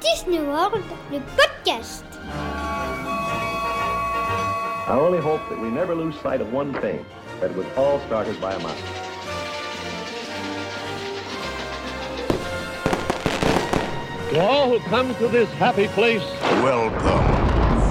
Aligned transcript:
Disney 0.00 0.40
World, 0.40 0.82
le 1.10 1.20
podcast. 1.36 2.04
I 4.88 4.96
only 4.98 5.20
hope 5.20 5.40
that 5.50 5.60
we 5.60 5.70
never 5.70 5.94
lose 5.94 6.18
sight 6.20 6.40
of 6.40 6.52
one 6.52 6.72
thing, 6.80 7.04
that 7.40 7.50
it 7.50 7.56
was 7.56 7.66
all 7.76 8.00
started 8.06 8.40
by 8.40 8.54
a 8.54 8.58
mouse. 8.58 8.82
To 14.30 14.40
all 14.40 14.68
who 14.70 14.78
come 14.88 15.12
to 15.16 15.26
this 15.28 15.50
happy 15.54 15.88
place, 15.88 16.22
Welcome, 16.62 17.26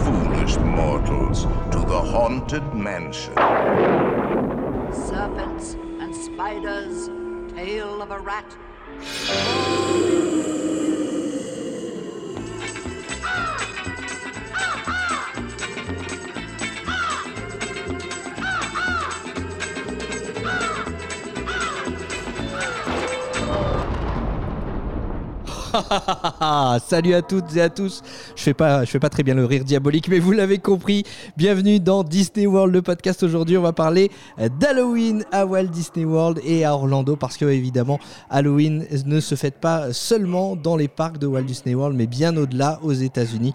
foolish 0.05 0.55
mortals, 0.57 1.43
to 1.71 1.79
the 1.79 1.99
Haunted 2.01 2.73
Mansion. 2.73 3.33
serpents 4.93 5.73
and 5.99 6.15
spiders, 6.15 7.09
tail 7.53 8.01
of 8.01 8.11
a 8.11 8.19
rat. 8.19 8.55
Salut 26.87 27.14
à 27.14 27.21
toutes 27.21 27.55
et 27.55 27.61
à 27.61 27.69
tous. 27.69 28.01
Je 28.36 28.41
fais 28.41 28.54
pas, 28.54 28.86
je 28.86 28.89
fais 28.89 29.00
pas 29.00 29.09
très 29.09 29.23
bien 29.23 29.36
le 29.36 29.46
rire 29.46 29.64
diabolique, 29.64 30.07
mais 30.07 30.19
vous 30.19 30.32
l'avez 30.32 30.57
compris. 30.57 31.04
Bienvenue 31.37 31.79
dans 31.79 32.03
Disney 32.03 32.47
World, 32.47 32.73
le 32.73 32.81
podcast. 32.81 33.23
Aujourd'hui, 33.23 33.58
on 33.58 33.61
va 33.61 33.73
parler 33.73 34.11
d'Halloween 34.59 35.23
à 35.31 35.45
Walt 35.45 35.67
Disney 35.67 36.05
World 36.05 36.39
et 36.44 36.66
à 36.66 36.73
Orlando, 36.73 37.16
parce 37.16 37.38
que 37.38 37.45
évidemment, 37.45 38.00
Halloween 38.30 38.86
ne 39.05 39.19
se 39.19 39.36
fête 39.36 39.59
pas 39.59 39.94
seulement 39.94 40.55
dans 40.55 40.75
les 40.75 40.88
parcs 40.88 41.17
de 41.17 41.28
Walt 41.28 41.44
Disney 41.44 41.75
World, 41.75 41.95
mais 41.95 42.08
bien 42.08 42.36
au-delà, 42.36 42.80
aux 42.83 42.94
États-Unis. 42.94 43.53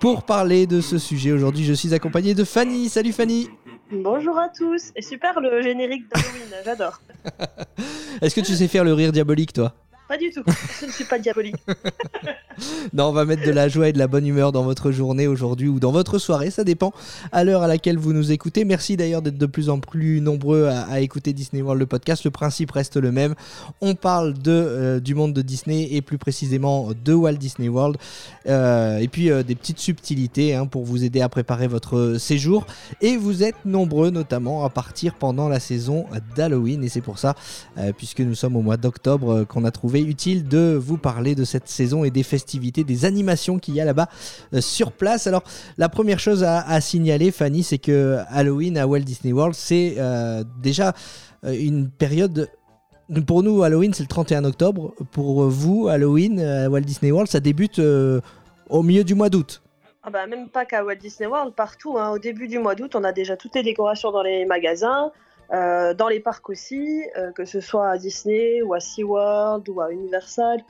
Pour 0.00 0.24
parler 0.24 0.66
de 0.66 0.80
ce 0.80 0.98
sujet, 0.98 1.32
aujourd'hui, 1.32 1.64
je 1.64 1.72
suis 1.72 1.94
accompagné 1.94 2.34
de 2.34 2.44
Fanny. 2.44 2.88
Salut 2.88 3.12
Fanny. 3.12 3.48
Bonjour 3.90 4.38
à 4.38 4.48
tous. 4.48 4.92
Et 4.96 5.02
super 5.02 5.40
le 5.40 5.62
générique 5.62 6.04
d'Halloween, 6.12 6.62
j'adore. 6.64 7.00
Est-ce 8.20 8.34
que 8.34 8.40
tu 8.40 8.54
sais 8.54 8.68
faire 8.68 8.84
le 8.84 8.92
rire 8.92 9.12
diabolique, 9.12 9.52
toi? 9.52 9.72
Pas 10.08 10.18
du 10.18 10.30
tout. 10.30 10.42
Je 10.80 10.86
ne 10.86 10.90
suis 10.90 11.04
pas 11.04 11.18
diabolique. 11.18 11.56
Non, 12.92 13.06
on 13.06 13.12
va 13.12 13.24
mettre 13.24 13.44
de 13.44 13.50
la 13.50 13.66
joie 13.66 13.88
et 13.88 13.92
de 13.92 13.98
la 13.98 14.06
bonne 14.06 14.26
humeur 14.26 14.52
dans 14.52 14.62
votre 14.62 14.92
journée 14.92 15.26
aujourd'hui 15.26 15.66
ou 15.66 15.80
dans 15.80 15.90
votre 15.90 16.18
soirée, 16.18 16.52
ça 16.52 16.62
dépend 16.62 16.92
à 17.32 17.42
l'heure 17.42 17.62
à 17.62 17.66
laquelle 17.66 17.98
vous 17.98 18.12
nous 18.12 18.30
écoutez. 18.30 18.64
Merci 18.64 18.96
d'ailleurs 18.96 19.22
d'être 19.22 19.38
de 19.38 19.46
plus 19.46 19.68
en 19.68 19.80
plus 19.80 20.20
nombreux 20.20 20.66
à, 20.66 20.82
à 20.82 21.00
écouter 21.00 21.32
Disney 21.32 21.62
World 21.62 21.80
le 21.80 21.86
podcast. 21.86 22.22
Le 22.22 22.30
principe 22.30 22.70
reste 22.70 22.96
le 22.96 23.10
même. 23.10 23.34
On 23.80 23.96
parle 23.96 24.34
de, 24.34 24.52
euh, 24.52 25.00
du 25.00 25.16
monde 25.16 25.32
de 25.32 25.42
Disney 25.42 25.88
et 25.90 26.02
plus 26.02 26.18
précisément 26.18 26.90
de 27.04 27.12
Walt 27.12 27.34
Disney 27.34 27.68
World. 27.68 27.96
Euh, 28.46 28.98
et 28.98 29.08
puis 29.08 29.30
euh, 29.30 29.42
des 29.42 29.56
petites 29.56 29.80
subtilités 29.80 30.54
hein, 30.54 30.66
pour 30.66 30.84
vous 30.84 31.02
aider 31.02 31.20
à 31.20 31.28
préparer 31.28 31.66
votre 31.66 32.16
séjour. 32.18 32.66
Et 33.00 33.16
vous 33.16 33.42
êtes 33.42 33.64
nombreux 33.64 34.10
notamment 34.10 34.64
à 34.64 34.70
partir 34.70 35.14
pendant 35.14 35.48
la 35.48 35.58
saison 35.58 36.06
d'Halloween. 36.36 36.84
Et 36.84 36.88
c'est 36.88 37.00
pour 37.00 37.18
ça, 37.18 37.34
puisque 37.96 38.20
nous 38.20 38.34
sommes 38.34 38.56
au 38.56 38.62
mois 38.62 38.76
d'octobre, 38.76 39.44
qu'on 39.44 39.64
a 39.64 39.70
trouvé 39.70 39.93
utile 40.00 40.48
de 40.48 40.78
vous 40.80 40.98
parler 40.98 41.34
de 41.34 41.44
cette 41.44 41.68
saison 41.68 42.04
et 42.04 42.10
des 42.10 42.22
festivités, 42.22 42.84
des 42.84 43.04
animations 43.04 43.58
qu'il 43.58 43.74
y 43.74 43.80
a 43.80 43.84
là-bas 43.84 44.08
euh, 44.52 44.60
sur 44.60 44.92
place. 44.92 45.26
Alors, 45.26 45.42
la 45.78 45.88
première 45.88 46.18
chose 46.18 46.44
à, 46.44 46.80
signaler, 46.80 47.30
Fanny, 47.30 47.62
c'est 47.62 47.78
que 47.78 48.18
Halloween 48.28 48.78
à 48.78 48.86
Walt 48.86 49.00
Disney 49.00 49.32
World, 49.32 49.54
c'est 49.54 49.94
euh, 49.98 50.44
déjà 50.60 50.92
euh, 51.44 51.52
une 51.58 51.90
période. 51.90 52.50
Pour 53.26 53.42
nous, 53.42 53.62
Halloween, 53.62 53.92
c'est 53.92 54.02
le 54.02 54.08
31 54.08 54.44
octobre. 54.44 54.94
Pour 55.12 55.48
vous, 55.48 55.88
Halloween 55.88 56.40
à 56.40 56.70
Walt 56.70 56.80
Disney 56.80 57.12
World, 57.12 57.30
ça 57.30 57.40
débute 57.40 57.78
au 57.78 58.82
milieu 58.82 59.04
du 59.04 59.14
mois 59.14 59.28
d'août. 59.28 59.62
Ah 60.06 60.10
bah, 60.10 60.26
même 60.26 60.48
pas 60.48 60.66
qu'à 60.66 60.84
Walt 60.84 60.96
Disney 60.96 61.26
World, 61.26 61.54
partout. 61.54 61.96
hein. 61.98 62.10
Au 62.10 62.18
début 62.18 62.46
du 62.46 62.58
mois 62.58 62.74
d'août, 62.74 62.94
on 62.94 63.04
a 63.04 63.12
déjà 63.12 63.38
toutes 63.38 63.54
les 63.54 63.62
décorations 63.62 64.12
dans 64.12 64.22
les 64.22 64.44
magasins, 64.44 65.10
euh, 65.54 65.94
dans 65.94 66.08
les 66.08 66.20
parcs 66.20 66.48
aussi, 66.50 67.04
euh, 67.16 67.30
que 67.30 67.44
ce 67.44 67.60
soit 67.60 67.88
à 67.88 67.96
Disney 67.96 68.60
ou 68.62 68.74
à 68.74 68.80
SeaWorld 68.80 69.68
ou 69.68 69.80
à 69.80 69.92
Universal. 69.92 70.60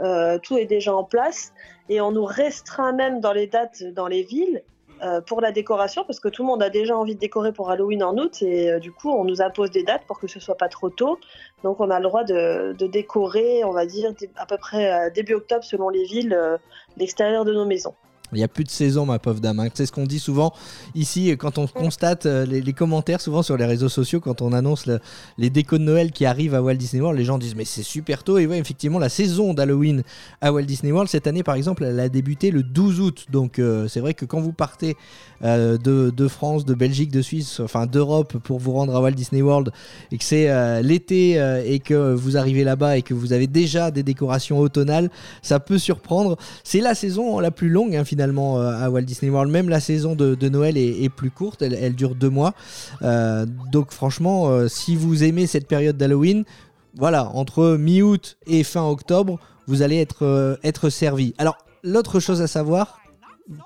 euh, 0.00 0.38
tout 0.38 0.58
est 0.58 0.66
déjà 0.66 0.94
en 0.94 1.04
place. 1.04 1.52
Et 1.88 2.00
on 2.00 2.12
nous 2.12 2.24
restreint 2.24 2.92
même 2.92 3.20
dans 3.20 3.32
les 3.32 3.46
dates 3.46 3.82
dans 3.82 4.06
les 4.06 4.22
villes 4.22 4.62
pour 5.26 5.42
la 5.42 5.52
décoration, 5.52 6.02
parce 6.06 6.18
que 6.18 6.28
tout 6.28 6.42
le 6.42 6.46
monde 6.46 6.62
a 6.62 6.70
déjà 6.70 6.96
envie 6.96 7.14
de 7.14 7.20
décorer 7.20 7.52
pour 7.52 7.68
Halloween 7.68 8.02
en 8.02 8.16
août. 8.16 8.40
Et 8.40 8.80
du 8.80 8.90
coup, 8.90 9.10
on 9.10 9.24
nous 9.24 9.42
impose 9.42 9.70
des 9.70 9.82
dates 9.82 10.04
pour 10.06 10.18
que 10.18 10.26
ce 10.26 10.40
soit 10.40 10.56
pas 10.56 10.68
trop 10.68 10.88
tôt. 10.88 11.18
Donc 11.62 11.80
on 11.80 11.90
a 11.90 11.98
le 11.98 12.04
droit 12.04 12.24
de, 12.24 12.72
décorer, 12.86 13.64
on 13.64 13.72
va 13.72 13.84
dire, 13.84 14.14
à 14.36 14.46
peu 14.46 14.56
près 14.56 15.10
début 15.10 15.34
octobre 15.34 15.62
selon 15.62 15.90
les 15.90 16.04
villes, 16.04 16.38
l'extérieur 16.96 17.44
de 17.44 17.52
nos 17.52 17.66
maisons. 17.66 17.94
Il 18.34 18.38
n'y 18.38 18.44
a 18.44 18.48
plus 18.48 18.64
de 18.64 18.70
saison, 18.70 19.06
ma 19.06 19.18
pauvre 19.18 19.40
dame. 19.40 19.60
hein. 19.60 19.68
C'est 19.74 19.86
ce 19.86 19.92
qu'on 19.92 20.04
dit 20.04 20.18
souvent 20.18 20.52
ici 20.94 21.34
quand 21.38 21.58
on 21.58 21.66
constate 21.66 22.26
euh, 22.26 22.44
les, 22.46 22.72
commentaires, 22.72 23.20
souvent 23.20 23.42
sur 23.42 23.56
les 23.56 23.64
réseaux 23.64 23.88
sociaux, 23.88 24.20
quand 24.20 24.42
on 24.42 24.52
annonce 24.52 24.86
le- 24.86 25.00
les 25.38 25.50
décos 25.50 25.78
de 25.78 25.84
Noël 25.84 26.10
qui 26.12 26.26
arrivent 26.26 26.54
à 26.54 26.62
Walt 26.62 26.74
Disney 26.74 27.00
World. 27.00 27.18
Les 27.18 27.24
gens 27.24 27.38
disent, 27.38 27.54
mais 27.54 27.64
c'est 27.64 27.82
super 27.82 28.24
tôt. 28.24 28.38
Et 28.38 28.46
ouais, 28.46 28.58
effectivement, 28.58 28.98
la 28.98 29.08
saison 29.08 29.54
d'Halloween 29.54 30.02
à 30.40 30.52
Walt 30.52 30.62
Disney 30.62 30.92
World, 30.92 31.08
cette 31.08 31.26
année, 31.26 31.42
par 31.42 31.54
exemple, 31.54 31.84
elle 31.84 32.00
a 32.00 32.08
débuté 32.08 32.50
le 32.50 32.62
12 32.62 33.00
août. 33.00 33.26
Donc, 33.30 33.58
euh, 33.58 33.86
c'est 33.88 34.00
vrai 34.00 34.14
que 34.14 34.24
quand 34.24 34.40
vous 34.40 34.52
partez 34.52 34.96
euh, 35.44 35.76
de, 35.78 36.28
France, 36.28 36.64
de 36.64 36.74
Belgique, 36.74 37.10
de 37.12 37.22
Suisse, 37.22 37.60
enfin 37.60 37.86
d'Europe 37.86 38.38
pour 38.38 38.58
vous 38.58 38.72
rendre 38.72 38.96
à 38.96 39.00
Walt 39.00 39.10
Disney 39.12 39.42
World 39.42 39.70
et 40.10 40.18
que 40.18 40.24
c'est 40.24 40.82
l'été 40.82 41.32
et 41.66 41.78
que 41.80 42.14
vous 42.14 42.36
arrivez 42.36 42.64
là-bas 42.64 42.96
et 42.96 43.02
que 43.02 43.12
vous 43.14 43.32
avez 43.32 43.46
déjà 43.46 43.90
des 43.90 44.02
décorations 44.02 44.58
automnales, 44.58 45.10
ça 45.42 45.60
peut 45.60 45.78
surprendre. 45.78 46.36
C'est 46.64 46.80
la 46.80 46.94
saison 46.94 47.38
la 47.40 47.50
plus 47.50 47.68
longue 47.68 47.94
hein, 47.94 48.04
finalement 48.04 48.23
euh, 48.32 48.84
à 48.84 48.90
Walt 48.90 49.02
Disney 49.02 49.30
World. 49.30 49.50
Même 49.50 49.68
la 49.68 49.80
saison 49.80 50.14
de, 50.14 50.48
Noël 50.48 50.76
est, 50.76 51.08
plus 51.08 51.30
courte, 51.30 51.62
elle, 51.62 51.94
dure 51.94 52.14
deux 52.14 52.30
mois. 52.30 52.54
Euh, 53.02 53.46
donc 53.72 53.92
franchement, 53.92 54.48
euh, 54.48 54.68
si 54.68 54.96
vous 54.96 55.24
aimez 55.24 55.46
cette 55.46 55.66
période 55.66 55.96
d'Halloween, 55.96 56.44
voilà, 56.96 57.30
entre 57.34 57.76
mi-août 57.76 58.36
et 58.46 58.62
fin 58.62 58.84
octobre, 58.84 59.38
vous 59.66 59.82
allez 59.82 59.98
être, 59.98 60.58
être 60.62 60.90
servi. 60.90 61.34
Alors, 61.38 61.56
l'autre 61.82 62.20
chose 62.20 62.40
à 62.40 62.46
savoir, 62.46 63.00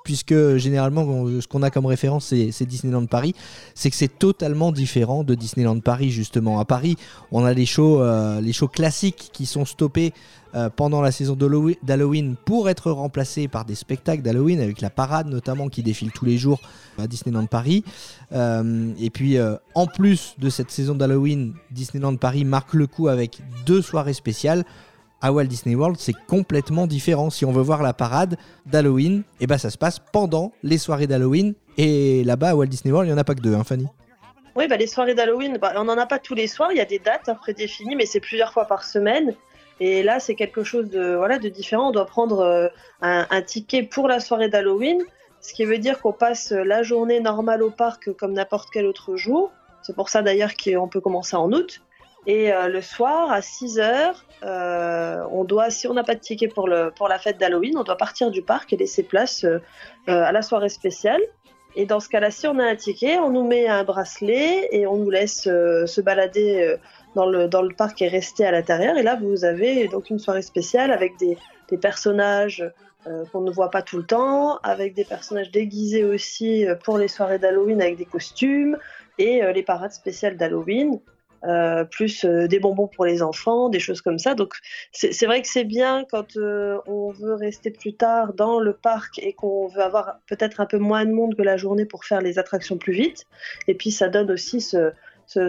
puisque 0.02 0.56
généralement 0.56 1.26
ce 1.40 1.46
qu'on 1.46 1.62
a 1.62 1.70
comme 1.70 1.86
référence 1.86 2.26
c'est 2.26 2.66
Disneyland 2.66 3.06
Paris, 3.06 3.34
c'est 3.75 3.90
que 3.90 3.96
c'est 3.96 4.19
totalement 4.19 4.72
différent 4.72 5.25
de 5.25 5.34
Disneyland 5.34 5.78
Paris 5.80 6.10
justement. 6.10 6.58
À 6.58 6.64
Paris, 6.64 6.96
on 7.32 7.44
a 7.44 7.52
les 7.52 7.66
shows, 7.66 8.02
les 8.40 8.52
shows 8.52 8.69
classiques 8.69 9.30
qui 9.32 9.44
sont 9.44 9.64
stoppés 9.64 10.14
euh, 10.54 10.70
pendant 10.70 11.00
la 11.00 11.12
saison 11.12 11.34
d'Hallowe- 11.34 11.76
d'Halloween 11.82 12.36
pour 12.44 12.69
être 12.69 12.91
remplacés 12.91 13.48
par 13.48 13.64
des 13.64 13.75
spectacles 13.75 14.22
d'Halloween 14.22 14.60
avec 14.60 14.81
la 14.81 14.91
parade 14.91 15.26
notamment 15.28 15.69
qui 15.69 15.82
défile 15.82 16.12
tous 16.12 16.25
les 16.25 16.38
jours 16.38 16.60
à 16.98 17.06
Disneyland 17.06 17.47
Paris. 17.47 17.84
Euh, 18.32 18.92
et 19.00 19.10
puis 19.10 19.38
euh, 19.38 19.56
en 19.75 19.87
plus 19.87 20.34
de 20.38 20.48
cette 20.50 20.70
saison 20.70 20.94
d'Halloween, 20.94 21.54
Disneyland 21.70 22.16
Paris 22.16 22.44
marque 22.44 22.75
le 22.75 22.87
coup 22.87 23.08
avec 23.08 23.41
deux 23.66 23.82
soirées 23.82 24.14
spéciales 24.14 24.64
à 25.20 25.32
Walt 25.32 25.47
Disney 25.47 25.75
World, 25.75 25.97
c'est 25.98 26.14
complètement 26.28 26.87
différent. 26.87 27.28
Si 27.28 27.44
on 27.44 27.50
veut 27.50 27.62
voir 27.62 27.82
la 27.82 27.92
parade 27.92 28.37
d'Halloween, 28.66 29.25
et 29.41 29.48
ben 29.48 29.58
ça 29.58 29.69
se 29.69 29.76
passe 29.76 29.98
pendant 30.12 30.53
les 30.62 30.78
soirées 30.78 31.08
d'Halloween. 31.08 31.54
Et 31.76 32.22
là-bas, 32.22 32.50
à 32.50 32.54
Walt 32.54 32.66
Disney 32.66 32.92
World, 32.92 33.08
il 33.08 33.12
n'y 33.12 33.19
en 33.19 33.20
a 33.20 33.25
pas 33.25 33.34
que 33.34 33.41
deux, 33.41 33.54
hein, 33.54 33.64
Fanny? 33.64 33.88
Oui, 34.54 34.69
bah, 34.69 34.76
les 34.76 34.87
soirées 34.87 35.14
d'Halloween, 35.14 35.58
bah, 35.60 35.72
on 35.76 35.84
n'en 35.84 35.98
a 35.98 36.06
pas 36.06 36.20
tous 36.20 36.34
les 36.34 36.47
soirs, 36.47 36.70
il 36.72 36.78
y 36.78 36.81
a 36.81 36.84
des 36.84 37.00
dates 37.00 37.31
prédéfinies, 37.41 37.97
mais 37.97 38.06
c'est 38.06 38.20
plusieurs 38.20 38.53
fois 38.53 38.66
par 38.66 38.84
semaine. 38.84 39.34
Et 39.81 40.03
là, 40.03 40.21
c'est 40.21 40.34
quelque 40.34 40.65
chose 40.65 40.91
de, 40.91 41.15
voilà, 41.15 41.39
de 41.39 41.49
différent. 41.49 41.89
On 41.89 41.93
doit 41.93 42.06
prendre 42.06 42.41
euh, 42.41 42.69
un, 43.00 43.43
ticket 43.43 43.83
pour 43.83 44.09
la 44.09 44.21
soirée 44.21 44.49
d'Halloween, 44.49 45.03
ce 45.41 45.55
qui 45.55 45.65
veut 45.65 45.78
dire 45.78 46.00
qu'on 46.00 46.12
passe 46.12 46.50
la 46.50 46.83
journée 46.83 47.21
normale 47.21 47.62
au 47.62 47.71
parc 47.71 48.12
comme 48.12 48.33
n'importe 48.33 48.71
quel 48.72 48.87
autre 48.87 49.17
jour. 49.17 49.53
C'est 49.83 49.94
pour 49.94 50.09
ça 50.09 50.22
d'ailleurs 50.22 50.53
qu'on 50.56 50.88
peut 50.88 51.00
commencer 51.00 51.37
en 51.37 51.53
août. 51.53 51.81
Et 52.27 52.53
euh, 52.53 52.69
le 52.69 52.83
soir, 52.83 53.31
à 53.31 53.41
6 53.41 53.78
heures, 53.78 54.25
euh, 54.43 55.25
on 55.31 55.44
doit, 55.44 55.71
si 55.71 55.87
on 55.87 55.94
n'a 55.94 56.03
pas 56.03 56.15
de 56.15 56.21
ticket 56.21 56.49
pour, 56.49 56.69
le, 56.69 56.93
la 57.09 57.19
fête 57.19 57.38
d'Halloween, 57.38 57.78
on 57.78 57.84
doit 57.84 57.97
partir 57.97 58.31
du 58.31 58.43
parc 58.43 58.73
et 58.73 58.76
laisser 58.76 59.05
place 59.05 59.47
à 60.08 60.32
la 60.32 60.43
soirée 60.43 60.69
spéciale. 60.69 61.20
Et 61.78 61.86
dans 61.86 62.00
ce 62.00 62.08
cas-là, 62.08 62.32
si 62.32 62.48
on 62.48 62.58
a 62.58 62.64
un 62.64 62.75
ticket, 62.75 63.19
on 63.19 63.30
nous 63.30 63.46
met 63.46 63.69
un 63.69 63.84
bracelet 63.84 64.69
et 64.72 64.88
on 64.88 64.96
nous 64.96 65.10
laisse 65.10 65.46
euh, 65.46 65.86
se 65.86 66.00
balader 66.00 66.60
euh, 66.60 66.76
dans, 67.14 67.25
le, 67.25 67.72
parc 67.72 68.02
et 68.02 68.08
rester 68.08 68.44
à 68.44 68.50
l'intérieur. 68.50 68.98
Et 68.98 69.04
là, 69.04 69.14
vous 69.14 69.44
avez 69.44 69.86
donc 69.86 70.10
une 70.10 70.19
soirée 70.19 70.42
spéciale 70.42 70.90
avec 70.90 71.12
des, 71.19 71.38
personnages 71.80 72.69
euh, 73.06 73.25
qu'on 73.26 73.42
ne 73.42 73.52
voit 73.52 73.70
pas 73.70 73.82
tout 73.82 73.98
le 73.98 74.02
temps, 74.02 74.56
avec 74.64 74.94
des 74.94 75.04
personnages 75.04 75.52
déguisés 75.52 76.02
aussi 76.02 76.66
pour 76.82 76.98
les 76.98 77.06
soirées 77.06 77.38
d'Halloween 77.38 77.80
avec 77.80 77.96
des 77.96 78.06
costumes 78.06 78.76
et 79.19 79.40
les 79.52 79.62
parades 79.62 79.92
spéciales 79.92 80.36
d'Halloween. 80.36 80.98
Euh, 81.44 81.85
plus 81.85 82.25
euh, 82.25 82.49
des 82.49 82.58
bonbons 82.58 82.88
pour 82.88 83.05
les 83.05 83.23
enfants, 83.23 83.69
des 83.69 83.79
choses 83.79 84.00
comme 84.00 84.19
ça. 84.19 84.35
Donc 84.35 84.55
c'est 84.93 85.26
vrai 85.26 85.40
que 85.40 85.49
c'est 85.49 85.64
bien 85.64 86.05
quand 86.11 86.37
euh, 86.37 86.79
on 86.87 87.12
veut 87.12 87.35
rester 87.35 87.70
plus 87.70 87.94
tard 87.94 88.32
dans 88.32 88.58
le 88.58 88.73
parc 88.73 89.20
et 89.20 89.35
qu'on 89.35 89.69
veut 89.69 89.82
avoir 89.82 90.17
peut-être 90.26 90.61
un 90.61 90.67
peu 90.67 90.79
moins 90.79 91.05
de 91.05 91.12
monde 91.12 91.37
que 91.37 91.43
la 91.43 91.56
journée 91.56 91.85
pour 91.85 92.05
faire 92.05 92.20
les 92.20 92.40
attractions 92.40 92.76
plus 92.76 92.93
vite. 92.93 93.26
Et 93.69 93.75
puis 93.75 93.93
ça 93.93 94.08
donne 94.08 94.31
aussi 94.32 94.61
ce, 94.61 94.93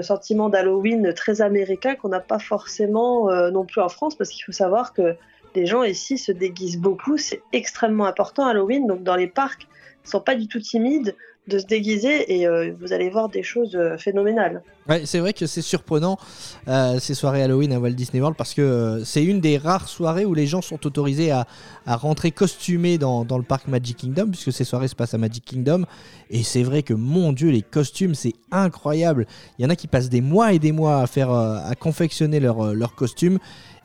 sentiment 0.01 0.49
d'Halloween 0.49 1.13
très 1.13 1.41
américain 1.41 1.95
qu'on 1.95 2.09
n'a 2.09 2.19
pas 2.19 2.37
forcément 2.37 3.31
non 3.49 3.65
plus 3.65 3.79
en 3.79 3.87
France 3.87 4.13
parce 4.13 4.29
qu'il 4.29 4.43
faut 4.43 4.51
savoir 4.51 4.93
que 4.93 5.15
les 5.55 5.65
gens 5.65 5.83
ici 5.83 6.17
se 6.17 6.33
déguisent 6.33 6.77
beaucoup. 6.77 7.17
C'est 7.17 7.41
extrêmement 7.53 8.05
important 8.05 8.45
Halloween. 8.45 8.87
Donc 8.87 9.03
dans 9.03 9.15
les 9.15 9.27
parcs, 9.27 9.67
ils 10.05 10.09
sont 10.09 10.19
pas 10.19 10.35
du 10.35 10.47
tout 10.49 10.59
timides 10.59 11.15
de 11.47 11.59
se 11.59 11.65
déguiser 11.65 12.39
et 12.39 12.47
euh, 12.47 12.73
vous 12.79 12.93
allez 12.93 13.09
voir 13.09 13.27
des 13.27 13.43
choses 13.43 13.75
euh, 13.75 13.97
phénoménales. 13.97 14.61
Ouais, 14.87 15.01
c'est 15.05 15.19
vrai 15.19 15.33
que 15.33 15.45
c'est 15.47 15.61
surprenant 15.61 16.17
euh, 16.67 16.99
ces 16.99 17.15
soirées 17.15 17.43
Halloween 17.43 17.73
à 17.73 17.79
Walt 17.79 17.91
Disney 17.91 18.21
World 18.21 18.37
parce 18.37 18.53
que 18.53 19.01
c'est 19.03 19.23
une 19.23 19.41
des 19.41 19.57
rares 19.57 19.89
soirées 19.89 20.25
où 20.25 20.33
les 20.33 20.47
gens 20.47 20.61
sont 20.61 20.85
autorisés 20.85 21.31
à, 21.31 21.45
rentrer 21.85 22.31
costumés 22.31 22.97
dans, 22.97 23.25
le 23.25 23.43
parc 23.43 23.67
Magic 23.67 23.97
Kingdom 23.97 24.27
puisque 24.27 24.53
ces 24.53 24.63
soirées 24.63 24.87
se 24.87 24.95
passent 24.95 25.15
à 25.15 25.17
Magic 25.17 25.43
Kingdom. 25.43 25.85
Et 26.29 26.43
c'est 26.43 26.63
vrai 26.63 26.83
que 26.83 26.93
mon 26.93 27.33
dieu 27.33 27.49
les 27.49 27.63
costumes 27.63 28.15
c'est 28.15 28.33
incroyable. 28.51 29.25
Il 29.57 29.63
y 29.63 29.65
en 29.65 29.69
a 29.69 29.75
qui 29.75 29.87
passent 29.87 30.09
des 30.09 30.21
mois 30.21 30.53
et 30.53 30.59
des 30.59 30.71
mois 30.71 31.01
à 31.01 31.07
faire 31.07 31.31
à 31.31 31.73
confectionner 31.75 32.39
leurs 32.39 32.73
leur 32.75 32.93
costumes. 32.93 33.39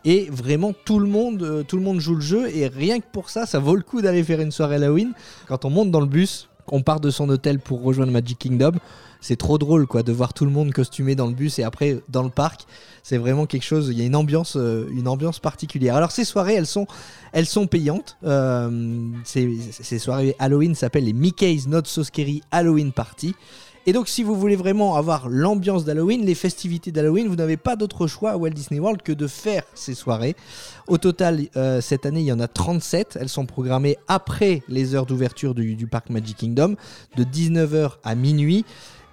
Et 0.05 0.29
vraiment 0.31 0.73
tout 0.85 0.99
le 0.99 1.09
monde 1.09 1.65
tout 1.67 1.77
le 1.77 1.83
monde 1.83 1.99
joue 1.99 2.15
le 2.15 2.21
jeu 2.21 2.55
et 2.55 2.67
rien 2.67 3.01
que 3.01 3.07
pour 3.11 3.31
ça 3.31 3.47
ça 3.47 3.59
vaut 3.59 3.75
le 3.75 3.83
coup 3.83 4.03
d'aller 4.03 4.23
faire 4.23 4.41
une 4.41 4.53
soirée 4.53 4.77
Halloween. 4.77 5.13
Quand 5.49 5.65
on 5.65 5.71
monte 5.71 5.91
dans 5.91 6.01
le 6.01 6.07
bus 6.07 6.51
on 6.69 6.83
part 6.83 7.01
de 7.01 7.11
son 7.11 7.29
hôtel 7.29 7.59
pour 7.59 7.83
rejoindre 7.83 8.13
Magic 8.13 8.39
Kingdom. 8.39 8.73
C'est 9.21 9.37
trop 9.37 9.57
drôle 9.57 9.87
quoi 9.87 10.03
de 10.03 10.13
voir 10.13 10.35
tout 10.35 10.45
le 10.45 10.51
monde 10.51 10.73
costumé 10.73 11.15
dans 11.15 11.27
le 11.27 11.33
bus 11.33 11.59
et 11.59 11.63
après 11.63 12.01
dans 12.11 12.23
le 12.23 12.29
parc. 12.29 12.67
C'est 13.03 13.17
vraiment 13.17 13.47
quelque 13.47 13.63
chose 13.63 13.89
il 13.91 13.99
y 13.99 14.03
a 14.03 14.05
une 14.05 14.17
ambiance 14.17 14.57
euh, 14.57 15.31
particulière. 15.43 15.97
Alors 15.97 16.13
ces 16.13 16.25
soirées 16.25 16.55
elles 16.55 16.67
sont 16.67 16.87
elles 17.33 17.47
sont 17.47 17.67
payantes. 17.67 18.19
Euh, 18.25 19.09
ces, 19.25 19.59
ces 19.71 19.99
soirées 19.99 20.37
Halloween 20.39 20.75
s'appellent 20.75 21.05
les 21.05 21.15
Mickey's 21.15 21.67
Not 21.67 21.85
So 21.85 22.05
Scary 22.05 22.43
Halloween 22.51 22.93
Party 22.93 23.35
et 23.87 23.93
donc 23.93 24.09
si 24.09 24.23
vous 24.23 24.35
voulez 24.35 24.57
vraiment 24.57 24.97
avoir 24.97 25.29
l'ambiance 25.29 25.85
d'Halloween 25.85 26.25
les 26.25 26.35
festivités 26.35 26.93
d'Halloween 26.93 27.29
vous 27.29 27.37
n'avez 27.37 27.57
pas 27.57 27.77
d'autre 27.77 28.07
choix 28.07 28.33
à 28.33 28.37
Walt 28.37 28.51
Disney 28.51 28.81
World 28.81 29.03
que 29.03 29.13
de 29.13 29.27
faire 29.27 29.63
ces 29.75 29.95
soirées. 29.95 30.37
Au 30.87 30.99
total 30.99 31.41
euh, 31.57 31.81
cette 31.81 32.07
année 32.07 32.21
il 32.21 32.27
y 32.27 32.33
en 32.33 32.41
a 32.41 32.49
37 32.49 33.19
elles 33.21 33.29
sont 33.29 33.47
programmées 33.47 33.97
après 34.09 34.63
les 34.69 34.95
heures 34.95 35.07
d'ouverture 35.07 35.55
du, 35.55 35.75
du 35.75 35.87
parc 35.87 36.11
Magic 36.11 36.37
Kingdom 36.37 36.77
de 37.17 37.25
19h 37.25 37.93
à 38.03 38.15
minuit 38.15 38.65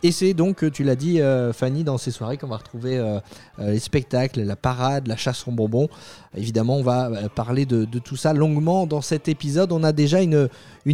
et 0.03 0.11
c'est 0.11 0.33
donc, 0.33 0.69
tu 0.71 0.83
l'as 0.83 0.95
dit, 0.95 1.21
euh, 1.21 1.53
Fanny, 1.53 1.83
dans 1.83 1.97
ces 1.97 2.11
soirées 2.11 2.37
qu'on 2.37 2.47
va 2.47 2.57
retrouver 2.57 2.97
euh, 2.97 3.19
euh, 3.59 3.71
les 3.71 3.79
spectacles, 3.79 4.41
la 4.41 4.55
parade, 4.55 5.07
la 5.07 5.15
chasse 5.15 5.47
aux 5.47 5.51
bonbons. 5.51 5.89
Évidemment, 6.35 6.77
on 6.77 6.83
va 6.83 7.29
parler 7.35 7.65
de, 7.65 7.85
tout 7.99 8.15
ça 8.15 8.33
longuement 8.33 8.87
dans 8.87 9.01
cet 9.01 9.27
épisode. 9.27 9.71
On 9.71 9.83
a 9.83 9.91
déjà 9.91 10.21
une, 10.21 10.49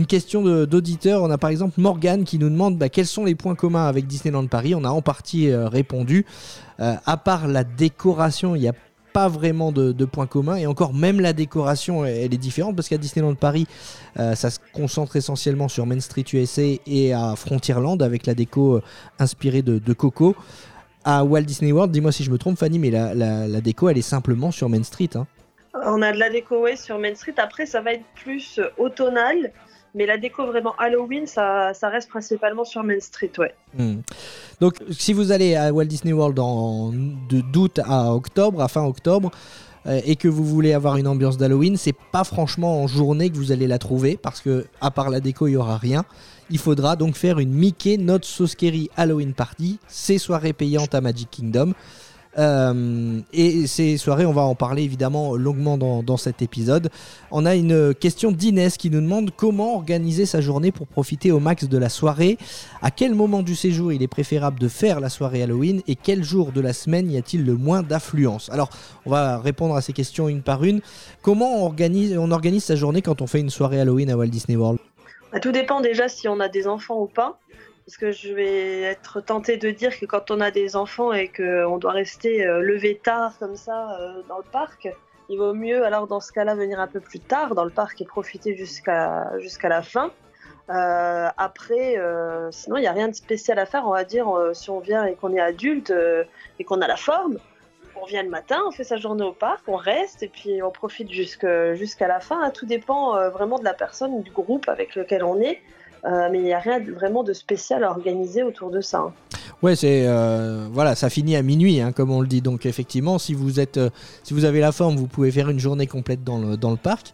question 0.07 0.65
d'auditeur. 0.65 1.23
On 1.23 1.29
a 1.29 1.37
par 1.37 1.49
exemple 1.49 1.79
Morgane 1.79 2.23
qui 2.23 2.37
nous 2.37 2.49
demande 2.49 2.77
bah, 2.77 2.89
quels 2.89 3.05
sont 3.05 3.23
les 3.23 3.35
points 3.35 3.55
communs 3.55 3.87
avec 3.87 4.07
Disneyland 4.07 4.47
Paris? 4.47 4.75
On 4.75 4.83
a 4.83 4.89
en 4.89 5.01
partie 5.01 5.53
répondu. 5.53 6.25
À 6.79 7.17
part 7.17 7.47
la 7.47 7.63
décoration, 7.63 8.55
il 8.55 8.61
n'y 8.61 8.67
a 8.67 8.73
pas 9.17 9.29
vraiment 9.29 9.71
de, 9.71 10.05
points 10.05 10.27
communs 10.27 10.57
et 10.57 10.67
encore 10.67 10.93
même 10.93 11.19
la 11.19 11.33
décoration 11.33 12.05
elle 12.05 12.31
est 12.31 12.37
différente 12.37 12.75
parce 12.75 12.87
qu'à 12.87 12.99
Disneyland 12.99 13.33
Paris 13.33 13.65
euh, 14.19 14.35
ça 14.35 14.51
se 14.51 14.59
concentre 14.73 15.15
essentiellement 15.15 15.67
sur 15.67 15.87
Main 15.87 15.99
Street 15.99 16.25
USA 16.33 16.61
et 16.85 17.13
à 17.13 17.35
Frontierland 17.35 17.99
avec 18.03 18.27
la 18.27 18.35
déco 18.35 18.75
euh, 18.75 18.81
inspirée 19.17 19.63
de, 19.63 19.93
Coco 19.93 20.35
à 21.03 21.23
Walt 21.23 21.41
Disney 21.41 21.71
World 21.71 21.91
dis-moi 21.91 22.11
si 22.11 22.23
je 22.25 22.29
me 22.29 22.37
trompe 22.37 22.59
Fanny 22.59 22.77
mais 22.77 22.91
la, 22.91 23.15
la- 23.15 23.47
la 23.47 23.59
déco 23.59 23.89
elle 23.89 23.97
est 23.97 24.03
simplement 24.03 24.51
sur 24.51 24.69
Main 24.69 24.83
Street 24.83 25.09
hein. 25.15 25.25
On 25.85 26.01
a 26.03 26.11
de 26.11 26.19
la 26.19 26.29
déco 26.29 26.61
ouais, 26.61 26.75
sur 26.75 26.97
Main 26.97 27.13
Street. 27.13 27.35
Après, 27.37 27.65
ça 27.65 27.81
va 27.81 27.93
être 27.93 28.05
plus 28.15 28.57
euh, 28.57 28.69
automnal. 28.77 29.51
Mais 29.95 30.05
la 30.05 30.17
déco 30.17 30.45
vraiment 30.45 30.73
Halloween, 30.77 31.25
ça, 31.25 31.71
reste 31.83 32.09
principalement 32.09 32.63
sur 32.63 32.83
Main 32.83 32.99
Street, 32.99 33.31
ouais. 33.37 33.53
Hmm. 33.77 34.01
Donc, 34.59 34.75
si 34.91 35.13
vous 35.13 35.31
allez 35.31 35.55
à 35.55 35.71
Walt 35.73 35.85
Disney 35.85 36.13
World 36.13 36.35
de 36.35 37.41
d'août 37.41 37.79
à 37.83 38.13
octobre, 38.13 38.61
à 38.61 38.67
fin 38.67 38.83
octobre, 38.83 39.31
euh, 39.87 40.01
et 40.05 40.15
que 40.15 40.27
vous 40.27 40.43
voulez 40.43 40.73
avoir 40.73 40.97
une 40.97 41.07
ambiance 41.07 41.37
d'Halloween, 41.37 41.77
c'est 41.77 41.95
pas 42.11 42.23
franchement 42.23 42.83
en 42.83 42.87
journée 42.87 43.29
que 43.29 43.37
vous 43.37 43.51
allez 43.51 43.67
la 43.67 43.79
trouver, 43.79 44.17
parce 44.17 44.41
que 44.41 44.65
à 44.81 44.91
part 44.91 45.09
la 45.09 45.19
déco, 45.19 45.47
il 45.47 45.53
y 45.53 45.57
aura 45.57 45.77
rien. 45.77 46.03
Il 46.49 46.59
faudra 46.59 46.95
donc 46.95 47.15
faire 47.15 47.39
une 47.39 47.53
Mickey 47.53 47.97
Not 47.97 48.19
So 48.23 48.47
Scary 48.47 48.89
Halloween 48.95 49.33
Party, 49.33 49.79
ces 49.87 50.17
soirées 50.17 50.53
payantes 50.53 50.95
à 50.95 51.01
Magic 51.01 51.29
Kingdom. 51.29 51.73
Euh, 52.37 53.19
et 53.33 53.65
ces 53.67 53.97
soirées, 53.97 54.25
on 54.25 54.33
va 54.33 54.43
en 54.43 54.55
parler 54.55 54.83
évidemment 54.83 55.35
longuement 55.35 55.77
dans, 55.77 56.17
cet 56.17 56.41
épisode. 56.41 56.89
On 57.31 57.45
a 57.45 57.55
une 57.55 57.93
question 57.93 58.31
d'Inès 58.31 58.77
qui 58.77 58.89
nous 58.89 59.01
demande 59.01 59.31
comment 59.35 59.75
organiser 59.75 60.25
sa 60.25 60.41
journée 60.41 60.71
pour 60.71 60.87
profiter 60.87 61.31
au 61.31 61.39
max 61.39 61.65
de 61.67 61.77
la 61.77 61.89
soirée. 61.89 62.37
À 62.81 62.91
quel 62.91 63.15
moment 63.15 63.43
du 63.43 63.55
séjour 63.55 63.91
il 63.91 64.01
est 64.03 64.07
préférable 64.07 64.59
de 64.59 64.67
faire 64.67 64.99
la 64.99 65.09
soirée 65.09 65.43
Halloween 65.43 65.81
et 65.87 65.95
quel 65.95 66.23
jour 66.23 66.51
de 66.51 66.61
la 66.61 66.73
semaine 66.73 67.11
y 67.11 67.17
a-t-il 67.17 67.45
le 67.45 67.55
moins 67.55 67.83
d'affluence? 67.83 68.49
Alors, 68.51 68.69
on 69.05 69.11
va 69.11 69.39
répondre 69.39 69.75
à 69.75 69.81
ces 69.81 69.93
questions 69.93 70.29
une 70.29 70.41
par 70.41 70.63
une. 70.63 70.81
Comment 71.21 71.63
on 71.63 71.65
organise, 71.65 72.17
on 72.17 72.31
organise 72.31 72.63
sa 72.63 72.75
journée 72.75 73.01
quand 73.01 73.21
on 73.21 73.27
fait 73.27 73.39
une 73.39 73.49
soirée 73.49 73.79
Halloween 73.79 74.09
à 74.09 74.17
Walt 74.17 74.27
Disney 74.27 74.57
World? 74.57 74.79
Bah, 75.31 75.39
tout 75.39 75.51
dépend 75.51 75.81
déjà 75.81 76.07
si 76.07 76.27
on 76.27 76.39
a 76.39 76.47
des 76.47 76.67
enfants 76.67 77.01
ou 77.01 77.07
pas. 77.07 77.39
Parce 77.87 77.95
que 77.95 78.11
je 78.11 78.33
vais 78.33 78.81
être 78.81 79.21
tentée 79.21 79.55
de 79.55 79.71
dire 79.71 79.97
que 79.97 80.05
quand 80.05 80.29
on 80.29 80.41
a 80.41 80.51
des 80.51 80.75
enfants 80.75 81.13
et 81.13 81.29
qu'on 81.29 81.77
doit 81.77 81.93
rester 81.93 82.45
euh, 82.45 82.59
levé 82.59 82.99
tard 83.01 83.39
comme 83.39 83.55
ça 83.55 83.97
euh, 84.01 84.23
dans 84.27 84.39
le 84.39 84.43
parc, 84.43 84.89
il 85.29 85.37
vaut 85.37 85.53
mieux 85.53 85.85
alors 85.85 86.05
dans 86.05 86.19
ce 86.19 86.33
cas-là 86.33 86.53
venir 86.53 86.81
un 86.81 86.87
peu 86.87 86.99
plus 86.99 87.21
tard 87.21 87.55
dans 87.55 87.63
le 87.63 87.69
parc 87.69 88.01
et 88.01 88.05
profiter 88.05 88.57
jusqu'à 88.57 89.39
la 89.69 89.81
fin. 89.81 90.11
Euh, 90.69 91.29
après, 91.37 91.97
sinon 92.51 92.75
il 92.75 92.81
n'y 92.81 92.87
a 92.87 92.91
rien 92.91 93.07
de 93.07 93.15
spécial 93.15 93.57
à 93.57 93.65
faire, 93.65 93.87
on 93.87 93.91
va 93.91 94.03
dire, 94.03 94.27
si 94.51 94.69
on 94.69 94.81
vient 94.81 95.05
et 95.05 95.15
qu'on 95.15 95.33
est 95.33 95.39
adulte 95.39 95.93
et 96.59 96.63
qu'on 96.65 96.81
a 96.81 96.87
la 96.87 96.97
forme. 96.97 97.37
On 98.01 98.05
vient 98.05 98.21
le 98.21 98.29
matin, 98.29 98.61
on 98.67 98.71
fait 98.71 98.83
sa 98.83 98.97
journée 98.97 99.23
au 99.23 99.31
parc, 99.31 99.63
on 99.67 99.77
reste 99.77 100.23
et 100.23 100.27
puis 100.27 100.61
on 100.61 100.71
profite 100.71 101.09
jusqu'à 101.09 102.07
la 102.07 102.19
fin. 102.19 102.49
Tout 102.49 102.65
dépend 102.65 103.29
vraiment 103.29 103.57
de 103.57 103.63
la 103.63 103.73
personne, 103.73 104.23
du 104.23 104.31
groupe 104.31 104.67
avec 104.67 104.93
lequel 104.95 105.23
on 105.23 105.39
est. 105.39 105.61
Euh, 106.05 106.29
mais 106.31 106.39
il 106.39 106.43
n'y 106.43 106.53
a 106.53 106.59
rien 106.59 106.79
vraiment 106.79 107.23
de 107.23 107.33
spécial 107.33 107.83
à 107.83 107.89
organiser 107.89 108.43
autour 108.43 108.69
de 108.69 108.81
ça. 108.81 108.99
hein. 108.99 109.13
Ouais, 109.61 109.75
c'est 109.75 110.03
euh, 110.05 110.67
voilà, 110.71 110.95
ça 110.95 111.09
finit 111.09 111.35
à 111.35 111.41
minuit, 111.41 111.81
hein, 111.81 111.91
comme 111.91 112.11
on 112.11 112.21
le 112.21 112.27
dit. 112.27 112.41
Donc 112.41 112.65
effectivement, 112.65 113.17
si 113.17 113.33
vous 113.33 113.59
êtes, 113.59 113.77
euh, 113.77 113.89
si 114.23 114.33
vous 114.33 114.45
avez 114.45 114.59
la 114.59 114.71
forme, 114.71 114.95
vous 114.95 115.07
pouvez 115.07 115.31
faire 115.31 115.49
une 115.49 115.59
journée 115.59 115.87
complète 115.87 116.23
dans 116.23 116.37
le, 116.37 116.57
dans 116.57 116.71
le 116.71 116.77
parc. 116.77 117.11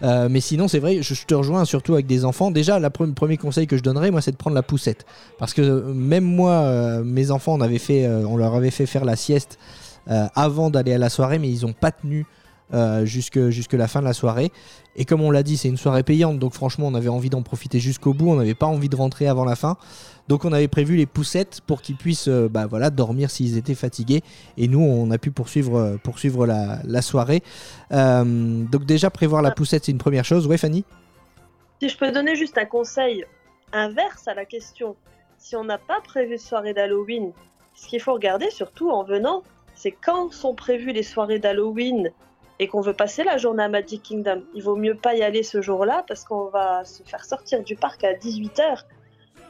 Mais 0.00 0.40
sinon, 0.40 0.68
c'est 0.68 0.78
vrai, 0.78 1.02
je, 1.02 1.26
te 1.26 1.34
rejoins 1.34 1.64
surtout 1.64 1.94
avec 1.94 2.06
des 2.06 2.24
enfants. 2.24 2.52
Déjà, 2.52 2.78
le 2.78 2.88
premier 2.88 3.36
conseil 3.36 3.66
que 3.66 3.76
je 3.76 3.82
donnerais, 3.82 4.12
moi, 4.12 4.20
c'est 4.20 4.30
de 4.30 4.36
prendre 4.36 4.54
la 4.54 4.62
poussette, 4.62 5.04
parce 5.40 5.52
que 5.52 5.60
même 5.92 6.22
moi, 6.22 7.02
mes 7.02 7.32
enfants, 7.32 7.54
on 7.54 7.60
avait 7.60 7.80
fait, 7.80 8.06
on 8.06 8.36
leur 8.36 8.54
avait 8.54 8.70
fait 8.70 8.86
faire 8.86 9.04
la 9.04 9.16
sieste 9.16 9.58
avant 10.06 10.70
d'aller 10.70 10.92
à 10.92 10.98
la 10.98 11.08
soirée, 11.08 11.40
mais 11.40 11.48
ils 11.48 11.66
ont 11.66 11.72
pas 11.72 11.90
tenu 11.90 12.26
euh, 12.74 13.06
jusque 13.06 13.48
jusque 13.48 13.72
la 13.72 13.88
fin 13.88 14.00
de 14.00 14.04
la 14.04 14.12
soirée. 14.12 14.52
Et 14.98 15.04
comme 15.04 15.22
on 15.22 15.30
l'a 15.30 15.44
dit, 15.44 15.56
c'est 15.56 15.68
une 15.68 15.76
soirée 15.76 16.02
payante, 16.02 16.40
donc 16.40 16.54
franchement, 16.54 16.88
on 16.88 16.94
avait 16.94 17.08
envie 17.08 17.30
d'en 17.30 17.42
profiter 17.42 17.78
jusqu'au 17.78 18.12
bout. 18.12 18.30
On 18.30 18.36
n'avait 18.36 18.56
pas 18.56 18.66
envie 18.66 18.88
de 18.88 18.96
rentrer 18.96 19.28
avant 19.28 19.44
la 19.44 19.54
fin. 19.54 19.76
Donc 20.26 20.44
on 20.44 20.52
avait 20.52 20.66
prévu 20.66 20.96
les 20.96 21.06
poussettes 21.06 21.60
pour 21.66 21.82
qu'ils 21.82 21.96
puissent 21.96 22.26
euh, 22.26 22.48
bah, 22.48 22.66
voilà, 22.66 22.90
dormir 22.90 23.30
s'ils 23.30 23.56
étaient 23.56 23.76
fatigués. 23.76 24.22
Et 24.56 24.66
nous, 24.66 24.80
on 24.80 25.10
a 25.12 25.18
pu 25.18 25.30
poursuivre, 25.30 25.78
euh, 25.78 25.96
poursuivre 25.96 26.46
la, 26.46 27.02
soirée. 27.02 27.44
Euh, 27.92 28.24
donc 28.24 28.86
déjà, 28.86 29.08
prévoir 29.08 29.40
la 29.40 29.52
poussette, 29.52 29.84
c'est 29.84 29.92
une 29.92 29.98
première 29.98 30.24
chose. 30.24 30.48
Ouais, 30.48 30.58
Fanny? 30.58 30.84
Si 31.80 31.88
je 31.88 31.96
peux 31.96 32.10
donner 32.10 32.34
juste 32.34 32.58
un 32.58 32.64
conseil 32.64 33.24
inverse 33.72 34.26
à 34.26 34.34
la 34.34 34.44
question, 34.44 34.96
si 35.38 35.54
on 35.54 35.62
n'a 35.62 35.78
pas 35.78 36.00
prévu 36.02 36.32
de 36.32 36.40
soirée 36.40 36.74
d'Halloween, 36.74 37.30
ce 37.74 37.86
qu'il 37.86 38.00
faut 38.00 38.14
regarder 38.14 38.50
surtout 38.50 38.90
en 38.90 39.04
venant, 39.04 39.44
c'est 39.76 39.92
quand 39.92 40.32
sont 40.32 40.54
prévues 40.54 40.92
les 40.92 41.04
soirées 41.04 41.38
d'Halloween 41.38 42.10
et 42.58 42.68
qu'on 42.68 42.80
veut 42.80 42.92
passer 42.92 43.24
la 43.24 43.36
journée 43.36 43.62
à 43.62 43.68
Magic 43.68 44.02
Kingdom. 44.02 44.42
Il 44.54 44.62
vaut 44.62 44.76
mieux 44.76 44.94
pas 44.94 45.14
y 45.14 45.22
aller 45.22 45.42
ce 45.42 45.62
jour-là 45.62 46.04
parce 46.08 46.24
qu'on 46.24 46.46
va 46.46 46.84
se 46.84 47.02
faire 47.04 47.24
sortir 47.24 47.62
du 47.62 47.76
parc 47.76 48.04
à 48.04 48.14
18h. 48.14 48.84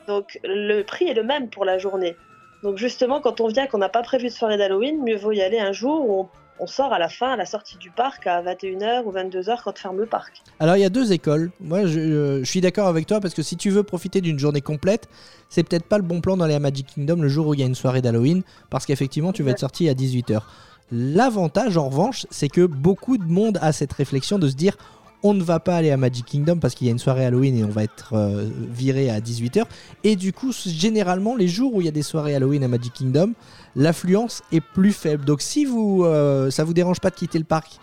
Donc 0.07 0.39
le 0.45 0.83
prix 0.83 1.09
est 1.09 1.15
le 1.15 1.23
même 1.23 1.49
pour 1.49 1.65
la 1.65 1.79
journée. 1.79 2.17
Donc 2.63 2.77
justement, 2.77 3.21
quand 3.21 3.41
on 3.41 3.49
vient 3.49 3.67
qu'on 3.67 3.79
n'a 3.79 3.89
pas 3.89 4.03
prévu 4.03 4.27
de 4.27 4.33
soirée 4.33 4.57
d'Halloween, 4.57 5.03
mieux 5.03 5.17
vaut 5.17 5.33
y 5.33 5.41
aller 5.41 5.59
un 5.59 5.73
jour 5.73 6.09
où 6.09 6.21
on, 6.21 6.29
on 6.61 6.67
sort 6.67 6.93
à 6.93 6.99
la 6.99 7.09
fin, 7.09 7.33
à 7.33 7.37
la 7.37 7.47
sortie 7.47 7.77
du 7.79 7.91
parc, 7.91 8.27
à 8.27 8.43
21h 8.43 9.05
ou 9.05 9.13
22h 9.13 9.63
quand 9.63 9.79
ferme 9.79 9.99
le 9.99 10.07
parc. 10.07 10.43
Alors 10.61 10.77
il 10.77 10.81
y 10.81 10.85
a 10.85 10.91
deux 10.91 11.13
écoles. 11.13 11.51
Moi 11.61 11.87
je, 11.87 12.01
euh, 12.01 12.39
je 12.41 12.51
suis 12.51 12.61
d'accord 12.61 12.89
avec 12.89 13.07
toi 13.07 13.21
parce 13.21 13.35
que 13.35 13.43
si 13.43 13.57
tu 13.57 13.71
veux 13.71 13.83
profiter 13.83 14.21
d'une 14.21 14.39
journée 14.39 14.61
complète, 14.61 15.09
c'est 15.49 15.63
peut-être 15.63 15.87
pas 15.87 15.99
le 15.99 16.05
bon 16.05 16.21
plan 16.21 16.37
d'aller 16.37 16.55
à 16.55 16.61
Magic 16.61 16.87
Kingdom 16.95 17.17
le 17.17 17.29
jour 17.29 17.47
où 17.47 17.55
il 17.55 17.61
y 17.61 17.63
a 17.63 17.67
une 17.67 17.75
soirée 17.75 18.03
d'Halloween 18.03 18.43
parce 18.71 18.87
qu'effectivement 18.87 19.33
tu 19.33 19.43
vas 19.43 19.53
être 19.53 19.61
sorti 19.61 19.89
à 19.89 19.95
18h. 19.95 20.43
L'avantage 20.91 21.77
en 21.77 21.89
revanche, 21.89 22.27
c'est 22.31 22.49
que 22.49 22.65
beaucoup 22.65 23.19
de 23.19 23.25
monde 23.25 23.59
a 23.61 23.73
cette 23.73 23.93
réflexion 23.93 24.39
de 24.39 24.49
se 24.49 24.55
dire 24.55 24.77
on 25.23 25.35
ne 25.35 25.43
va 25.43 25.59
pas 25.59 25.77
aller 25.77 25.91
à 25.91 25.97
Magic 25.97 26.25
Kingdom 26.25 26.59
parce 26.59 26.75
qu'il 26.75 26.87
y 26.87 26.91
a 26.91 26.93
une 26.93 26.99
soirée 26.99 27.25
Halloween 27.25 27.59
et 27.59 27.65
on 27.65 27.71
va 27.71 27.83
être 27.83 28.15
euh, 28.15 28.49
viré 28.71 29.11
à 29.11 29.21
18h. 29.21 29.65
Et 30.05 30.15
du 30.15 30.33
coup, 30.33 30.53
généralement, 30.53 31.35
les 31.35 31.49
jours 31.49 31.75
où 31.75 31.81
il 31.81 31.87
y 31.87 31.89
a 31.89 31.93
des 31.93 32.03
soirées 32.03 32.35
Halloween 32.35 32.63
à 32.63 32.69
Magic 32.69 32.93
Kingdom, 32.93 33.33
l'affluence 33.75 34.43
est 34.53 34.61
plus 34.61 34.93
faible. 34.93 35.25
Donc 35.25 35.43
si 35.43 35.65
vous, 35.65 36.05
euh, 36.05 36.51
ça 36.51 36.65
vous 36.65 36.73
dérange 36.73 37.01
pas 37.01 37.11
de 37.11 37.17
quitter 37.17 37.39
le 37.39 37.45
parc 37.45 37.81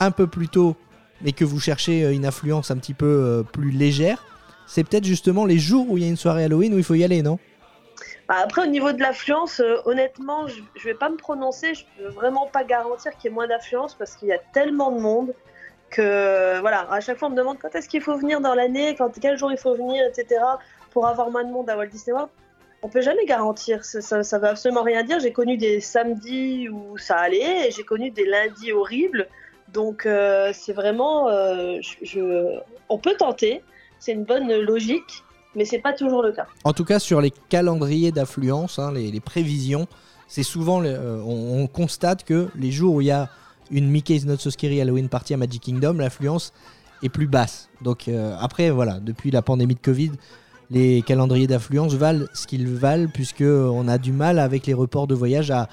un 0.00 0.10
peu 0.10 0.26
plus 0.26 0.48
tôt 0.48 0.76
mais 1.22 1.32
que 1.32 1.46
vous 1.46 1.58
cherchez 1.58 2.04
euh, 2.04 2.12
une 2.12 2.26
affluence 2.26 2.70
un 2.70 2.76
petit 2.76 2.92
peu 2.92 3.42
plus 3.52 3.70
légère, 3.70 4.22
c'est 4.66 4.84
peut-être 4.84 5.04
justement 5.04 5.46
les 5.46 5.58
jours 5.58 5.90
où 5.90 5.96
il 5.96 6.02
y 6.02 6.06
a 6.06 6.10
une 6.10 6.16
soirée 6.16 6.44
Halloween 6.44 6.74
où 6.74 6.78
il 6.78 6.84
faut 6.84 6.94
y 6.94 7.04
aller, 7.04 7.22
non? 7.22 7.38
Bah, 8.28 8.36
Après, 8.42 8.62
au 8.62 8.66
niveau 8.66 8.92
de 8.92 9.00
l'affluence, 9.00 9.60
euh, 9.60 9.76
honnêtement, 9.84 10.46
je, 10.48 10.60
je 10.74 10.84
vais 10.84 10.94
pas 10.94 11.08
me 11.08 11.16
prononcer. 11.16 11.74
Je 11.74 11.84
peux 11.96 12.08
vraiment 12.08 12.46
pas 12.46 12.64
garantir 12.64 13.12
qu'il 13.16 13.30
y 13.30 13.32
ait 13.32 13.34
moins 13.34 13.46
d'affluence 13.46 13.94
parce 13.94 14.16
qu'il 14.16 14.28
y 14.28 14.32
a 14.32 14.38
tellement 14.52 14.90
de 14.90 15.00
monde 15.00 15.32
que 15.90 16.60
voilà, 16.60 16.86
à 16.90 17.00
chaque 17.00 17.18
fois 17.18 17.28
on 17.28 17.30
me 17.30 17.36
demande 17.36 17.58
quand 17.58 17.74
est-ce 17.74 17.88
qu'il 17.88 18.00
faut 18.00 18.16
venir 18.16 18.40
dans 18.40 18.54
l'année, 18.54 18.96
quel 19.20 19.38
jour 19.38 19.50
il 19.50 19.58
faut 19.58 19.74
venir, 19.74 20.04
etc. 20.06 20.40
pour 20.90 21.06
avoir 21.06 21.30
moins 21.30 21.44
de 21.44 21.50
monde 21.50 21.70
à 21.70 21.76
Walt 21.76 21.86
Disney 21.86 22.12
World. 22.12 22.30
On 22.82 22.88
peut 22.88 23.00
jamais 23.00 23.24
garantir, 23.24 23.84
ça, 23.84 24.22
ça 24.22 24.38
veut 24.38 24.48
absolument 24.48 24.82
rien 24.82 25.02
dire. 25.02 25.18
J'ai 25.18 25.32
connu 25.32 25.56
des 25.56 25.80
samedis 25.80 26.68
où 26.68 26.98
ça 26.98 27.16
allait, 27.16 27.68
et 27.68 27.70
j'ai 27.70 27.84
connu 27.84 28.10
des 28.10 28.26
lundis 28.26 28.72
horribles. 28.72 29.26
Donc 29.68 30.06
euh, 30.06 30.50
c'est 30.52 30.72
vraiment, 30.72 31.28
euh, 31.28 31.80
on 32.88 32.98
peut 32.98 33.14
tenter, 33.14 33.62
c'est 33.98 34.12
une 34.12 34.24
bonne 34.24 34.52
logique, 34.60 35.24
mais 35.56 35.64
c'est 35.64 35.78
pas 35.78 35.92
toujours 35.92 36.22
le 36.22 36.32
cas. 36.32 36.46
En 36.62 36.72
tout 36.72 36.84
cas, 36.84 36.98
sur 36.98 37.20
les 37.20 37.32
calendriers 37.48 38.12
d'affluence, 38.12 38.78
hein, 38.78 38.92
les, 38.92 39.20
prévisions, 39.20 39.88
c'est 40.28 40.42
souvent, 40.44 40.82
euh, 40.84 41.20
on, 41.26 41.62
on 41.62 41.66
constate 41.66 42.24
que 42.24 42.48
les 42.56 42.70
jours 42.70 42.94
où 42.94 43.00
il 43.00 43.08
y 43.08 43.10
a 43.10 43.28
une 43.70 43.90
Mickey's 43.90 44.24
Not 44.26 44.36
So 44.36 44.50
Scary 44.50 44.80
Halloween 44.80 45.08
Party 45.08 45.34
à 45.34 45.36
Magic 45.36 45.62
Kingdom, 45.62 45.94
l'affluence 45.94 46.52
est 47.02 47.08
plus 47.08 47.26
basse. 47.26 47.68
Donc 47.82 48.08
euh, 48.08 48.36
après, 48.38 48.70
voilà, 48.70 49.00
depuis 49.00 49.30
la 49.30 49.42
pandémie 49.42 49.74
de 49.74 49.80
Covid, 49.80 50.12
les 50.70 51.02
calendriers 51.02 51.46
d'affluence 51.46 51.94
valent 51.94 52.26
ce 52.34 52.46
qu'ils 52.46 52.68
valent, 52.68 53.08
puisque 53.12 53.42
on 53.42 53.86
a 53.88 53.98
du 53.98 54.12
mal 54.12 54.38
avec 54.38 54.66
les 54.66 54.74
reports 54.74 55.06
de 55.06 55.14
voyage 55.14 55.50
à, 55.50 55.68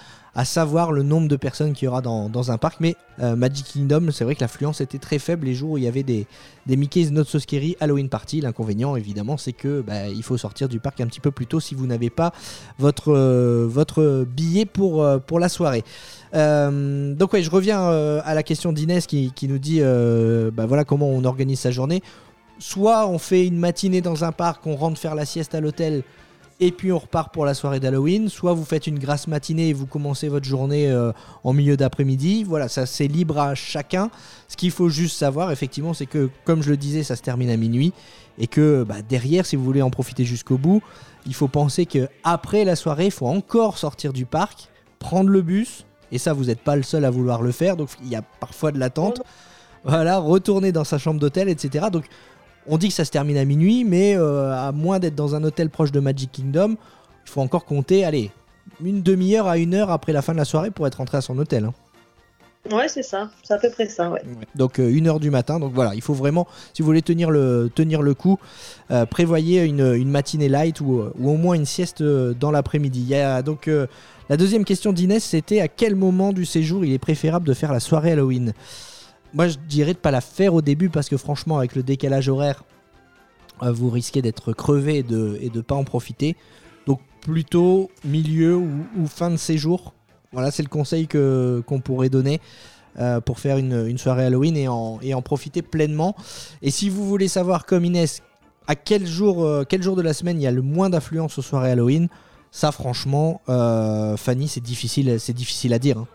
savoir 0.45 0.91
le 0.91 1.03
nombre 1.03 1.27
de 1.27 1.35
personnes 1.35 1.73
qu'il 1.73 1.85
y 1.85 1.88
aura 1.88 2.01
dans, 2.01 2.51
un 2.51 2.57
parc. 2.57 2.79
Mais 2.79 2.95
euh, 3.21 3.35
Magic 3.35 3.65
Kingdom, 3.67 4.09
c'est 4.12 4.23
vrai 4.23 4.33
que 4.33 4.41
l'affluence 4.41 4.81
était 4.81 4.97
très 4.97 5.19
faible 5.19 5.45
les 5.45 5.53
jours 5.53 5.71
où 5.71 5.77
il 5.77 5.83
y 5.83 5.88
avait 5.88 6.01
des, 6.01 6.25
Mickey's 6.67 7.12
Not 7.12 7.25
So 7.25 7.38
Scary 7.38 7.75
Halloween 7.79 8.09
Party. 8.09 8.41
L'inconvénient, 8.41 8.95
évidemment, 8.95 9.38
c'est 9.38 9.53
que 9.53 9.81
bah, 9.81 10.07
il 10.07 10.23
faut 10.23 10.38
sortir 10.38 10.69
du 10.69 10.79
parc 10.79 11.01
un 11.01 11.07
petit 11.07 11.19
peu 11.19 11.29
plus 11.29 11.45
tôt 11.45 11.59
si 11.59 11.75
vous 11.75 11.85
n'avez 11.85 12.09
pas 12.09 12.33
votre, 12.79 13.13
euh, 13.13 14.25
billet 14.25 14.65
pour, 14.65 15.03
euh, 15.03 15.19
pour 15.19 15.39
la 15.39 15.50
soirée. 15.50 15.83
Donc 16.33 17.33
ouais, 17.33 17.43
je 17.43 17.51
reviens 17.51 17.88
à 17.88 18.33
la 18.33 18.41
question 18.41 18.73
d'Inès 18.73 19.05
qui, 19.05 19.31
nous 19.43 19.59
dit 19.59 19.81
bah, 19.81 20.65
voilà 20.65 20.83
comment 20.83 21.07
on 21.07 21.25
organise 21.25 21.59
sa 21.59 21.69
journée. 21.69 22.01
Soit 22.60 23.07
on 23.07 23.17
fait 23.17 23.48
une 23.48 23.57
matinée 23.57 24.01
dans 24.01 24.24
un 24.24 24.31
parc, 24.31 24.65
on 24.67 24.75
rentre 24.75 25.00
faire 25.00 25.15
la 25.15 25.25
sieste 25.25 25.55
à 25.55 25.62
l'hôtel 25.62 26.03
et 26.60 26.72
puis 26.72 26.91
on 26.91 27.00
repart 27.00 27.33
pour 27.33 27.45
la 27.45 27.53
soirée 27.53 27.79
d'Halloween. 27.79 28.29
Soit 28.29 28.53
vous 28.53 28.63
faites 28.63 28.88
une 28.88 29.00
grasse 29.00 29.27
matinée 29.27 29.69
et 29.69 29.74
vous 29.74 29.86
commencez 29.86 30.29
votre 30.29 30.45
journée 30.45 30.89
euh, 30.89 31.12
en 31.43 31.53
milieu 31.53 31.75
d'après-midi. 31.75 32.43
Voilà, 32.43 32.67
ça 32.67 32.86
c'est 32.86 33.07
libre 33.07 33.39
à 33.39 33.55
chacun. 33.55 34.10
Ce 34.48 34.55
qu'il 34.55 34.72
faut 34.72 34.89
juste 34.89 35.17
savoir, 35.17 35.51
effectivement, 35.51 35.93
c'est 35.93 36.05
que, 36.05 36.29
comme 36.45 36.62
je 36.62 36.69
le 36.69 36.77
disais, 36.77 37.03
ça 37.03 37.15
se 37.15 37.22
termine 37.22 37.50
à 37.50 37.57
minuit. 37.57 37.91
Et 38.38 38.48
que 38.48 38.83
bah, 38.83 39.01
derrière, 39.07 39.45
si 39.45 39.55
vous 39.55 39.63
voulez 39.63 39.81
en 39.81 39.89
profiter 39.89 40.25
jusqu'au 40.25 40.57
bout, 40.57 40.81
il 41.25 41.33
faut 41.33 41.48
penser 41.48 41.86
que 41.86 42.07
après 42.24 42.65
la 42.65 42.75
soirée, 42.75 43.05
il 43.05 43.12
faut 43.12 43.27
encore 43.27 43.77
sortir 43.77 44.13
du 44.13 44.25
parc, 44.25 44.69
prendre 45.00 45.29
le 45.29 45.41
bus. 45.41 45.86
Et 46.12 46.17
ça, 46.17 46.33
vous 46.33 46.45
n'êtes 46.45 46.62
pas 46.62 46.75
le 46.75 46.83
seul 46.83 47.05
à 47.05 47.10
vouloir 47.10 47.41
le 47.41 47.51
faire. 47.51 47.75
Donc 47.75 47.89
il 48.01 48.10
y 48.10 48.15
a 48.15 48.22
parfois 48.22 48.72
de 48.72 48.79
l'attente. 48.79 49.22
Voilà, 49.83 50.17
retourner 50.17 50.72
dans 50.72 50.86
sa 50.86 50.98
chambre 50.98 51.19
d'hôtel, 51.19 51.50
etc. 51.50 51.88
Donc 51.91 52.05
on 52.67 52.77
dit 52.77 52.88
que 52.89 52.93
ça 52.93 53.05
se 53.05 53.12
termine 53.12 53.38
à 53.38 53.46
minuit, 53.46 53.84
mais 53.84 54.15
euh, 54.17 54.51
à 54.53 54.72
moins 54.72 55.00
d'être 55.00 55.15
dans 55.15 55.36
un 55.36 55.43
hôtel 55.43 55.70
proche 55.70 55.91
de 55.91 56.00
Magic 56.00 56.32
Kingdom, 56.32 56.75
il 57.25 57.29
faut 57.29 57.41
encore 57.41 57.65
compter, 57.65 58.05
allez, 58.05 58.32
une 58.84 59.01
demi-heure 59.01 59.48
à 59.48 59.58
une 59.58 59.74
heure 59.74 59.91
après 59.91 60.13
la 60.13 60.22
fin 60.22 60.34
de 60.34 60.38
la 60.38 60.46
soirée 60.46 60.72
pour 60.72 60.88
être 60.88 60.96
rentré 60.96 61.17
à 61.17 61.22
son 61.22 61.38
hôtel. 61.38 61.65
hein. 61.65 61.74
Ouais, 62.72 62.88
c'est 62.88 63.03
ça, 63.03 63.29
c'est 63.43 63.53
à 63.53 63.58
peu 63.58 63.70
près 63.70 63.89
ça, 63.89 64.10
ouais. 64.10 64.22
Donc 64.55 64.79
euh, 64.79 64.89
une 64.89 65.08
heure 65.08 65.20
du 65.20 65.29
matin. 65.29 65.60
Donc 65.60 65.74
voilà, 65.74 65.96
il 65.96 66.01
faut 66.01 66.13
vraiment, 66.13 66.48
si 66.74 66.82
vous 66.82 66.86
voulez 66.86 67.01
tenir 67.01 67.29
le, 67.29 67.70
tenir 67.75 68.01
le 68.01 68.13
coup, 68.13 68.39
euh, 68.89 69.05
prévoyez 69.05 69.65
une, 69.65 69.93
une 69.96 70.10
matinée 70.10 70.48
light 70.48 70.79
ou, 70.79 71.03
ou 71.20 71.29
au 71.29 71.36
moins 71.36 71.55
une 71.55 71.65
sieste 71.65 72.01
dans 72.01 72.51
l'après-midi. 72.51 73.01
Il 73.01 73.10
y 73.10 73.15
a 73.15 73.41
donc 73.41 73.67
euh, 73.67 73.88
la 74.29 74.38
deuxième 74.38 74.63
question 74.63 74.93
d'Inès, 74.93 75.22
c'était 75.22 75.60
à 75.60 75.67
quel 75.67 75.96
moment 75.96 76.32
du 76.32 76.46
séjour 76.46 76.86
il 76.86 76.93
est 76.93 77.00
préférable 77.00 77.46
de 77.46 77.53
faire 77.53 77.74
la 77.74 77.82
soirée 77.82 78.13
Halloween? 78.13 78.53
Moi, 79.34 79.48
je 79.48 79.58
dirais 79.58 79.94
de 79.94 79.98
pas 79.98 80.12
la 80.12 80.22
faire 80.22 80.54
au 80.54 80.62
début 80.62 80.90
parce 80.90 81.10
que 81.10 81.18
franchement, 81.18 81.58
avec 81.58 81.75
le 81.75 81.82
décalage 81.82 82.30
horaire, 82.30 82.63
euh, 83.63 83.72
vous 83.72 83.90
risquez 83.90 84.22
d'être 84.22 84.54
crevé 84.54 84.98
et 85.00 85.04
de 85.04 85.40
de 85.52 85.62
pas 85.62 85.75
en 85.75 85.84
profiter. 85.84 86.36
Donc 86.86 87.00
plutôt 87.22 87.90
milieu 88.04 88.56
ou, 88.56 89.08
fin 89.08 89.32
de 89.32 89.38
séjour. 89.38 89.94
Voilà, 90.32 90.52
c'est 90.52 90.63
le 90.63 90.70
conseil 90.70 91.08
qu'on 91.08 91.80
pourrait 91.80 92.10
donner 92.10 92.42
euh, 93.00 93.22
pour 93.22 93.40
faire 93.40 93.58
une, 93.58 93.98
soirée 93.98 94.25
Halloween 94.25 94.58
et 94.58 94.68
en, 94.68 95.22
profiter 95.22 95.62
pleinement. 95.62 96.16
Et 96.62 96.72
si 96.72 96.90
vous 96.90 97.08
voulez 97.08 97.28
savoir 97.28 97.66
comme 97.66 97.86
Inès 97.86 98.22
à 98.68 98.75
quel 98.75 99.06
jour, 99.06 99.44
euh, 99.44 99.63
quel 99.68 99.82
jour 99.82 99.96
de 99.96 100.02
la 100.02 100.13
semaine 100.13 100.40
il 100.40 100.44
y 100.44 100.48
a 100.48 100.52
le 100.52 100.62
moins 100.62 100.90
d'affluence 100.90 101.38
aux 101.38 101.42
soirées 101.42 101.72
Halloween, 101.72 102.08
ça 102.52 102.72
franchement, 102.72 103.42
Fanny, 103.48 104.48
c'est 104.48 104.62
difficile, 104.62 105.20
c'est 105.20 105.34
difficile 105.34 105.74
à 105.74 105.80
dire. 105.80 105.98
hein. 105.98 106.08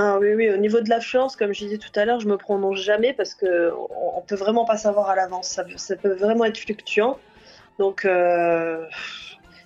Ah 0.00 0.16
oui, 0.20 0.32
oui, 0.34 0.48
au 0.48 0.56
niveau 0.58 0.80
de 0.80 0.88
l'affluence, 0.88 1.34
comme 1.34 1.52
je 1.52 1.64
disais 1.64 1.76
tout 1.76 1.90
à 1.96 2.04
l'heure, 2.04 2.20
je 2.20 2.28
me 2.28 2.36
prononce 2.36 2.78
jamais 2.78 3.12
parce 3.12 3.34
que 3.34 3.72
on, 4.14 4.20
peut 4.20 4.36
vraiment 4.36 4.64
pas 4.64 4.76
savoir 4.76 5.10
à 5.10 5.16
l'avance. 5.16 5.48
Ça, 5.48 5.96
peut 5.96 6.12
vraiment 6.12 6.44
être 6.44 6.56
fluctuant. 6.56 7.18
Donc, 7.80 8.04
euh, 8.04 8.86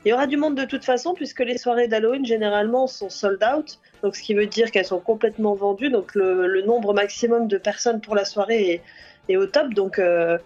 il 0.07 0.09
y 0.09 0.13
aura 0.15 0.27
du 0.27 0.39
monde 0.39 0.55
de 0.55 0.65
toute 0.65 0.87
façon 0.87 1.13
puisque 1.13 1.41
les 1.41 1.59
soirées 1.59 1.87
d'Halloween 1.87 2.25
généralement 2.25 2.87
sont 2.87 3.11
sold 3.11 3.45
out. 3.45 3.79
Donc, 4.03 4.17
ce 4.17 4.23
qui 4.23 4.33
veut 4.33 4.47
dire 4.47 4.71
qu'elles 4.71 4.87
sont 4.87 5.01
complètement 5.01 5.53
vendues. 5.55 5.91
Donc, 5.91 6.15
le, 6.15 6.63
nombre 6.63 6.95
maximum 6.95 7.47
de 7.47 7.59
personnes 7.59 8.01
pour 8.01 8.15
la 8.15 8.25
soirée 8.25 8.71
est, 8.71 8.83
est 9.29 9.37
au 9.37 9.45
top. 9.45 9.75
Donc, 9.75 9.99
euh, 9.99 10.39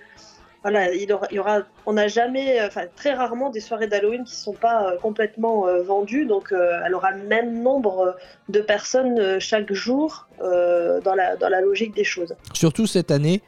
il 0.70 1.08
y 1.32 1.38
aura, 1.38 1.58
on 1.86 1.92
n'a 1.92 2.08
jamais, 2.08 2.64
enfin 2.64 2.82
très 2.96 3.12
rarement 3.14 3.50
des 3.50 3.60
soirées 3.60 3.86
d'Halloween 3.86 4.24
qui 4.24 4.34
sont 4.34 4.52
pas 4.52 4.92
euh, 4.92 4.96
complètement 4.98 5.66
euh, 5.66 5.82
vendues. 5.82 6.26
Donc, 6.26 6.52
euh, 6.52 6.80
elle 6.84 6.94
aura 6.94 7.12
le 7.12 7.24
même 7.24 7.62
nombre 7.62 8.00
euh, 8.00 8.12
de 8.48 8.60
personnes 8.60 9.18
euh, 9.18 9.38
chaque 9.40 9.72
jour 9.72 10.28
euh, 10.42 11.00
dans, 11.02 11.14
la, 11.14 11.36
dans 11.36 11.48
la 11.48 11.60
logique 11.60 11.94
des 11.94 12.04
choses. 12.04 12.34
Surtout 12.52 12.86
cette 12.86 13.10
année 13.10 13.42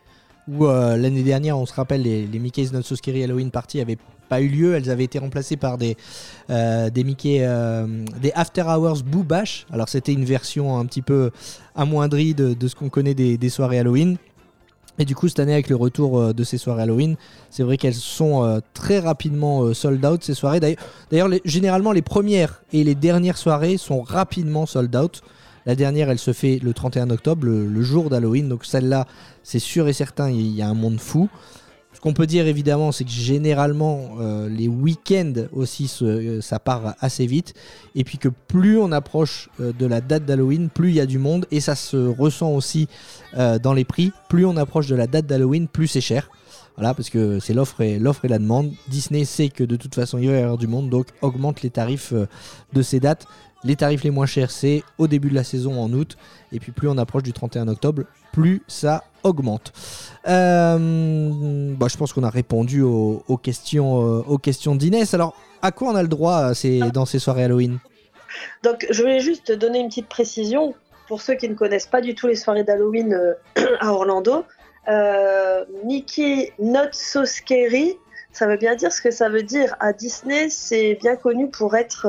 où 0.48 0.66
euh, 0.66 0.96
l'année 0.96 1.22
dernière, 1.22 1.58
on 1.58 1.66
se 1.66 1.74
rappelle, 1.74 2.02
les, 2.02 2.26
Mickey's 2.26 2.72
Not 2.72 2.82
So 2.82 2.96
Scary 2.96 3.22
Halloween 3.24 3.50
Party 3.50 3.78
n'avaient 3.78 3.98
pas 4.28 4.40
eu 4.40 4.48
lieu. 4.48 4.74
Elles 4.74 4.90
avaient 4.90 5.04
été 5.04 5.18
remplacées 5.18 5.56
par 5.56 5.78
des, 5.78 5.96
euh, 6.50 6.90
des 6.90 7.04
Mickey, 7.04 7.38
euh, 7.42 7.86
des 8.20 8.32
After 8.34 8.62
Hours 8.62 9.02
Boo 9.02 9.24
Bash. 9.24 9.66
Alors 9.72 9.88
c'était 9.88 10.12
une 10.12 10.24
version 10.24 10.78
un 10.78 10.86
petit 10.86 11.02
peu 11.02 11.30
amoindrie 11.74 12.34
de, 12.34 12.54
de 12.54 12.68
ce 12.68 12.74
qu'on 12.74 12.88
connaît 12.88 13.14
des, 13.14 13.36
des 13.36 13.48
soirées 13.48 13.78
Halloween. 13.78 14.16
Et 14.98 15.04
du 15.04 15.14
coup, 15.14 15.28
cette 15.28 15.38
année, 15.40 15.52
avec 15.52 15.68
le 15.68 15.76
retour 15.76 16.18
euh, 16.18 16.32
de 16.32 16.44
ces 16.44 16.58
soirées 16.58 16.82
Halloween, 16.82 17.16
c'est 17.50 17.62
vrai 17.62 17.76
qu'elles 17.76 17.94
sont 17.94 18.44
euh, 18.44 18.58
très 18.74 18.98
rapidement 18.98 19.62
euh, 19.62 19.74
sold 19.74 20.04
out, 20.04 20.24
ces 20.24 20.34
soirées. 20.34 20.60
D'ailleurs- 20.60 21.30
généralement, 21.44 21.92
les 21.92 22.02
premières 22.02 22.62
et 22.72 22.82
les 22.84 22.94
dernières 22.94 23.38
soirées 23.38 23.76
sont 23.76 24.02
rapidement 24.02 24.66
sold 24.66 24.94
out. 24.96 25.22
La 25.66 25.74
dernière, 25.74 26.10
elle 26.10 26.18
se 26.18 26.32
fait 26.32 26.58
le 26.62 26.72
31 26.72 27.10
octobre, 27.10 27.44
le 27.46 27.82
jour 27.82 28.08
d'Halloween. 28.08 28.48
Donc 28.48 28.64
celle-là, 28.64 29.06
c'est 29.42 29.58
sûr 29.58 29.86
et 29.86 29.92
certain, 29.92 30.30
il 30.30 30.54
y 30.54 30.62
a 30.62 30.68
un 30.68 30.74
monde 30.74 30.98
fou. 30.98 31.28
Ce 31.98 32.00
qu'on 32.00 32.12
peut 32.12 32.28
dire 32.28 32.46
évidemment, 32.46 32.92
c'est 32.92 33.02
que 33.02 33.10
généralement, 33.10 34.18
euh, 34.20 34.48
les 34.48 34.68
week-ends 34.68 35.32
aussi, 35.52 35.92
euh, 36.02 36.40
ça 36.40 36.60
part 36.60 36.94
assez 37.00 37.26
vite. 37.26 37.54
Et 37.96 38.04
puis 38.04 38.18
que 38.18 38.28
plus 38.28 38.78
on 38.78 38.92
approche 38.92 39.48
euh, 39.60 39.72
de 39.72 39.84
la 39.84 40.00
date 40.00 40.24
d'Halloween, 40.24 40.68
plus 40.68 40.90
il 40.90 40.94
y 40.94 41.00
a 41.00 41.06
du 41.06 41.18
monde. 41.18 41.46
Et 41.50 41.58
ça 41.58 41.74
se 41.74 41.96
ressent 41.96 42.52
aussi 42.52 42.86
dans 43.36 43.72
les 43.72 43.84
prix. 43.84 44.12
Plus 44.28 44.46
on 44.46 44.56
approche 44.56 44.86
de 44.86 44.94
la 44.94 45.08
date 45.08 45.26
d'Halloween, 45.26 45.66
plus 45.66 45.88
c'est 45.88 46.00
cher. 46.00 46.30
Voilà, 46.76 46.94
parce 46.94 47.10
que 47.10 47.40
c'est 47.40 47.52
l'offre 47.52 47.80
et, 47.80 47.98
l'offre 47.98 48.24
et 48.24 48.28
la 48.28 48.38
demande. 48.38 48.70
Disney 48.86 49.24
sait 49.24 49.48
que 49.48 49.64
de 49.64 49.74
toute 49.74 49.96
façon, 49.96 50.18
il 50.18 50.28
va 50.28 50.36
y 50.36 50.40
avoir 50.40 50.56
du 50.56 50.68
monde, 50.68 50.90
donc 50.90 51.08
augmente 51.20 51.62
les 51.62 51.70
tarifs 51.70 52.14
de 52.72 52.82
ces 52.82 53.00
dates. 53.00 53.26
Les 53.64 53.74
tarifs 53.76 54.04
les 54.04 54.10
moins 54.10 54.26
chers, 54.26 54.50
c'est 54.50 54.82
au 54.98 55.08
début 55.08 55.30
de 55.30 55.34
la 55.34 55.42
saison 55.44 55.80
en 55.82 55.92
août. 55.92 56.16
Et 56.52 56.60
puis 56.60 56.70
plus 56.72 56.88
on 56.88 56.96
approche 56.96 57.24
du 57.24 57.32
31 57.32 57.66
octobre, 57.68 58.02
plus 58.32 58.62
ça 58.68 59.04
augmente. 59.24 59.72
Euh, 60.28 61.74
bah, 61.76 61.86
je 61.90 61.96
pense 61.96 62.12
qu'on 62.12 62.22
a 62.22 62.30
répondu 62.30 62.82
aux, 62.82 63.24
aux 63.26 63.36
questions, 63.36 64.02
euh, 64.02 64.22
aux 64.26 64.38
questions 64.38 64.74
d'Inès. 64.74 65.12
Alors, 65.14 65.34
à 65.62 65.72
quoi 65.72 65.88
on 65.90 65.96
a 65.96 66.02
le 66.02 66.08
droit 66.08 66.50
euh, 66.50 66.54
ces- 66.54 66.80
dans 66.92 67.04
ces 67.06 67.18
soirées 67.18 67.44
Halloween? 67.44 67.78
Donc, 68.62 68.86
je 68.90 69.00
voulais 69.02 69.20
juste 69.20 69.50
donner 69.52 69.80
une 69.80 69.88
petite 69.88 70.08
précision 70.08 70.74
pour 71.08 71.20
ceux 71.22 71.34
qui 71.34 71.48
ne 71.48 71.54
connaissent 71.54 71.86
pas 71.86 72.00
du 72.00 72.14
tout 72.14 72.26
les 72.26 72.36
soirées 72.36 72.64
d'Halloween 72.64 73.34
à 73.80 73.92
Orlando. 73.92 74.44
Euh, 74.88 75.64
Mickey 75.84 76.52
Not 76.60 76.92
So 76.92 77.24
Scary, 77.24 77.96
ça 78.32 78.46
veut 78.46 78.56
bien 78.56 78.76
dire 78.76 78.92
ce 78.92 79.02
que 79.02 79.10
ça 79.10 79.28
veut 79.28 79.42
dire. 79.42 79.74
À 79.80 79.92
Disney, 79.92 80.48
c'est 80.50 80.94
bien 81.00 81.16
connu 81.16 81.50
pour 81.50 81.74
être 81.76 82.06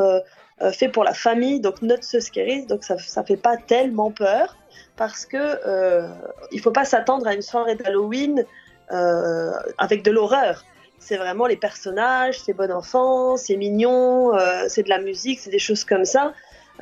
fait 0.73 0.89
pour 0.89 1.03
la 1.03 1.13
famille, 1.13 1.59
donc 1.59 1.81
Not 1.81 2.01
So 2.01 2.19
Scary, 2.19 2.65
donc 2.65 2.83
ça, 2.83 2.97
ça 2.97 3.23
fait 3.23 3.37
pas 3.37 3.57
tellement 3.57 4.11
peur 4.11 4.57
parce 4.97 5.25
que 5.25 5.37
euh, 5.37 6.09
il 6.51 6.59
faut 6.59 6.71
pas 6.71 6.83
s'attendre 6.83 7.25
à 7.27 7.33
une 7.33 7.41
soirée 7.41 7.75
d'Halloween 7.75 8.43
euh, 8.91 9.53
avec 9.77 10.03
de 10.03 10.11
l'horreur. 10.11 10.65
C'est 10.99 11.15
vraiment 11.15 11.47
les 11.47 11.55
personnages, 11.55 12.41
c'est 12.41 12.51
bon 12.51 12.69
enfant, 12.69 13.37
c'est 13.37 13.55
mignon, 13.55 14.35
euh, 14.35 14.65
c'est 14.67 14.83
de 14.83 14.89
la 14.89 14.99
musique, 14.99 15.39
c'est 15.39 15.49
des 15.49 15.59
choses 15.59 15.85
comme 15.85 16.03
ça. 16.03 16.33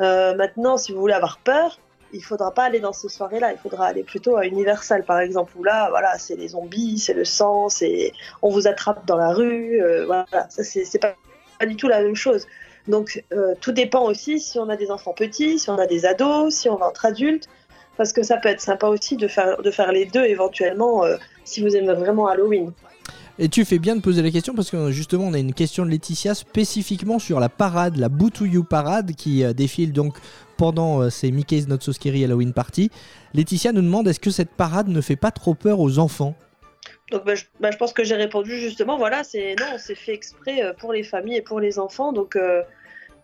Euh, 0.01 0.33
maintenant, 0.35 0.77
si 0.77 0.91
vous 0.91 0.99
voulez 0.99 1.13
avoir 1.13 1.37
peur, 1.37 1.79
il 2.13 2.23
faudra 2.23 2.51
pas 2.53 2.63
aller 2.63 2.79
dans 2.79 2.93
ces 2.93 3.09
soirées-là. 3.09 3.51
Il 3.51 3.59
faudra 3.59 3.85
aller 3.87 4.03
plutôt 4.03 4.37
à 4.37 4.45
Universal, 4.45 5.03
par 5.03 5.19
exemple, 5.19 5.51
où 5.55 5.63
là, 5.63 5.89
voilà, 5.89 6.17
c'est 6.17 6.35
les 6.35 6.49
zombies, 6.49 6.97
c'est 6.97 7.13
le 7.13 7.25
sang, 7.25 7.69
c'est 7.69 8.13
on 8.41 8.49
vous 8.49 8.67
attrape 8.67 9.05
dans 9.05 9.17
la 9.17 9.31
rue. 9.31 9.79
euh, 9.83 10.05
voilà, 10.07 10.25
ça 10.49 10.63
c'est 10.63 10.99
pas, 10.99 11.13
pas 11.59 11.65
du 11.67 11.75
tout 11.75 11.87
la 11.87 12.01
même 12.01 12.15
chose. 12.15 12.47
Donc, 12.87 13.23
euh, 13.33 13.53
tout 13.59 13.71
dépend 13.71 14.05
aussi 14.05 14.39
si 14.39 14.59
on 14.59 14.69
a 14.69 14.77
des 14.77 14.91
enfants 14.91 15.13
petits, 15.13 15.59
si 15.59 15.69
on 15.69 15.77
a 15.77 15.87
des 15.87 16.05
ados, 16.05 16.53
si 16.53 16.69
on 16.69 16.77
va 16.77 16.87
entre 16.87 17.05
adultes. 17.05 17.47
parce 17.97 18.13
que 18.13 18.23
ça 18.23 18.37
peut 18.37 18.49
être 18.49 18.61
sympa 18.61 18.87
aussi 18.87 19.17
de 19.17 19.27
faire, 19.27 19.61
de 19.61 19.71
faire 19.71 19.91
les 19.91 20.05
deux 20.05 20.23
éventuellement 20.23 21.03
euh, 21.03 21.17
si 21.43 21.61
vous 21.61 21.75
aimez 21.75 21.93
vraiment 21.93 22.27
Halloween. 22.27 22.71
Et 23.39 23.49
tu 23.49 23.65
fais 23.65 23.77
bien 23.77 23.95
de 23.95 24.01
poser 24.01 24.21
la 24.21 24.31
question 24.31 24.55
parce 24.55 24.71
que 24.71 24.91
justement 24.91 25.25
on 25.25 25.33
a 25.33 25.37
une 25.37 25.53
question 25.53 25.85
de 25.85 25.91
Laetitia 25.91 26.33
spécifiquement 26.33 27.19
sur 27.19 27.39
la 27.39 27.49
parade, 27.49 27.97
la 27.97 28.09
Boo 28.09 28.29
to 28.29 28.45
You 28.45 28.63
parade 28.63 29.13
qui 29.15 29.43
euh, 29.43 29.53
défile 29.53 29.93
donc 29.93 30.17
pendant 30.57 31.07
ces 31.11 31.31
Mickey's 31.31 31.67
Not 31.67 31.81
So 31.81 31.91
Scary 31.91 32.23
Halloween 32.23 32.51
Party. 32.51 32.89
Laetitia 33.35 33.73
nous 33.73 33.83
demande 33.83 34.07
est-ce 34.07 34.19
que 34.19 34.31
cette 34.31 34.49
parade 34.49 34.87
ne 34.87 35.01
fait 35.01 35.15
pas 35.15 35.29
trop 35.29 35.53
peur 35.53 35.79
aux 35.79 35.99
enfants? 35.99 36.35
Donc 37.11 37.25
bah, 37.25 37.35
je, 37.35 37.43
bah, 37.59 37.69
je 37.69 37.77
pense 37.77 37.93
que 37.93 38.03
j'ai 38.03 38.15
répondu 38.15 38.57
justement, 38.57 38.97
voilà, 38.97 39.23
c'est 39.23 39.55
non, 39.59 39.77
c'est 39.77 39.93
fait 39.93 40.13
exprès 40.13 40.73
pour 40.79 40.93
les 40.93 41.03
familles 41.03 41.37
et 41.37 41.41
pour 41.41 41.59
les 41.59 41.77
enfants. 41.77 42.11
Donc 42.11 42.35
euh, 42.35 42.63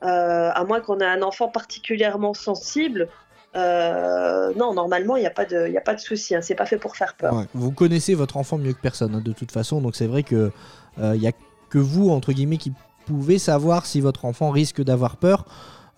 à 0.04 0.64
moins 0.66 0.82
qu'on 0.82 1.00
ait 1.00 1.06
un 1.06 1.22
enfant 1.22 1.48
particulièrement 1.48 2.34
sensible, 2.34 3.08
euh, 3.56 4.52
non, 4.56 4.74
normalement 4.74 5.16
il 5.16 5.22
n'y 5.22 5.28
a 5.28 5.32
pas 5.32 5.46
de, 5.46 5.68
y 5.70 5.78
a 5.78 5.82
pas 5.82 5.94
de 5.96 6.00
souci. 6.00 6.36
Hein, 6.36 6.42
c'est 6.42 6.56
pas 6.56 6.66
fait 6.66 6.78
pour 6.78 6.96
faire 6.96 7.16
peur. 7.16 7.46
Vous 7.54 7.72
connaissez 7.72 8.16
votre 8.16 8.38
enfant 8.38 8.58
mieux 8.58 8.74
que 8.74 8.82
personne 8.82 9.16
hein, 9.16 9.22
de 9.24 9.32
toute 9.32 9.52
façon, 9.52 9.82
donc 9.82 9.96
c'est 9.96 10.08
vrai 10.08 10.24
que 10.24 10.52
il 10.98 11.20
n'y 11.20 11.28
a 11.28 11.32
que 11.70 11.80
vous 11.80 12.10
entre 12.10 12.34
guillemets 12.34 12.58
qui 12.58 12.74
pouvez 13.06 13.40
savoir 13.40 13.86
si 13.86 14.02
votre 14.02 14.26
enfant 14.26 14.50
risque 14.50 14.82
d'avoir 14.82 15.18
peur. 15.18 15.46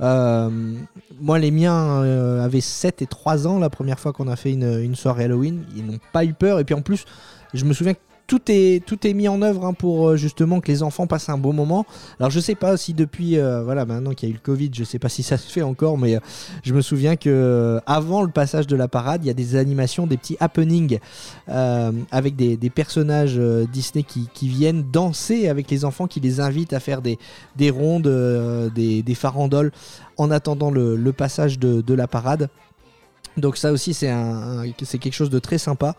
Euh, 0.02 0.50
moi, 1.20 1.40
les 1.40 1.52
miens 1.52 2.04
euh, 2.04 2.44
avaient 2.44 2.62
7 2.62 3.02
et 3.02 3.08
3 3.08 3.48
ans 3.48 3.60
la 3.60 3.70
première 3.70 4.00
fois 4.00 4.12
qu'on 4.12 4.28
a 4.28 4.36
fait 4.36 4.52
une, 4.52 4.82
une 4.82 4.96
soirée 4.96 5.26
Halloween. 5.26 5.66
Ils 5.76 5.86
n'ont 5.86 6.00
pas 6.12 6.26
eu 6.26 6.34
peur. 6.34 6.60
Et 6.60 6.66
puis 6.66 6.76
en 6.76 6.82
plus, 6.82 7.06
je 7.54 7.64
me 7.66 7.74
souviens 7.74 7.94
que 7.94 8.00
tout 8.28 8.42
est, 8.50 9.14
mis 9.14 9.28
en 9.28 9.42
œuvre 9.42 9.66
hein, 9.66 9.74
pour 9.74 10.10
euh, 10.10 10.16
justement 10.16 10.60
que 10.60 10.72
les 10.72 10.84
enfants 10.84 11.06
passent 11.08 11.30
un 11.30 11.38
bon 11.38 11.54
moment. 11.54 11.86
Alors 12.20 12.32
je 12.32 12.40
sais 12.40 12.56
pas 12.56 12.76
si 12.78 12.94
depuis, 12.94 13.38
euh, 13.38 13.64
voilà, 13.64 13.86
maintenant 13.86 14.12
qu'il 14.12 14.30
y 14.30 14.32
a 14.32 14.34
eu 14.34 14.38
le 14.38 14.42
Covid, 14.42 14.72
je 14.74 14.84
sais 14.84 15.00
pas 15.00 15.10
si 15.10 15.22
ça 15.22 15.38
se 15.38 15.52
fait 15.52 15.62
encore, 15.62 15.98
mais 15.98 16.16
euh, 16.16 16.20
je 16.64 16.74
me 16.74 16.82
souviens 16.82 17.16
que 17.16 17.80
avant 17.86 18.24
le 18.24 18.30
passage 18.30 18.68
de 18.68 18.76
la 18.76 18.88
parade, 18.88 19.24
il 19.24 19.28
y 19.28 19.32
a 19.32 19.36
des 19.36 19.56
animations, 19.56 20.08
des 20.08 20.18
petits 20.18 20.38
happenings 20.40 21.00
avec 21.48 22.36
des, 22.36 22.58
personnages 22.70 23.40
Disney 23.72 24.04
qui, 24.04 24.48
viennent 24.48 24.84
danser 24.92 25.48
avec 25.48 25.70
les 25.70 25.86
enfants, 25.86 26.08
qui 26.08 26.20
les 26.20 26.40
invitent 26.40 26.74
à 26.74 26.80
faire 26.80 27.02
des, 27.02 27.18
des 27.56 27.70
rondes, 27.70 28.08
des, 28.74 29.16
farandoles 29.16 29.72
en 30.18 30.32
attendant 30.32 30.72
le, 30.72 31.12
passage 31.12 31.60
de 31.60 31.94
la 31.94 32.08
parade. 32.08 32.50
Donc 33.38 33.58
ça 33.58 33.72
aussi 33.72 33.94
c'est 33.94 34.08
quelque 35.00 35.14
chose 35.14 35.30
de 35.30 35.40
très 35.40 35.58
sympa. 35.58 35.96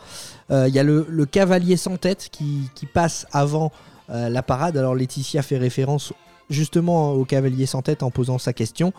Euh, 0.51 0.69
Il 0.69 0.75
y 0.75 0.79
a 0.79 0.83
le, 0.83 1.27
cavalier 1.27 1.77
sans 1.77 1.97
tête 1.97 2.29
qui, 2.31 2.71
qui 2.75 2.87
passe 2.87 3.27
avant 3.33 3.73
euh, 4.11 4.29
la 4.29 4.43
parade. 4.43 4.77
Alors 4.77 4.95
Laetitia 4.95 5.43
fait 5.43 5.59
référence 5.59 6.13
justement 6.49 7.13
au 7.13 7.25
cavalier 7.25 7.67
sans 7.67 7.83
tête 7.83 8.03
en 8.03 8.11
posant 8.11 8.39
sa 8.39 8.53
question. 8.53 8.93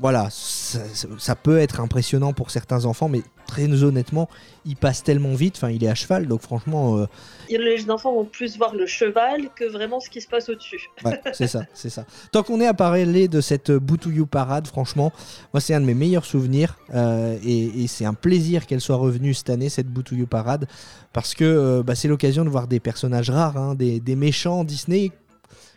Voilà, 0.00 0.28
ça, 0.30 1.34
peut 1.34 1.58
être 1.58 1.80
impressionnant 1.80 2.32
pour 2.32 2.52
certains 2.52 2.84
enfants, 2.84 3.08
mais 3.08 3.22
très 3.48 3.82
honnêtement, 3.82 4.28
il 4.64 4.76
passe 4.76 5.02
tellement 5.02 5.34
vite. 5.34 5.54
Enfin, 5.56 5.70
il 5.70 5.82
est 5.82 5.88
à 5.88 5.96
cheval, 5.96 6.28
donc 6.28 6.42
franchement, 6.42 6.98
euh, 6.98 7.06
Les 7.50 7.90
enfants 7.90 8.12
vont 8.12 8.24
plus 8.24 8.56
voir 8.56 8.76
le 8.76 8.86
cheval 8.86 9.48
que 9.56 9.64
vraiment 9.64 9.98
ce 9.98 10.08
qui 10.08 10.20
se 10.20 10.28
passe 10.28 10.48
au-dessus. 10.48 10.88
Ouais, 11.04 11.20
c'est 11.32 11.48
ça, 11.48 11.62
c'est 11.74 11.90
ça. 11.90 12.04
Tant 12.30 12.44
qu'on 12.44 12.60
est 12.60 12.66
à 12.66 12.74
parler 12.74 13.26
de 13.26 13.40
cette 13.40 13.72
Boutouyou 13.72 14.26
parade, 14.26 14.68
franchement, 14.68 15.12
moi 15.52 15.60
c'est 15.60 15.74
un 15.74 15.80
de 15.80 15.86
mes 15.86 15.94
meilleurs 15.94 16.24
souvenirs 16.24 16.76
euh, 16.94 17.36
et, 17.42 17.82
et 17.82 17.86
c'est 17.88 18.04
un 18.04 18.14
plaisir 18.14 18.66
qu'elle 18.66 18.80
soit 18.80 18.96
revenue 18.96 19.34
cette 19.34 19.50
année, 19.50 19.68
cette 19.68 19.88
Boutouyou 19.88 20.28
parade, 20.28 20.68
parce 21.12 21.34
que 21.34 21.44
euh, 21.44 21.82
bah, 21.82 21.96
c'est 21.96 22.08
l'occasion 22.08 22.44
de 22.44 22.50
voir 22.50 22.68
des 22.68 22.78
personnages 22.78 23.30
rares, 23.30 23.56
hein, 23.56 23.74
des, 23.74 23.98
des 23.98 24.14
méchants 24.14 24.62
Disney 24.62 25.10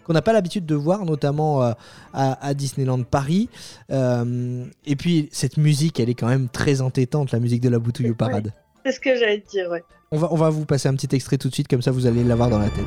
qu'on 0.06 0.14
n'a 0.14 0.22
pas 0.22 0.34
l'habitude 0.34 0.66
de 0.66 0.76
voir, 0.76 1.06
notamment 1.06 1.64
euh, 1.64 1.72
à, 2.14 2.46
à 2.46 2.54
Disneyland 2.54 3.04
Paris. 3.04 3.50
Euh, 3.92 4.66
et 4.86 4.96
puis 4.96 5.30
cette 5.32 5.58
musique, 5.58 6.00
elle 6.00 6.10
est 6.10 6.16
quand 6.16 6.28
même 6.28 6.50
très 6.50 6.82
entêtante, 6.82 7.32
la 7.32 7.40
musique 7.40 7.62
de 7.62 7.70
la 7.70 7.80
Boutouyou 7.80 8.16
parade. 8.16 8.54
C'est 8.86 8.94
ce 8.94 9.00
que 9.00 9.16
j'allais 9.16 9.42
te 9.42 9.50
dire, 9.50 9.70
ouais. 9.70 9.84
On 10.12 10.18
va, 10.18 10.28
on 10.32 10.36
va 10.36 10.50
vous 10.50 10.66
passer 10.66 10.90
un 10.90 10.96
petit 10.96 11.16
extrait 11.16 11.38
tout 11.38 11.48
de 11.50 11.54
suite, 11.54 11.68
comme 11.68 11.82
ça 11.82 11.92
vous 11.92 12.06
allez 12.06 12.24
l'avoir 12.24 12.50
dans 12.50 12.60
la 12.60 12.70
tête. 12.70 12.86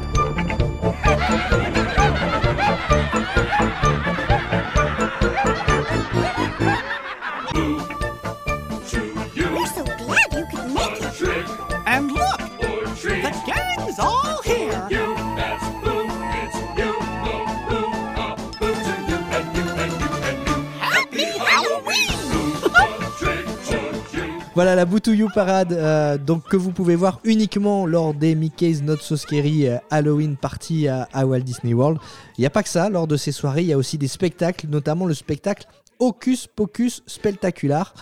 Voilà 24.54 24.76
la 24.76 24.84
Boutouyou 24.84 25.28
parade, 25.34 25.72
euh, 25.72 26.16
donc 26.16 26.44
que 26.44 26.56
vous 26.56 26.70
pouvez 26.70 26.94
voir 26.94 27.18
uniquement 27.24 27.86
lors 27.86 28.14
des 28.14 28.36
Mickey's 28.36 28.82
Not 28.82 28.98
So 28.98 29.16
Scary 29.16 29.66
euh, 29.66 29.78
Halloween 29.90 30.36
Party 30.36 30.86
à, 30.86 31.08
à 31.12 31.26
Walt 31.26 31.40
Disney 31.40 31.74
World. 31.74 31.98
Il 32.38 32.42
n'y 32.42 32.46
a 32.46 32.50
pas 32.50 32.62
que 32.62 32.68
ça, 32.68 32.88
lors 32.88 33.08
de 33.08 33.16
ces 33.16 33.32
soirées, 33.32 33.62
il 33.62 33.66
y 33.66 33.72
a 33.72 33.76
aussi 33.76 33.98
des 33.98 34.06
spectacles, 34.06 34.68
notamment 34.68 35.06
le 35.06 35.14
spectacle 35.14 35.66
Hocus 35.98 36.46
Pocus 36.46 37.02
Spectacular. 37.08 37.94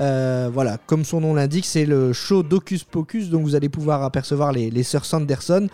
Euh, 0.00 0.48
voilà, 0.52 0.78
comme 0.86 1.04
son 1.04 1.20
nom 1.20 1.34
l'indique, 1.34 1.66
c'est 1.66 1.84
le 1.84 2.12
show 2.12 2.42
d'Hocus 2.42 2.84
Pocus, 2.84 3.30
donc 3.30 3.42
vous 3.42 3.54
allez 3.54 3.68
pouvoir 3.68 4.02
apercevoir 4.04 4.52
les, 4.52 4.70
les 4.70 4.82
sœurs 4.84 5.04
Sanderson. 5.04 5.68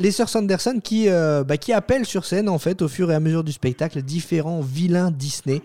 Les 0.00 0.10
sœurs 0.10 0.28
Sanderson 0.28 0.80
qui, 0.82 1.08
euh, 1.08 1.44
bah, 1.44 1.56
qui 1.56 1.72
appellent 1.72 2.06
sur 2.06 2.24
scène, 2.24 2.48
en 2.48 2.58
fait, 2.58 2.82
au 2.82 2.88
fur 2.88 3.10
et 3.10 3.14
à 3.14 3.20
mesure 3.20 3.44
du 3.44 3.52
spectacle, 3.52 4.02
différents 4.02 4.60
vilains 4.60 5.10
Disney. 5.10 5.62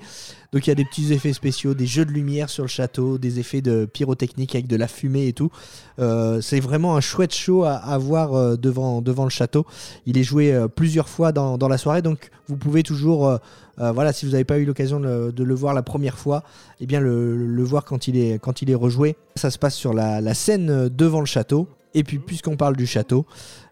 Donc 0.52 0.68
il 0.68 0.70
y 0.70 0.72
a 0.72 0.76
des 0.76 0.86
petits 0.86 1.12
effets 1.14 1.34
spéciaux, 1.34 1.74
des 1.74 1.88
jeux 1.88 2.06
de 2.06 2.12
lumière 2.12 2.48
sur 2.48 2.64
le 2.64 2.70
château, 2.70 3.18
des 3.18 3.40
effets 3.40 3.62
de 3.62 3.86
pyrotechnique 3.86 4.54
avec 4.54 4.68
de 4.68 4.76
la 4.76 4.88
fumée 4.88 5.28
et 5.28 5.34
tout. 5.34 5.50
Euh, 5.98 6.42
c'est 6.42 6.60
vraiment 6.60 6.96
un 6.96 7.02
chouette 7.02 7.34
show 7.34 7.64
à, 7.64 7.74
à 7.74 7.98
voir 7.98 8.56
devant, 8.60 9.02
le 9.02 9.30
château. 9.32 9.66
Il 10.06 10.16
est 10.20 10.24
joué 10.24 10.56
plusieurs 10.76 11.10
fois 11.10 11.32
dans 11.32 11.68
la 11.68 11.78
soirée, 11.80 12.04
donc 12.04 12.30
vous 12.48 12.58
pouvez 12.58 12.84
toujours, 12.84 13.40
euh, 13.80 13.92
voilà, 13.92 14.14
si 14.14 14.26
vous 14.26 14.34
n'avez 14.34 14.44
pas 14.44 14.60
eu 14.60 14.66
l'occasion 14.66 15.00
de, 15.00 15.34
le- 15.44 15.56
voir 15.56 15.74
la 15.74 15.84
première 15.84 16.18
fois, 16.18 16.44
eh 16.80 16.86
bien 16.86 17.00
le, 17.00 17.64
voir 17.64 17.86
quand 17.86 18.08
il 18.08 18.18
est, 18.18 18.76
rejoué. 18.76 19.16
Ça 19.36 19.52
se 19.52 19.58
passe 19.58 19.76
sur 19.76 19.94
la, 19.94 20.34
scène 20.34 20.70
euh, 20.70 20.90
devant 20.90 21.20
le 21.20 21.26
château. 21.26 21.68
Et 21.96 22.04
puis 22.04 22.18
puisqu'on 22.18 22.58
parle 22.58 22.76
du 22.76 22.88
château, 22.88 23.28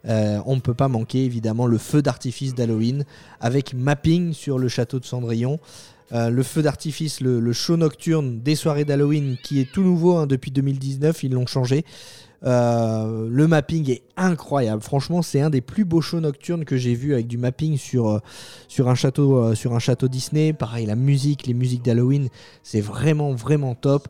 euh, 0.07 0.39
on 0.45 0.55
ne 0.55 0.61
peut 0.61 0.75
pas 0.75 0.87
manquer 0.87 1.25
évidemment 1.25 1.65
le 1.65 1.79
feu 1.79 2.03
d'artifice 2.03 2.53
d'Halloween 2.53 3.03
avec 3.39 3.73
mapping 3.73 4.33
sur 4.33 4.59
le 4.59 4.67
château 4.67 4.99
de 4.99 5.05
Cendrillon. 5.05 5.59
Le 6.13 6.43
feu 6.43 6.61
d'artifice, 6.61 7.21
le, 7.21 7.39
le 7.39 7.53
show 7.53 7.77
nocturne 7.77 8.41
des 8.41 8.55
soirées 8.55 8.83
d'Halloween 8.83 9.37
qui 9.41 9.61
est 9.61 9.71
tout 9.71 9.81
nouveau 9.81 10.17
hein, 10.17 10.27
depuis 10.27 10.51
2019, 10.51 11.23
ils 11.23 11.31
l'ont 11.31 11.47
changé. 11.47 11.85
Euh, 12.43 13.27
le 13.30 13.47
mapping 13.47 13.89
est 13.91 14.04
incroyable. 14.17 14.82
Franchement, 14.82 15.21
c'est 15.21 15.41
un 15.41 15.49
des 15.51 15.62
plus 15.62 15.86
beaux 15.86 16.01
shows 16.01 16.19
nocturnes 16.21 16.65
que 16.65 16.75
j'ai 16.75 16.95
vu 16.95 17.13
avec 17.13 17.27
du 17.27 17.38
mapping 17.38 17.77
sur, 17.77 18.10
euh, 18.10 18.19
sur, 18.67 18.89
un 18.89 18.95
château, 18.95 19.38
euh, 19.38 19.56
sur 19.56 19.73
un 19.75 19.80
château 19.80 20.08
Disney. 20.08 20.51
Pareil, 20.54 20.86
la 20.88 20.95
musique, 20.95 21.45
les 21.45 21.54
musiques 21.54 21.84
d'Halloween, 21.84 22.30
c'est 22.63 22.82
vraiment, 22.82 23.32
vraiment 23.34 23.75
top. 23.75 24.08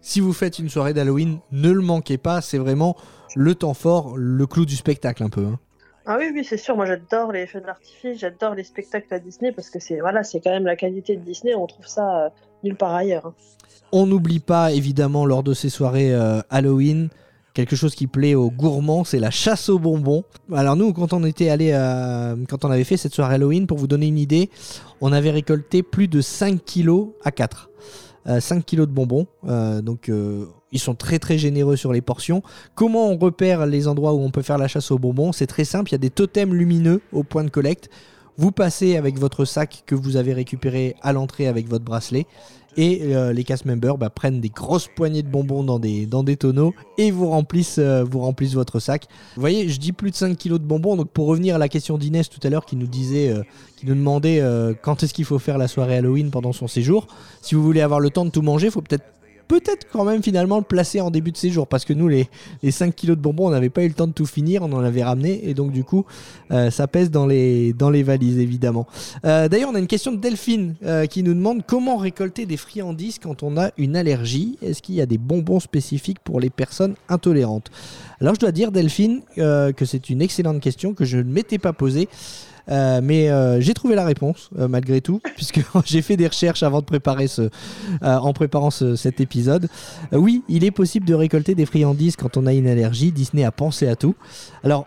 Si 0.00 0.20
vous 0.20 0.32
faites 0.32 0.58
une 0.58 0.68
soirée 0.68 0.94
d'Halloween, 0.94 1.38
ne 1.52 1.70
le 1.70 1.80
manquez 1.82 2.16
pas. 2.18 2.40
C'est 2.40 2.58
vraiment 2.58 2.96
le 3.36 3.54
temps 3.54 3.74
fort, 3.74 4.16
le 4.16 4.46
clou 4.46 4.64
du 4.64 4.76
spectacle 4.76 5.22
un 5.22 5.28
peu. 5.30 5.44
hein. 5.44 5.58
Ah 6.06 6.16
oui, 6.18 6.26
oui, 6.34 6.44
c'est 6.44 6.58
sûr. 6.58 6.76
Moi, 6.76 6.84
j'adore 6.86 7.32
les 7.32 7.46
feux 7.46 7.60
d'artifice, 7.62 8.18
j'adore 8.18 8.54
les 8.54 8.64
spectacles 8.64 9.12
à 9.12 9.18
Disney 9.18 9.52
parce 9.52 9.70
que 9.70 9.78
c'est 9.80 10.00
voilà, 10.00 10.22
c'est 10.22 10.40
quand 10.40 10.50
même 10.50 10.66
la 10.66 10.76
qualité 10.76 11.16
de 11.16 11.22
Disney. 11.22 11.54
On 11.54 11.66
trouve 11.66 11.86
ça 11.86 12.30
nulle 12.62 12.76
part 12.76 12.94
ailleurs. 12.94 13.26
hein. 13.26 13.34
On 13.92 14.06
n'oublie 14.06 14.40
pas 14.40 14.72
évidemment 14.72 15.24
lors 15.24 15.42
de 15.42 15.54
ces 15.54 15.68
soirées 15.70 16.12
Halloween 16.50 17.08
quelque 17.54 17.76
chose 17.76 17.94
qui 17.94 18.06
plaît 18.06 18.34
aux 18.34 18.50
gourmands, 18.50 19.04
c'est 19.04 19.20
la 19.20 19.30
chasse 19.30 19.68
aux 19.68 19.78
bonbons. 19.78 20.24
Alors 20.52 20.76
nous, 20.76 20.92
quand 20.92 21.12
on 21.12 21.24
était 21.24 21.48
allé, 21.48 21.70
euh, 21.72 22.36
quand 22.48 22.64
on 22.64 22.70
avait 22.70 22.84
fait 22.84 22.96
cette 22.96 23.14
soirée 23.14 23.36
Halloween, 23.36 23.66
pour 23.66 23.78
vous 23.78 23.86
donner 23.86 24.08
une 24.08 24.18
idée, 24.18 24.50
on 25.00 25.12
avait 25.12 25.30
récolté 25.30 25.82
plus 25.82 26.08
de 26.08 26.20
5 26.20 26.64
kilos 26.64 27.08
à 27.22 27.30
4. 27.30 27.70
Euh, 28.26 28.40
5 28.40 28.64
kilos 28.64 28.88
de 28.88 28.92
bonbons. 28.92 29.26
Euh, 29.46 29.82
donc 29.82 30.08
euh, 30.08 30.46
ils 30.72 30.80
sont 30.80 30.94
très 30.94 31.18
très 31.18 31.36
généreux 31.38 31.76
sur 31.76 31.92
les 31.92 32.00
portions. 32.00 32.42
Comment 32.74 33.10
on 33.10 33.18
repère 33.18 33.66
les 33.66 33.86
endroits 33.86 34.14
où 34.14 34.20
on 34.20 34.30
peut 34.30 34.42
faire 34.42 34.58
la 34.58 34.68
chasse 34.68 34.90
aux 34.90 34.98
bonbons? 34.98 35.32
C'est 35.32 35.46
très 35.46 35.64
simple, 35.64 35.90
il 35.90 35.92
y 35.92 35.96
a 35.96 35.98
des 35.98 36.10
totems 36.10 36.54
lumineux 36.54 37.02
au 37.12 37.22
point 37.22 37.44
de 37.44 37.50
collecte. 37.50 37.90
Vous 38.36 38.50
passez 38.50 38.96
avec 38.96 39.18
votre 39.18 39.44
sac 39.44 39.84
que 39.86 39.94
vous 39.94 40.16
avez 40.16 40.32
récupéré 40.32 40.96
à 41.02 41.12
l'entrée 41.12 41.46
avec 41.46 41.68
votre 41.68 41.84
bracelet 41.84 42.26
et 42.76 43.14
euh, 43.14 43.32
les 43.32 43.44
cast 43.44 43.64
members 43.64 43.98
bah, 43.98 44.10
prennent 44.10 44.40
des 44.40 44.48
grosses 44.48 44.88
poignées 44.88 45.22
de 45.22 45.28
bonbons 45.28 45.62
dans 45.62 45.78
des, 45.78 46.36
tonneaux 46.36 46.74
et 46.98 47.10
vous 47.10 47.28
remplissent, 47.28 47.78
euh, 47.78 48.04
vous 48.04 48.20
remplissent 48.20 48.54
votre 48.54 48.80
sac. 48.80 49.06
Vous 49.36 49.40
voyez, 49.40 49.68
je 49.68 49.78
dis 49.78 49.92
plus 49.92 50.10
de 50.10 50.16
5 50.16 50.36
kilos 50.36 50.60
de 50.60 50.64
bonbons. 50.64 50.96
Donc 50.96 51.10
pour 51.10 51.26
revenir 51.26 51.54
à 51.54 51.58
la 51.58 51.68
question 51.68 51.98
d'Inès 51.98 52.28
tout 52.28 52.40
à 52.42 52.50
l'heure 52.50 52.66
qui 52.66 52.76
nous 52.76 52.86
disait, 52.86 53.30
euh, 53.30 53.42
qui 53.76 53.86
nous 53.86 53.94
demandait 53.94 54.42
quand 54.82 55.02
est-ce 55.02 55.14
qu'il 55.14 55.24
faut 55.24 55.38
faire 55.38 55.58
la 55.58 55.68
soirée 55.68 55.96
Halloween 55.96 56.30
pendant 56.30 56.52
son 56.52 56.68
séjour. 56.68 57.06
Si 57.42 57.54
vous 57.54 57.62
voulez 57.62 57.80
avoir 57.80 58.00
le 58.00 58.10
temps 58.10 58.24
de 58.24 58.30
tout 58.30 58.42
manger, 58.42 58.66
il 58.66 58.72
faut 58.72 58.82
peut-être 58.82 59.04
peut-être 59.48 59.86
quand 59.92 60.04
même 60.04 60.22
finalement 60.22 60.58
le 60.58 60.64
placer 60.64 61.00
en 61.00 61.10
début 61.10 61.32
de 61.32 61.36
séjour 61.36 61.66
parce 61.66 61.84
que 61.84 61.92
nous, 61.92 62.08
les, 62.08 62.28
les 62.62 62.70
5 62.70 62.94
kilos 62.94 63.16
de 63.16 63.22
bonbons, 63.22 63.48
on 63.48 63.50
n'avait 63.50 63.70
pas 63.70 63.82
eu 63.82 63.88
le 63.88 63.94
temps 63.94 64.06
de 64.06 64.12
tout 64.12 64.26
finir, 64.26 64.62
on 64.62 64.72
en 64.72 64.82
avait 64.82 65.04
ramené 65.04 65.48
et 65.48 65.54
donc 65.54 65.72
du 65.72 65.84
coup, 65.84 66.04
euh, 66.50 66.70
ça 66.70 66.86
pèse 66.86 67.10
dans 67.10 67.26
les, 67.26 67.72
dans 67.72 67.90
valises 67.90 68.38
évidemment. 68.38 68.86
Euh, 69.24 69.48
D'ailleurs, 69.48 69.70
on 69.70 69.74
a 69.74 69.78
une 69.78 69.86
question 69.86 70.12
de 70.12 70.16
Delphine 70.16 70.74
euh, 70.84 71.06
qui 71.06 71.22
nous 71.22 71.34
demande 71.34 71.62
comment 71.66 71.96
récolter 71.96 72.46
des 72.46 72.56
friandises 72.56 73.18
quand 73.18 73.42
on 73.42 73.56
a 73.56 73.70
une 73.78 73.96
allergie. 73.96 74.58
Est-ce 74.62 74.82
qu'il 74.82 74.94
y 74.96 75.00
a 75.00 75.06
des 75.06 75.18
bonbons 75.18 75.60
spécifiques 75.60 76.18
pour 76.18 76.40
les 76.40 76.50
personnes 76.50 76.94
intolérantes? 77.08 77.70
Alors, 78.20 78.34
je 78.34 78.40
dois 78.40 78.52
dire, 78.52 78.72
Delphine, 78.72 79.22
que 79.36 79.84
c'est 79.84 80.08
une 80.08 80.22
excellente 80.22 80.60
question 80.60 80.94
que 80.94 81.04
je 81.04 81.18
ne 81.18 81.24
m'étais 81.24 81.58
pas 81.58 81.72
posée. 81.72 82.08
Euh, 82.70 83.00
mais 83.02 83.28
euh, 83.28 83.60
j'ai 83.60 83.74
trouvé 83.74 83.94
la 83.94 84.04
réponse 84.04 84.48
euh, 84.58 84.68
malgré 84.68 85.00
tout, 85.00 85.20
puisque 85.36 85.60
j'ai 85.84 86.02
fait 86.02 86.16
des 86.16 86.26
recherches 86.26 86.62
avant 86.62 86.80
de 86.80 86.84
préparer 86.86 87.26
ce, 87.26 87.50
en 88.02 88.32
préparant 88.32 88.70
ce- 88.70 88.96
cet 88.96 89.20
épisode. 89.20 89.68
Oui, 90.12 90.42
il 90.48 90.64
est 90.64 90.70
possible 90.70 91.06
de 91.06 91.14
récolter 91.14 91.54
des 91.54 91.66
friandises 91.66 92.16
quand 92.16 92.36
on 92.36 92.46
a 92.46 92.52
une 92.52 92.66
allergie. 92.66 93.12
Disney 93.12 93.44
a 93.44 93.52
pensé 93.52 93.86
à 93.88 93.96
tout. 93.96 94.14
Alors, 94.62 94.86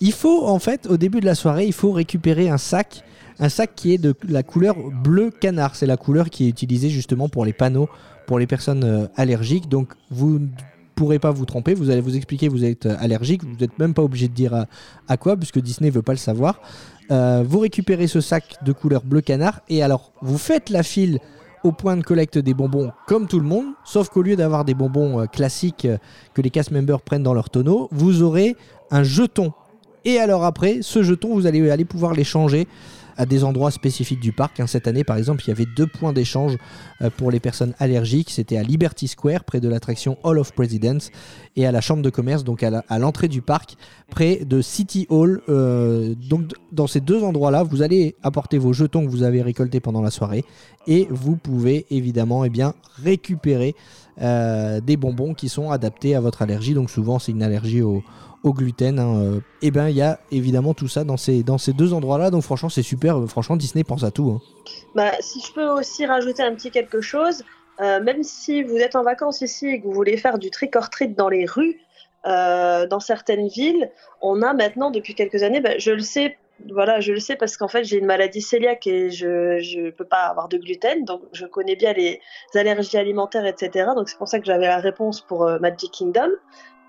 il 0.00 0.12
faut 0.12 0.46
en 0.46 0.58
fait, 0.58 0.86
au 0.86 0.96
début 0.96 1.20
de 1.20 1.26
la 1.26 1.34
soirée, 1.34 1.66
il 1.66 1.72
faut 1.72 1.92
récupérer 1.92 2.48
un 2.48 2.58
sac, 2.58 3.02
un 3.38 3.48
sac 3.48 3.72
qui 3.74 3.92
est 3.92 3.98
de 3.98 4.14
la 4.28 4.42
couleur 4.42 4.76
bleu 4.76 5.30
canard. 5.30 5.76
C'est 5.76 5.86
la 5.86 5.96
couleur 5.96 6.30
qui 6.30 6.46
est 6.46 6.48
utilisée 6.48 6.88
justement 6.90 7.28
pour 7.28 7.44
les 7.44 7.52
panneaux 7.52 7.88
pour 8.26 8.38
les 8.38 8.46
personnes 8.46 9.08
allergiques. 9.16 9.68
Donc, 9.68 9.88
vous 10.10 10.40
pourrez 10.94 11.18
pas 11.18 11.30
vous 11.30 11.44
tromper. 11.44 11.74
Vous 11.74 11.90
allez 11.90 12.00
vous 12.00 12.16
expliquer, 12.16 12.48
vous 12.48 12.64
êtes 12.64 12.86
euh, 12.86 12.96
allergique. 12.98 13.44
Vous 13.44 13.56
n'êtes 13.60 13.78
même 13.78 13.94
pas 13.94 14.02
obligé 14.02 14.28
de 14.28 14.34
dire 14.34 14.66
à, 15.08 15.16
quoi, 15.16 15.36
puisque 15.36 15.60
Disney 15.60 15.90
veut 15.90 16.02
pas 16.02 16.12
le 16.12 16.18
savoir. 16.18 16.60
Euh, 17.10 17.44
vous 17.46 17.58
récupérez 17.58 18.06
ce 18.06 18.20
sac 18.20 18.56
de 18.64 18.72
couleur 18.72 19.02
bleu 19.02 19.20
canard 19.20 19.60
et 19.68 19.82
alors 19.82 20.12
vous 20.22 20.38
faites 20.38 20.70
la 20.70 20.82
file 20.82 21.18
au 21.64 21.72
point 21.72 21.96
de 21.96 22.02
collecte 22.02 22.38
des 22.38 22.54
bonbons 22.54 22.92
comme 23.06 23.26
tout 23.26 23.38
le 23.38 23.46
monde, 23.46 23.66
sauf 23.84 24.08
qu'au 24.08 24.22
lieu 24.22 24.36
d'avoir 24.36 24.64
des 24.64 24.74
bonbons 24.74 25.20
euh, 25.20 25.26
classiques 25.26 25.86
que 26.34 26.42
les 26.42 26.50
cast 26.50 26.70
members 26.70 27.00
prennent 27.00 27.22
dans 27.22 27.34
leur 27.34 27.50
tonneau, 27.50 27.88
vous 27.92 28.22
aurez 28.22 28.56
un 28.90 29.02
jeton. 29.02 29.52
Et 30.04 30.18
alors 30.18 30.44
après, 30.44 30.78
ce 30.82 31.02
jeton, 31.02 31.34
vous 31.34 31.46
allez 31.46 31.70
aller 31.70 31.84
pouvoir 31.84 32.14
l'échanger 32.14 32.66
à 33.22 33.26
des 33.26 33.44
endroits 33.44 33.70
spécifiques 33.70 34.18
du 34.18 34.32
parc. 34.32 34.58
hein. 34.58 34.66
Cette 34.66 34.88
année, 34.88 35.04
par 35.04 35.16
exemple, 35.16 35.44
il 35.46 35.48
y 35.48 35.52
avait 35.52 35.66
deux 35.76 35.86
points 35.86 36.12
d'échange 36.12 36.58
euh, 37.00 37.08
pour 37.16 37.30
les 37.30 37.38
personnes 37.38 37.72
allergiques. 37.78 38.30
C'était 38.30 38.56
à 38.56 38.64
Liberty 38.64 39.06
Square, 39.06 39.44
près 39.44 39.60
de 39.60 39.68
l'attraction 39.68 40.18
Hall 40.24 40.40
of 40.40 40.52
Presidents, 40.52 41.06
et 41.54 41.64
à 41.64 41.70
la 41.70 41.80
Chambre 41.80 42.02
de 42.02 42.10
commerce, 42.10 42.42
donc 42.42 42.64
à 42.64 42.98
l'entrée 42.98 43.28
du 43.28 43.40
parc, 43.40 43.76
près 44.10 44.44
de 44.44 44.60
City 44.60 45.06
Hall. 45.08 45.40
Euh, 45.48 46.14
donc, 46.28 46.50
dans 46.72 46.88
ces 46.88 47.00
deux 47.00 47.22
endroits-là, 47.22 47.62
vous 47.62 47.82
allez 47.82 48.16
apporter 48.24 48.58
vos 48.58 48.72
jetons 48.72 49.06
que 49.06 49.10
vous 49.10 49.22
avez 49.22 49.40
récoltés 49.40 49.78
pendant 49.78 50.02
la 50.02 50.10
soirée, 50.10 50.44
et 50.88 51.06
vous 51.10 51.36
pouvez 51.36 51.86
évidemment 51.90 52.44
eh 52.44 52.50
récupérer 53.04 53.76
euh, 54.20 54.80
des 54.80 54.96
bonbons 54.96 55.32
qui 55.32 55.48
sont 55.48 55.70
adaptés 55.70 56.16
à 56.16 56.20
votre 56.20 56.42
allergie. 56.42 56.74
Donc, 56.74 56.90
souvent, 56.90 57.20
c'est 57.20 57.30
une 57.30 57.44
allergie 57.44 57.82
au 57.82 58.02
au 58.42 58.52
gluten. 58.52 58.98
hein, 58.98 59.16
euh, 59.16 59.40
et 59.60 59.70
ben 59.70 59.88
il 59.88 59.96
y 59.96 60.02
a 60.02 60.18
évidemment 60.30 60.74
tout 60.74 60.88
ça 60.88 61.04
dans 61.04 61.16
ces, 61.16 61.42
deux 61.42 61.92
endroits-là. 61.92 62.30
Donc 62.30 62.42
franchement 62.42 62.68
c'est 62.68 62.82
super. 62.82 63.18
Franchement 63.28 63.56
Disney 63.56 63.84
pense 63.84 64.04
à 64.04 64.10
tout. 64.10 64.30
hein. 64.30 64.40
Bah, 64.94 65.12
si 65.20 65.40
je 65.40 65.52
peux 65.52 65.68
aussi 65.68 66.06
rajouter 66.06 66.42
un 66.42 66.54
petit 66.54 66.70
quelque 66.70 67.00
chose, 67.00 67.44
euh, 67.80 68.02
même 68.02 68.22
si 68.22 68.62
vous 68.62 68.76
êtes 68.76 68.96
en 68.96 69.02
vacances 69.02 69.40
ici 69.40 69.66
et 69.66 69.80
que 69.80 69.86
vous 69.86 69.92
voulez 69.92 70.16
faire 70.16 70.38
du 70.38 70.50
trick 70.50 70.74
dans 71.16 71.28
les 71.28 71.46
rues, 71.46 71.80
euh, 72.26 72.86
dans 72.86 73.00
certaines 73.00 73.48
villes, 73.48 73.90
on 74.20 74.42
a 74.42 74.52
maintenant 74.52 74.90
depuis 74.90 75.14
quelques 75.14 75.42
années, 75.42 75.60
bah, 75.60 75.78
je 75.78 75.90
le 75.90 76.00
sais, 76.00 76.38
voilà, 76.72 77.00
je 77.00 77.12
le 77.12 77.18
sais 77.18 77.34
parce 77.34 77.56
qu'en 77.56 77.66
fait 77.66 77.82
j'ai 77.82 77.96
une 77.96 78.06
maladie 78.06 78.44
cœliaque 78.48 78.86
et 78.86 79.10
je 79.10 79.58
je 79.58 79.90
peux 79.90 80.04
pas 80.04 80.26
avoir 80.26 80.48
de 80.48 80.58
gluten, 80.58 81.04
donc 81.04 81.22
je 81.32 81.46
connais 81.46 81.74
bien 81.74 81.92
les 81.94 82.20
allergies 82.54 82.96
alimentaires, 82.98 83.46
etc. 83.46 83.90
Donc 83.96 84.08
c'est 84.08 84.18
pour 84.18 84.28
ça 84.28 84.38
que 84.38 84.44
j'avais 84.46 84.66
la 84.68 84.78
réponse 84.78 85.20
pour 85.20 85.50
Magic 85.60 85.90
Kingdom. 85.90 86.30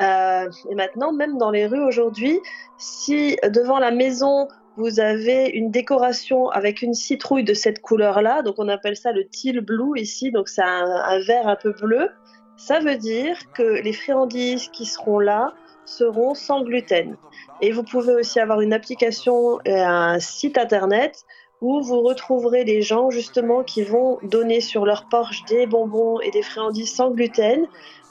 Euh, 0.02 0.50
et 0.70 0.76
maintenant, 0.76 1.14
même 1.14 1.38
dans 1.38 1.52
les 1.52 1.68
rues 1.68 1.84
aujourd'hui, 1.84 2.40
si 2.78 3.38
devant 3.44 3.80
la 3.80 3.92
maison 3.92 4.48
vous 4.76 5.00
avez 5.00 5.50
une 5.50 5.70
décoration 5.70 6.50
avec 6.50 6.82
une 6.82 6.96
citrouille 6.96 7.44
de 7.44 7.54
cette 7.54 7.80
couleur-là, 7.80 8.42
donc 8.42 8.56
on 8.58 8.68
appelle 8.68 8.96
ça 8.96 9.12
le 9.12 9.26
teal 9.28 9.62
blue 9.62 10.00
ici, 10.00 10.32
donc 10.32 10.50
c'est 10.50 10.64
un, 10.64 10.86
un 10.86 11.20
vert 11.20 11.48
un 11.48 11.56
peu 11.56 11.74
bleu. 11.74 12.10
Ça 12.58 12.80
veut 12.80 12.98
dire 12.98 13.38
que 13.54 13.62
les 13.62 13.94
friandises 13.94 14.70
qui 14.70 14.86
seront 14.86 15.20
là 15.20 15.54
seront 15.86 16.34
sans 16.34 16.64
gluten. 16.64 17.16
Et 17.62 17.72
vous 17.72 17.84
pouvez 17.84 18.14
aussi 18.14 18.40
avoir 18.40 18.62
une 18.62 18.74
application 18.74 19.60
et 19.66 19.80
un 19.80 20.20
site 20.20 20.58
internet 20.58 21.24
où 21.64 21.82
vous 21.82 22.02
retrouverez 22.02 22.66
des 22.66 22.82
gens 22.82 23.10
justement 23.10 23.64
qui 23.64 23.84
vont 23.84 24.20
donner 24.22 24.60
sur 24.60 24.86
leur 24.86 25.06
porche 25.08 25.44
des 25.46 25.66
bonbons 25.66 26.20
et 26.20 26.30
des 26.30 26.42
friandises 26.44 26.94
sans 26.94 27.10
gluten. 27.10 27.66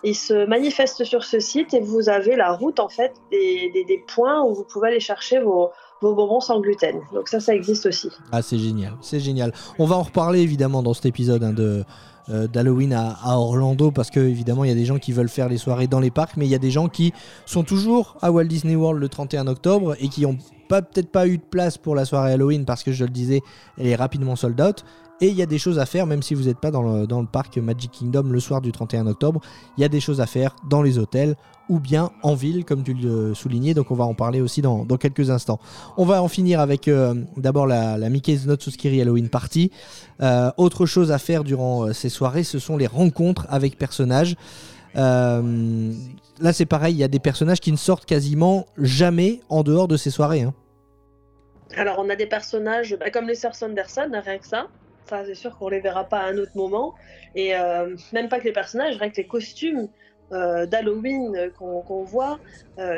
Ils 0.05 0.17
se 0.17 0.47
manifestent 0.47 1.05
sur 1.05 1.23
ce 1.23 1.39
site 1.39 1.75
et 1.75 1.81
vous 1.81 2.09
avez 2.09 2.35
la 2.35 2.53
route 2.55 2.81
en 2.81 2.89
fait 2.89 3.13
des, 3.31 3.71
des- 3.75 4.05
points 4.15 4.43
où 4.43 4.55
vous 4.55 4.65
pouvez 4.65 4.89
aller 4.89 5.01
chercher 5.01 5.39
vos, 5.39 5.71
vos 6.01 6.15
bonbons 6.15 6.41
sans 6.41 6.61
gluten. 6.61 7.03
Donc 7.13 7.29
ça, 7.29 7.39
ça 7.41 7.55
existe 7.55 7.85
aussi. 7.87 8.09
Ah 8.33 8.43
c'est 8.43 8.59
génial, 8.59 8.95
c'est 9.01 9.21
génial. 9.21 9.53
On 9.79 9.85
va 9.85 9.97
en 9.97 10.03
reparler 10.03 10.41
évidemment 10.41 10.83
dans 10.83 10.95
cet 10.95 11.07
épisode 11.07 11.45
hein, 11.45 11.53
de 11.53 11.85
euh, 12.29 12.47
d'Halloween 12.47 12.93
à, 12.93 13.17
Orlando 13.25 13.91
parce 13.91 14.11
que 14.11 14.21
évidemment 14.21 14.65
il 14.65 14.69
y 14.69 14.73
a 14.73 14.77
des 14.77 14.85
gens 14.85 14.99
qui 14.99 15.13
veulent 15.13 15.29
faire 15.29 15.49
les 15.49 15.59
soirées 15.59 15.87
dans 15.87 16.01
les 16.01 16.11
parcs, 16.11 16.37
mais 16.37 16.47
il 16.47 16.51
y 16.51 16.55
a 16.55 16.59
des 16.59 16.71
gens 16.71 16.89
qui 16.89 17.13
sont 17.47 17.65
toujours 17.65 18.17
à 18.23 18.31
Walt 18.31 18.45
Disney 18.45 18.77
World 18.77 19.01
le 19.01 19.09
31 19.09 19.47
octobre 19.47 19.97
et 20.01 20.09
qui 20.09 20.25
ont 20.27 20.39
peut-être 20.69 21.11
pas 21.11 21.27
eu 21.27 21.39
de 21.39 21.43
place 21.43 21.79
pour 21.79 21.95
la 21.95 22.05
soirée 22.05 22.33
Halloween 22.33 22.65
parce 22.65 22.83
que 22.83 22.93
je 22.93 23.05
le 23.05 23.11
disais, 23.11 23.41
elle 23.79 23.87
est 23.87 23.97
rapidement 23.97 24.37
sold 24.37 24.61
out. 24.61 24.85
Et 25.23 25.29
il 25.29 25.37
y 25.37 25.43
a 25.43 25.47
des 25.47 25.59
choses 25.59 25.79
à 25.79 25.87
faire, 25.87 26.09
même 26.09 26.21
si 26.21 26.35
vous 26.35 26.43
n'êtes 26.47 26.59
pas 26.59 26.73
dans 26.73 26.83
le, 26.83 27.27
parc 27.27 27.57
Magic 27.57 27.93
Kingdom 27.93 28.25
le 28.25 28.41
soir 28.41 28.61
du 28.61 28.73
31 28.73 29.07
octobre, 29.07 29.41
il 29.79 29.83
y 29.83 29.85
a 29.85 29.89
des 29.89 30.01
choses 30.01 30.21
à 30.21 30.27
faire 30.27 30.57
dans 30.69 30.83
les 30.83 30.99
hôtels 30.99 31.37
ou 31.69 31.79
bien 31.79 32.11
en 32.25 32.35
ville, 32.35 32.65
comme 32.65 32.83
tu 32.83 32.93
le 32.93 33.33
soulignais. 33.33 33.73
Donc 33.73 33.93
on 33.93 33.95
va 33.95 34.03
en 34.03 34.15
parler 34.15 34.41
aussi 34.41 34.63
dans, 34.63 34.85
quelques 34.97 35.31
instants. 35.31 35.61
On 35.97 36.05
va 36.05 36.25
en 36.25 36.27
finir 36.27 36.59
avec 36.59 36.89
euh, 36.89 37.15
d'abord 37.37 37.69
la, 37.69 37.97
Mickey's 38.11 38.47
Not 38.47 38.57
Scary 38.69 39.01
Halloween 39.01 39.29
Party. 39.29 39.71
Euh, 40.21 40.51
autre 40.57 40.87
chose 40.87 41.13
à 41.13 41.19
faire 41.19 41.45
durant 41.45 41.85
euh, 41.85 41.93
ces 41.93 42.09
soirées, 42.09 42.43
ce 42.43 42.59
sont 42.59 42.77
les 42.77 42.89
rencontres 42.89 43.47
avec 43.49 43.79
personnages. 43.79 44.35
Là, 44.97 46.53
c'est 46.53 46.67
pareil, 46.67 46.97
il 46.97 46.99
y 46.99 47.05
a 47.05 47.09
des 47.09 47.21
personnages 47.21 47.61
qui 47.61 47.71
ne 47.71 47.77
sortent 47.77 48.07
quasiment 48.07 48.67
jamais 48.77 49.41
en 49.49 49.63
dehors 49.63 49.87
de 49.87 49.97
ces 49.97 50.11
soirées. 50.11 50.43
hein. 50.43 50.55
Alors, 51.77 52.01
on 52.01 52.11
a 52.11 52.17
des 52.17 52.27
personnages 52.27 52.97
bah, 52.99 53.11
comme 53.11 53.29
les 53.29 53.37
sœurs 53.37 53.55
Sanderson, 53.55 54.11
rien 54.13 54.39
que 54.39 54.49
ça. 54.49 54.67
Ça, 55.09 55.25
c'est 55.27 55.35
sûr 55.35 55.57
qu'on 55.59 55.69
les 55.69 55.81
verra 55.81 56.05
pas 56.05 56.19
à 56.21 56.27
un 56.27 56.39
autre 56.39 56.53
moment. 56.55 56.95
Et 57.35 57.55
euh, 57.57 57.95
même 58.13 58.29
pas 58.29 58.39
que 58.39 58.45
les 58.45 58.53
personnages, 58.53 58.97
rien 58.97 59.11
que 59.11 59.17
les 59.17 59.27
costumes 59.27 59.89
euh, 60.33 60.65
d'Halloween 60.67 61.35
euh, 61.37 61.51
qu'on 61.51 62.05
voit, 62.05 62.39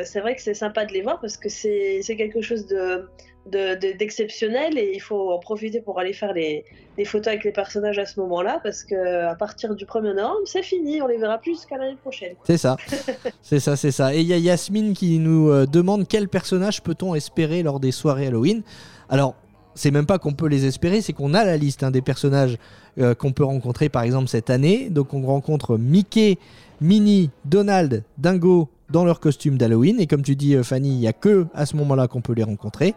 c'est 0.05 0.21
vrai 0.21 0.37
que 0.37 0.43
c'est 0.43 0.55
sympa 0.55 0.85
de 0.85 0.93
les 0.93 1.03
voir 1.03 1.21
parce 1.21 1.37
que 1.37 1.49
c'est 1.49 2.03
quelque 2.17 2.41
chose 2.41 2.67
de 2.67 3.09
de- 3.47 3.75
de- 3.75 3.93
d'exceptionnel 3.99 4.79
et 4.79 4.93
il 4.95 5.01
faut 5.01 5.31
en 5.31 5.39
profiter 5.39 5.83
pour 5.83 5.99
aller 6.01 6.15
faire 6.15 6.33
les, 6.33 6.65
photos 7.05 7.27
avec 7.27 7.45
les 7.45 7.53
personnages 7.53 7.99
à 7.99 8.07
ce 8.07 8.19
moment-là 8.21 8.59
parce 8.63 8.83
que 8.83 9.27
à 9.27 9.35
partir 9.35 9.75
du 9.75 9.85
1er 9.85 10.15
novembre, 10.15 10.47
c'est 10.47 10.63
fini, 10.63 11.03
on 11.03 11.07
les 11.07 11.19
verra 11.19 11.37
plus 11.37 11.53
jusqu'à 11.53 11.77
l'année 11.77 11.99
prochaine. 12.01 12.35
C'est 12.45 12.57
ça, 12.57 12.79
c'est 13.43 13.61
ça, 13.61 13.77
c'est 13.77 13.91
ça. 13.91 14.15
Et 14.15 14.21
il 14.21 14.27
y 14.27 14.33
a 14.33 14.39
Yasmine 14.39 14.95
qui 14.95 15.19
nous 15.19 15.67
demande 15.67 16.09
quel 16.09 16.29
personnage 16.31 16.83
peut-on 16.83 17.15
espérer 17.15 17.63
lors 17.63 17.81
des 17.81 17.93
soirées 17.93 18.29
Halloween? 18.29 18.63
Alors, 19.11 19.35
c'est 19.75 19.91
même 19.91 20.07
pas 20.07 20.19
qu'on 20.19 20.33
peut 20.33 20.47
les 20.47 20.67
espérer, 20.67 21.01
c'est 21.01 21.13
qu'on 21.13 21.35
a 21.35 21.45
la 21.45 21.57
liste 21.57 21.83
hein, 21.83 21.91
des 21.91 22.03
personnages 22.03 22.59
euh, 22.99 23.15
qu'on 23.15 23.33
peut 23.33 23.45
rencontrer 23.45 23.89
par 23.89 24.03
exemple 24.03 24.29
cette 24.29 24.51
année. 24.51 24.89
Donc 24.91 25.15
on 25.15 25.23
rencontre 25.23 25.77
Mickey, 25.77 26.39
Minnie, 26.81 27.31
Donald, 27.45 28.05
Dingo 28.19 28.69
dans 28.91 29.05
leur 29.05 29.21
costume 29.21 29.59
d'Halloween. 29.59 29.99
Et 30.01 30.07
comme 30.07 30.23
tu 30.23 30.37
dis 30.37 30.55
euh, 30.55 30.63
Fanny, 30.63 30.91
il 30.91 30.99
n'y 30.99 31.09
a 31.09 31.13
que 31.13 31.47
à 31.55 31.67
ce 31.67 31.77
moment-là 31.77 32.09
qu'on 32.09 32.21
peut 32.21 32.35
les 32.35 32.45
rencontrer. 32.45 32.95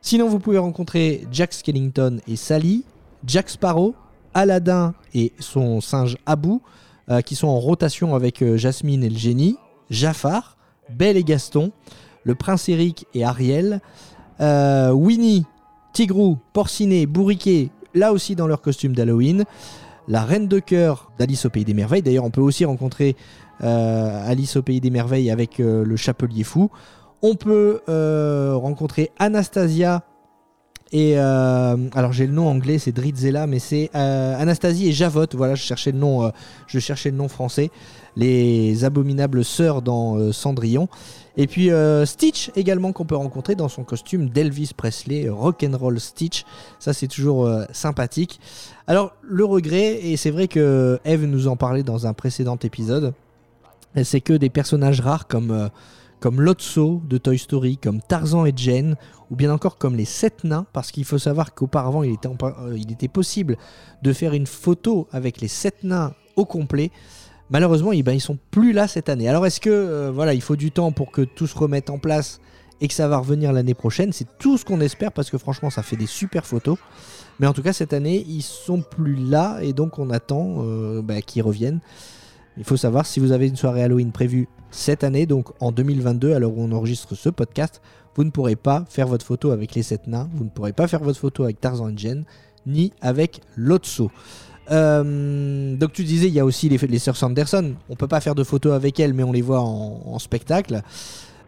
Sinon 0.00 0.28
vous 0.28 0.38
pouvez 0.38 0.58
rencontrer 0.58 1.26
Jack 1.32 1.52
Skellington 1.52 2.18
et 2.26 2.36
Sally, 2.36 2.84
Jack 3.26 3.50
Sparrow, 3.50 3.94
Aladdin 4.34 4.94
et 5.14 5.32
son 5.38 5.80
singe 5.80 6.16
Abu, 6.26 6.58
euh, 7.10 7.20
qui 7.20 7.34
sont 7.34 7.48
en 7.48 7.58
rotation 7.58 8.14
avec 8.14 8.42
Jasmine 8.56 9.04
et 9.04 9.10
le 9.10 9.18
génie, 9.18 9.56
Jafar, 9.90 10.56
Belle 10.90 11.16
et 11.16 11.24
Gaston, 11.24 11.72
le 12.24 12.34
prince 12.34 12.68
Eric 12.68 13.06
et 13.14 13.24
Ariel, 13.24 13.80
Winnie, 14.38 15.44
Tigrou, 15.96 16.36
Porcinet, 16.52 17.06
Bourriquet, 17.06 17.70
là 17.94 18.12
aussi 18.12 18.36
dans 18.36 18.46
leur 18.46 18.60
costume 18.60 18.94
d'Halloween, 18.94 19.46
la 20.08 20.24
reine 20.24 20.46
de 20.46 20.58
cœur 20.58 21.10
d'Alice 21.18 21.46
au 21.46 21.48
pays 21.48 21.64
des 21.64 21.72
merveilles. 21.72 22.02
D'ailleurs, 22.02 22.26
on 22.26 22.30
peut 22.30 22.42
aussi 22.42 22.66
rencontrer 22.66 23.16
euh, 23.62 24.30
Alice 24.30 24.56
au 24.56 24.62
pays 24.62 24.82
des 24.82 24.90
merveilles 24.90 25.30
avec 25.30 25.58
euh, 25.58 25.86
le 25.86 25.96
chapelier 25.96 26.44
fou. 26.44 26.70
On 27.22 27.34
peut 27.34 27.80
euh, 27.88 28.52
rencontrer 28.56 29.10
Anastasia 29.18 30.02
Et 30.92 31.14
euh, 31.16 31.76
alors 31.94 32.12
j'ai 32.12 32.26
le 32.26 32.32
nom 32.32 32.46
anglais, 32.46 32.78
c'est 32.78 32.92
Dritzella, 32.92 33.46
mais 33.46 33.58
c'est 33.58 33.90
euh, 33.94 34.38
Anastasie 34.38 34.88
et 34.88 34.92
Javotte. 34.92 35.34
Voilà, 35.34 35.56
je 35.56 35.62
cherchais 35.62 35.90
le 35.90 35.98
nom, 35.98 36.24
euh, 36.24 36.30
je 36.68 36.78
cherchais 36.78 37.10
le 37.10 37.16
nom 37.16 37.28
français. 37.28 37.70
Les 38.16 38.84
abominables 38.84 39.44
sœurs 39.44 39.82
dans 39.82 40.32
Cendrillon. 40.32 40.88
Et 41.36 41.46
puis 41.46 41.68
Stitch 42.06 42.50
également 42.56 42.92
qu'on 42.92 43.04
peut 43.04 43.14
rencontrer 43.14 43.54
dans 43.54 43.68
son 43.68 43.84
costume 43.84 44.30
d'Elvis 44.30 44.70
Presley, 44.74 45.28
Rock'n'Roll 45.28 46.00
Stitch. 46.00 46.46
Ça 46.78 46.94
c'est 46.94 47.08
toujours 47.08 47.46
sympathique. 47.72 48.40
Alors 48.86 49.12
le 49.20 49.44
regret, 49.44 50.02
et 50.02 50.16
c'est 50.16 50.30
vrai 50.30 50.48
que 50.48 50.98
Eve 51.04 51.26
nous 51.26 51.46
en 51.46 51.56
parlait 51.56 51.82
dans 51.82 52.06
un 52.06 52.14
précédent 52.14 52.56
épisode, 52.62 53.12
c'est 54.02 54.22
que 54.22 54.32
des 54.32 54.48
personnages 54.48 55.02
rares 55.02 55.26
comme, 55.26 55.68
comme 56.20 56.40
Lotso 56.40 57.02
de 57.08 57.18
Toy 57.18 57.38
Story, 57.38 57.76
comme 57.76 58.00
Tarzan 58.00 58.46
et 58.46 58.52
Jane, 58.54 58.96
ou 59.30 59.36
bien 59.36 59.52
encore 59.52 59.78
comme 59.78 59.96
les 59.96 60.04
Sept 60.04 60.44
Nains, 60.44 60.66
parce 60.72 60.90
qu'il 60.90 61.04
faut 61.04 61.18
savoir 61.18 61.54
qu'auparavant 61.54 62.02
il, 62.02 62.14
était 62.14 62.28
euh, 62.28 63.08
possible 63.12 63.56
de 64.02 64.12
faire 64.12 64.32
une 64.32 64.46
photo 64.46 65.08
avec 65.12 65.40
les 65.40 65.48
Sept 65.48 65.84
Nains 65.84 66.14
au 66.36 66.44
complet. 66.44 66.90
Malheureusement, 67.50 67.92
eh 67.92 68.02
ben, 68.02 68.12
ils 68.12 68.20
sont 68.20 68.38
plus 68.50 68.72
là 68.72 68.88
cette 68.88 69.08
année. 69.08 69.28
Alors 69.28 69.46
est-ce 69.46 69.60
que 69.60 69.70
euh, 69.70 70.10
voilà, 70.12 70.34
il 70.34 70.42
faut 70.42 70.56
du 70.56 70.70
temps 70.70 70.92
pour 70.92 71.12
que 71.12 71.22
tout 71.22 71.46
se 71.46 71.56
remette 71.56 71.90
en 71.90 71.98
place 71.98 72.40
et 72.80 72.88
que 72.88 72.94
ça 72.94 73.08
va 73.08 73.18
revenir 73.18 73.52
l'année 73.52 73.74
prochaine? 73.74 74.12
C'est 74.12 74.26
tout 74.38 74.58
ce 74.58 74.64
qu'on 74.64 74.80
espère 74.80 75.12
parce 75.12 75.30
que 75.30 75.38
franchement, 75.38 75.70
ça 75.70 75.82
fait 75.82 75.96
des 75.96 76.06
super 76.06 76.46
photos. 76.46 76.78
Mais 77.38 77.46
en 77.46 77.52
tout 77.52 77.62
cas, 77.62 77.72
cette 77.72 77.92
année, 77.92 78.24
ils 78.26 78.42
sont 78.42 78.80
plus 78.80 79.14
là 79.14 79.60
et 79.60 79.72
donc 79.72 79.98
on 79.98 80.10
attend 80.10 80.56
euh, 80.58 81.02
bah, 81.02 81.20
qu'ils 81.22 81.42
reviennent. 81.42 81.80
Il 82.56 82.64
faut 82.64 82.76
savoir 82.76 83.06
si 83.06 83.20
vous 83.20 83.32
avez 83.32 83.48
une 83.48 83.56
soirée 83.56 83.82
Halloween 83.82 84.12
prévue 84.12 84.48
cette 84.76 85.04
année, 85.04 85.26
donc 85.26 85.48
en 85.60 85.72
2022, 85.72 86.34
à 86.34 86.38
l'heure 86.38 86.56
où 86.56 86.62
on 86.62 86.72
enregistre 86.72 87.14
ce 87.14 87.28
podcast, 87.28 87.80
vous 88.14 88.24
ne 88.24 88.30
pourrez 88.30 88.56
pas 88.56 88.84
faire 88.88 89.08
votre 89.08 89.24
photo 89.24 89.50
avec 89.50 89.74
les 89.74 89.82
sept 89.82 90.06
nains, 90.06 90.28
vous 90.34 90.44
ne 90.44 90.50
pourrez 90.50 90.72
pas 90.72 90.86
faire 90.86 91.02
votre 91.02 91.18
photo 91.18 91.44
avec 91.44 91.60
Tarzan 91.60 91.94
et 91.96 92.24
ni 92.66 92.92
avec 93.00 93.40
Lotso. 93.56 94.10
Euh, 94.70 95.76
donc 95.76 95.92
tu 95.92 96.04
disais, 96.04 96.28
il 96.28 96.34
y 96.34 96.40
a 96.40 96.44
aussi 96.44 96.68
les, 96.68 96.98
sœurs 96.98 97.16
Sanderson. 97.16 97.74
On 97.88 97.94
peut 97.94 98.08
pas 98.08 98.20
faire 98.20 98.34
de 98.34 98.42
photos 98.44 98.72
avec 98.72 98.98
elles, 98.98 99.14
mais 99.14 99.22
on 99.22 99.32
les 99.32 99.42
voit 99.42 99.60
en 99.60 100.18
spectacle. 100.18 100.82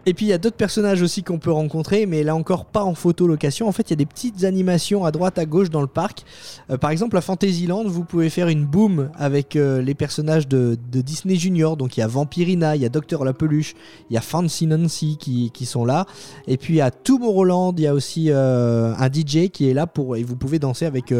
Et 0.08 0.14
puis 0.14 0.24
il 0.24 0.30
y 0.30 0.32
a 0.32 0.38
d'autres 0.38 0.56
personnages 0.56 1.02
aussi 1.02 1.22
qu'on 1.22 1.38
peut 1.38 1.52
rencontrer, 1.52 2.06
mais 2.06 2.22
là 2.22 2.34
encore 2.34 2.64
pas 2.64 2.82
en 2.82 2.94
photo 2.94 3.26
location. 3.26 3.68
En 3.68 3.72
fait, 3.72 3.90
il 3.90 3.90
y 3.90 3.92
a 3.92 3.96
des 3.96 4.06
petites 4.06 4.44
animations 4.44 5.04
à 5.04 5.10
droite, 5.10 5.38
à 5.38 5.44
gauche 5.44 5.68
dans 5.68 5.82
le 5.82 5.86
parc. 5.86 6.24
Euh, 6.70 6.78
par 6.78 6.88
exemple, 6.88 7.14
à 7.18 7.20
Fantasyland, 7.20 7.84
vous 7.84 8.04
pouvez 8.04 8.30
faire 8.30 8.48
une 8.48 8.64
boom 8.64 9.10
avec 9.18 9.54
euh, 9.54 9.82
les 9.82 9.94
personnages 9.94 10.48
de, 10.48 10.78
Disney 10.90 11.36
Junior. 11.36 11.76
Donc 11.76 11.98
il 11.98 12.00
y 12.00 12.02
a 12.02 12.06
Vampirina, 12.06 12.74
il 12.74 12.80
y 12.80 12.86
a 12.86 12.88
Docteur 12.88 13.22
La 13.22 13.34
Peluche, 13.34 13.74
il 14.08 14.14
y 14.14 14.16
a 14.16 14.22
Fancy 14.22 14.66
Nancy 14.66 15.18
qui, 15.18 15.66
sont 15.66 15.84
là. 15.84 16.06
Et 16.46 16.56
puis 16.56 16.80
à 16.80 16.90
Tomorrowland, 16.90 17.74
il 17.76 17.82
y 17.82 17.86
a 17.86 17.92
aussi 17.92 18.28
euh, 18.30 18.94
un 18.96 19.12
DJ 19.12 19.50
qui 19.52 19.68
est 19.68 19.74
là 19.74 19.86
pour 19.86 20.16
et 20.16 20.22
vous 20.22 20.36
pouvez 20.36 20.58
danser 20.58 20.86
avec 20.86 21.12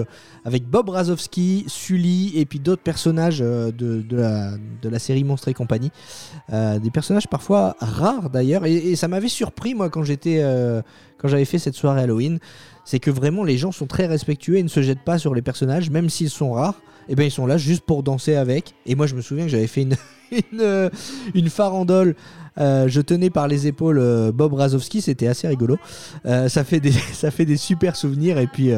avec 0.47 0.65
Bob 0.65 0.89
Razowski, 0.89 1.65
Sully 1.67 2.33
et 2.37 2.47
puis 2.47 2.59
d'autres 2.59 2.81
personnages 2.81 3.41
de, 3.41 3.71
de, 3.71 4.89
la, 4.89 4.99
série 4.99 5.25
Monstres 5.25 5.49
et 5.49 5.55
compagnie. 5.55 5.91
Des 6.51 6.91
personnages 6.91 7.29
parfois 7.29 7.77
rares 7.81 8.31
d'ailleurs. 8.31 8.65
Et 8.79 8.97
ça 8.97 9.09
m'avait 9.09 9.29
surpris 9.29 9.75
moi 9.75 9.91
quand 9.91 10.03
j'étais 10.03 10.39
euh, 10.41 10.83
quand 11.19 11.29
j'avais 11.29 11.45
fait 11.45 11.59
cette 11.59 11.75
soirée 11.75 12.03
Halloween. 12.03 12.39
C'est 12.85 13.01
que 13.01 13.11
vraiment 13.11 13.45
les 13.45 13.59
gens 13.59 13.71
sont 13.71 13.87
très 13.87 14.07
respectueux 14.07 14.57
et 14.57 14.63
ne 14.63 14.69
se 14.69 14.81
jettent 14.81 15.05
pas 15.05 15.19
sur 15.19 15.35
les 15.35 15.43
personnages, 15.43 15.91
même 15.91 16.09
s'ils 16.09 16.31
sont 16.31 16.53
rares. 16.53 16.81
Et 17.09 17.15
ben 17.15 17.25
ils 17.25 17.31
sont 17.31 17.47
là 17.47 17.57
juste 17.57 17.85
pour 17.85 18.03
danser 18.03 18.35
avec. 18.35 18.75
Et 18.87 18.95
moi 18.95 19.07
je 19.07 19.15
me 19.15 19.21
souviens 19.21 19.45
que 19.45 19.51
j'avais 19.51 19.67
fait 19.67 19.83
une, 19.83 19.97
euh, 20.61 20.91
farandole. 21.49 22.15
Euh, 22.59 22.89
je 22.89 23.01
tenais 23.01 23.31
par 23.31 23.47
les 23.47 23.69
épaules 23.69 24.01
euh, 24.01 24.33
Bob 24.33 24.53
Razowski, 24.53 25.01
c'était 25.01 25.29
assez 25.29 25.47
rigolo. 25.47 25.79
Ça, 26.25 26.65
fait 26.65 26.81
des, 26.81 26.91
ça 27.13 27.31
super 27.57 27.97
souvenirs. 27.97 28.39
Et 28.39 28.47
puis, 28.47 28.71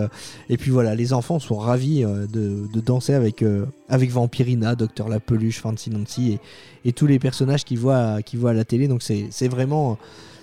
et 0.49 0.57
puis 0.57 0.71
voilà, 0.71 0.95
les 0.95 1.13
enfants 1.13 1.39
sont 1.39 1.57
ravis 1.57 2.03
de, 2.03 2.69
de 2.73 2.81
danser 2.81 3.15
avec, 3.15 3.45
avec 3.89 4.11
Vampirina, 4.11 4.75
Docteur 4.75 5.09
La 5.09 5.19
Peluche, 5.19 5.61
Fancy 5.61 5.91
Nancy 5.91 6.39
et, 6.85 6.93
tous 6.93 7.07
les 7.07 7.19
personnages 7.19 7.65
qu'ils 7.65 7.79
voient, 7.79 8.23
qu'ils 8.23 8.39
voient 8.39 8.51
à 8.51 8.55
la 8.55 8.65
télé. 8.65 8.87
Donc 8.87 9.03
c'est 9.03 9.49
vraiment, 9.49 9.99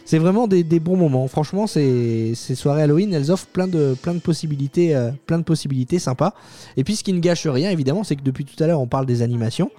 c'est 0.07 0.19
vraiment 0.19 0.47
des, 0.47 0.63
bons 0.79 0.95
moments. 0.95 1.27
Franchement, 1.27 1.67
ces, 1.67 2.33
soirées 2.33 2.83
Halloween, 2.83 3.13
elles 3.13 3.29
offrent 3.29 3.47
plein 3.47 3.67
de, 3.67 3.93
possibilités, 4.23 4.95
euh, 4.95 5.11
plein 5.25 5.37
de 5.37 5.43
possibilités 5.43 5.99
sympas. 5.99 6.33
Et 6.77 6.85
puis 6.85 6.95
ce 6.95 7.03
qui 7.03 7.11
ne 7.11 7.19
gâche 7.19 7.45
rien, 7.45 7.71
évidemment, 7.71 8.05
c'est 8.05 8.15
que 8.15 8.21
depuis 8.21 8.45
tout 8.45 8.63
à 8.63 8.67
l'heure, 8.67 8.79
on 8.79 8.87
parle 8.87 9.05
des 9.05 9.21
animations. 9.21 9.69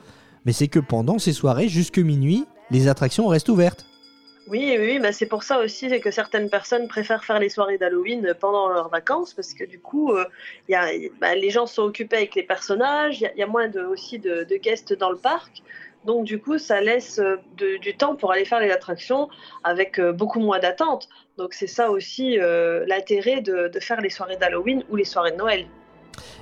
Mais 0.45 0.53
c'est 0.53 0.69
que 0.69 0.81
pendant 0.81 1.19
ces 1.19 1.33
soirées, 1.33 1.69
jusque 1.69 1.99
minuit, 1.99 2.45
les 2.71 2.89
attractions 2.89 3.27
restent 3.27 3.49
ouvertes. 3.49 3.87
Oui, 4.49 4.77
oui, 4.79 4.99
mais 4.99 5.13
c'est 5.13 5.27
pour 5.27 5.45
ça 5.45 5.61
aussi 5.61 5.89
que 5.99 6.11
certaines 6.11 6.51
personnes 6.51 6.89
préfèrent 6.89 7.25
faire 7.25 7.39
les 7.39 7.49
soirées 7.49 7.79
d'Halloween 7.79 8.35
pendant 8.39 8.69
leurs 8.69 8.91
vacances 8.91 9.33
parce 9.33 9.55
que 9.55 9.65
du 9.65 9.79
coup, 9.79 10.13
euh, 10.13 10.25
bah, 10.69 11.35
les 11.37 11.51
gens 11.51 11.67
sont 11.67 11.83
occupés 11.83 12.17
avec 12.17 12.35
les 12.35 12.43
personnages, 12.43 13.23
il 13.23 13.39
y 13.39 13.43
a- 13.43 13.47
moins 13.47 13.71
aussi 13.91 14.19
de 14.19 14.57
guests 14.63 14.93
dans 14.93 15.11
le 15.11 15.19
parc. 15.19 15.63
Donc 16.05 16.25
du 16.25 16.41
coup, 16.41 16.59
ça 16.59 16.81
laisse 16.81 17.19
euh, 17.19 17.37
du 17.57 17.97
temps 17.97 18.15
pour 18.15 18.33
aller 18.33 18.45
faire 18.45 18.61
les 18.61 18.71
attractions 18.71 19.29
avec 19.65 19.99
euh, 19.99 20.13
beaucoup 20.13 20.41
moins 20.41 20.59
d'attente. 20.59 21.09
Donc 21.37 21.53
c'est 21.53 21.67
ça 21.67 21.91
aussi 21.91 22.39
euh, 22.39 22.85
l'intérêt 22.87 23.41
de, 23.41 23.71
faire 23.81 24.01
les 24.01 24.11
soirées 24.11 24.37
d'Halloween 24.37 24.85
ou 24.91 24.97
les 24.97 25.05
soirées 25.05 25.33
de 25.33 25.37
Noël. 25.37 25.67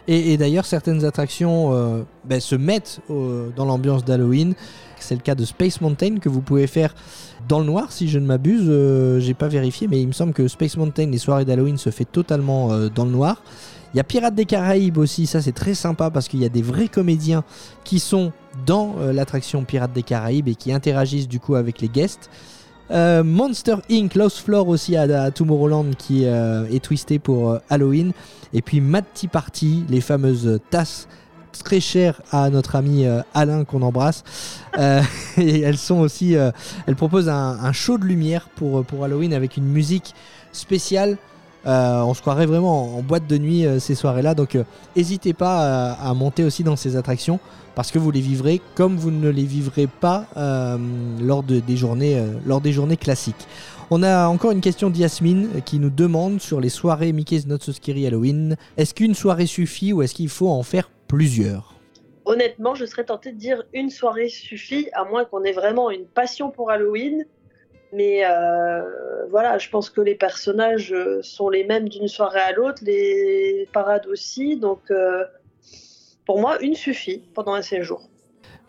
Et, 0.09 0.37
d'ailleurs, 0.37 0.65
certaines 0.65 1.05
attractions 1.05 2.07
ben, 2.25 2.41
se 2.41 2.55
mettent 2.55 3.01
dans 3.09 3.65
l'ambiance 3.65 4.05
d'Halloween. 4.05 4.55
C'est 4.99 5.17
le 5.17 5.21
cas 5.21 5.35
de 5.35 5.45
Space 5.45 5.81
Mountain 5.81 6.19
que 6.19 6.29
vous 6.29 6.41
pouvez 6.41 6.69
faire 6.69 6.95
dans 7.49 7.59
le 7.59 7.67
noir, 7.67 7.91
si 7.91 8.09
je 8.09 8.19
ne 8.21 8.25
m'abuse. 8.25 8.71
J'ai 9.21 9.35
pas 9.35 9.49
vérifié, 9.49 9.89
mais 9.89 10.01
il 10.01 10.07
me 10.07 10.13
semble 10.13 10.33
que 10.33 10.47
Space 10.49 10.77
Mountain, 10.77 11.07
les 11.11 11.19
soirées 11.19 11.45
d'Halloween, 11.45 11.77
se 11.77 11.91
fait 11.91 12.07
totalement 12.07 12.69
dans 12.89 13.05
le 13.05 13.11
noir. 13.11 13.43
Il 13.93 13.97
y 13.97 14.01
a 14.01 14.05
Pirates 14.05 14.35
des 14.35 14.45
Caraïbes 14.45 14.99
aussi, 14.99 15.27
ça 15.27 15.43
c'est 15.43 15.53
très 15.53 15.75
sympa 15.75 16.11
parce 16.11 16.29
qu'il 16.29 16.41
y 16.41 16.45
a 16.45 16.49
des 16.49 16.63
vrais 16.63 16.89
comédiens 16.89 17.45
qui 17.85 17.99
sont 17.99 18.33
dans 18.65 18.97
euh, 18.99 19.13
l'attraction 19.13 19.65
Pirates 19.65 19.93
des 19.93 20.03
Caraïbes 20.03 20.49
et 20.49 20.55
qui 20.55 20.73
interagissent 20.73 21.29
du 21.29 21.41
coup 21.41 21.55
avec 21.55 21.81
les 21.81 21.89
guests. 21.89 22.31
Euh, 22.91 23.25
Monster 23.25 23.77
Inc. 23.91 24.15
Lost 24.15 24.39
Floor 24.39 24.69
aussi 24.69 24.97
à, 24.97 25.31
Tomorrowland 25.31 25.97
qui 25.99 26.25
euh, 26.25 26.67
est 26.71 26.83
twisté 26.83 27.19
pour 27.19 27.59
Halloween. 27.69 28.13
Et 28.53 28.63
puis 28.63 28.81
Mad 28.81 29.05
Tea 29.13 29.29
Party, 29.29 29.85
les 29.89 30.01
fameuses 30.01 30.61
tasses 30.71 31.09
très 31.65 31.81
chères 31.81 32.21
à 32.31 32.51
notre 32.51 32.77
ami 32.77 33.07
Alain 33.33 33.65
qu'on 33.65 33.81
embrasse. 33.81 34.25
Et 35.39 35.61
elles 35.63 35.79
sont 35.79 36.01
aussi, 36.01 36.35
elles 36.35 36.97
proposent 36.97 37.31
un, 37.31 37.73
show 37.73 37.97
de 37.97 38.05
lumière 38.05 38.51
pour 38.55 38.85
Halloween 39.03 39.33
avec 39.33 39.57
une 39.57 39.65
musique 39.65 40.15
spéciale. 40.53 41.17
Euh, 41.67 42.01
on 42.03 42.15
se 42.15 42.21
croirait 42.21 42.47
vraiment 42.47 42.97
en, 42.97 43.03
boîte 43.03 43.27
de 43.27 43.39
nuit 43.39 43.67
euh, 43.67 43.79
ces 43.79 43.95
soirées-là. 43.95 44.35
Donc 44.35 44.57
n'hésitez 44.95 45.33
pas 45.33 45.93
à, 45.93 46.15
monter 46.15 46.45
aussi 46.45 46.63
dans 46.63 46.77
ces 46.77 46.97
attractions 46.97 47.41
parce 47.77 47.93
que 47.93 47.99
vous 48.01 48.11
les 48.11 48.21
vivrez 48.21 48.61
comme 48.75 48.97
vous 48.97 49.13
ne 49.13 49.29
les 49.29 49.45
vivrez 49.45 49.87
pas 49.87 50.27
euh, 50.37 50.79
lors, 51.21 51.45
de, 51.45 51.61
des 51.61 51.77
journées, 51.77 52.19
euh, 52.19 52.97
classiques. 52.97 53.47
On 53.91 54.03
a 54.03 54.27
encore 54.27 54.51
une 54.51 54.63
question 54.63 54.91
d'Yasmine 54.91 55.51
euh, 55.55 55.61
qui 55.61 55.79
nous 55.79 55.91
demande 55.91 56.41
sur 56.41 56.61
les 56.61 56.71
soirées 56.71 57.13
Mickey's 57.13 57.47
Not 57.47 57.59
So 57.61 57.73
Scary 57.73 58.07
Halloween, 58.07 58.57
est-ce 58.77 58.95
qu'une 58.95 59.15
soirée 59.15 59.47
suffit 59.47 59.93
ou 59.93 60.03
est-ce 60.03 60.15
qu'il 60.15 60.31
faut 60.31 60.49
en 60.49 60.65
faire 60.65 60.91
plusieurs? 61.07 61.75
Honnêtement, 62.25 62.75
je 62.75 62.87
serais 62.87 63.05
tentée 63.05 63.31
de 63.31 63.39
dire 63.39 63.63
une 63.73 63.91
soirée 63.91 64.29
suffit, 64.29 64.89
à 64.95 65.05
moins 65.05 65.25
qu'on 65.25 65.45
ait 65.45 65.53
vraiment 65.53 65.91
une 65.91 66.07
passion 66.07 66.51
pour 66.51 66.71
Halloween. 66.71 67.25
Mais 67.93 68.25
euh, 68.25 68.83
voilà, 69.31 69.59
je 69.59 69.69
pense 69.71 69.91
que 69.91 70.01
les 70.01 70.15
personnages 70.15 70.93
euh, 70.93 71.21
sont 71.23 71.49
les 71.49 71.65
mêmes 71.65 71.89
d'une 71.89 72.09
soirée 72.09 72.41
à 72.41 72.53
l'autre, 72.53 72.83
les 72.83 73.69
parades 73.73 74.07
aussi. 74.07 74.57
Donc 74.57 74.81
euh, 74.91 75.25
pour 76.25 76.41
moi, 76.41 76.61
une 76.61 76.75
suffit 76.75 77.23
pendant 77.35 77.55
un 77.55 77.63
séjour. 77.63 78.09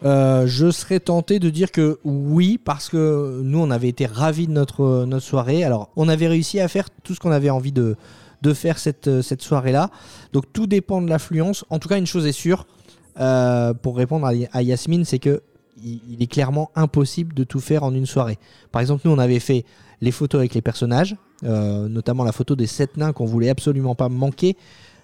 Je 0.03 0.69
serais 0.71 0.99
tenté 0.99 1.39
de 1.39 1.49
dire 1.49 1.71
que 1.71 1.97
oui, 2.03 2.59
parce 2.63 2.87
que 2.89 3.41
nous, 3.43 3.59
on 3.59 3.71
avait 3.71 3.89
été 3.89 4.05
ravis 4.05 4.45
de 4.45 4.51
notre, 4.51 5.05
notre 5.05 5.25
soirée. 5.25 5.63
Alors, 5.63 5.89
on 5.95 6.07
avait 6.07 6.27
réussi 6.27 6.59
à 6.59 6.67
faire 6.67 6.89
tout 7.03 7.15
ce 7.15 7.19
qu'on 7.19 7.31
avait 7.31 7.49
envie 7.49 7.71
de, 7.71 7.95
de 8.43 8.53
faire 8.53 8.77
cette, 8.77 9.21
cette 9.21 9.41
soirée-là. 9.41 9.89
Donc, 10.33 10.53
tout 10.53 10.67
dépend 10.67 11.01
de 11.01 11.09
l'affluence. 11.09 11.65
En 11.71 11.79
tout 11.79 11.89
cas, 11.89 11.97
une 11.97 12.05
chose 12.05 12.27
est 12.27 12.31
sûre, 12.31 12.67
pour 13.15 13.97
répondre 13.97 14.27
à 14.27 14.61
Yasmine, 14.61 15.03
c'est 15.03 15.17
que 15.17 15.41
il, 15.83 16.21
est 16.21 16.27
clairement 16.27 16.71
impossible 16.75 17.33
de 17.33 17.43
tout 17.43 17.59
faire 17.59 17.83
en 17.83 17.93
une 17.93 18.05
soirée. 18.05 18.37
Par 18.71 18.81
exemple, 18.81 19.03
nous, 19.05 19.11
on 19.11 19.19
avait 19.19 19.39
fait 19.39 19.65
les 20.01 20.11
photos 20.11 20.39
avec 20.39 20.53
les 20.53 20.61
personnages, 20.61 21.15
euh, 21.43 21.87
notamment 21.87 22.23
la 22.23 22.31
photo 22.31 22.55
des 22.55 22.67
sept 22.67 22.97
nains 22.97 23.13
qu'on 23.13 23.25
voulait 23.25 23.49
absolument 23.49 23.95
pas 23.95 24.09
manquer. 24.09 24.55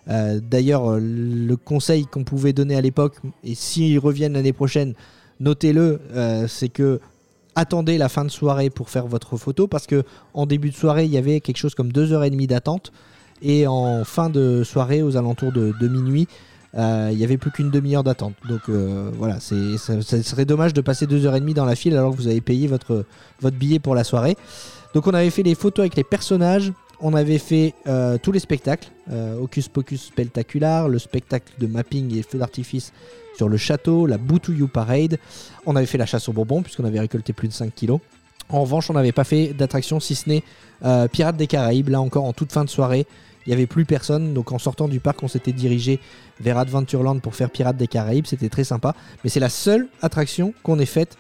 Euh, 0.10 0.40
D'ailleurs, 0.42 0.92
euh, 0.92 1.00
le 1.00 1.56
conseil 1.56 2.06
qu'on 2.06 2.24
pouvait 2.24 2.54
donner 2.54 2.76
à 2.76 2.82
l'époque, 2.82 3.18
et 3.44 3.56
s'ils 3.56 4.00
reviennent 4.00 4.34
l'année 4.34 4.54
prochaine, 4.54 4.94
notez-le, 5.40 6.00
c'est 6.48 6.70
que 6.70 7.00
attendez 7.56 7.98
la 7.98 8.10
fin 8.10 8.26
de 8.26 8.30
soirée 8.30 8.70
pour 8.70 8.90
faire 8.90 9.08
votre 9.08 9.38
photo, 9.38 9.68
parce 9.68 9.88
que 9.88 10.04
en 10.34 10.46
début 10.46 10.70
de 10.70 10.76
soirée, 10.76 11.06
il 11.06 11.12
y 11.12 11.18
avait 11.18 11.40
quelque 11.40 11.58
chose 11.58 11.76
comme 11.76 11.92
2h30 11.92 12.48
d'attente, 12.48 12.92
et 13.42 13.68
en 13.68 14.04
fin 14.06 14.30
de 14.30 14.64
soirée, 14.64 15.04
aux 15.04 15.18
alentours 15.18 15.52
de, 15.52 15.88
minuit, 15.88 16.28
il 16.76 17.18
y 17.18 17.24
avait 17.24 17.38
plus 17.38 17.52
qu'une 17.52 17.70
demi-heure 17.70 18.04
d'attente. 18.04 18.34
Donc 18.48 18.62
euh, 18.70 19.12
voilà, 19.18 19.40
c'est, 19.40 19.78
ça, 19.78 20.02
serait 20.02 20.46
dommage 20.46 20.74
de 20.74 20.82
passer 20.82 21.06
2h30 21.06 21.54
dans 21.54 21.66
la 21.66 21.76
file 21.76 21.96
alors 21.96 22.12
que 22.12 22.18
vous 22.18 22.28
avez 22.28 22.42
payé 22.42 22.68
votre, 22.68 23.06
billet 23.42 23.80
pour 23.80 23.96
la 23.96 24.04
soirée. 24.04 24.36
Donc 24.94 25.08
on 25.08 25.14
avait 25.14 25.30
fait 25.30 25.44
les 25.44 25.56
photos 25.56 25.84
avec 25.84 25.96
les 25.96 26.04
personnages, 26.04 26.72
on 27.00 27.14
avait 27.14 27.40
fait 27.40 27.74
euh, 27.88 28.18
tous 28.22 28.32
les 28.32 28.40
spectacles, 28.40 28.90
euh, 29.12 29.40
Hocus 29.40 29.68
Pocus 29.68 30.04
Spectacular, 30.04 30.88
le 30.88 31.00
spectacle 31.00 31.52
de 31.60 31.68
mapping 31.68 32.16
et 32.16 32.24
feu 32.24 32.38
d'artifice 32.38 32.94
sur 33.36 33.50
le 33.50 33.58
château, 33.58 34.06
la 34.06 34.18
Boutouillou 34.18 34.68
Parade. 34.68 35.18
On 35.66 35.76
avait 35.76 35.88
fait 35.88 35.98
la 35.98 36.06
chasse 36.06 36.30
aux 36.30 36.34
bonbons 36.34 36.62
puisqu'on 36.62 36.86
avait 36.86 37.00
récolté 37.00 37.34
plus 37.34 37.48
de 37.48 37.54
5 37.54 37.74
kilos. 37.74 38.00
En 38.50 38.62
revanche, 38.62 38.90
on 38.90 38.94
n'avait 38.94 39.12
pas 39.12 39.24
fait 39.24 39.54
d'attraction 39.54 40.00
si 40.00 40.16
ce 40.16 40.30
n'est 40.30 40.44
euh, 40.86 41.08
Pirates 41.08 41.38
des 41.38 41.48
Caraïbes, 41.48 41.90
là 41.90 42.02
encore 42.02 42.26
en 42.26 42.34
toute 42.34 42.52
fin 42.52 42.64
de 42.64 42.70
soirée. 42.70 43.08
Il 43.46 43.50
n'y 43.50 43.54
avait 43.54 43.68
plus 43.68 43.86
personne, 43.86 44.34
donc 44.34 44.52
en 44.52 44.58
sortant 44.58 44.88
du 44.88 45.00
parc, 45.00 45.22
on 45.24 45.28
s'était 45.28 45.52
dirigé 45.52 46.00
vers 46.40 46.58
Adventureland 46.58 47.20
pour 47.20 47.36
faire 47.36 47.50
Pirates 47.50 47.78
des 47.78 47.88
Caraïbes. 47.88 48.26
C'était 48.26 48.50
très 48.50 48.64
sympa, 48.64 48.96
mais 49.24 49.30
c'est 49.30 49.40
la 49.40 49.50
seule 49.50 49.88
attraction 50.02 50.54
qu'on 50.64 50.80
ait 50.80 50.86
faite 50.86 51.18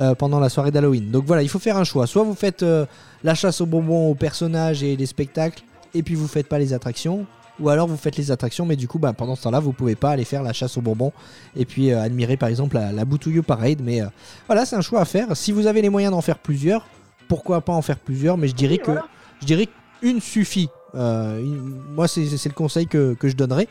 euh, 0.00 0.14
pendant 0.14 0.40
la 0.40 0.48
soirée 0.48 0.70
d'Halloween. 0.70 1.10
Donc 1.10 1.24
voilà, 1.26 1.42
il 1.42 1.48
faut 1.48 1.58
faire 1.58 1.76
un 1.76 1.84
choix. 1.84 2.06
Soit 2.06 2.24
vous 2.24 2.34
faites 2.34 2.62
euh, 2.62 2.86
la 3.24 3.34
chasse 3.34 3.60
aux 3.60 3.66
bonbons, 3.66 4.10
aux 4.10 4.14
personnages 4.14 4.82
et 4.82 4.96
les 4.96 5.06
spectacles, 5.06 5.62
et 5.94 6.02
puis 6.02 6.14
vous 6.14 6.28
faites 6.28 6.48
pas 6.48 6.58
les 6.58 6.72
attractions. 6.72 7.26
Ou 7.58 7.70
alors 7.70 7.88
vous 7.88 7.96
faites 7.96 8.16
les 8.18 8.30
attractions, 8.30 8.66
mais 8.66 8.76
du 8.76 8.86
coup, 8.86 8.98
bah, 8.98 9.14
pendant 9.14 9.34
ce 9.34 9.44
temps-là, 9.44 9.60
vous 9.60 9.72
pouvez 9.72 9.94
pas 9.94 10.10
aller 10.10 10.24
faire 10.24 10.42
la 10.42 10.52
chasse 10.52 10.76
aux 10.76 10.82
bonbons 10.82 11.12
et 11.56 11.64
puis 11.64 11.90
euh, 11.90 12.02
admirer 12.02 12.36
par 12.36 12.50
exemple 12.50 12.76
la, 12.76 12.92
la 12.92 13.04
Boutouillou 13.06 13.42
Parade. 13.42 13.80
Mais 13.82 14.02
euh, 14.02 14.06
voilà, 14.46 14.66
c'est 14.66 14.76
un 14.76 14.82
choix 14.82 15.00
à 15.00 15.06
faire. 15.06 15.34
Si 15.34 15.52
vous 15.52 15.66
avez 15.66 15.80
les 15.80 15.88
moyens 15.88 16.12
d'en 16.12 16.20
faire 16.20 16.38
plusieurs, 16.38 16.86
pourquoi 17.28 17.62
pas 17.62 17.72
en 17.72 17.80
faire 17.80 17.98
plusieurs? 17.98 18.36
Mais 18.36 18.48
je 18.48 18.54
dirais 18.54 18.76
que 18.76 18.92
je 19.40 19.46
dirais 19.46 19.68
qu'une 20.00 20.20
suffit. 20.20 20.68
Euh, 20.96 21.40
moi, 21.94 22.08
c'est 22.08 22.22
le 22.22 22.54
conseil 22.54 22.86
que, 22.86 23.16
je 23.22 23.34
donnerais. 23.34 23.68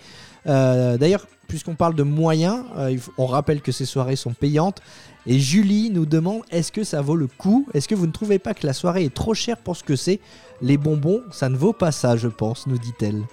Euh, 0.47 0.97
D'ailleurs, 0.97 1.25
puisqu'on 1.47 1.75
parle 1.75 1.95
de 1.95 2.03
moyens, 2.03 2.63
euh, 2.77 2.95
on 3.17 3.25
rappelle 3.25 3.61
que 3.61 3.71
ces 3.71 3.85
soirées 3.85 4.15
sont 4.15 4.33
payantes. 4.33 4.81
Et 5.27 5.39
Julie 5.39 5.89
nous 5.89 6.05
demande 6.05 6.43
est-ce 6.51 6.71
que 6.71 6.83
ça 6.83 7.01
vaut 7.01 7.15
le 7.15 7.27
coup? 7.27 7.67
Est-ce 7.73 7.87
que 7.87 7.95
vous 7.95 8.05
ne 8.05 8.11
trouvez 8.11 8.37
pas 8.37 8.53
que 8.53 8.65
la 8.67 8.73
soirée 8.73 9.05
est 9.05 9.13
trop 9.13 9.33
chère 9.33 9.57
pour 9.57 9.75
ce 9.75 9.83
que 9.83 9.95
c'est? 9.95 10.19
Les 10.61 10.77
bonbons, 10.77 11.23
ça 11.31 11.49
ne 11.49 11.57
vaut 11.57 11.73
pas 11.73 11.91
ça, 11.91 12.15
je 12.15 12.27
pense, 12.27 12.67
nous 12.67 12.77
dit-elle. 12.77 13.23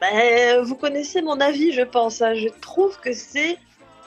Ben, 0.00 0.62
vous 0.62 0.76
connaissez 0.76 1.20
mon 1.22 1.40
avis, 1.40 1.72
je 1.72 1.82
pense. 1.82 2.22
hein. 2.22 2.34
Je 2.34 2.48
trouve 2.60 2.98
que 3.00 3.12
c'est 3.12 3.58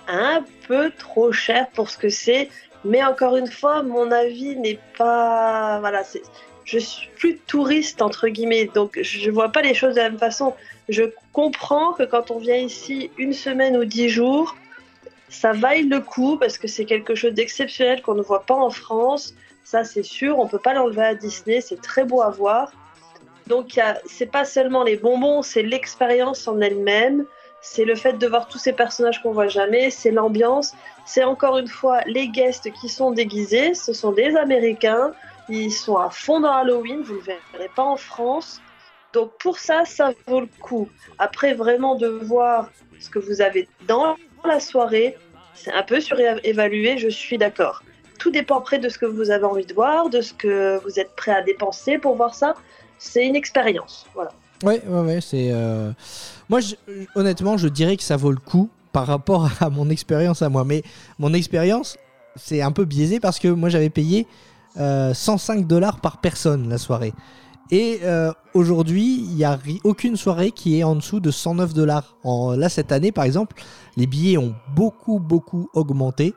un 0.08 0.44
peu 0.68 0.92
trop 0.98 1.32
cher 1.32 1.68
pour 1.76 1.90
ce 1.90 1.98
que 1.98 2.10
c'est. 2.10 2.50
Mais 2.86 3.04
encore 3.04 3.38
une 3.38 3.48
fois, 3.48 3.84
mon 3.84 4.12
avis 4.12 4.56
n'est 4.58 4.80
pas. 4.98 5.80
Voilà. 5.80 6.04
Je 6.66 6.80
suis 6.80 7.10
plus 7.16 7.38
touriste 7.38 8.02
entre 8.02 8.28
guillemets, 8.28 8.70
donc 8.74 8.98
je 9.02 9.30
vois 9.30 9.50
pas 9.50 9.62
les 9.62 9.74
choses 9.74 9.96
de 9.96 10.02
la 10.02 10.10
même 10.10 10.20
façon. 10.20 10.54
Je 10.90 11.04
comprends 11.32 11.94
que 11.94 12.04
quand 12.04 12.32
on 12.32 12.40
vient 12.40 12.58
ici 12.58 13.12
une 13.18 13.34
semaine 13.34 13.78
ou 13.78 13.86
dix 13.86 14.10
jours, 14.10 14.56
ça 15.30 15.52
vaille 15.52 15.84
le 15.84 16.00
coup 16.00 16.38
parce 16.38 16.58
que 16.58 16.68
c'est 16.68 16.86
quelque 16.86 17.16
chose 17.16 17.34
d'exceptionnel 17.34 18.02
qu'on 18.02 18.16
ne 18.16 18.22
voit 18.22 18.44
pas 18.44 18.56
en 18.56 18.70
France. 18.70 19.34
Ça, 19.64 19.84
c'est 19.84 20.04
sûr, 20.04 20.40
on 20.40 20.48
peut 20.48 20.60
pas 20.60 20.74
l'enlever 20.74 21.04
à 21.04 21.16
Disney. 21.16 21.62
C'est 21.62 21.82
très 21.82 22.06
beau 22.06 22.22
à 22.22 22.30
voir. 22.30 22.72
Donc, 23.48 23.80
c'est 24.06 24.32
pas 24.32 24.46
seulement 24.46 24.84
les 24.84 24.96
bonbons, 24.96 25.42
c'est 25.42 25.64
l'expérience 25.64 26.48
en 26.48 26.62
elle-même. 26.62 27.26
C'est 27.62 27.86
le 27.86 27.96
fait 27.96 28.14
de 28.14 28.28
voir 28.28 28.48
tous 28.48 28.58
ces 28.58 28.74
personnages 28.74 29.22
qu'on 29.22 29.32
voit 29.32 29.48
jamais. 29.48 29.90
C'est 29.90 30.12
l'ambiance. 30.12 30.74
C'est 31.06 31.24
encore 31.24 31.58
une 31.58 31.68
fois 31.68 32.02
les 32.06 32.28
guests 32.28 32.72
qui 32.74 32.90
sont 32.90 33.12
déguisés. 33.12 33.74
Ce 33.74 33.94
sont 33.94 34.12
des 34.12 34.36
Américains. 34.36 35.14
Ils 35.50 35.72
sont 35.72 35.98
à 35.98 36.10
fond 36.10 36.40
dans 36.40 36.52
Halloween. 36.52 37.02
Vous 37.02 37.14
ne 37.14 37.18
le 37.20 37.24
verrez 37.24 37.70
pas 37.76 37.84
en 37.84 37.98
France. 37.98 38.62
Donc, 39.14 39.32
pour 39.40 39.60
ça, 39.60 39.84
ça 39.86 40.12
vaut 40.28 40.40
le 40.42 40.50
coup. 40.62 40.90
Après, 41.20 41.54
vraiment 41.54 41.96
de 41.96 42.08
voir 42.08 42.70
ce 43.00 43.10
que 43.10 43.20
vous 43.20 43.42
avez 43.42 43.68
dans 43.88 44.16
la 44.46 44.60
soirée, 44.60 45.18
c'est 45.54 45.72
un 45.72 45.84
peu 45.84 46.00
surévalué, 46.00 46.98
je 46.98 47.10
suis 47.10 47.38
d'accord. 47.38 47.84
Tout 48.18 48.32
dépend 48.32 48.58
après 48.58 48.80
de 48.80 48.90
ce 48.90 48.98
que 48.98 49.06
vous 49.06 49.30
avez 49.32 49.44
envie 49.44 49.66
de 49.66 49.74
voir, 49.74 50.10
de 50.10 50.22
ce 50.22 50.34
que 50.34 50.80
vous 50.84 51.00
êtes 51.00 51.16
prêt 51.16 51.32
à 51.32 51.42
dépenser 51.42 51.98
pour 52.00 52.16
voir 52.16 52.34
ça. 52.34 52.56
C'est 52.98 53.26
une 53.26 53.36
expérience. 53.36 54.06
Voilà. 54.14 54.32
Ouais, 54.64 54.82
ouais, 54.88 55.02
ouais, 55.02 55.22
c'est. 55.22 55.50
euh, 55.52 55.92
Moi, 56.50 56.62
honnêtement, 57.16 57.58
je 57.58 57.68
dirais 57.68 57.98
que 57.98 58.04
ça 58.04 58.16
vaut 58.16 58.32
le 58.32 58.38
coup 58.38 58.70
par 58.94 59.06
rapport 59.08 59.50
à 59.60 59.70
mon 59.70 59.90
expérience 59.90 60.42
à 60.42 60.50
moi. 60.50 60.64
Mais 60.64 60.84
mon 61.20 61.34
expérience, 61.34 61.98
c'est 62.36 62.62
un 62.62 62.72
peu 62.72 62.86
biaisé 62.86 63.20
parce 63.20 63.40
que 63.40 63.50
moi, 63.50 63.70
j'avais 63.70 63.90
payé 63.90 64.26
euh, 64.78 65.14
105 65.14 65.68
dollars 65.68 66.02
par 66.02 66.22
personne 66.22 66.70
la 66.70 66.78
soirée. 66.78 67.14
Et 67.72 68.02
euh, 68.04 68.32
aujourd'hui, 68.54 69.22
il 69.24 69.36
n'y 69.36 69.44
a 69.44 69.58
aucune 69.84 70.16
soirée 70.16 70.52
qui 70.52 70.80
est 70.80 70.84
en 70.84 70.96
dessous 70.96 71.20
de 71.20 71.32
109 71.32 71.74
dollars. 71.74 72.18
Là, 72.24 72.70
cette 72.70 72.92
année, 72.92 73.12
par 73.12 73.24
exemple, 73.24 73.56
les 73.98 74.06
billets 74.06 74.38
ont 74.38 74.54
beaucoup, 74.76 75.20
beaucoup 75.20 75.70
augmenté. 75.74 76.36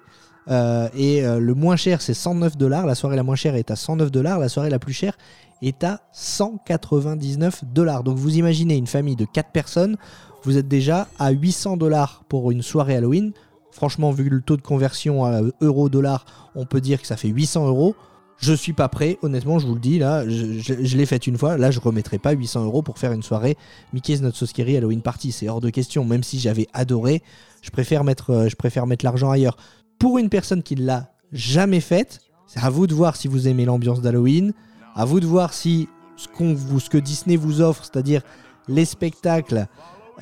Euh, 0.48 0.88
et 0.94 1.24
euh, 1.24 1.40
le 1.40 1.54
moins 1.54 1.76
cher, 1.76 2.00
c'est 2.00 2.14
109 2.14 2.56
dollars. 2.56 2.86
La 2.86 2.94
soirée 2.94 3.16
la 3.16 3.22
moins 3.22 3.34
chère 3.34 3.56
est 3.56 3.70
à 3.70 3.76
109 3.76 4.10
dollars. 4.10 4.38
La 4.38 4.48
soirée 4.48 4.70
la 4.70 4.78
plus 4.78 4.92
chère 4.92 5.16
est 5.62 5.82
à 5.84 6.00
199 6.12 7.64
dollars. 7.64 8.04
Donc 8.04 8.16
vous 8.16 8.36
imaginez 8.36 8.76
une 8.76 8.86
famille 8.86 9.16
de 9.16 9.24
4 9.24 9.50
personnes, 9.50 9.96
vous 10.44 10.58
êtes 10.58 10.68
déjà 10.68 11.08
à 11.18 11.30
800 11.30 11.76
dollars 11.76 12.22
pour 12.28 12.50
une 12.50 12.62
soirée 12.62 12.96
Halloween. 12.96 13.32
Franchement, 13.70 14.10
vu 14.10 14.28
le 14.28 14.40
taux 14.40 14.56
de 14.56 14.62
conversion 14.62 15.24
à 15.24 15.40
euro-dollar, 15.60 16.24
on 16.54 16.66
peut 16.66 16.80
dire 16.80 17.00
que 17.00 17.06
ça 17.06 17.16
fait 17.16 17.28
800 17.28 17.66
euros. 17.66 17.94
Je 18.38 18.52
suis 18.52 18.74
pas 18.74 18.88
prêt, 18.88 19.18
honnêtement, 19.22 19.58
je 19.58 19.66
vous 19.66 19.74
le 19.74 19.80
dis, 19.80 19.98
là, 19.98 20.28
je, 20.28 20.96
l'ai 20.96 21.06
fait 21.06 21.26
une 21.26 21.38
fois, 21.38 21.56
là 21.56 21.70
je 21.70 21.80
remettrai 21.80 22.18
pas 22.18 22.32
800 22.32 22.64
euros 22.64 22.82
pour 22.82 22.98
faire 22.98 23.12
une 23.12 23.22
soirée 23.22 23.56
Mickey's 23.94 24.20
Not 24.20 24.32
So 24.32 24.44
Scary 24.44 24.76
Halloween 24.76 25.00
Party, 25.00 25.32
c'est 25.32 25.48
hors 25.48 25.62
de 25.62 25.70
question, 25.70 26.04
même 26.04 26.22
si 26.22 26.38
j'avais 26.38 26.66
adoré, 26.74 27.22
je 27.62 27.70
préfère 27.70 28.04
mettre, 28.04 28.30
euh, 28.30 28.96
l'argent 29.02 29.30
ailleurs. 29.30 29.56
Pour 29.98 30.18
une 30.18 30.28
personne 30.28 30.62
qui 30.62 30.76
ne 30.76 30.84
l'a 30.84 31.10
jamais 31.32 31.80
faite, 31.80 32.20
c'est 32.46 32.60
à 32.60 32.68
vous 32.68 32.86
de 32.86 32.94
voir 32.94 33.16
si 33.16 33.26
vous 33.26 33.48
aimez 33.48 33.64
l'ambiance 33.64 34.02
d'Halloween, 34.02 34.52
à 34.94 35.06
vous 35.06 35.20
de 35.20 35.26
voir 35.26 35.54
si 35.54 35.88
ce 36.16 36.88
que 36.88 36.98
Disney 36.98 37.36
vous 37.36 37.60
offre, 37.62 37.84
c'est-à-dire 37.84 38.22
les 38.68 38.84
spectacles, 38.84 39.66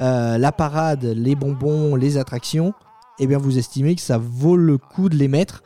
euh, 0.01 0.39
la 0.39 0.53
parade, 0.53 1.05
les 1.05 1.35
bonbons, 1.35 1.97
les 1.97 2.17
attractions, 2.17 2.75
eh 3.19 3.27
bien 3.27 3.39
vous 3.39 3.59
estimez 3.59 3.95
que 3.95 4.03
ça 4.03 4.19
vaut 4.19 4.57
le 4.57 4.79
coup 4.79 5.09
de 5.09 5.17
les 5.17 5.29
mettre. 5.29 5.63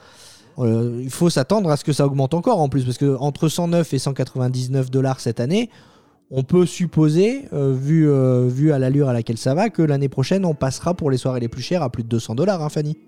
Euh, 0.59 1.01
il 1.03 1.11
faut 1.11 1.31
s'attendre 1.31 1.71
à 1.71 1.77
ce 1.77 1.85
que 1.85 1.93
ça 1.93 2.07
augmente 2.07 2.35
encore 2.35 2.61
en 2.61 2.69
plus, 2.69 2.85
parce 2.85 2.99
que 2.99 3.17
entre 3.17 3.49
109 3.49 3.93
et 3.93 3.99
199 3.99 4.91
dollars 4.91 5.21
cette 5.21 5.41
année, 5.41 5.71
on 6.31 6.43
peut 6.43 6.67
supposer, 6.67 7.45
euh, 7.53 7.73
vu, 7.73 8.11
euh, 8.11 8.47
vu 8.49 8.73
à 8.73 8.79
l'allure 8.79 9.09
à 9.09 9.13
laquelle 9.13 9.39
ça 9.39 9.55
va, 9.55 9.71
que 9.71 9.83
l'année 9.83 10.09
prochaine 10.09 10.45
on 10.45 10.55
passera 10.55 10.95
pour 10.95 11.11
les 11.11 11.17
soirées 11.17 11.41
les 11.41 11.49
plus 11.49 11.63
chères 11.63 11.83
à 11.83 11.91
plus 11.91 12.03
de 12.03 12.09
200 12.09 12.35
dollars, 12.35 12.63
hein, 12.63 12.69
Fanny 12.69 12.99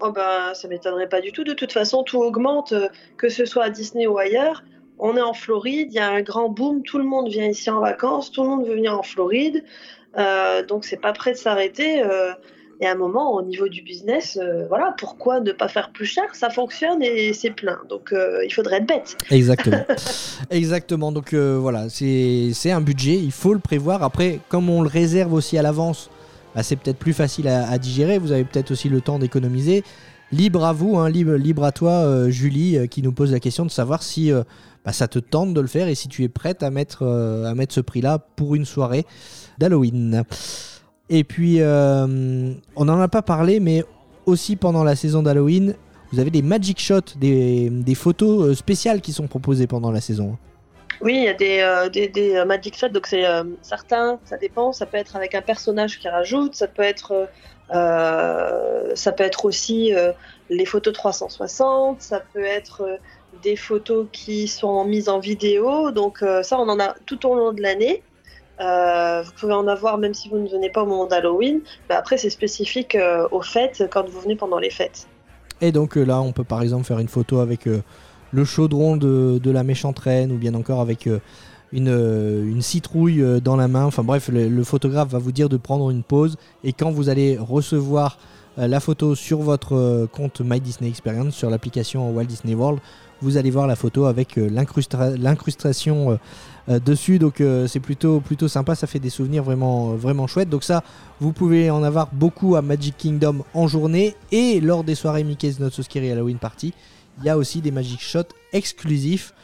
Oh 0.00 0.12
ben, 0.12 0.54
ça 0.54 0.68
m'étonnerait 0.68 1.08
pas 1.08 1.20
du 1.20 1.32
tout. 1.32 1.44
De 1.44 1.52
toute 1.52 1.72
façon, 1.72 2.02
tout 2.02 2.18
augmente, 2.18 2.74
que 3.16 3.28
ce 3.28 3.44
soit 3.44 3.64
à 3.64 3.70
Disney 3.70 4.06
ou 4.06 4.18
ailleurs. 4.18 4.64
On 4.98 5.16
est 5.16 5.22
en 5.22 5.32
Floride, 5.32 5.88
il 5.90 5.96
y 5.96 5.98
a 5.98 6.10
un 6.10 6.22
grand 6.22 6.48
boom, 6.48 6.82
tout 6.82 6.98
le 6.98 7.04
monde 7.04 7.28
vient 7.28 7.46
ici 7.46 7.70
en 7.70 7.80
vacances, 7.80 8.30
tout 8.30 8.42
le 8.42 8.48
monde 8.48 8.66
veut 8.66 8.74
venir 8.74 8.96
en 8.96 9.02
Floride, 9.02 9.64
euh, 10.16 10.64
donc 10.64 10.84
c'est 10.84 11.00
pas 11.00 11.12
prêt 11.12 11.32
de 11.32 11.36
s'arrêter. 11.36 12.02
Et 12.80 12.86
à 12.86 12.92
un 12.92 12.96
moment, 12.96 13.34
au 13.34 13.42
niveau 13.42 13.68
du 13.68 13.82
business, 13.82 14.38
euh, 14.40 14.66
voilà, 14.68 14.94
pourquoi 14.98 15.40
ne 15.40 15.52
pas 15.52 15.68
faire 15.68 15.90
plus 15.90 16.06
cher? 16.06 16.24
Ça 16.34 16.50
fonctionne 16.50 17.02
et 17.02 17.32
c'est 17.32 17.50
plein, 17.50 17.78
donc 17.88 18.12
euh, 18.12 18.44
il 18.44 18.52
faudrait 18.52 18.78
être 18.78 18.86
bête. 18.86 19.16
Exactement. 19.30 19.84
Exactement. 20.50 21.12
Donc 21.12 21.32
euh, 21.32 21.56
voilà, 21.58 21.88
c'est 21.88 22.70
un 22.70 22.80
budget, 22.80 23.14
il 23.14 23.32
faut 23.32 23.54
le 23.54 23.60
prévoir. 23.60 24.02
Après, 24.02 24.40
comme 24.48 24.68
on 24.68 24.82
le 24.82 24.88
réserve 24.88 25.32
aussi 25.32 25.56
à 25.56 25.62
l'avance, 25.62 26.10
bah, 26.54 26.62
c'est 26.62 26.76
peut-être 26.76 26.98
plus 26.98 27.12
facile 27.12 27.48
à, 27.48 27.68
à 27.68 27.78
digérer. 27.78 28.18
Vous 28.18 28.32
avez 28.32 28.44
peut-être 28.44 28.72
aussi 28.72 28.88
le 28.88 29.00
temps 29.00 29.18
d'économiser. 29.18 29.84
Libre 30.32 30.64
à 30.64 30.72
vous, 30.72 30.98
hein, 30.98 31.08
libre, 31.08 31.34
libre 31.34 31.62
à 31.62 31.70
toi, 31.70 32.28
Julie, 32.28 32.88
qui 32.88 33.02
nous 33.02 33.12
pose 33.12 33.30
la 33.30 33.38
question 33.38 33.64
de 33.64 33.70
savoir 33.70 34.02
si 34.02 34.32
bah, 34.84 34.92
ça 34.92 35.06
te 35.06 35.20
tente 35.20 35.54
de 35.54 35.60
le 35.60 35.68
faire 35.68 35.86
et 35.86 35.94
si 35.94 36.08
tu 36.08 36.24
es 36.24 36.28
prête 36.28 36.64
à 36.64 36.70
mettre, 36.70 37.04
à 37.06 37.54
mettre 37.54 37.72
ce 37.72 37.80
prix-là 37.80 38.18
pour 38.34 38.56
une 38.56 38.64
soirée 38.64 39.04
d'Halloween. 39.58 40.24
Et 41.10 41.24
puis, 41.24 41.60
euh, 41.60 42.52
on 42.76 42.84
n'en 42.84 43.00
a 43.00 43.08
pas 43.08 43.22
parlé, 43.22 43.60
mais 43.60 43.84
aussi 44.26 44.56
pendant 44.56 44.84
la 44.84 44.96
saison 44.96 45.22
d'Halloween, 45.22 45.74
vous 46.14 46.20
avez 46.20 46.30
des 46.30 46.42
magic 46.42 46.78
shots, 46.78 47.16
des, 47.16 47.94
photos 47.96 48.42
euh, 48.42 48.54
spéciales 48.54 49.00
qui 49.00 49.12
sont 49.12 49.26
proposées 49.26 49.66
pendant 49.66 49.90
la 49.90 50.00
saison. 50.00 50.38
Oui, 51.00 51.16
il 51.16 51.24
y 51.24 51.28
a 51.28 51.34
des, 51.34 52.34
euh, 52.36 52.44
Magic 52.44 52.78
Shots, 52.78 52.90
donc 52.90 53.08
c'est 53.08 53.26
euh, 53.26 53.42
certains, 53.62 54.20
ça 54.24 54.36
dépend, 54.36 54.72
ça 54.72 54.86
peut 54.86 54.96
être 54.96 55.16
avec 55.16 55.34
un 55.34 55.42
personnage 55.42 55.98
qui 55.98 56.08
rajoute, 56.08 56.54
ça 56.54 56.68
peut 56.68 56.82
être, 56.82 57.28
ça 57.70 59.12
peut 59.12 59.24
être 59.24 59.44
aussi 59.44 59.92
les 60.48 60.64
photos 60.64 60.94
360, 60.94 62.00
ça 62.00 62.20
peut 62.32 62.44
être 62.44 63.00
des 63.42 63.56
photos 63.56 64.06
qui 64.12 64.46
sont 64.46 64.84
mises 64.84 65.08
en 65.08 65.18
vidéo, 65.18 65.90
donc 65.90 66.24
ça 66.42 66.60
on 66.60 66.68
en 66.68 66.78
a 66.78 66.94
tout 67.06 67.26
au 67.26 67.34
long 67.34 67.52
de 67.52 67.60
l'année. 67.60 68.04
Euh, 68.60 69.22
vous 69.22 69.32
pouvez 69.32 69.52
en 69.52 69.66
avoir 69.66 69.98
même 69.98 70.14
si 70.14 70.28
vous 70.28 70.38
ne 70.38 70.48
venez 70.48 70.70
pas 70.70 70.82
au 70.82 70.86
moment 70.86 71.06
d'Halloween, 71.06 71.60
mais 71.88 71.94
après 71.96 72.16
c'est 72.16 72.30
spécifique 72.30 72.94
euh, 72.94 73.26
aux 73.32 73.42
fêtes 73.42 73.88
quand 73.90 74.08
vous 74.08 74.20
venez 74.20 74.36
pendant 74.36 74.58
les 74.58 74.70
fêtes. 74.70 75.08
Et 75.60 75.72
donc 75.72 75.96
euh, 75.96 76.04
là, 76.04 76.20
on 76.20 76.32
peut 76.32 76.44
par 76.44 76.62
exemple 76.62 76.84
faire 76.84 76.98
une 76.98 77.08
photo 77.08 77.40
avec 77.40 77.68
le 78.30 78.44
chaudron 78.44 78.96
de, 78.96 79.50
la 79.50 79.64
méchante 79.64 79.98
reine 79.98 80.30
ou 80.32 80.36
bien 80.36 80.54
encore 80.54 80.80
avec 80.80 81.08
une, 81.72 82.60
citrouille 82.60 83.40
dans 83.42 83.56
la 83.56 83.66
main. 83.66 83.84
Enfin 83.84 84.04
bref, 84.04 84.28
le, 84.28 84.48
le 84.48 84.64
photographe 84.64 85.08
va 85.08 85.18
vous 85.18 85.32
dire 85.32 85.48
de 85.48 85.56
prendre 85.56 85.90
une 85.90 86.02
pause 86.02 86.36
et 86.62 86.72
quand 86.72 86.90
vous 86.90 87.08
allez 87.08 87.36
recevoir 87.36 88.18
la 88.56 88.78
photo 88.78 89.16
sur 89.16 89.40
votre 89.40 90.06
compte 90.12 90.40
My 90.40 90.60
Disney 90.60 90.88
Experience, 90.88 91.34
sur 91.34 91.50
l'application 91.50 92.12
Walt 92.12 92.26
Disney 92.26 92.54
World, 92.54 92.78
vous 93.20 93.36
allez 93.36 93.50
voir 93.50 93.66
la 93.66 93.74
photo 93.74 94.04
avec 94.04 94.36
l'incrustation 94.36 96.18
dessus. 96.68 97.18
Donc 97.18 97.40
euh, 97.40 97.66
c'est 97.66 97.80
plutôt, 97.80 98.20
plutôt 98.20 98.48
sympa, 98.48 98.74
ça 98.74 98.86
fait 98.86 98.98
des 98.98 99.10
souvenirs 99.10 99.42
vraiment, 99.42 99.92
euh, 99.92 99.96
vraiment 99.96 100.26
chouettes. 100.26 100.50
Donc 100.50 100.64
ça, 100.64 100.82
vous 101.20 101.32
pouvez 101.32 101.70
en 101.70 101.82
avoir 101.82 102.08
beaucoup 102.12 102.56
à 102.56 102.62
Magic 102.62 102.96
Kingdom 102.96 103.44
en 103.54 103.66
journée 103.66 104.14
et 104.32 104.60
lors 104.60 104.84
des 104.84 104.94
soirées 104.94 105.24
Mickey's 105.24 105.60
Not 105.60 105.70
So 105.70 105.82
Scary 105.82 106.10
Halloween 106.10 106.38
Party. 106.38 106.72
Il 107.18 107.24
y 107.24 107.30
a 107.30 107.36
aussi 107.38 107.60
des 107.60 107.70
Magic 107.70 108.00
Shots 108.00 108.34
exclusifs 108.52 109.34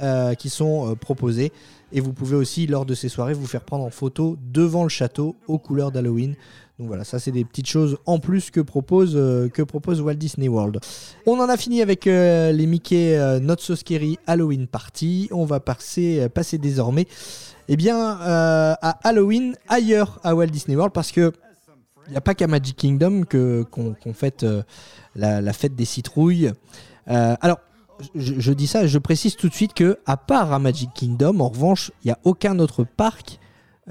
euh, 0.00 0.34
qui 0.34 0.48
sont 0.48 0.92
euh, 0.92 0.94
proposés. 0.94 1.52
Et 1.90 2.00
vous 2.00 2.12
pouvez 2.12 2.36
aussi, 2.36 2.68
lors 2.68 2.86
de 2.86 2.94
ces 2.94 3.08
soirées, 3.08 3.34
vous 3.34 3.48
faire 3.48 3.62
prendre 3.62 3.82
en 3.82 3.90
photo 3.90 4.36
devant 4.52 4.84
le 4.84 4.88
château 4.88 5.34
aux 5.48 5.58
couleurs 5.58 5.90
d'Halloween. 5.90 6.36
Donc 6.78 6.86
voilà, 6.86 7.02
ça 7.02 7.18
c'est 7.18 7.32
des 7.32 7.44
petites 7.44 7.66
choses 7.66 7.98
en 8.06 8.20
plus 8.20 8.52
que 8.52 8.60
propose, 8.60 9.16
euh, 9.16 9.50
Walt 10.00 10.14
Disney 10.14 10.46
World. 10.46 10.78
On 11.26 11.40
en 11.40 11.48
a 11.48 11.56
fini 11.56 11.82
avec 11.82 12.06
euh, 12.06 12.52
les 12.52 12.66
Mickey 12.66 13.18
euh, 13.18 13.40
Not 13.40 13.56
So 13.58 13.74
Scary 13.74 14.16
Halloween 14.28 14.68
Party. 14.68 15.28
On 15.32 15.44
va 15.44 15.58
passer, 15.58 16.28
désormais 16.52 17.08
eh 17.66 17.76
à 17.90 18.98
Halloween 19.02 19.56
ailleurs 19.68 20.20
à 20.22 20.36
Walt 20.36 20.46
Disney 20.46 20.76
World 20.76 20.92
parce 20.92 21.10
que 21.10 21.32
il 22.06 22.12
n'y 22.12 22.16
a 22.16 22.22
pas 22.22 22.34
qu'à 22.34 22.46
Magic 22.46 22.76
Kingdom 22.76 23.24
que, 23.24 23.64
qu'on, 23.70 24.14
fête 24.14 24.46
la, 25.14 25.52
fête 25.52 25.74
des 25.74 25.84
citrouilles. 25.84 26.52
Alors, 27.06 27.58
je, 28.14 28.34
je 28.38 28.52
dis 28.52 28.66
ça, 28.66 28.86
je 28.86 28.98
précise 28.98 29.36
tout 29.36 29.50
de 29.50 29.54
suite 29.54 29.74
que, 29.74 29.98
à 30.06 30.16
part 30.16 30.54
à 30.54 30.58
Magic 30.58 30.88
Kingdom, 30.94 31.40
en 31.40 31.48
revanche, 31.48 31.92
il 32.02 32.06
n'y 32.06 32.12
a 32.12 32.18
aucun 32.24 32.60
autre 32.60 32.84
parc 32.84 33.38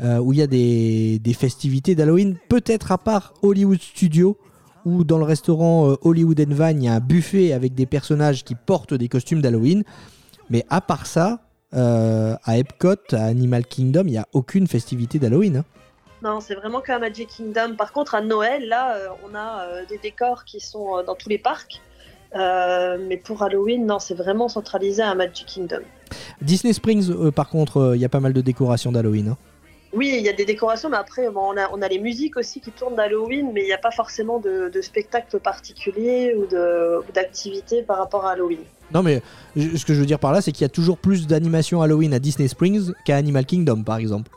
euh, 0.03 0.19
où 0.19 0.33
il 0.33 0.39
y 0.39 0.41
a 0.41 0.47
des, 0.47 1.19
des 1.19 1.33
festivités 1.33 1.95
d'Halloween, 1.95 2.37
peut-être 2.49 2.91
à 2.91 2.97
part 2.97 3.33
Hollywood 3.41 3.81
Studios, 3.81 4.37
où 4.85 5.03
dans 5.03 5.17
le 5.17 5.23
restaurant 5.25 5.89
euh, 5.91 5.95
Hollywood 6.03 6.39
and 6.39 6.53
Vine, 6.53 6.83
il 6.83 6.85
y 6.85 6.87
a 6.87 6.93
un 6.93 6.99
buffet 6.99 7.51
avec 7.51 7.73
des 7.73 7.85
personnages 7.85 8.43
qui 8.43 8.55
portent 8.55 8.93
des 8.93 9.07
costumes 9.07 9.41
d'Halloween. 9.41 9.83
Mais 10.49 10.63
à 10.69 10.79
part 10.81 11.05
ça, 11.07 11.39
euh, 11.73 12.35
à 12.45 12.57
Epcot, 12.57 12.95
à 13.11 13.25
Animal 13.25 13.65
Kingdom, 13.65 14.03
il 14.05 14.11
n'y 14.11 14.17
a 14.17 14.27
aucune 14.33 14.67
festivité 14.67 15.19
d'Halloween. 15.19 15.57
hein. 15.57 15.65
Non, 16.23 16.39
c'est 16.39 16.55
vraiment 16.55 16.81
qu'à 16.81 16.97
Magic 16.99 17.27
Kingdom. 17.29 17.75
Par 17.77 17.91
contre, 17.91 18.15
à 18.15 18.21
Noël, 18.21 18.67
là, 18.67 18.95
euh, 18.95 19.07
on 19.29 19.35
a 19.35 19.61
euh, 19.67 19.83
des 19.89 19.97
décors 19.97 20.45
qui 20.45 20.59
sont 20.59 20.97
euh, 20.97 21.03
dans 21.03 21.15
tous 21.15 21.29
les 21.29 21.37
parcs. 21.37 21.81
Euh, 22.35 22.97
mais 23.07 23.17
pour 23.17 23.43
Halloween, 23.43 23.85
non, 23.85 23.99
c'est 23.99 24.15
vraiment 24.15 24.47
centralisé 24.47 25.01
à 25.01 25.13
Magic 25.15 25.45
Kingdom. 25.45 25.81
Disney 26.41 26.73
Springs, 26.73 27.09
euh, 27.11 27.31
par 27.31 27.49
contre, 27.49 27.77
euh, 27.77 27.95
il 27.95 28.01
y 28.01 28.05
a 28.05 28.09
pas 28.09 28.19
mal 28.19 28.33
de 28.33 28.41
décorations 28.41 28.91
d'Halloween. 28.91 29.29
hein. 29.29 29.37
Oui, 29.97 30.13
il 30.17 30.23
y 30.23 30.29
a 30.29 30.33
des 30.33 30.45
décorations, 30.45 30.89
mais 30.89 30.97
après, 30.97 31.27
bon, 31.29 31.41
on, 31.53 31.57
a, 31.57 31.69
on 31.73 31.81
a 31.81 31.87
les 31.87 31.97
musiques 31.99 32.37
aussi 32.37 32.61
qui 32.61 32.71
tournent 32.71 32.95
d'Halloween, 32.95 33.51
mais 33.53 33.61
il 33.63 33.65
n'y 33.65 33.73
a 33.73 33.77
pas 33.79 33.91
forcément 33.91 34.37
de, 34.39 34.69
de 34.69 34.81
spectacle 34.81 35.39
particulier 35.39 36.35
ou 36.37 36.45
d'activité 37.13 37.81
par 37.83 37.97
rapport 37.97 38.25
à 38.25 38.31
Halloween. 38.33 38.59
Non, 38.93 39.01
mais 39.03 39.21
ce 39.55 39.83
que 39.85 39.93
je 39.93 39.99
veux 39.99 40.05
dire 40.05 40.19
par 40.19 40.31
là, 40.31 40.41
c'est 40.41 40.51
qu'il 40.51 40.61
y 40.63 40.65
a 40.65 40.69
toujours 40.69 40.97
plus 40.97 41.27
d'animations 41.27 41.81
Halloween 41.81 42.13
à 42.13 42.19
Disney 42.19 42.47
Springs 42.47 42.93
qu'à 43.05 43.15
Animal 43.17 43.45
Kingdom, 43.45 43.83
par 43.83 43.97
exemple. 43.97 44.29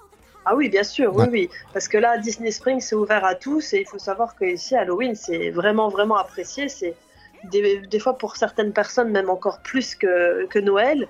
Ah 0.47 0.57
oui, 0.57 0.69
bien 0.71 0.83
sûr, 0.83 1.15
oui, 1.15 1.23
Ouais. 1.25 1.29
oui. 1.31 1.51
Parce 1.75 1.87
que 1.87 1.99
là, 1.99 2.17
Disney 2.19 2.51
Springs, 2.51 2.81
c'est 2.81 2.97
ouvert 2.97 3.25
à 3.25 3.35
tous, 3.35 3.75
et 3.75 3.81
il 3.83 3.87
faut 3.87 3.99
savoir 3.99 4.35
que 4.37 4.45
ici, 4.47 4.75
Halloween, 4.75 5.15
c'est 5.15 5.51
vraiment, 5.51 5.89
vraiment 5.91 6.17
apprécié. 6.17 6.69
C'est 6.69 6.95
des, 7.53 7.81
des 7.81 7.99
fois 7.99 8.17
pour 8.19 8.37
certaines 8.37 8.73
personnes, 8.73 9.11
même 9.11 9.31
encore 9.31 9.61
plus 9.61 9.95
que, 9.95 10.47
que 10.47 10.59
Noël. 10.59 11.07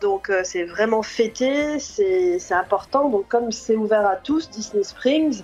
Donc, 0.00 0.30
euh, 0.30 0.42
c'est 0.44 0.64
vraiment 0.64 1.02
fêté, 1.02 1.78
c'est 1.78 2.52
important. 2.52 3.08
Donc, 3.08 3.28
comme 3.28 3.50
c'est 3.50 3.76
ouvert 3.76 4.06
à 4.06 4.16
tous, 4.16 4.50
Disney 4.50 4.84
Springs, 4.84 5.42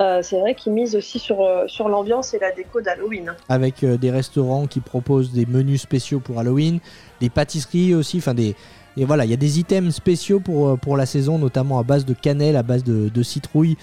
euh, 0.00 0.20
c'est 0.22 0.38
vrai 0.38 0.54
qu'ils 0.54 0.72
misent 0.72 0.94
aussi 0.94 1.18
sur, 1.18 1.40
euh, 1.40 1.64
sur 1.66 1.88
l'ambiance 1.88 2.34
et 2.34 2.38
la 2.38 2.52
déco 2.52 2.80
d'Halloween. 2.80 3.34
Avec 3.48 3.84
des 3.84 4.10
restaurants 4.10 4.66
qui 4.66 4.80
proposent 4.80 5.32
des 5.32 5.46
menus 5.46 5.82
spéciaux 5.82 6.20
pour 6.20 6.38
Halloween, 6.38 6.80
des 7.20 7.30
pâtisseries 7.30 7.94
aussi, 7.94 8.18
enfin 8.18 8.34
des. 8.34 8.54
Et 8.98 9.04
voilà, 9.04 9.26
il 9.26 9.30
y 9.30 9.34
a 9.34 9.38
des 9.38 9.58
items 9.58 9.94
spéciaux 9.94 10.40
pour, 10.40 10.78
pour 10.78 10.96
la 10.96 11.04
saison, 11.04 11.38
notamment 11.38 11.78
à 11.78 11.82
base 11.82 12.06
de 12.06 12.14
cannelle, 12.14 12.56
à 12.56 12.62
base 12.62 12.82
de, 12.82 13.10
de 13.10 13.22
citrouille, 13.22 13.76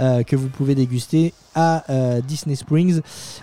euh, 0.00 0.22
que 0.22 0.36
vous 0.36 0.48
pouvez 0.48 0.76
déguster 0.76 1.34
à 1.56 1.82
euh, 1.90 2.20
Disney 2.20 2.54
Springs. 2.54 3.00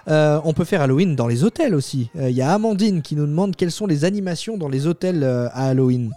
Euh, 0.07 0.39
on 0.45 0.53
peut 0.53 0.63
faire 0.63 0.81
Halloween 0.81 1.15
dans 1.15 1.27
les 1.27 1.43
hôtels 1.43 1.75
aussi. 1.75 2.09
Il 2.15 2.31
y 2.31 2.41
a 2.41 2.53
Amandine 2.53 3.01
qui 3.01 3.15
nous 3.15 3.25
demande 3.25 3.55
quelles 3.55 3.71
sont 3.71 3.87
les 3.87 4.05
animations 4.05 4.57
dans 4.57 4.69
les 4.69 4.87
hôtels 4.87 5.23
à 5.23 5.67
Halloween. 5.67 6.11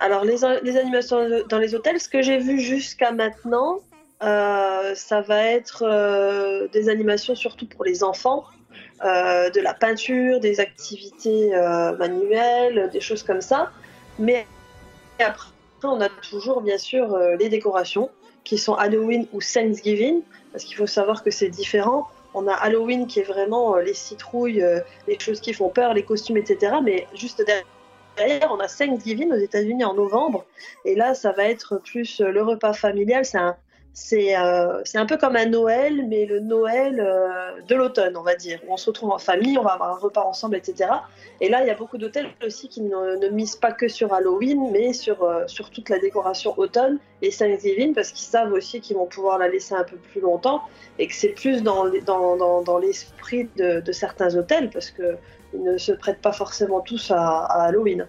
Alors, 0.00 0.24
les, 0.24 0.44
animations 0.44 1.18
dans 1.48 1.58
les 1.58 1.74
hôtels, 1.74 2.00
ce 2.00 2.08
que 2.08 2.22
j'ai 2.22 2.38
vu 2.38 2.60
jusqu'à 2.60 3.12
maintenant, 3.12 3.80
ça 4.20 5.20
va 5.26 5.42
être 5.44 6.68
des 6.72 6.88
animations 6.88 7.34
surtout 7.34 7.66
pour 7.66 7.84
les 7.84 8.02
enfants, 8.02 8.44
de 9.02 9.60
la 9.60 9.74
peinture, 9.74 10.40
des 10.40 10.60
activités 10.60 11.50
manuelles, 11.98 12.90
des 12.92 13.00
choses 13.00 13.22
comme 13.22 13.40
ça. 13.40 13.70
Mais 14.18 14.46
après, 15.20 15.50
on 15.84 16.00
a 16.00 16.08
toujours, 16.08 16.62
bien 16.62 16.78
sûr, 16.78 17.16
les 17.38 17.48
décorations 17.48 18.10
qui 18.48 18.56
sont 18.56 18.72
Halloween 18.72 19.26
ou 19.34 19.40
Thanksgiving, 19.42 20.22
parce 20.52 20.64
qu'il 20.64 20.74
faut 20.74 20.86
savoir 20.86 21.22
que 21.22 21.30
c'est 21.30 21.50
différent. 21.50 22.08
On 22.32 22.48
a 22.48 22.54
Halloween 22.54 23.06
qui 23.06 23.20
est 23.20 23.24
vraiment 23.34 23.76
euh, 23.76 23.82
les 23.82 23.92
citrouilles, 23.92 24.62
euh, 24.62 24.80
les 25.06 25.18
choses 25.18 25.42
qui 25.42 25.52
font 25.52 25.68
peur, 25.68 25.92
les 25.92 26.02
costumes, 26.02 26.38
etc. 26.38 26.76
Mais 26.82 27.06
juste 27.14 27.44
derrière, 28.16 28.48
on 28.50 28.58
a 28.58 28.66
Thanksgiving 28.66 29.30
aux 29.32 29.36
États-Unis 29.36 29.84
en 29.84 29.92
novembre, 29.92 30.46
et 30.86 30.94
là, 30.94 31.12
ça 31.12 31.32
va 31.32 31.44
être 31.44 31.76
plus 31.76 32.22
euh, 32.22 32.30
le 32.30 32.42
repas 32.42 32.72
familial. 32.72 33.26
C'est 33.26 33.36
un, 33.36 33.54
c'est, 34.00 34.38
euh, 34.38 34.80
c'est 34.84 34.96
un 34.98 35.06
peu 35.06 35.16
comme 35.16 35.34
un 35.34 35.46
Noël, 35.46 36.06
mais 36.08 36.24
le 36.24 36.38
Noël 36.38 37.00
euh, 37.00 37.60
de 37.66 37.74
l'automne, 37.74 38.16
on 38.16 38.22
va 38.22 38.36
dire. 38.36 38.60
On 38.68 38.76
se 38.76 38.86
retrouve 38.86 39.10
en 39.10 39.18
famille, 39.18 39.58
on 39.58 39.64
va 39.64 39.72
avoir 39.72 39.96
un 39.96 39.98
repas 39.98 40.22
ensemble, 40.22 40.56
etc. 40.56 40.90
Et 41.40 41.48
là, 41.48 41.62
il 41.62 41.66
y 41.66 41.70
a 41.70 41.74
beaucoup 41.74 41.98
d'hôtels 41.98 42.28
aussi 42.46 42.68
qui 42.68 42.80
ne, 42.80 43.28
misent 43.30 43.56
pas 43.56 43.72
que 43.72 43.88
sur 43.88 44.14
Halloween, 44.14 44.70
mais 44.72 44.92
sur, 44.92 45.24
euh, 45.24 45.42
sur 45.48 45.70
toute 45.70 45.88
la 45.88 45.98
décoration 45.98 46.54
automne 46.58 46.98
et 47.22 47.30
Thanksgiving, 47.30 47.92
parce 47.92 48.12
qu'ils 48.12 48.28
savent 48.28 48.52
aussi 48.52 48.80
qu'ils 48.80 48.96
vont 48.96 49.06
pouvoir 49.06 49.36
la 49.36 49.48
laisser 49.48 49.74
un 49.74 49.84
peu 49.84 49.96
plus 49.96 50.20
longtemps, 50.20 50.62
et 51.00 51.08
que 51.08 51.14
c'est 51.14 51.30
plus 51.30 51.64
dans, 51.64 51.86
dans, 52.06 52.62
dans, 52.62 52.78
l'esprit 52.78 53.48
de, 53.56 53.82
certains 53.90 54.36
hôtels, 54.36 54.70
parce 54.70 54.92
que 54.92 55.16
ils 55.54 55.62
ne 55.62 55.76
se 55.76 55.92
prêtent 55.92 56.22
pas 56.22 56.32
forcément 56.32 56.80
tous 56.80 57.10
à, 57.10 57.40
Halloween. 57.64 58.06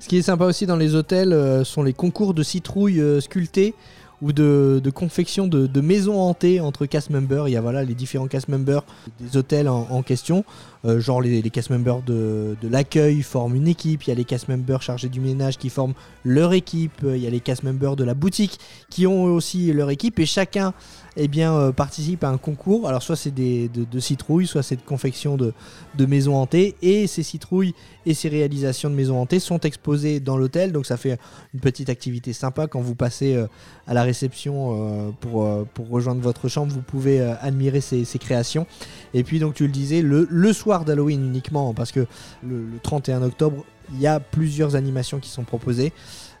Ce 0.00 0.06
qui 0.06 0.18
est 0.18 0.22
sympa 0.22 0.44
aussi 0.44 0.66
dans 0.66 0.76
les 0.76 0.94
hôtels 0.94 1.64
sont 1.64 1.82
les 1.82 1.94
concours 1.94 2.34
de 2.34 2.42
citrouilles 2.42 3.22
sculptées 3.22 3.74
ou 4.22 4.32
de, 4.32 4.80
de 4.82 4.90
confection 4.90 5.46
de, 5.46 5.66
de 5.66 5.80
maisons 5.80 6.20
hantées 6.20 6.60
entre 6.60 6.86
cast 6.86 7.10
members. 7.10 7.48
Il 7.48 7.52
y 7.52 7.56
a 7.56 7.60
voilà, 7.60 7.84
les 7.84 7.94
différents 7.94 8.28
cast 8.28 8.48
members 8.48 8.84
des 9.20 9.36
hôtels 9.36 9.68
en, 9.68 9.86
en 9.90 10.02
question. 10.02 10.44
Euh, 10.84 10.98
genre 10.98 11.20
les, 11.20 11.42
les 11.42 11.50
cast 11.50 11.70
members 11.70 12.02
de, 12.02 12.56
de 12.60 12.68
l'accueil 12.68 13.22
forment 13.22 13.56
une 13.56 13.68
équipe. 13.68 14.04
Il 14.04 14.08
y 14.10 14.12
a 14.12 14.16
les 14.16 14.24
cast 14.24 14.48
members 14.48 14.82
chargés 14.82 15.08
du 15.08 15.20
ménage 15.20 15.58
qui 15.58 15.68
forment 15.68 15.94
leur 16.24 16.52
équipe. 16.52 17.02
Il 17.04 17.18
y 17.18 17.26
a 17.26 17.30
les 17.30 17.40
cast 17.40 17.62
members 17.62 17.96
de 17.96 18.04
la 18.04 18.14
boutique 18.14 18.58
qui 18.88 19.06
ont 19.06 19.24
aussi 19.24 19.72
leur 19.72 19.90
équipe. 19.90 20.18
Et 20.18 20.26
chacun 20.26 20.74
eh 21.22 21.28
bien, 21.28 21.54
euh, 21.54 21.72
participe 21.72 22.24
à 22.24 22.28
un 22.28 22.38
concours. 22.38 22.88
Alors 22.88 23.02
soit 23.02 23.16
c'est 23.16 23.30
des, 23.30 23.68
de, 23.68 24.00
citrouilles, 24.00 24.46
soit 24.46 24.62
c'est 24.62 24.76
de 24.76 24.82
confection 24.82 25.36
de, 25.36 25.52
de 25.96 26.06
maisons 26.06 26.34
hantées. 26.36 26.76
Et 26.82 27.06
ces 27.06 27.22
citrouilles 27.22 27.74
et 28.06 28.14
ces 28.14 28.28
réalisations 28.28 28.88
de 28.88 28.94
maisons 28.94 29.20
hantées 29.20 29.40
sont 29.40 29.60
exposées 29.60 30.20
dans 30.20 30.36
l'hôtel. 30.36 30.72
Donc 30.72 30.86
ça 30.86 30.96
fait 30.96 31.18
une 31.54 31.60
petite 31.60 31.90
activité 31.90 32.32
sympa 32.32 32.66
quand 32.66 32.80
vous 32.80 32.94
passez 32.94 33.34
euh, 33.34 33.46
à 33.86 33.94
la 33.94 34.02
réception 34.02 35.08
euh, 35.08 35.10
pour, 35.20 35.44
euh, 35.44 35.66
pour 35.74 35.88
rejoindre 35.88 36.20
votre 36.20 36.48
chambre. 36.48 36.72
Vous 36.72 36.82
pouvez 36.82 37.20
admirer 37.20 37.80
ces, 37.80 38.04
créations. 38.18 38.66
Et 39.14 39.24
puis 39.24 39.38
donc 39.38 39.54
tu 39.54 39.66
le 39.66 39.72
disais, 39.72 40.02
le, 40.02 40.52
soir 40.52 40.84
d'Halloween 40.84 41.24
uniquement, 41.24 41.72
parce 41.74 41.92
que 41.92 42.06
le 42.42 42.66
31 42.82 43.22
octobre, 43.22 43.64
il 43.92 44.00
y 44.00 44.06
a 44.06 44.20
plusieurs 44.20 44.76
animations 44.76 45.18
qui 45.18 45.30
sont 45.30 45.44
proposées. 45.44 45.92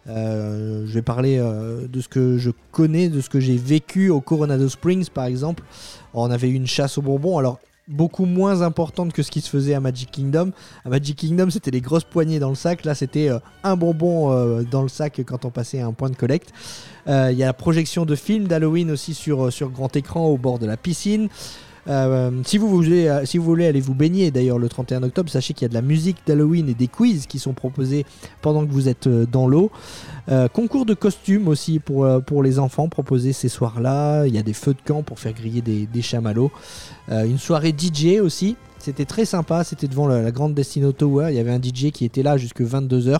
Euh, 0.08 0.84
je 0.86 0.94
vais 0.94 1.02
parler 1.02 1.38
euh, 1.38 1.86
de 1.86 2.00
ce 2.00 2.08
que 2.08 2.38
je 2.38 2.50
connais, 2.72 3.08
de 3.08 3.20
ce 3.20 3.28
que 3.28 3.40
j'ai 3.40 3.56
vécu 3.56 4.10
au 4.10 4.20
Coronado 4.20 4.68
Springs 4.68 5.08
par 5.10 5.24
exemple. 5.24 5.62
On 6.14 6.30
avait 6.30 6.48
eu 6.48 6.54
une 6.54 6.66
chasse 6.66 6.98
aux 6.98 7.02
bonbons. 7.02 7.38
Alors 7.38 7.58
beaucoup 7.86 8.24
moins 8.24 8.62
importante 8.62 9.12
que 9.12 9.22
ce 9.22 9.30
qui 9.30 9.40
se 9.40 9.50
faisait 9.50 9.74
à 9.74 9.80
Magic 9.80 10.10
Kingdom. 10.10 10.52
À 10.84 10.88
Magic 10.88 11.16
Kingdom, 11.16 11.50
c'était 11.50 11.72
les 11.72 11.80
grosses 11.80 12.04
poignées 12.04 12.38
dans 12.38 12.48
le 12.48 12.54
sac. 12.54 12.84
Là, 12.84 12.94
c'était 12.94 13.28
euh, 13.28 13.38
un 13.64 13.76
bonbon 13.76 14.62
dans 14.70 14.82
le 14.82 14.88
sac 14.88 15.20
quand 15.26 15.44
on 15.44 15.50
passait 15.50 15.80
à 15.80 15.86
un 15.86 15.92
point 15.92 16.10
de 16.10 16.16
collecte. 16.16 16.52
Il 17.06 17.32
y 17.32 17.42
a 17.42 17.46
la 17.46 17.52
projection 17.52 18.06
de 18.06 18.14
films 18.14 18.46
d'Halloween 18.46 18.90
aussi 18.92 19.14
sur, 19.14 19.52
sur 19.52 19.70
grand 19.70 19.94
écran 19.96 20.26
au 20.26 20.38
bord 20.38 20.60
de 20.60 20.66
la 20.66 20.76
piscine. 20.76 21.28
Euh, 21.90 22.30
si, 22.44 22.56
vous 22.56 22.68
voulez, 22.68 23.08
euh, 23.08 23.24
si 23.24 23.36
vous 23.36 23.44
voulez 23.44 23.66
aller 23.66 23.80
vous 23.80 23.94
baigner 23.94 24.30
d'ailleurs 24.30 24.58
le 24.58 24.68
31 24.68 25.02
octobre, 25.02 25.28
sachez 25.28 25.54
qu'il 25.54 25.62
y 25.62 25.66
a 25.66 25.68
de 25.68 25.74
la 25.74 25.82
musique 25.82 26.18
d'Halloween 26.26 26.68
et 26.68 26.74
des 26.74 26.86
quiz 26.86 27.26
qui 27.26 27.38
sont 27.38 27.52
proposés 27.52 28.06
pendant 28.42 28.64
que 28.64 28.70
vous 28.70 28.88
êtes 28.88 29.06
euh, 29.06 29.26
dans 29.30 29.46
l'eau. 29.46 29.70
Concours 30.52 30.86
de 30.86 30.94
costumes 30.94 31.48
aussi 31.48 31.80
pour, 31.80 32.06
pour 32.24 32.44
les 32.44 32.60
enfants 32.60 32.88
proposés 32.88 33.32
ces 33.32 33.48
soirs-là. 33.48 34.26
Il 34.26 34.34
y 34.34 34.38
a 34.38 34.44
des 34.44 34.52
feux 34.52 34.74
de 34.74 34.80
camp 34.80 35.02
pour 35.02 35.18
faire 35.18 35.32
griller 35.32 35.60
des, 35.60 35.86
des 35.86 36.02
chamallows. 36.02 36.52
Une 37.08 37.38
soirée 37.38 37.74
DJ 37.76 38.20
aussi. 38.20 38.54
C'était 38.78 39.06
très 39.06 39.24
sympa. 39.24 39.64
C'était 39.64 39.88
devant 39.88 40.06
la, 40.06 40.30
grande 40.30 40.54
Destino 40.54 40.92
Tower. 40.92 41.30
Il 41.30 41.34
y 41.34 41.40
avait 41.40 41.50
un 41.50 41.60
DJ 41.60 41.90
qui 41.90 42.04
était 42.04 42.22
là 42.22 42.36
jusque 42.36 42.62
22h 42.62 43.18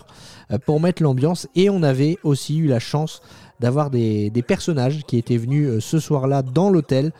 euh, 0.51 0.57
pour 0.65 0.79
mettre 0.79 1.03
l'ambiance. 1.03 1.49
Et 1.53 1.69
on 1.69 1.83
avait 1.83 2.17
aussi 2.23 2.57
eu 2.57 2.67
la 2.67 2.79
chance 2.79 3.21
d'avoir 3.59 3.89
des, 3.89 4.29
des 4.29 4.41
personnages 4.41 5.03
qui 5.05 5.17
étaient 5.17 5.35
venus 5.35 5.83
ce 5.83 5.99
soir-là 5.99 6.43
dans 6.43 6.69
l'hôtel 6.69 7.11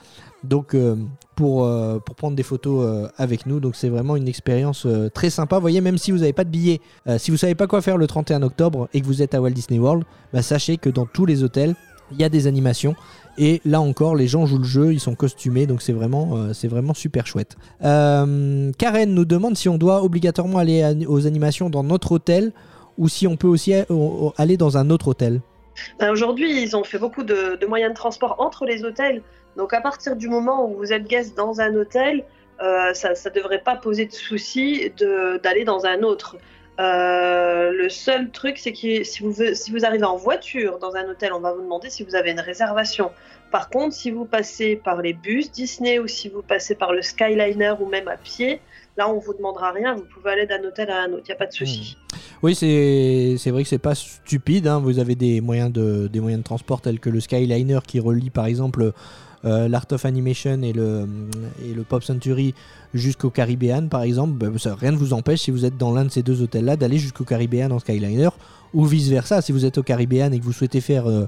donc 0.43 0.73
euh, 0.73 0.95
pour, 1.35 1.65
euh, 1.65 1.99
pour 1.99 2.15
prendre 2.15 2.35
des 2.35 2.43
photos 2.43 2.85
euh, 2.85 3.07
avec 3.17 3.45
nous. 3.45 3.59
Donc 3.59 3.75
c'est 3.75 3.89
vraiment 3.89 4.15
une 4.15 4.27
expérience 4.27 4.85
euh, 4.85 5.09
très 5.09 5.29
sympa. 5.29 5.55
Vous 5.55 5.61
voyez, 5.61 5.81
même 5.81 5.97
si 5.97 6.11
vous 6.11 6.19
n'avez 6.19 6.33
pas 6.33 6.43
de 6.43 6.49
billet, 6.49 6.81
euh, 7.07 7.17
si 7.17 7.31
vous 7.31 7.37
savez 7.37 7.55
pas 7.55 7.67
quoi 7.67 7.81
faire 7.81 7.97
le 7.97 8.07
31 8.07 8.43
octobre 8.43 8.89
et 8.93 9.01
que 9.01 9.05
vous 9.05 9.21
êtes 9.21 9.33
à 9.33 9.41
Walt 9.41 9.51
Disney 9.51 9.79
World, 9.79 10.03
bah, 10.33 10.41
sachez 10.41 10.77
que 10.77 10.89
dans 10.89 11.05
tous 11.05 11.25
les 11.25 11.43
hôtels, 11.43 11.75
il 12.11 12.19
y 12.19 12.23
a 12.23 12.29
des 12.29 12.47
animations. 12.47 12.95
Et 13.37 13.61
là 13.63 13.79
encore, 13.79 14.15
les 14.15 14.27
gens 14.27 14.45
jouent 14.45 14.57
le 14.57 14.65
jeu, 14.65 14.93
ils 14.93 14.99
sont 14.99 15.15
costumés, 15.15 15.65
donc 15.65 15.81
c'est 15.81 15.93
vraiment, 15.93 16.49
vraiment 16.63 16.93
super 16.93 17.25
chouette. 17.25 17.55
Karen 17.79 19.13
nous 19.13 19.23
demande 19.23 19.55
si 19.55 19.69
on 19.69 19.77
doit 19.77 20.03
obligatoirement 20.03 20.57
aller 20.57 21.05
aux 21.07 21.25
animations 21.25 21.69
dans 21.69 21.83
notre 21.83 22.11
hôtel 22.11 22.51
ou 22.97 23.07
si 23.07 23.27
on 23.27 23.37
peut 23.37 23.47
aussi 23.47 23.73
aller 24.35 24.57
dans 24.57 24.77
un 24.77 24.89
autre 24.89 25.07
hôtel. 25.07 25.39
Ben, 25.97 26.11
Aujourd'hui, 26.11 26.61
ils 26.61 26.75
ont 26.75 26.83
fait 26.83 26.99
beaucoup 26.99 27.23
de 27.23 27.65
moyens 27.65 27.93
de 27.93 27.95
transport 27.95 28.35
entre 28.39 28.65
les 28.65 28.83
hôtels. 28.83 29.23
Donc, 29.57 29.73
à 29.73 29.81
partir 29.81 30.15
du 30.15 30.27
moment 30.29 30.65
où 30.69 30.75
vous 30.77 30.93
êtes 30.93 31.07
guest 31.07 31.35
dans 31.35 31.59
un 31.61 31.75
hôtel, 31.75 32.23
euh, 32.61 32.93
ça 32.93 33.09
ne 33.09 33.29
devrait 33.33 33.61
pas 33.63 33.75
poser 33.75 34.05
de 34.05 34.11
souci 34.11 34.91
d'aller 35.43 35.63
dans 35.65 35.85
un 35.85 36.03
autre. 36.03 36.37
Euh, 36.79 37.71
le 37.71 37.89
seul 37.89 38.31
truc, 38.31 38.57
c'est 38.57 38.71
que 38.71 39.03
si 39.03 39.21
vous, 39.21 39.33
si 39.53 39.71
vous 39.71 39.85
arrivez 39.85 40.05
en 40.05 40.15
voiture 40.15 40.79
dans 40.79 40.95
un 40.95 41.07
hôtel, 41.09 41.31
on 41.33 41.39
va 41.39 41.53
vous 41.53 41.61
demander 41.61 41.89
si 41.89 42.03
vous 42.03 42.15
avez 42.15 42.31
une 42.31 42.39
réservation. 42.39 43.11
Par 43.51 43.69
contre, 43.69 43.93
si 43.93 44.09
vous 44.09 44.25
passez 44.25 44.77
par 44.77 45.01
les 45.01 45.13
bus 45.13 45.51
Disney 45.51 45.99
ou 45.99 46.07
si 46.07 46.29
vous 46.29 46.41
passez 46.41 46.73
par 46.73 46.93
le 46.93 47.01
Skyliner 47.01 47.73
ou 47.79 47.85
même 47.85 48.07
à 48.07 48.15
pied, 48.15 48.61
là, 48.97 49.09
on 49.09 49.19
vous 49.19 49.33
demandera 49.33 49.71
rien. 49.71 49.93
Vous 49.95 50.05
pouvez 50.05 50.31
aller 50.31 50.45
d'un 50.47 50.63
hôtel 50.63 50.89
à 50.89 51.01
un 51.01 51.11
autre, 51.11 51.23
il 51.25 51.31
n'y 51.31 51.33
a 51.33 51.35
pas 51.35 51.47
de 51.47 51.51
souci. 51.53 51.97
Oui, 52.41 52.55
c'est 52.55 53.35
c'est 53.37 53.51
vrai 53.51 53.63
que 53.63 53.69
c'est 53.69 53.77
pas 53.77 53.93
stupide. 53.93 54.67
hein. 54.67 54.79
Vous 54.79 54.97
avez 54.97 55.15
des 55.15 55.41
moyens, 55.41 55.71
de, 55.71 56.07
des 56.07 56.19
moyens 56.19 56.41
de 56.41 56.45
transport 56.45 56.81
tels 56.81 56.99
que 56.99 57.09
le 57.09 57.19
Skyliner 57.19 57.79
qui 57.85 57.99
relie 57.99 58.29
par 58.29 58.45
exemple 58.45 58.93
euh, 59.45 59.67
l'Art 59.67 59.87
of 59.91 60.05
Animation 60.05 60.61
et 60.61 60.73
le, 60.73 61.07
et 61.65 61.73
le 61.73 61.83
Pop 61.83 62.03
Century 62.03 62.53
jusqu'au 62.93 63.29
Caribbean 63.29 63.87
par 63.89 64.03
exemple. 64.03 64.51
Ça, 64.59 64.75
rien 64.75 64.91
ne 64.91 64.97
vous 64.97 65.13
empêche 65.13 65.41
si 65.41 65.51
vous 65.51 65.65
êtes 65.65 65.77
dans 65.77 65.93
l'un 65.93 66.05
de 66.05 66.11
ces 66.11 66.23
deux 66.23 66.41
hôtels-là 66.41 66.75
d'aller 66.75 66.97
jusqu'au 66.97 67.23
Caribbean 67.23 67.71
en 67.71 67.79
Skyliner 67.79 68.29
ou 68.73 68.85
vice-versa. 68.85 69.41
Si 69.41 69.51
vous 69.51 69.65
êtes 69.65 69.77
au 69.77 69.83
Caribbean 69.83 70.33
et 70.33 70.39
que 70.39 70.45
vous 70.45 70.53
souhaitez 70.53 70.81
faire 70.81 71.09
euh, 71.09 71.25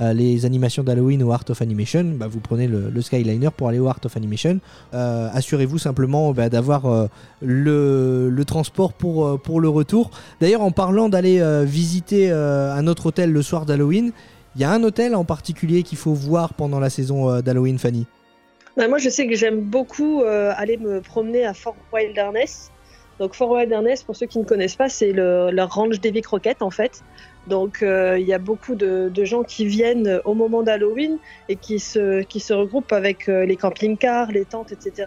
euh, 0.00 0.12
les 0.12 0.46
animations 0.46 0.84
d'Halloween 0.84 1.22
au 1.24 1.32
Art 1.32 1.44
of 1.48 1.60
Animation, 1.60 2.04
bah, 2.16 2.28
vous 2.28 2.38
prenez 2.38 2.68
le, 2.68 3.00
Skyliner 3.00 3.50
pour 3.56 3.68
aller 3.68 3.80
au 3.80 3.88
Art 3.88 3.98
of 4.04 4.16
Animation. 4.16 4.60
Euh, 4.94 5.28
Assurez-vous 5.32 5.78
simplement 5.78 6.32
bah, 6.32 6.48
d'avoir 6.48 6.86
euh, 6.86 7.08
le, 7.42 8.42
transport 8.46 8.92
pour, 8.92 9.26
euh, 9.26 9.58
le 9.58 9.68
retour. 9.68 10.10
D'ailleurs, 10.40 10.62
en 10.62 10.70
parlant 10.70 11.08
d'aller 11.08 11.40
euh, 11.40 11.64
visiter 11.64 12.30
euh, 12.30 12.72
un 12.74 12.86
autre 12.86 13.06
hôtel 13.06 13.32
le 13.32 13.42
soir 13.42 13.66
d'Halloween, 13.66 14.12
il 14.58 14.62
y 14.62 14.64
a 14.64 14.72
un 14.72 14.82
hôtel 14.82 15.14
en 15.14 15.24
particulier 15.24 15.84
qu'il 15.84 15.98
faut 15.98 16.14
voir 16.14 16.52
pendant 16.52 16.80
la 16.80 16.90
saison 16.90 17.30
euh, 17.30 17.42
d'Halloween, 17.42 17.78
Fanny? 17.78 18.06
Ben, 18.76 18.88
moi, 18.88 18.98
je 18.98 19.08
sais 19.08 19.28
que 19.28 19.36
j'aime 19.36 19.60
beaucoup 19.60 20.22
euh, 20.22 20.52
aller 20.56 20.76
me 20.76 21.00
promener 21.00 21.44
à 21.44 21.54
Fort 21.54 21.76
Wilderness. 21.92 22.72
Donc, 23.20 23.34
Fort 23.34 23.52
Wilderness, 23.52 24.02
pour 24.02 24.16
ceux 24.16 24.26
qui 24.26 24.40
ne 24.40 24.44
connaissent 24.44 24.74
pas, 24.74 24.88
c'est 24.88 25.12
le, 25.12 25.50
leur 25.52 25.72
ranch 25.72 26.00
d'Evie 26.00 26.22
Crockett, 26.22 26.60
en 26.60 26.70
fait. 26.70 27.04
Donc, 27.46 27.84
euh, 27.84 28.18
il 28.18 28.26
y 28.26 28.32
a 28.32 28.38
beaucoup 28.38 28.74
de, 28.74 29.12
gens 29.24 29.44
qui 29.44 29.64
viennent 29.64 30.20
au 30.24 30.34
moment 30.34 30.64
d'Halloween 30.64 31.18
et 31.48 31.54
qui 31.54 31.78
se, 31.78 32.22
qui 32.22 32.40
se 32.40 32.52
regroupent 32.52 32.92
avec 32.92 33.28
les 33.28 33.56
camping-cars, 33.56 34.32
les 34.32 34.44
tentes, 34.44 34.72
etc. 34.72 35.06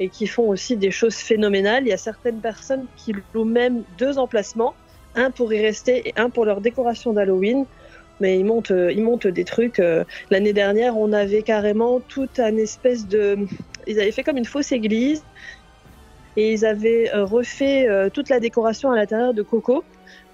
Et 0.00 0.08
qui 0.08 0.26
font 0.26 0.48
aussi 0.48 0.74
des 0.78 0.90
choses 0.90 1.16
phénoménales. 1.16 1.84
Il 1.84 1.88
y 1.88 1.92
a 1.92 1.98
certaines 1.98 2.40
personnes 2.40 2.86
qui 2.96 3.14
louent 3.34 3.44
même 3.44 3.82
deux 3.98 4.18
emplacements, 4.18 4.74
un 5.14 5.30
pour 5.30 5.52
y 5.52 5.60
rester 5.60 6.08
et 6.08 6.14
un 6.16 6.30
pour 6.30 6.46
leur 6.46 6.62
décoration 6.62 7.12
d'Halloween. 7.12 7.66
Mais 8.20 8.38
ils 8.38 8.44
montent, 8.44 8.70
euh, 8.70 8.92
ils 8.92 9.02
montent 9.02 9.26
des 9.26 9.44
trucs. 9.44 9.78
euh, 9.78 10.04
L'année 10.30 10.52
dernière, 10.52 10.96
on 10.96 11.12
avait 11.12 11.42
carrément 11.42 12.00
tout 12.00 12.28
un 12.38 12.56
espèce 12.56 13.06
de. 13.06 13.38
Ils 13.86 14.00
avaient 14.00 14.12
fait 14.12 14.22
comme 14.22 14.38
une 14.38 14.46
fausse 14.46 14.72
église 14.72 15.22
et 16.36 16.52
ils 16.52 16.64
avaient 16.64 17.14
euh, 17.14 17.24
refait 17.24 17.88
toute 18.12 18.28
la 18.28 18.40
décoration 18.40 18.90
à 18.90 18.96
l'intérieur 18.96 19.34
de 19.34 19.42
Coco. 19.42 19.84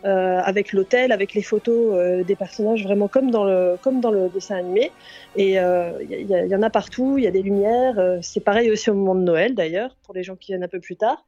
avec 0.04 0.72
l'hôtel, 0.72 1.12
avec 1.12 1.32
les 1.32 1.42
photos 1.42 2.24
des 2.26 2.34
personnages, 2.34 2.82
vraiment 2.82 3.06
comme 3.06 3.30
dans 3.30 3.44
le, 3.44 3.76
comme 3.82 4.00
dans 4.00 4.10
le 4.10 4.28
dessin 4.28 4.56
animé. 4.56 4.90
Et 5.36 5.52
il 5.52 6.26
y, 6.28 6.50
y 6.52 6.56
en 6.56 6.62
a 6.62 6.70
partout, 6.70 7.18
il 7.18 7.24
y 7.24 7.28
a 7.28 7.30
des 7.30 7.42
lumières. 7.42 8.18
c'est 8.20 8.40
pareil 8.42 8.70
aussi 8.72 8.90
au 8.90 8.94
moment 8.94 9.14
de 9.14 9.22
Noël 9.22 9.54
d'ailleurs, 9.54 9.96
pour 10.04 10.14
les 10.14 10.24
gens 10.24 10.34
qui 10.34 10.52
viennent 10.52 10.64
un 10.64 10.68
peu 10.68 10.80
plus 10.80 10.96
tard. 10.96 11.24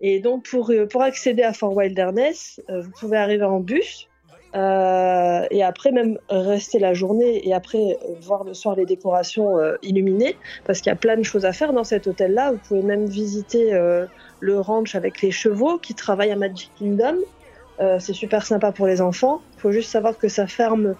Et 0.00 0.20
donc 0.20 0.44
pour, 0.48 0.72
pour 0.90 1.02
accéder 1.02 1.42
à 1.42 1.52
Fort 1.52 1.76
Wilderness, 1.76 2.60
vous 2.68 2.90
pouvez 3.00 3.16
arriver 3.16 3.44
en 3.44 3.58
bus. 3.58 4.08
Euh, 4.54 5.46
et 5.50 5.64
après 5.64 5.90
même 5.90 6.18
rester 6.28 6.78
la 6.78 6.94
journée 6.94 7.46
et 7.46 7.52
après 7.52 7.78
euh, 7.78 8.14
voir 8.20 8.44
le 8.44 8.54
soir 8.54 8.76
les 8.76 8.86
décorations 8.86 9.58
euh, 9.58 9.74
illuminées 9.82 10.36
parce 10.64 10.80
qu'il 10.80 10.90
y 10.90 10.92
a 10.92 10.96
plein 10.96 11.16
de 11.16 11.24
choses 11.24 11.44
à 11.44 11.52
faire 11.52 11.72
dans 11.72 11.82
cet 11.82 12.06
hôtel-là. 12.06 12.52
Vous 12.52 12.58
pouvez 12.58 12.82
même 12.82 13.06
visiter 13.06 13.72
le 14.40 14.60
ranch 14.60 14.94
avec 14.94 15.22
les 15.22 15.30
chevaux 15.30 15.78
qui 15.78 15.94
travaillent 15.94 16.32
à 16.32 16.36
Magic 16.36 16.70
Kingdom. 16.78 17.16
C'est 17.98 18.12
super 18.12 18.46
sympa 18.46 18.72
pour 18.72 18.86
les 18.86 19.00
enfants. 19.00 19.40
Il 19.56 19.60
faut 19.60 19.72
juste 19.72 19.90
savoir 19.90 20.16
que 20.16 20.28
ça 20.28 20.46
ferme 20.46 20.94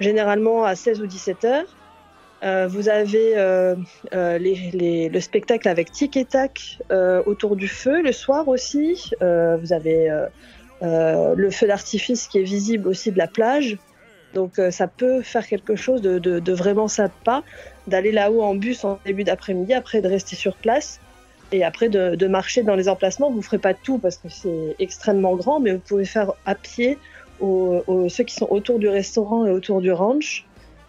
généralement 0.00 0.64
à 0.64 0.74
16 0.74 1.00
ou 1.00 1.06
17 1.06 1.44
heures. 1.44 2.68
Vous 2.68 2.88
avez 2.88 3.34
le 4.12 5.20
spectacle 5.20 5.68
avec 5.68 5.90
Tic 5.90 6.16
et 6.16 6.24
Tac 6.24 6.78
autour 7.26 7.56
du 7.56 7.68
feu 7.68 8.02
le 8.02 8.12
soir 8.12 8.48
aussi. 8.48 9.10
Vous 9.20 9.72
avez 9.72 10.10
le 10.84 11.50
feu 11.50 11.66
d'artifice 11.66 12.26
qui 12.28 12.38
est 12.38 12.42
visible 12.42 12.88
aussi 12.88 13.10
de 13.10 13.18
la 13.18 13.26
plage. 13.26 13.78
Donc 14.34 14.58
euh, 14.58 14.70
ça 14.70 14.88
peut 14.88 15.22
faire 15.22 15.46
quelque 15.46 15.76
chose 15.76 16.02
de, 16.02 16.52
vraiment 16.52 16.88
sympa 16.88 17.42
d'aller 17.86 18.12
là-haut 18.12 18.42
en 18.42 18.54
bus 18.54 18.84
en 18.84 18.98
début 19.06 19.24
d'après-midi, 19.24 19.72
après 19.72 20.02
de 20.02 20.08
rester 20.08 20.36
sur 20.36 20.56
place 20.56 21.00
et 21.52 21.64
après 21.64 21.88
de, 21.88 22.26
marcher 22.26 22.62
dans 22.62 22.74
les 22.74 22.88
emplacements. 22.88 23.30
Vous 23.30 23.38
ne 23.38 23.42
ferez 23.42 23.58
pas 23.58 23.74
tout 23.74 23.98
parce 23.98 24.16
que 24.16 24.28
c'est 24.28 24.76
extrêmement 24.78 25.36
grand, 25.36 25.60
mais 25.60 25.72
vous 25.72 25.78
pouvez 25.78 26.04
faire 26.04 26.32
à 26.44 26.54
pied 26.54 26.98
ceux 27.40 28.24
qui 28.24 28.34
sont 28.34 28.48
autour 28.50 28.78
du 28.78 28.88
restaurant 28.88 29.46
et 29.46 29.50
autour 29.50 29.80
du 29.80 29.92
ranch. 29.92 30.46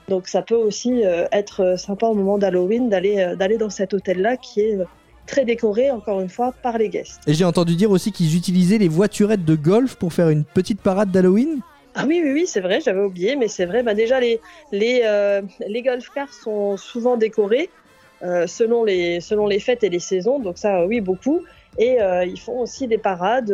Donc 0.08 0.28
ça 0.28 0.42
peut 0.42 0.56
aussi 0.56 1.04
euh, 1.04 1.26
être 1.32 1.80
sympa 1.80 2.08
au 2.08 2.14
moment 2.14 2.38
d'Halloween 2.38 2.90
d'aller 2.90 3.20
euh, 3.20 3.36
d'aller 3.36 3.58
dans 3.58 3.72
cet 3.72 3.94
hôtel-là 3.94 4.38
qui 4.38 4.62
est 4.62 4.76
euh, 4.76 4.86
très 5.26 5.46
décoré, 5.46 5.92
encore 5.92 6.22
une 6.22 6.30
fois, 6.30 6.54
par 6.64 6.78
les 6.78 6.90
guests. 6.90 7.22
Et 7.28 7.34
j'ai 7.34 7.46
entendu 7.46 7.76
dire 7.76 7.92
aussi 7.92 8.12
qu'ils 8.12 8.36
utilisaient 8.36 8.78
les 8.78 8.88
voiturettes 8.88 9.46
de 9.46 9.56
golf 9.56 9.96
pour 9.96 10.14
faire 10.14 10.30
une 10.30 10.44
petite 10.44 10.82
parade 10.82 11.12
d'Halloween. 11.12 11.62
Ah 11.98 12.04
oui, 12.06 12.22
oui, 12.22 12.32
oui, 12.34 12.46
c'est 12.46 12.60
vrai, 12.60 12.82
j'avais 12.82 13.00
oublié, 13.00 13.38
mais 13.38 13.48
c'est 13.48 13.66
vrai. 13.66 13.82
Bah 13.82 13.94
déjà, 13.94 14.20
les, 14.20 14.42
les, 14.74 15.02
euh, 15.06 15.42
les 15.66 15.82
golf 15.82 16.10
cars 16.14 16.34
sont 16.34 16.76
souvent 16.76 17.16
décorés 17.16 17.70
euh, 18.22 18.48
selon, 18.48 18.84
les, 18.84 19.22
selon 19.22 19.48
les 19.48 19.60
fêtes 19.60 19.82
et 19.84 19.90
les 19.90 20.00
saisons, 20.00 20.40
donc 20.40 20.58
ça, 20.58 20.86
oui, 20.86 21.00
beaucoup. 21.00 21.42
Et 21.78 22.02
euh, 22.02 22.26
ils 22.26 22.40
font 22.40 22.60
aussi 22.60 22.88
des 22.88 22.98
parades 22.98 23.52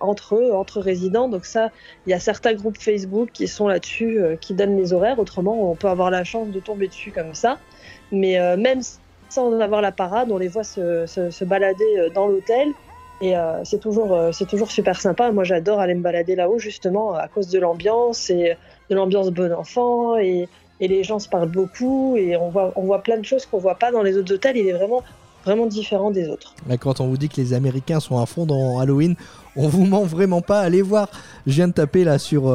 entre 0.00 0.36
eux, 0.36 0.52
entre 0.52 0.80
résidents. 0.80 1.28
Donc 1.28 1.44
ça, 1.44 1.70
il 2.06 2.10
y 2.10 2.14
a 2.14 2.20
certains 2.20 2.54
groupes 2.54 2.78
Facebook 2.78 3.30
qui 3.32 3.46
sont 3.48 3.68
là-dessus, 3.68 4.20
qui 4.40 4.54
donnent 4.54 4.76
les 4.76 4.92
horaires. 4.92 5.18
Autrement, 5.18 5.70
on 5.70 5.74
peut 5.74 5.88
avoir 5.88 6.10
la 6.10 6.22
chance 6.22 6.48
de 6.48 6.60
tomber 6.60 6.86
dessus 6.86 7.10
comme 7.10 7.34
ça. 7.34 7.58
Mais 8.12 8.38
même 8.56 8.80
sans 9.28 9.58
avoir 9.60 9.80
la 9.80 9.92
parade, 9.92 10.30
on 10.30 10.38
les 10.38 10.48
voit 10.48 10.64
se, 10.64 11.06
se, 11.06 11.44
balader 11.44 11.84
euh, 11.98 12.10
dans 12.10 12.26
l'hôtel. 12.26 12.72
Et 13.20 13.36
euh, 13.36 13.64
c'est 13.64 13.80
toujours, 13.80 14.12
euh, 14.12 14.30
toujours 14.48 14.70
super 14.70 15.00
sympa. 15.00 15.32
Moi, 15.32 15.44
j'adore 15.44 15.80
aller 15.80 15.94
me 15.94 16.02
balader 16.02 16.36
là-haut, 16.36 16.58
justement, 16.58 17.14
à 17.14 17.28
cause 17.28 17.48
de 17.48 17.58
l'ambiance 17.58 18.30
et 18.30 18.56
de 18.90 18.94
l'ambiance 18.94 19.30
bon 19.30 19.52
enfant. 19.52 20.18
Et, 20.18 20.48
et 20.80 20.88
les 20.88 21.02
gens 21.02 21.18
se 21.18 21.28
parlent 21.28 21.50
beaucoup. 21.50 22.16
Et 22.16 22.36
on 22.36 22.50
voit, 22.50 22.72
on 22.76 22.82
voit 22.82 23.02
plein 23.02 23.18
de 23.18 23.24
choses 23.24 23.46
qu'on 23.46 23.58
voit 23.58 23.76
pas 23.76 23.90
dans 23.90 24.02
les 24.02 24.16
autres 24.18 24.34
hôtels. 24.34 24.56
Il 24.58 24.68
est 24.68 24.74
vraiment, 24.74 25.02
vraiment 25.44 25.66
différent 25.66 26.10
des 26.10 26.28
autres. 26.28 26.54
Quand 26.78 27.00
on 27.00 27.06
vous 27.06 27.16
dit 27.16 27.30
que 27.30 27.40
les 27.40 27.54
Américains 27.54 28.00
sont 28.00 28.20
à 28.20 28.26
fond 28.26 28.44
dans 28.44 28.78
Halloween, 28.78 29.16
on 29.56 29.66
vous 29.66 29.86
ment 29.86 30.04
vraiment 30.04 30.42
pas. 30.42 30.60
Allez 30.60 30.82
voir, 30.82 31.08
je 31.46 31.52
viens 31.52 31.68
de 31.68 31.72
taper 31.72 32.04
là 32.04 32.18
sur, 32.18 32.54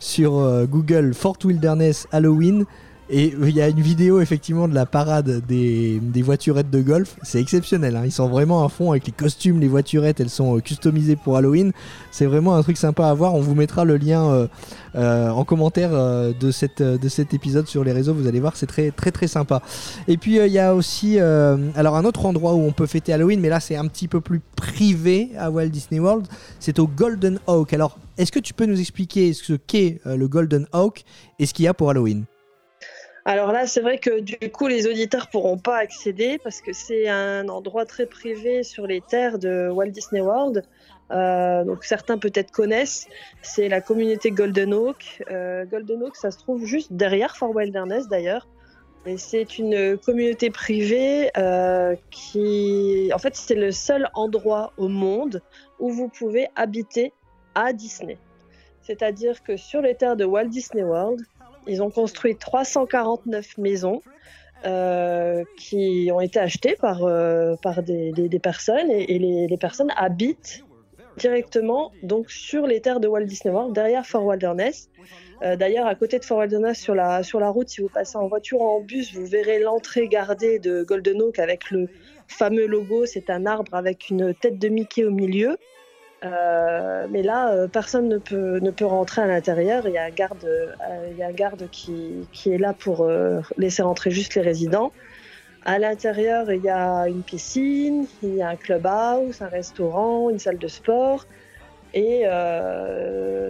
sur 0.00 0.66
Google 0.66 1.14
Fort 1.14 1.38
Wilderness 1.44 2.08
Halloween. 2.10 2.66
Et 3.14 3.34
il 3.42 3.54
y 3.54 3.60
a 3.60 3.68
une 3.68 3.80
vidéo 3.82 4.22
effectivement 4.22 4.66
de 4.68 4.74
la 4.74 4.86
parade 4.86 5.42
des, 5.46 6.00
des 6.00 6.22
voiturettes 6.22 6.70
de 6.70 6.80
golf. 6.80 7.16
C'est 7.22 7.42
exceptionnel. 7.42 7.94
hein. 7.94 8.04
Ils 8.06 8.10
sont 8.10 8.26
vraiment 8.26 8.64
à 8.64 8.70
fond 8.70 8.90
avec 8.90 9.04
les 9.04 9.12
costumes, 9.12 9.60
les 9.60 9.68
voiturettes. 9.68 10.18
Elles 10.18 10.30
sont 10.30 10.56
euh, 10.56 10.60
customisées 10.60 11.16
pour 11.16 11.36
Halloween. 11.36 11.72
C'est 12.10 12.24
vraiment 12.24 12.54
un 12.54 12.62
truc 12.62 12.78
sympa 12.78 13.06
à 13.08 13.12
voir. 13.12 13.34
On 13.34 13.40
vous 13.42 13.54
mettra 13.54 13.84
le 13.84 13.98
lien 13.98 14.30
euh, 14.30 14.46
euh, 14.94 15.28
en 15.28 15.44
commentaire 15.44 15.90
euh, 15.92 16.32
de, 16.40 16.50
euh, 16.80 17.08
cet 17.10 17.34
épisode 17.34 17.68
sur 17.68 17.84
les 17.84 17.92
réseaux. 17.92 18.14
Vous 18.14 18.26
allez 18.26 18.40
voir, 18.40 18.56
c'est 18.56 18.66
très 18.66 18.90
très 18.90 19.10
très 19.10 19.26
sympa. 19.28 19.60
Et 20.08 20.16
puis 20.16 20.38
euh, 20.38 20.46
il 20.46 20.52
y 20.54 20.58
a 20.58 20.74
aussi 20.74 21.20
euh, 21.20 21.58
alors 21.74 21.96
un 21.96 22.06
autre 22.06 22.24
endroit 22.24 22.54
où 22.54 22.60
on 22.60 22.72
peut 22.72 22.86
fêter 22.86 23.12
Halloween, 23.12 23.40
mais 23.40 23.50
là 23.50 23.60
c'est 23.60 23.76
un 23.76 23.88
petit 23.88 24.08
peu 24.08 24.22
plus 24.22 24.40
privé 24.56 25.32
à 25.38 25.50
Walt 25.50 25.68
Disney 25.68 26.00
World. 26.00 26.26
C'est 26.60 26.78
au 26.78 26.86
Golden 26.86 27.38
Oak. 27.46 27.74
Alors 27.74 27.98
est-ce 28.16 28.32
que 28.32 28.40
tu 28.40 28.54
peux 28.54 28.64
nous 28.64 28.80
expliquer 28.80 29.34
ce 29.34 29.52
qu'est 29.52 30.00
euh, 30.06 30.16
le 30.16 30.28
Golden 30.28 30.66
Oak 30.72 31.04
et 31.38 31.44
ce 31.44 31.52
qu'il 31.52 31.66
y 31.66 31.68
a 31.68 31.74
pour 31.74 31.90
Halloween? 31.90 32.24
Alors 33.24 33.52
là, 33.52 33.66
c'est 33.66 33.80
vrai 33.80 33.98
que 33.98 34.20
du 34.20 34.50
coup, 34.50 34.66
les 34.66 34.88
auditeurs 34.88 35.28
pourront 35.28 35.58
pas 35.58 35.76
accéder 35.76 36.38
parce 36.42 36.60
que 36.60 36.72
c'est 36.72 37.08
un 37.08 37.48
endroit 37.48 37.86
très 37.86 38.06
privé 38.06 38.64
sur 38.64 38.86
les 38.86 39.00
terres 39.00 39.38
de 39.38 39.68
Walt 39.70 39.90
Disney 39.90 40.20
World. 40.20 40.64
Euh, 41.12 41.62
donc 41.64 41.84
certains 41.84 42.18
peut-être 42.18 42.50
connaissent. 42.50 43.06
C'est 43.42 43.68
la 43.68 43.80
communauté 43.80 44.32
Golden 44.32 44.74
Oak. 44.74 45.22
Euh, 45.30 45.64
Golden 45.66 46.02
Oak, 46.02 46.16
ça 46.16 46.32
se 46.32 46.38
trouve 46.38 46.64
juste 46.64 46.92
derrière 46.92 47.36
Fort 47.36 47.54
Wilderness 47.54 48.08
d'ailleurs. 48.08 48.48
Et 49.04 49.18
c'est 49.18 49.58
une 49.58 49.98
communauté 49.98 50.50
privée 50.50 51.30
euh, 51.36 51.96
qui, 52.10 53.10
en 53.12 53.18
fait, 53.18 53.34
c'est 53.34 53.56
le 53.56 53.72
seul 53.72 54.08
endroit 54.14 54.72
au 54.76 54.88
monde 54.88 55.42
où 55.80 55.90
vous 55.90 56.08
pouvez 56.08 56.48
habiter 56.54 57.12
à 57.54 57.72
Disney. 57.72 58.18
C'est-à-dire 58.80 59.42
que 59.42 59.56
sur 59.56 59.80
les 59.80 59.96
terres 59.96 60.16
de 60.16 60.24
Walt 60.24 60.46
Disney 60.46 60.84
World, 60.84 61.20
ils 61.66 61.82
ont 61.82 61.90
construit 61.90 62.36
349 62.36 63.58
maisons 63.58 64.02
euh, 64.64 65.44
qui 65.56 66.10
ont 66.12 66.20
été 66.20 66.38
achetées 66.38 66.76
par, 66.76 67.04
euh, 67.04 67.56
par 67.62 67.82
des, 67.82 68.40
personnes 68.42 68.90
et, 68.90 69.18
les 69.18 69.56
personnes 69.56 69.92
habitent 69.96 70.64
directement 71.16 71.92
donc 72.02 72.30
sur 72.30 72.66
les 72.66 72.80
terres 72.80 73.00
de 73.00 73.08
Walt 73.08 73.24
Disney 73.24 73.52
World, 73.52 73.74
derrière 73.74 74.06
Fort 74.06 74.24
Wilderness. 74.24 74.88
Euh, 75.42 75.56
D'ailleurs, 75.56 75.86
à 75.86 75.94
côté 75.94 76.18
de 76.18 76.24
Fort 76.24 76.38
Wilderness, 76.38 76.78
sur 76.78 76.94
la, 76.94 77.22
sur 77.22 77.40
la 77.40 77.50
route, 77.50 77.68
si 77.68 77.80
vous 77.80 77.88
passez 77.88 78.16
en 78.16 78.28
voiture 78.28 78.60
ou 78.60 78.68
en 78.68 78.80
bus, 78.80 79.14
vous 79.14 79.26
verrez 79.26 79.58
l'entrée 79.58 80.08
gardée 80.08 80.58
de 80.58 80.82
Golden 80.82 81.20
Oak 81.22 81.38
avec 81.38 81.70
le 81.70 81.88
fameux 82.28 82.66
logo. 82.66 83.06
C'est 83.06 83.30
un 83.30 83.46
arbre 83.46 83.74
avec 83.74 84.10
une 84.10 84.34
tête 84.34 84.58
de 84.58 84.68
Mickey 84.68 85.04
au 85.04 85.10
milieu. 85.10 85.56
Euh, 86.24 87.06
mais 87.10 87.22
là, 87.22 87.52
euh, 87.52 87.68
personne 87.68 88.08
ne 88.08 88.18
peut, 88.18 88.60
ne 88.60 88.70
peut 88.70 88.86
rentrer 88.86 89.22
à 89.22 89.26
l'intérieur. 89.26 89.86
Il 89.86 89.94
y 89.94 89.98
a 89.98 90.04
un 90.04 90.10
garde, 90.10 90.44
euh, 90.44 90.72
il 91.10 91.16
y 91.16 91.22
a 91.22 91.26
un 91.26 91.32
garde 91.32 91.68
qui, 91.70 92.28
qui 92.32 92.52
est 92.52 92.58
là 92.58 92.72
pour 92.72 93.08
laisser 93.56 93.82
rentrer 93.82 94.10
juste 94.10 94.34
les 94.34 94.42
résidents. 94.42 94.92
À 95.64 95.78
l'intérieur, 95.78 96.50
il 96.50 96.62
y 96.62 96.68
a 96.68 97.08
une 97.08 97.22
piscine, 97.22 98.06
il 98.22 98.36
y 98.36 98.42
a 98.42 98.48
un 98.48 98.56
clubhouse, 98.56 99.42
un 99.42 99.48
restaurant, 99.48 100.30
une 100.30 100.38
salle 100.38 100.58
de 100.58 100.68
sport 100.68 101.26
et, 101.94 102.22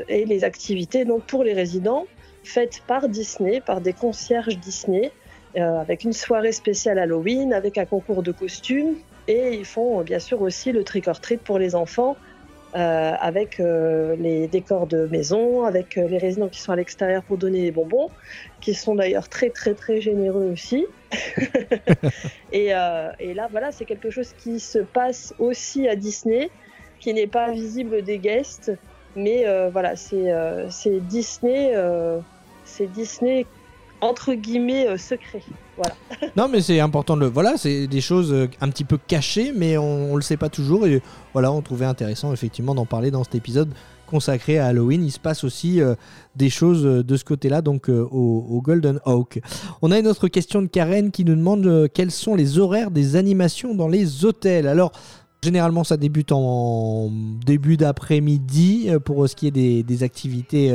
et 0.09 0.25
les 0.27 0.45
activités 0.45 1.05
donc 1.07 1.23
pour 1.25 1.43
les 1.43 1.55
résidents 1.55 2.07
faites 2.45 2.83
par 2.87 3.09
Disney, 3.09 3.63
par 3.63 3.81
des 3.81 3.95
concierges 3.95 4.59
Disney, 4.59 5.11
avec 5.57 6.05
une 6.05 6.13
soirée 6.13 6.53
spéciale 6.53 6.99
Halloween, 6.99 7.55
avec 7.55 7.79
un 7.79 7.87
concours 7.87 8.23
de 8.23 8.33
costumes 8.33 8.97
et 9.27 9.55
ils 9.55 9.65
font 9.65 10.03
bien 10.03 10.19
sûr 10.19 10.43
aussi 10.43 10.71
le 10.73 10.85
trick 10.85 11.09
or 11.09 11.21
treat 11.21 11.41
pour 11.41 11.59
les 11.59 11.75
enfants. 11.75 12.17
Euh, 12.75 13.13
avec 13.21 13.61
euh, 13.61 14.17
les 14.17 14.49
décors 14.49 14.87
de 14.87 15.07
maison, 15.09 15.65
avec 15.65 15.99
euh, 15.99 16.09
les 16.09 16.17
résidents 16.17 16.49
qui 16.49 16.59
sont 16.59 16.73
à 16.73 16.77
l'extérieur 16.77 17.23
pour 17.23 17.37
donner 17.37 17.61
des 17.61 17.71
bonbons, 17.71 18.09
qui 18.63 18.73
sont 18.73 18.95
d'ailleurs 18.95 19.29
très 19.29 19.51
très 19.51 19.75
très 19.75 20.01
généreux 20.01 20.51
aussi. 20.51 20.87
et, 22.53 22.69
et 22.69 23.35
là, 23.35 23.49
voilà, 23.51 23.73
c'est 23.73 23.85
quelque 23.85 24.09
chose 24.09 24.33
qui 24.39 24.59
se 24.59 24.79
passe 24.79 25.35
aussi 25.39 25.87
à 25.87 25.97
Disney, 25.97 26.51
qui 26.99 27.13
n'est 27.13 27.27
pas 27.27 27.51
visible 27.51 28.01
des 28.01 28.19
guests, 28.19 28.73
mais 29.17 29.45
voilà, 29.69 29.95
c'est 29.97 31.01
Disney, 31.01 31.75
c'est 32.65 32.87
Disney 32.87 33.47
entre 34.03 34.35
guillemets 34.35 34.87
euh, 34.87 34.99
secret. 34.99 35.43
Non, 36.37 36.49
mais 36.49 36.61
c'est 36.61 36.79
important 36.81 37.17
de 37.17 37.23
le. 37.23 37.27
Voilà, 37.27 37.57
c'est 37.57 37.87
des 37.87 38.01
choses 38.03 38.33
euh, 38.33 38.47
un 38.61 38.69
petit 38.69 38.85
peu 38.85 38.99
cachées, 38.99 39.53
mais 39.57 39.79
on, 39.79 40.13
on 40.13 40.17
le 40.17 40.23
sait 40.23 40.37
pas 40.37 40.51
toujours. 40.51 40.87
Et 40.87 41.01
voilà, 41.33 41.51
on 41.51 41.63
trouvait 41.63 41.87
intéressant 41.87 42.33
effectivement 42.33 42.75
d'en 42.75 42.85
parler 42.85 43.11
dans 43.11 43.25
cet 43.25 43.35
épisode 43.35 43.73
consacré 44.07 44.59
à 44.59 44.67
Halloween. 44.67 45.03
Il 45.03 45.11
se 45.11 45.19
passe 45.19 45.43
aussi 45.43 45.81
euh, 45.81 45.95
des 46.37 46.51
choses 46.51 46.83
de 46.83 47.17
ce 47.17 47.25
côté-là, 47.25 47.63
donc 47.63 47.89
au, 47.89 48.61
Golden 48.63 49.01
Oak. 49.07 49.41
On 49.81 49.91
a 49.91 49.99
une 49.99 50.07
autre 50.07 50.29
question 50.29 50.61
de 50.61 50.67
Karen 50.67 51.11
qui 51.11 51.25
nous 51.25 51.35
demande 51.35 51.89
quels 51.95 52.11
sont 52.11 52.35
les 52.35 52.59
horaires 52.59 52.91
des 52.91 53.17
animations 53.17 53.75
dans 53.75 53.89
les 53.89 54.25
hôtels? 54.25 54.69
Alors. 54.69 54.93
Généralement, 55.45 55.83
ça 55.83 55.97
débute 55.97 56.31
en 56.31 57.11
début 57.45 57.77
d'après-midi 57.77 58.91
pour 59.05 59.29
ce 59.29 59.35
qui 59.35 59.49
est 59.49 59.51
des 59.83 60.03
activités, 60.05 60.73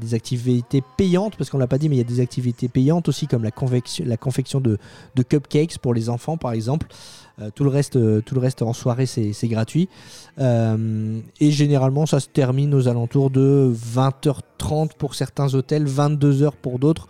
des 0.00 0.14
activités 0.14 0.82
payantes, 0.96 1.36
parce 1.36 1.50
qu'on 1.50 1.58
l'a 1.58 1.66
pas 1.66 1.78
dit, 1.78 1.88
mais 1.88 1.96
il 1.96 1.98
y 1.98 2.02
a 2.02 2.04
des 2.04 2.20
activités 2.20 2.68
payantes 2.68 3.08
aussi, 3.08 3.26
comme 3.26 3.44
la 3.44 3.50
confection, 3.50 4.60
de, 4.60 4.78
cupcakes 5.22 5.78
pour 5.78 5.94
les 5.94 6.08
enfants, 6.08 6.36
par 6.36 6.52
exemple. 6.52 6.88
Euh, 7.40 7.50
tout, 7.54 7.64
le 7.64 7.70
reste, 7.70 7.96
euh, 7.96 8.22
tout 8.22 8.34
le 8.34 8.40
reste 8.40 8.62
en 8.62 8.72
soirée, 8.72 9.06
c'est 9.06 9.48
gratuit. 9.48 9.88
Euh, 10.38 11.20
et 11.38 11.50
généralement, 11.50 12.06
ça 12.06 12.18
se 12.18 12.28
termine 12.28 12.74
aux 12.74 12.88
alentours 12.88 13.30
de 13.30 13.72
20h30 13.94 14.96
pour 14.98 15.14
certains 15.14 15.54
hôtels, 15.54 15.86
22h 15.86 16.52
pour 16.60 16.78
d'autres. 16.78 17.08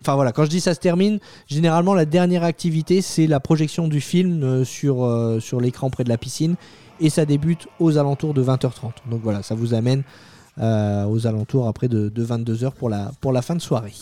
Enfin 0.00 0.14
voilà, 0.16 0.32
quand 0.32 0.44
je 0.44 0.50
dis 0.50 0.60
ça 0.60 0.74
se 0.74 0.80
termine, 0.80 1.18
généralement 1.46 1.94
la 1.94 2.04
dernière 2.04 2.44
activité 2.44 3.00
c'est 3.00 3.26
la 3.26 3.40
projection 3.40 3.88
du 3.88 4.02
film 4.02 4.62
sur 4.66 5.00
l'écran 5.62 5.88
près 5.88 6.04
de 6.04 6.10
la 6.10 6.18
piscine 6.18 6.56
et 7.00 7.08
ça 7.08 7.24
débute 7.24 7.68
aux 7.80 7.96
alentours 7.96 8.34
de 8.34 8.44
20h30. 8.44 8.92
Donc 9.10 9.22
voilà, 9.22 9.42
ça 9.42 9.54
vous 9.54 9.72
amène 9.72 10.02
euh, 10.60 11.04
aux 11.06 11.26
alentours 11.26 11.66
après 11.66 11.88
de, 11.88 12.08
de 12.08 12.24
22h 12.24 12.72
pour 12.72 12.88
la, 12.88 13.10
pour 13.20 13.32
la 13.32 13.42
fin 13.42 13.56
de 13.56 13.60
soirée. 13.60 13.92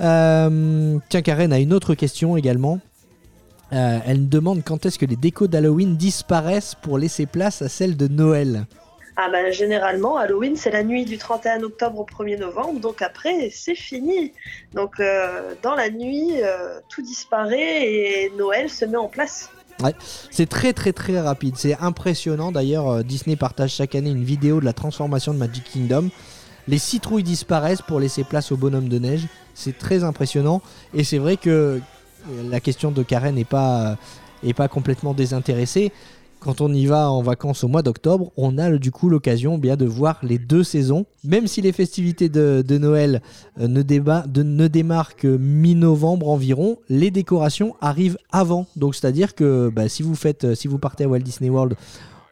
Euh, 0.00 0.98
tiens, 1.10 1.22
Karen 1.22 1.52
a 1.52 1.58
une 1.58 1.74
autre 1.74 1.94
question 1.94 2.36
également. 2.36 2.80
Euh, 3.72 3.98
elle 4.06 4.28
demande 4.30 4.62
quand 4.64 4.86
est-ce 4.86 4.98
que 4.98 5.04
les 5.04 5.16
décos 5.16 5.48
d'Halloween 5.48 5.96
disparaissent 5.96 6.74
pour 6.74 6.96
laisser 6.96 7.26
place 7.26 7.60
à 7.60 7.68
celles 7.68 7.96
de 7.96 8.08
Noël. 8.08 8.66
Ah 9.16 9.28
ben, 9.30 9.52
généralement, 9.52 10.16
Halloween, 10.16 10.56
c'est 10.56 10.70
la 10.70 10.82
nuit 10.82 11.04
du 11.04 11.18
31 11.18 11.62
octobre 11.62 12.00
au 12.00 12.06
1er 12.06 12.38
novembre, 12.38 12.80
donc 12.80 13.02
après, 13.02 13.50
c'est 13.52 13.74
fini. 13.74 14.32
Donc, 14.72 14.98
euh, 14.98 15.54
dans 15.62 15.74
la 15.74 15.90
nuit, 15.90 16.32
tout 16.88 17.02
disparaît 17.02 17.86
et 17.86 18.32
Noël 18.38 18.70
se 18.70 18.86
met 18.86 18.96
en 18.96 19.08
place. 19.08 19.50
C'est 20.30 20.48
très 20.48 20.72
très 20.72 20.92
très 20.92 21.20
rapide, 21.20 21.54
c'est 21.56 21.76
impressionnant. 21.78 22.52
D'ailleurs, 22.52 22.88
euh, 22.88 23.02
Disney 23.02 23.36
partage 23.36 23.72
chaque 23.72 23.94
année 23.94 24.10
une 24.10 24.24
vidéo 24.24 24.60
de 24.60 24.64
la 24.64 24.72
transformation 24.72 25.32
de 25.32 25.38
Magic 25.38 25.64
Kingdom. 25.64 26.10
Les 26.68 26.78
citrouilles 26.78 27.22
disparaissent 27.22 27.82
pour 27.82 28.00
laisser 28.00 28.24
place 28.24 28.52
au 28.52 28.56
bonhomme 28.56 28.88
de 28.88 28.98
neige. 28.98 29.26
C'est 29.54 29.76
très 29.76 30.04
impressionnant. 30.04 30.62
Et 30.94 31.04
c'est 31.04 31.18
vrai 31.18 31.36
que 31.36 31.50
euh, 32.30 32.50
la 32.50 32.60
question 32.60 32.90
de 32.90 33.02
Karen 33.02 33.34
n'est 33.34 33.44
pas, 33.44 33.96
est 34.42 34.54
pas 34.54 34.68
complètement 34.68 35.14
désintéressée. 35.14 35.92
Quand 36.40 36.62
on 36.62 36.72
y 36.72 36.86
va 36.86 37.10
en 37.10 37.20
vacances 37.20 37.64
au 37.64 37.68
mois 37.68 37.82
d'octobre, 37.82 38.32
on 38.38 38.56
a 38.56 38.70
du 38.78 38.90
coup 38.90 39.10
l'occasion 39.10 39.58
bien 39.58 39.76
de 39.76 39.84
voir 39.84 40.18
les 40.22 40.38
deux 40.38 40.64
saisons. 40.64 41.04
Même 41.22 41.46
si 41.46 41.60
les 41.60 41.72
festivités 41.72 42.30
de, 42.30 42.78
Noël 42.78 43.20
euh, 43.60 43.68
ne, 43.68 43.82
démarrent 44.68 45.16
que 45.16 45.36
mi-novembre 45.36 46.30
environ, 46.30 46.78
les 46.88 47.10
décorations 47.10 47.76
arrivent 47.82 48.16
avant. 48.32 48.66
Donc 48.76 48.94
c'est-à-dire 48.94 49.34
que 49.34 49.68
bah, 49.68 49.90
si 49.90 50.02
vous 50.02 50.14
faites, 50.14 50.44
euh, 50.44 50.54
si 50.54 50.66
vous 50.66 50.78
partez 50.78 51.04
à 51.04 51.08
Walt 51.08 51.18
Disney 51.18 51.50
World 51.50 51.76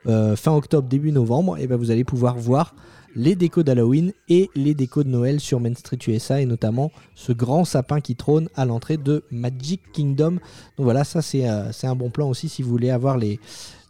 euh, 0.06 0.36
fin 0.36 0.52
octobre 0.52 0.88
début 0.88 1.12
novembre, 1.12 1.58
et 1.58 1.66
ben 1.66 1.76
vous 1.76 1.90
allez 1.90 2.04
pouvoir 2.04 2.38
voir 2.38 2.74
les 3.14 3.34
décos 3.34 3.62
d'Halloween 3.62 4.12
et 4.28 4.50
les 4.54 4.74
décos 4.74 5.02
de 5.02 5.08
Noël 5.08 5.40
sur 5.40 5.60
Main 5.60 5.74
Street 5.74 5.98
USA 6.06 6.40
et 6.40 6.46
notamment 6.46 6.90
ce 7.14 7.32
grand 7.32 7.64
sapin 7.64 8.00
qui 8.00 8.16
trône 8.16 8.48
à 8.54 8.64
l'entrée 8.64 8.96
de 8.96 9.24
Magic 9.30 9.80
Kingdom. 9.92 10.32
Donc 10.32 10.40
voilà, 10.78 11.04
ça 11.04 11.22
c'est 11.22 11.48
euh, 11.48 11.70
un 11.82 11.94
bon 11.96 12.10
plan 12.10 12.28
aussi 12.28 12.48
si 12.48 12.62
vous 12.62 12.70
voulez 12.70 12.90
avoir 12.90 13.16
les, 13.16 13.40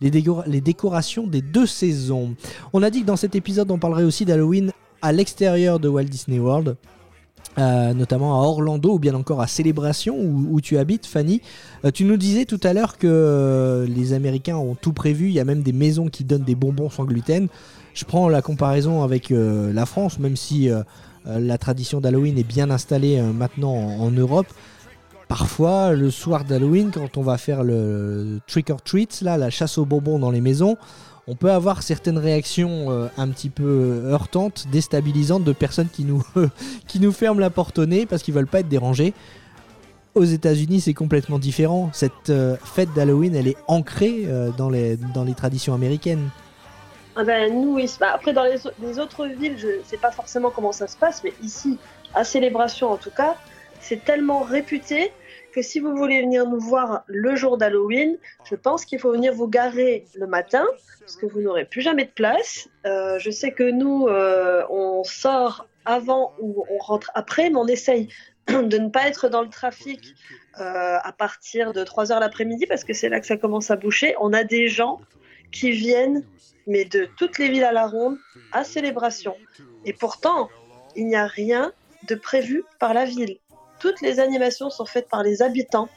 les, 0.01 0.11
les 0.47 0.61
décorations 0.61 1.27
des 1.27 1.43
deux 1.43 1.67
saisons. 1.67 2.35
On 2.73 2.83
a 2.83 2.91
dit 2.91 3.03
que 3.03 3.07
dans 3.07 3.17
cet 3.17 3.35
épisode 3.35 3.71
on 3.71 3.79
parlerait 3.79 4.05
aussi 4.05 4.25
d'Halloween 4.25 4.73
à 5.03 5.13
l'extérieur 5.13 5.79
de 5.81 5.89
Walt 5.89 6.05
Disney 6.05 6.39
World. 6.39 6.77
euh, 7.59 7.93
notamment 7.95 8.41
à 8.41 8.45
Orlando 8.47 8.95
ou 8.95 8.99
bien 8.99 9.15
encore 9.15 9.41
à 9.41 9.47
Célébration 9.47 10.17
où, 10.17 10.61
tu 10.61 10.79
habites 10.79 11.07
Fanny. 11.07 11.41
Euh, 11.85 11.91
tu 11.91 12.05
nous 12.05 12.17
disais 12.17 12.45
tout 12.45 12.61
à 12.63 12.73
l'heure 12.73 12.99
que 12.99 13.87
les 13.89 14.13
Américains 14.13 14.57
ont 14.57 14.75
tout 14.75 14.93
prévu, 14.93 15.27
il 15.29 15.33
y 15.33 15.41
a 15.41 15.45
même 15.45 15.63
des 15.63 15.73
maisons 15.73 16.09
qui 16.09 16.25
donnent 16.25 16.45
des 16.45 16.55
bonbons 16.55 16.91
sans 16.91 17.05
gluten. 17.05 17.49
Je 17.95 18.05
prends 18.05 18.29
la 18.29 18.43
comparaison 18.43 19.03
avec 19.03 19.31
euh, 19.31 19.73
la 19.73 19.87
France, 19.87 20.19
même 20.19 20.37
si 20.37 20.71
euh, 20.71 20.83
euh, 21.27 21.39
la 21.41 21.59
tradition 21.59 22.01
d'Halloween 22.01 22.39
est 22.39 22.45
bien 22.45 22.71
installée 22.71 23.21
maintenant 23.21 23.75
en, 23.75 24.11
Europe. 24.11 24.47
Parfois, 25.27 25.93
le 25.93 26.11
soir 26.11 26.45
d'Halloween, 26.45 26.91
quand 26.93 27.17
on 27.17 27.23
va 27.23 27.37
faire 27.39 27.63
le 27.63 28.41
trick 28.47 28.71
or 28.71 28.83
treat, 28.83 29.21
la 29.21 29.51
chasse 29.51 29.77
aux 29.77 29.85
bonbons 29.85 30.19
dans 30.19 30.31
les 30.31 30.41
maisons, 30.41 30.77
on 31.27 31.35
peut 31.35 31.51
avoir 31.51 31.83
certaines 31.83 32.17
réactions 32.17 33.11
un 33.19 33.29
petit 33.29 33.51
peu 33.51 34.01
heurtantes, 34.07 34.67
déstabilisantes 34.73 35.45
de 35.45 35.53
personnes 35.53 35.89
qui 35.93 36.05
nous, 36.05 37.13
ferment 37.13 37.41
la 37.41 37.51
porte 37.51 37.79
au 37.79 37.85
nez 37.85 38.07
parce 38.07 38.23
qu'ils 38.23 38.33
veulent 38.33 38.47
pas 38.47 38.61
être 38.61 38.69
dérangés. 38.69 39.13
Aux 40.15 40.25
États-Unis, 40.25 40.81
c'est 40.81 40.95
complètement 40.95 41.39
différent. 41.39 41.91
Cette 41.93 42.33
fête 42.65 42.95
d'Halloween, 42.95 43.35
elle 43.35 43.49
est 43.49 43.59
ancrée 43.67 44.27
dans, 44.57 44.71
dans 45.13 45.25
les 45.25 45.35
traditions 45.35 45.75
américaines. 45.75 46.31
Ah 47.21 47.25
ben, 47.25 47.53
nous. 47.53 47.81
Bah, 47.99 48.13
après, 48.15 48.33
dans 48.33 48.45
les 48.45 48.99
autres 49.01 49.27
villes, 49.27 49.59
je 49.59 49.79
ne 49.79 49.83
sais 49.83 49.97
pas 49.97 50.13
forcément 50.13 50.51
comment 50.51 50.71
ça 50.71 50.87
se 50.87 50.97
passe, 50.97 51.25
mais 51.25 51.33
ici, 51.43 51.77
à 52.15 52.23
Célébration 52.23 52.93
en 52.93 52.97
tout 52.97 53.11
cas, 53.11 53.35
c'est 53.81 54.05
tellement 54.05 54.43
réputé 54.43 55.11
que 55.53 55.61
si 55.61 55.81
vous 55.81 55.97
voulez 55.97 56.23
venir 56.23 56.49
nous 56.49 56.61
voir 56.61 57.03
le 57.09 57.35
jour 57.35 57.59
d'Halloween, 57.59 58.17
je 58.49 58.55
pense 58.55 58.85
qu'il 58.85 59.01
faut 59.01 59.11
venir 59.11 59.35
vous 59.35 59.49
garer 59.49 60.05
le 60.15 60.29
matin, 60.29 60.65
parce 61.01 61.17
que 61.17 61.27
vous 61.27 61.41
n'aurez 61.41 61.65
plus 61.65 61.81
jamais 61.81 62.05
de 62.05 62.13
place. 62.13 62.69
Euh, 62.87 63.19
je 63.19 63.33
sais 63.33 63.51
que 63.51 63.69
nous, 63.69 64.07
euh, 64.07 64.65
on 64.71 65.03
sort 65.03 65.67
avant 65.87 66.35
ou 66.41 66.65
on 66.71 66.79
rentre 66.79 67.11
après, 67.17 67.51
mais 67.51 67.57
on 67.57 67.67
essaye 67.67 68.11
de 68.47 68.79
ne 68.79 68.91
pas 68.91 69.09
être 69.09 69.29
dans 69.29 69.43
le 69.43 69.49
trafic 69.49 70.15
euh, 70.61 70.99
à 71.03 71.13
partir 71.13 71.73
de 71.73 71.83
3h 71.83 72.21
l'après-midi, 72.21 72.67
parce 72.67 72.85
que 72.85 72.93
c'est 72.93 73.09
là 73.09 73.19
que 73.19 73.27
ça 73.27 73.37
commence 73.37 73.73
à 73.73 73.77
boucher. 73.77 74.15
On 74.21 74.33
a 74.33 74.45
des 74.45 74.69
gens 74.69 75.01
qui 75.53 75.71
viennent 75.71 76.25
mais 76.69 76.85
de 76.85 77.09
toutes 77.17 77.39
les 77.39 77.49
villes 77.49 77.65
à 77.65 77.73
la 77.73 77.87
ronde, 77.87 78.19
à 78.53 78.63
célébration. 78.63 79.35
Et 79.85 79.95
pourtant, 79.95 80.51
il 80.95 81.07
n'y 81.07 81.17
a 81.17 81.27
rien 81.27 81.73
de 82.07 82.15
prévu 82.15 82.63
par 82.79 82.95
la 82.95 83.05
ville. 83.05 83.39
toutes 83.81 84.01
les 84.01 84.19
animations 84.19 84.71
sont 84.71 84.85
faites 84.85 85.09
par 85.09 85.23
les 85.23 85.41
habitants 85.41 85.89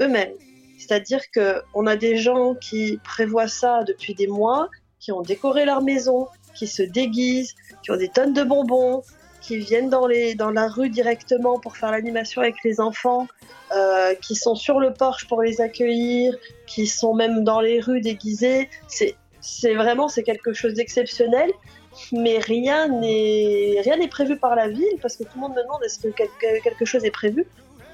eux-mêmes. 0.00 0.32
C'est-à-dire 0.78 1.30
que 1.30 1.62
on 1.74 1.86
a 1.86 1.94
des 1.94 2.16
gens 2.16 2.54
qui 2.54 2.98
prévoient 3.04 3.48
ça 3.48 3.84
depuis 3.84 4.14
des 4.14 4.26
mois, 4.26 4.68
qui 5.00 5.12
ont 5.12 5.20
décoré 5.20 5.66
leur 5.66 5.82
maison, 5.82 6.28
qui 6.54 6.66
se 6.66 6.82
déguisent, 6.82 7.54
qui 7.82 7.90
ont 7.90 7.96
des 7.96 8.08
tonnes 8.08 8.32
de 8.32 8.42
bonbons, 8.42 9.02
qui 9.46 9.58
viennent 9.58 9.88
dans, 9.88 10.08
les, 10.08 10.34
dans 10.34 10.50
la 10.50 10.66
rue 10.66 10.90
directement 10.90 11.60
pour 11.60 11.76
faire 11.76 11.92
l'animation 11.92 12.42
avec 12.42 12.56
les 12.64 12.80
enfants, 12.80 13.28
euh, 13.74 14.14
qui 14.16 14.34
sont 14.34 14.56
sur 14.56 14.80
le 14.80 14.92
porche 14.92 15.28
pour 15.28 15.40
les 15.42 15.60
accueillir, 15.60 16.34
qui 16.66 16.88
sont 16.88 17.14
même 17.14 17.44
dans 17.44 17.60
les 17.60 17.80
rues 17.80 18.00
déguisés. 18.00 18.68
C'est, 18.88 19.14
vraiment 19.74 20.08
c'est 20.08 20.24
quelque 20.24 20.52
chose 20.52 20.74
d'exceptionnel, 20.74 21.52
mais 22.10 22.38
rien 22.38 22.88
n'est 22.88 24.08
prévu 24.10 24.36
par 24.36 24.56
la 24.56 24.68
ville 24.68 24.98
parce 25.00 25.16
que 25.16 25.22
tout 25.22 25.36
le 25.36 25.42
monde 25.42 25.54
me 25.54 25.62
demande 25.62 25.82
est-ce 25.84 26.00
que 26.00 26.08
quelque, 26.08 26.62
quelque 26.64 26.84
chose 26.84 27.04
est 27.04 27.12
prévu? 27.12 27.46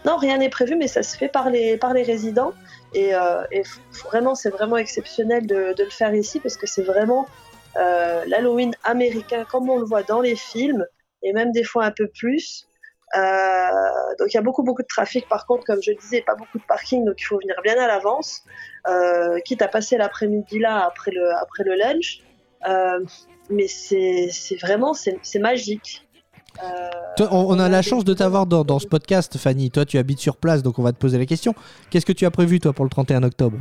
Non, 0.06 0.16
rien 0.16 0.38
n'est 0.38 0.48
prévu, 0.48 0.74
mais 0.74 0.88
ça 0.88 1.02
se 1.02 1.16
fait 1.16 1.28
par 1.28 1.50
les 1.50 1.76
par 1.76 1.92
les 1.92 2.02
résidents 2.02 2.52
et, 2.94 3.14
euh, 3.14 3.42
vraiment 4.04 4.34
c'est 4.34 4.50
vraiment 4.50 4.76
exceptionnel 4.76 5.46
de, 5.46 5.74
de, 5.74 5.84
le 5.84 5.90
faire 5.90 6.14
ici 6.14 6.40
parce 6.40 6.56
que 6.56 6.66
c'est 6.66 6.82
vraiment 6.82 7.28
euh, 7.76 8.24
l'Halloween 8.26 8.74
américain 8.82 9.44
comme 9.48 9.70
on 9.70 9.78
le 9.78 9.84
voit 9.84 10.02
dans 10.02 10.20
les 10.20 10.34
films 10.34 10.84
et 11.22 11.32
même 11.32 11.52
des 11.52 11.64
fois 11.64 11.84
un 11.84 11.90
peu 11.90 12.08
plus. 12.08 12.66
Euh, 13.16 13.68
donc 14.18 14.32
il 14.32 14.34
y 14.34 14.38
a 14.38 14.42
beaucoup 14.42 14.62
beaucoup 14.62 14.80
de 14.80 14.86
trafic 14.86 15.28
par 15.28 15.44
contre 15.44 15.64
comme 15.66 15.82
je 15.82 15.92
disais 15.92 16.22
pas 16.22 16.34
beaucoup 16.34 16.56
de 16.56 16.64
parking 16.66 17.04
donc 17.04 17.16
il 17.20 17.24
faut 17.24 17.38
venir 17.38 17.54
bien 17.62 17.78
à 17.78 17.86
l'avance 17.86 18.40
euh, 18.88 19.38
quitte 19.40 19.60
à 19.60 19.68
passer 19.68 19.98
l'après-midi 19.98 20.58
là 20.58 20.86
après 20.86 21.10
le 21.10 21.30
après 21.34 21.62
le 21.62 21.74
lunch 21.74 22.22
euh, 22.66 23.04
mais 23.50 23.66
c'est 23.68 24.30
vraiment 24.62 24.94
c'est 24.94 25.38
magique 25.40 26.08
Toi, 27.18 27.28
on, 27.32 27.54
on, 27.54 27.58
a 27.58 27.68
la 27.68 27.82
chance 27.82 28.04
de 28.04 28.14
t'avoir 28.14 28.46
dans, 28.46 28.64
dans, 28.64 28.78
ce 28.78 28.86
podcast, 28.86 29.36
Fanny. 29.36 29.70
Toi, 29.70 29.84
tu 29.84 29.98
habites 29.98 30.20
sur 30.20 30.36
place, 30.36 30.62
donc 30.62 30.78
on 30.78 30.82
va 30.82 30.92
te 30.92 30.98
poser 30.98 31.18
la 31.18 31.26
question. 31.26 31.54
Qu'est-ce 31.90 32.06
que 32.06 32.12
tu 32.12 32.24
as 32.24 32.30
prévu, 32.30 32.60
toi, 32.60 32.72
pour 32.72 32.84
le 32.84 32.90
31 32.90 33.22
octobre? 33.22 33.58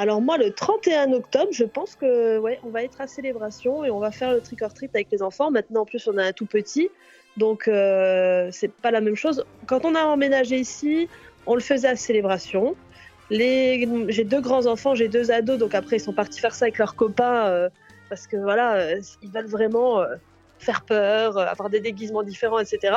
Alors 0.00 0.22
moi, 0.22 0.38
le 0.38 0.50
31 0.50 1.12
octobre, 1.12 1.48
je 1.52 1.64
pense 1.64 1.94
que 1.94 2.38
ouais, 2.38 2.58
on 2.64 2.70
va 2.70 2.82
être 2.82 3.02
à 3.02 3.06
célébration 3.06 3.84
et 3.84 3.90
on 3.90 3.98
va 3.98 4.10
faire 4.10 4.32
le 4.32 4.40
trick 4.40 4.62
or 4.62 4.72
treat 4.72 4.90
avec 4.94 5.08
les 5.12 5.22
enfants. 5.22 5.50
Maintenant, 5.50 5.82
en 5.82 5.84
plus, 5.84 6.08
on 6.08 6.16
a 6.16 6.24
un 6.24 6.32
tout 6.32 6.46
petit, 6.46 6.88
donc 7.36 7.68
euh, 7.68 8.48
c'est 8.50 8.72
pas 8.72 8.90
la 8.90 9.02
même 9.02 9.14
chose. 9.14 9.44
Quand 9.66 9.84
on 9.84 9.94
a 9.94 10.02
emménagé 10.04 10.56
ici, 10.58 11.06
on 11.44 11.54
le 11.54 11.60
faisait 11.60 11.88
à 11.88 11.96
célébration. 11.96 12.76
J'ai 13.30 14.24
deux 14.24 14.40
grands 14.40 14.64
enfants, 14.64 14.94
j'ai 14.94 15.08
deux 15.08 15.30
ados, 15.30 15.58
donc 15.58 15.74
après 15.74 15.96
ils 15.96 16.00
sont 16.00 16.14
partis 16.14 16.40
faire 16.40 16.54
ça 16.54 16.64
avec 16.64 16.78
leurs 16.78 16.96
copains 16.96 17.48
euh, 17.48 17.68
parce 18.08 18.26
que 18.26 18.38
voilà, 18.38 18.76
euh, 18.76 19.00
ils 19.20 19.30
veulent 19.30 19.50
vraiment 19.50 20.00
euh, 20.00 20.14
faire 20.58 20.82
peur, 20.86 21.36
avoir 21.36 21.68
des 21.68 21.80
déguisements 21.80 22.22
différents, 22.22 22.58
etc. 22.58 22.94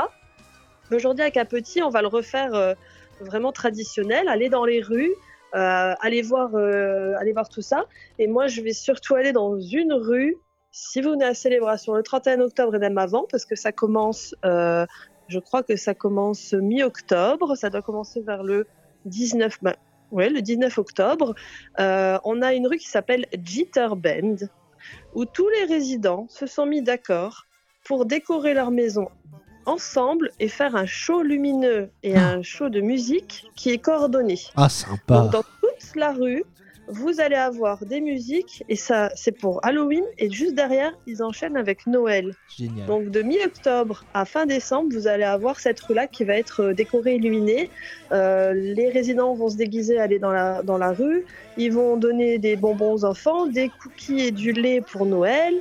Aujourd'hui, 0.89 1.23
avec 1.23 1.35
un 1.35 1.43
petit, 1.43 1.83
on 1.83 1.89
va 1.89 2.01
le 2.01 2.07
refaire 2.07 2.75
vraiment 3.19 3.51
traditionnel, 3.51 4.29
aller 4.29 4.47
dans 4.47 4.63
les 4.63 4.81
rues, 4.81 5.13
euh, 5.55 5.93
aller 5.99 6.21
voir, 6.21 6.55
aller 6.55 7.33
voir 7.33 7.49
tout 7.49 7.61
ça. 7.61 7.85
Et 8.19 8.27
moi, 8.27 8.47
je 8.47 8.61
vais 8.61 8.73
surtout 8.73 9.15
aller 9.15 9.31
dans 9.31 9.59
une 9.59 9.93
rue. 9.93 10.37
Si 10.71 11.01
vous 11.01 11.11
venez 11.11 11.25
à 11.25 11.33
célébration 11.33 11.93
le 11.93 12.03
31 12.03 12.41
octobre 12.41 12.75
et 12.75 12.79
même 12.79 12.97
avant, 12.97 13.25
parce 13.29 13.45
que 13.45 13.55
ça 13.55 13.71
commence, 13.71 14.35
je 14.43 15.39
crois 15.39 15.61
que 15.61 15.75
ça 15.75 15.93
commence 15.93 16.53
mi-octobre, 16.53 17.55
ça 17.55 17.69
doit 17.69 17.83
commencer 17.83 18.21
vers 18.21 18.41
le 18.43 18.65
19, 19.05 19.59
bah, 19.61 19.75
ouais, 20.11 20.29
le 20.29 20.41
19 20.41 20.75
octobre. 20.79 21.35
on 21.77 22.41
a 22.41 22.53
une 22.53 22.65
rue 22.65 22.77
qui 22.77 22.89
s'appelle 22.89 23.27
Jitter 23.43 23.89
Bend 23.95 24.47
où 25.13 25.25
tous 25.25 25.47
les 25.49 25.65
résidents 25.65 26.27
se 26.29 26.45
sont 26.45 26.65
mis 26.65 26.81
d'accord 26.81 27.45
pour 27.83 28.05
décorer 28.05 28.53
leur 28.53 28.71
maison 28.71 29.07
ensemble 29.65 30.31
et 30.39 30.47
faire 30.47 30.75
un 30.75 30.85
show 30.85 31.21
lumineux 31.21 31.89
et 32.03 32.15
un 32.15 32.41
show 32.41 32.69
de 32.69 32.81
musique 32.81 33.45
qui 33.55 33.71
est 33.71 33.77
coordonné. 33.77 34.39
Ah, 34.55 34.69
sympa. 34.69 35.21
Donc, 35.21 35.31
dans 35.31 35.43
toute 35.61 35.95
la 35.95 36.11
rue, 36.11 36.43
vous 36.87 37.21
allez 37.21 37.35
avoir 37.35 37.85
des 37.85 38.01
musiques 38.01 38.63
et 38.67 38.75
ça, 38.75 39.09
c'est 39.15 39.31
pour 39.31 39.65
Halloween 39.65 40.03
et 40.17 40.29
juste 40.29 40.55
derrière, 40.55 40.91
ils 41.07 41.23
enchaînent 41.23 41.55
avec 41.55 41.87
Noël. 41.87 42.33
Génial. 42.57 42.85
Donc 42.87 43.09
de 43.09 43.21
mi-octobre 43.21 44.03
à 44.13 44.25
fin 44.25 44.45
décembre, 44.45 44.89
vous 44.93 45.07
allez 45.07 45.23
avoir 45.23 45.59
cette 45.59 45.79
rue-là 45.79 46.07
qui 46.07 46.23
va 46.23 46.35
être 46.35 46.61
euh, 46.61 46.73
décorée, 46.73 47.15
illuminée. 47.15 47.69
Euh, 48.11 48.53
les 48.53 48.89
résidents 48.89 49.33
vont 49.33 49.49
se 49.49 49.55
déguiser, 49.55 49.97
aller 49.97 50.19
dans 50.19 50.31
la, 50.31 50.61
dans 50.61 50.77
la 50.77 50.91
rue. 50.91 51.25
Ils 51.57 51.71
vont 51.71 51.95
donner 51.95 52.37
des 52.37 52.55
bonbons 52.55 52.93
aux 52.93 53.05
enfants, 53.05 53.47
des 53.47 53.69
cookies 53.69 54.19
et 54.19 54.31
du 54.31 54.51
lait 54.51 54.81
pour 54.81 55.05
Noël. 55.05 55.55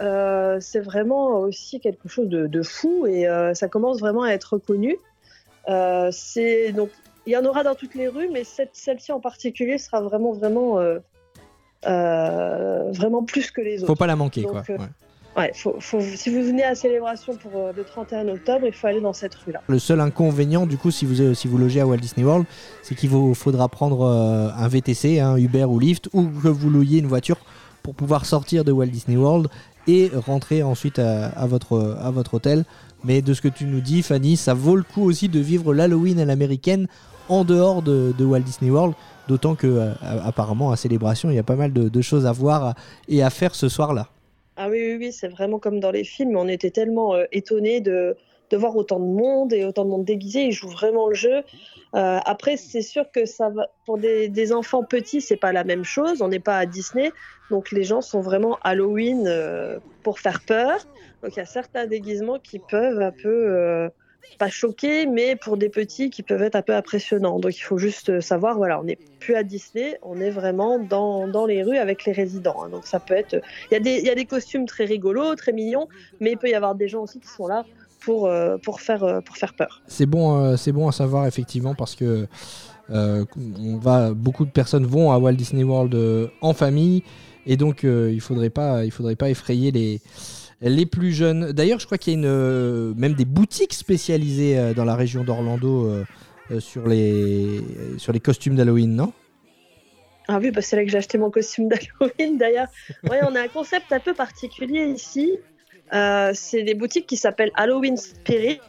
Euh, 0.00 0.58
c'est 0.60 0.80
vraiment 0.80 1.40
aussi 1.40 1.80
quelque 1.80 2.08
chose 2.08 2.28
de, 2.28 2.46
de 2.46 2.62
fou 2.62 3.06
et 3.06 3.26
euh, 3.26 3.54
ça 3.54 3.68
commence 3.68 4.00
vraiment 4.00 4.22
à 4.22 4.30
être 4.30 4.54
reconnu. 4.54 4.96
Euh, 5.68 6.10
c'est 6.12 6.72
donc 6.72 6.90
il 7.26 7.32
y 7.32 7.36
en 7.36 7.44
aura 7.44 7.64
dans 7.64 7.74
toutes 7.74 7.94
les 7.94 8.08
rues, 8.08 8.28
mais 8.32 8.44
cette, 8.44 8.70
celle-ci 8.74 9.10
en 9.10 9.20
particulier 9.20 9.78
sera 9.78 10.00
vraiment 10.00 10.32
vraiment 10.32 10.78
euh, 11.86 12.90
vraiment 12.92 13.22
plus 13.24 13.50
que 13.50 13.60
les 13.60 13.78
autres. 13.78 13.86
Faut 13.86 13.96
pas 13.96 14.06
la 14.06 14.16
manquer 14.16 14.42
Donc, 14.42 14.52
quoi. 14.52 14.62
Ouais. 14.68 14.86
Ouais, 15.36 15.52
faut, 15.54 15.76
faut, 15.80 16.00
si 16.00 16.30
vous 16.30 16.42
venez 16.42 16.62
à 16.62 16.70
la 16.70 16.74
célébration 16.74 17.36
pour 17.36 17.52
euh, 17.56 17.72
le 17.76 17.84
31 17.84 18.26
octobre, 18.28 18.64
il 18.64 18.72
faut 18.72 18.86
aller 18.86 19.02
dans 19.02 19.12
cette 19.12 19.34
rue-là. 19.34 19.60
Le 19.66 19.78
seul 19.78 20.00
inconvénient, 20.00 20.66
du 20.66 20.78
coup, 20.78 20.90
si 20.90 21.04
vous, 21.04 21.34
si 21.34 21.46
vous 21.46 21.58
logez 21.58 21.82
à 21.82 21.86
Walt 21.86 21.98
Disney 21.98 22.24
World, 22.24 22.46
c'est 22.82 22.94
qu'il 22.94 23.10
vous 23.10 23.34
faudra 23.34 23.68
prendre 23.68 24.00
euh, 24.00 24.48
un 24.56 24.66
VTC, 24.66 25.20
un 25.20 25.36
Uber 25.36 25.64
ou 25.64 25.78
Lyft, 25.78 26.08
ou 26.14 26.24
que 26.24 26.48
vous 26.48 26.70
louiez 26.70 27.00
une 27.00 27.06
voiture 27.06 27.36
pour 27.82 27.94
pouvoir 27.94 28.24
sortir 28.24 28.64
de 28.64 28.72
Walt 28.72 28.86
Disney 28.86 29.18
World 29.18 29.48
et 29.86 30.10
rentrer 30.14 30.62
ensuite 30.62 30.98
à, 30.98 31.46
votre, 31.46 31.96
à 32.00 32.10
votre 32.10 32.34
hôtel. 32.34 32.64
Mais 33.04 33.22
de 33.22 33.34
ce 33.34 33.40
que 33.40 33.48
tu 33.48 33.64
nous 33.64 33.80
dis, 33.80 34.02
Fanny, 34.02 34.36
ça 34.36 34.54
vaut 34.54 34.76
le 34.76 34.82
coup 34.82 35.02
aussi 35.02 35.28
de 35.28 35.38
vivre 35.38 35.72
l'Halloween 35.74 36.18
à 36.18 36.24
l'américaine 36.24 36.88
en 37.28 37.44
dehors 37.44 37.82
de, 37.82 38.12
de 38.16 38.24
Walt 38.24 38.40
Disney 38.40 38.70
World. 38.70 38.94
D'autant 39.28 39.54
que, 39.54 39.66
euh, 39.66 39.92
apparemment, 40.24 40.70
à 40.70 40.76
Célébration, 40.76 41.30
il 41.30 41.34
y 41.34 41.38
a 41.38 41.42
pas 41.42 41.56
mal 41.56 41.72
de, 41.72 41.88
de 41.88 42.00
choses 42.00 42.26
à 42.26 42.32
voir 42.32 42.74
et 43.08 43.22
à 43.22 43.30
faire 43.30 43.54
ce 43.54 43.68
soir-là. 43.68 44.08
Ah 44.56 44.68
oui, 44.70 44.78
oui, 44.80 44.96
oui, 44.98 45.12
c'est 45.12 45.28
vraiment 45.28 45.58
comme 45.58 45.80
dans 45.80 45.90
les 45.90 46.04
films. 46.04 46.36
On 46.36 46.48
était 46.48 46.70
tellement 46.70 47.14
euh, 47.14 47.24
étonnés 47.32 47.80
de, 47.80 48.16
de 48.50 48.56
voir 48.56 48.76
autant 48.76 49.00
de 49.00 49.06
monde 49.06 49.52
et 49.52 49.64
autant 49.64 49.84
de 49.84 49.90
monde 49.90 50.04
déguisé. 50.04 50.44
Ils 50.44 50.52
jouent 50.52 50.68
vraiment 50.68 51.08
le 51.08 51.14
jeu. 51.14 51.42
Euh, 51.94 52.18
après, 52.24 52.56
c'est 52.56 52.82
sûr 52.82 53.10
que 53.10 53.24
ça 53.24 53.48
va 53.48 53.68
pour 53.84 53.98
des, 53.98 54.52
enfants 54.52 54.82
petits, 54.82 55.20
c'est 55.20 55.36
pas 55.36 55.52
la 55.52 55.64
même 55.64 55.84
chose. 55.84 56.20
On 56.20 56.28
n'est 56.28 56.40
pas 56.40 56.58
à 56.58 56.66
Disney, 56.66 57.10
donc 57.50 57.70
les 57.70 57.84
gens 57.84 58.00
sont 58.00 58.20
vraiment 58.20 58.58
Halloween 58.62 59.26
euh, 59.26 59.78
pour 60.02 60.18
faire 60.18 60.40
peur. 60.42 60.86
Donc 61.22 61.34
il 61.34 61.38
y 61.38 61.42
a 61.42 61.46
certains 61.46 61.86
déguisements 61.86 62.38
qui 62.38 62.58
peuvent 62.58 63.00
un 63.00 63.12
peu 63.12 63.28
euh, 63.28 63.88
pas 64.38 64.48
choquer, 64.48 65.06
mais 65.06 65.36
pour 65.36 65.56
des 65.56 65.70
petits 65.70 66.10
qui 66.10 66.22
peuvent 66.22 66.42
être 66.42 66.56
un 66.56 66.62
peu 66.62 66.74
impressionnants. 66.74 67.38
Donc 67.38 67.56
il 67.56 67.62
faut 67.62 67.78
juste 67.78 68.20
savoir, 68.20 68.56
voilà, 68.56 68.78
on 68.78 68.84
n'est 68.84 68.98
plus 69.20 69.34
à 69.34 69.42
Disney, 69.42 69.98
on 70.02 70.20
est 70.20 70.30
vraiment 70.30 70.78
dans, 70.78 71.26
dans 71.28 71.46
les 71.46 71.62
rues 71.62 71.78
avec 71.78 72.04
les 72.04 72.12
résidents. 72.12 72.64
hein. 72.64 72.68
Donc 72.68 72.86
ça 72.86 73.00
peut 73.00 73.14
être, 73.14 73.40
il 73.70 73.86
y 73.86 74.10
a 74.10 74.14
des 74.14 74.26
costumes 74.26 74.66
très 74.66 74.84
rigolos, 74.84 75.34
très 75.36 75.52
mignons, 75.52 75.88
mais 76.20 76.32
il 76.32 76.36
peut 76.36 76.50
y 76.50 76.54
avoir 76.54 76.74
des 76.74 76.88
gens 76.88 77.02
aussi 77.04 77.20
qui 77.20 77.28
sont 77.28 77.46
là 77.46 77.64
pour, 78.06 78.26
euh, 78.26 78.56
pour, 78.56 78.80
faire, 78.80 79.02
euh, 79.02 79.20
pour 79.20 79.36
faire 79.36 79.52
peur. 79.52 79.82
C'est 79.88 80.06
bon, 80.06 80.38
euh, 80.38 80.56
c'est 80.56 80.70
bon 80.70 80.86
à 80.86 80.92
savoir 80.92 81.26
effectivement 81.26 81.74
parce 81.74 81.96
que 81.96 82.28
on 82.88 83.78
va, 83.78 84.14
beaucoup 84.14 84.44
de 84.44 84.50
personnes 84.50 84.86
vont 84.86 85.10
à 85.10 85.18
Walt 85.18 85.32
Disney 85.32 85.64
World 85.64 86.30
en 86.40 86.54
famille 86.54 87.02
et 87.44 87.56
donc 87.56 87.82
il 87.82 88.20
faudrait 88.20 88.48
pas, 88.48 88.84
il 88.84 88.92
faudrait 88.92 89.16
pas 89.16 89.28
effrayer 89.28 89.72
les 89.72 90.00
les 90.60 90.86
plus 90.86 91.10
jeunes. 91.10 91.50
D'ailleurs, 91.50 91.80
je 91.80 91.86
crois 91.86 91.98
qu'il 91.98 92.12
y 92.12 92.16
a 92.16 92.18
une, 92.20 92.94
même 92.94 93.14
des 93.14 93.24
boutiques 93.24 93.74
spécialisées 93.74 94.72
dans 94.74 94.84
la 94.84 94.94
région 94.94 95.24
d'Orlando 95.24 95.92
sur 96.60 96.86
les 96.86 97.60
sur 97.98 98.12
les 98.12 98.20
costumes 98.20 98.54
d'Halloween, 98.54 98.94
non? 98.94 99.12
Ah 100.28 100.38
oui, 100.40 100.52
bah 100.52 100.62
c'est 100.62 100.76
là 100.76 100.84
que 100.84 100.90
j'ai 100.90 100.98
acheté 100.98 101.18
mon 101.18 101.30
costume 101.32 101.68
d'Halloween 101.68 102.38
d'ailleurs. 102.38 102.68
Ouais, 103.10 103.18
on 103.28 103.34
a 103.34 103.40
un 103.40 103.48
concept 103.48 103.90
un 103.90 104.00
peu 104.00 104.14
particulier 104.14 104.84
ici. 104.86 105.40
Euh, 105.92 106.32
c'est 106.34 106.62
des 106.62 106.74
boutiques 106.74 107.06
qui 107.06 107.16
s'appellent 107.16 107.52
Halloween 107.54 107.96
Spirit. 107.96 108.60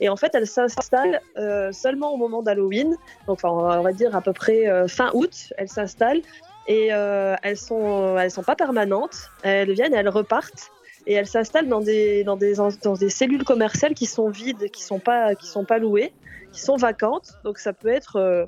Et 0.00 0.08
en 0.08 0.16
fait, 0.16 0.34
elles 0.34 0.46
s'installent 0.46 1.20
euh, 1.38 1.72
seulement 1.72 2.12
au 2.12 2.16
moment 2.16 2.42
d'Halloween. 2.42 2.96
Donc, 3.26 3.40
on 3.44 3.82
va 3.82 3.92
dire 3.92 4.14
à 4.14 4.20
peu 4.20 4.32
près 4.32 4.68
euh, 4.68 4.88
fin 4.88 5.10
août, 5.14 5.52
elles 5.56 5.68
s'installent. 5.68 6.22
Et 6.68 6.92
euh, 6.92 7.36
elles 7.42 7.56
sont, 7.56 8.18
elles 8.18 8.30
sont 8.30 8.42
pas 8.42 8.56
permanentes. 8.56 9.30
Elles 9.42 9.72
viennent 9.72 9.94
elles 9.94 10.08
repartent. 10.08 10.70
Et 11.06 11.14
elles 11.14 11.28
s'installent 11.28 11.68
dans 11.68 11.80
des, 11.80 12.24
dans, 12.24 12.36
des, 12.36 12.54
dans 12.82 12.94
des 12.94 13.10
cellules 13.10 13.44
commerciales 13.44 13.94
qui 13.94 14.06
sont 14.06 14.28
vides, 14.28 14.70
qui 14.70 14.82
sont 14.82 14.98
pas, 14.98 15.36
qui 15.36 15.46
sont 15.46 15.64
pas 15.64 15.78
louées, 15.78 16.12
qui 16.52 16.60
sont 16.60 16.76
vacantes. 16.76 17.34
Donc, 17.44 17.58
ça 17.58 17.72
peut 17.72 17.88
être 17.88 18.16
euh, 18.16 18.44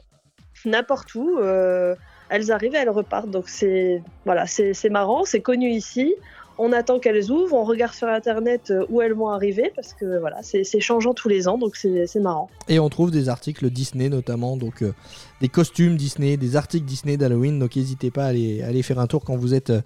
n'importe 0.64 1.14
où. 1.14 1.38
elles 1.38 2.52
arrivent 2.52 2.74
et 2.74 2.78
elles 2.78 2.90
repartent. 2.90 3.30
Donc, 3.30 3.48
c'est 3.48 4.02
voilà, 4.24 4.46
c'est 4.46 4.90
marrant, 4.90 5.24
c'est 5.24 5.40
connu 5.40 5.70
ici 5.70 6.14
on 6.58 6.72
attend 6.72 6.98
qu'elles 6.98 7.30
ouvrent, 7.30 7.54
on 7.54 7.64
regarde 7.64 7.94
sur 7.94 8.08
internet 8.08 8.70
euh, 8.70 8.84
où 8.90 9.00
elles 9.00 9.14
vont 9.14 9.28
arriver 9.28 9.72
parce 9.74 9.94
que 9.94 10.18
voilà, 10.18 10.42
c'est 10.42 10.80
changeant 10.80 11.14
tous 11.14 11.28
les 11.28 11.48
ans, 11.48 11.56
donc 11.56 11.76
c'est 11.76 12.20
marrant. 12.20 12.50
Et 12.68 12.78
on 12.80 12.88
trouve 12.88 13.10
des 13.10 13.28
articles 13.28 13.70
Disney 13.70 14.08
notamment, 14.08 14.56
donc 14.56 14.82
euh, 14.82 14.92
des 15.40 15.48
costumes 15.48 15.96
Disney, 15.96 16.36
des 16.36 16.56
articles 16.56 16.84
Disney 16.84 17.16
d'Halloween. 17.16 17.58
Donc 17.58 17.76
n'hésitez 17.76 18.10
pas 18.10 18.24
à 18.24 18.28
aller, 18.28 18.62
à 18.62 18.66
aller 18.66 18.82
faire 18.82 18.98
un 18.98 19.06
tour 19.06 19.24
quand 19.24 19.36
vous 19.36 19.54
êtes 19.54 19.70
euh, 19.70 19.80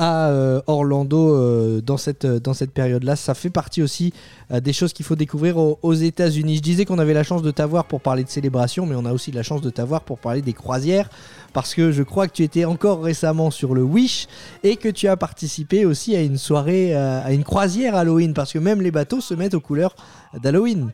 à 0.00 0.30
euh, 0.30 0.62
Orlando 0.66 1.34
euh, 1.36 1.82
dans 1.82 1.98
cette, 1.98 2.24
dans 2.24 2.54
cette 2.54 2.72
période-là. 2.72 3.16
Ça 3.16 3.34
fait 3.34 3.50
partie 3.50 3.82
aussi 3.82 4.14
euh, 4.50 4.58
des 4.58 4.72
choses 4.72 4.94
qu'il 4.94 5.04
faut 5.04 5.14
découvrir 5.14 5.58
aux, 5.58 5.78
aux 5.82 5.92
États-Unis. 5.92 6.56
Je 6.56 6.62
disais 6.62 6.86
qu'on 6.86 6.98
avait 6.98 7.12
la 7.12 7.22
chance 7.22 7.42
de 7.42 7.50
t'avoir 7.50 7.84
pour 7.84 8.00
parler 8.00 8.24
de 8.24 8.30
célébration, 8.30 8.86
mais 8.86 8.94
on 8.94 9.04
a 9.04 9.12
aussi 9.12 9.30
la 9.30 9.42
chance 9.42 9.60
de 9.60 9.68
t'avoir 9.68 10.00
pour 10.00 10.18
parler 10.18 10.40
des 10.40 10.54
croisières, 10.54 11.10
parce 11.52 11.74
que 11.74 11.92
je 11.92 12.02
crois 12.02 12.28
que 12.28 12.32
tu 12.32 12.42
étais 12.42 12.64
encore 12.64 13.02
récemment 13.02 13.50
sur 13.50 13.74
le 13.74 13.82
Wish 13.82 14.26
et 14.64 14.76
que 14.76 14.88
tu 14.88 15.06
as 15.06 15.18
participé 15.18 15.84
aussi 15.84 16.16
à 16.16 16.22
une 16.22 16.38
soirée, 16.38 16.96
euh, 16.96 17.22
à 17.22 17.32
une 17.32 17.44
croisière 17.44 17.94
Halloween, 17.94 18.32
parce 18.32 18.54
que 18.54 18.58
même 18.58 18.80
les 18.80 18.90
bateaux 18.90 19.20
se 19.20 19.34
mettent 19.34 19.54
aux 19.54 19.60
couleurs 19.60 19.94
d'Halloween. 20.42 20.92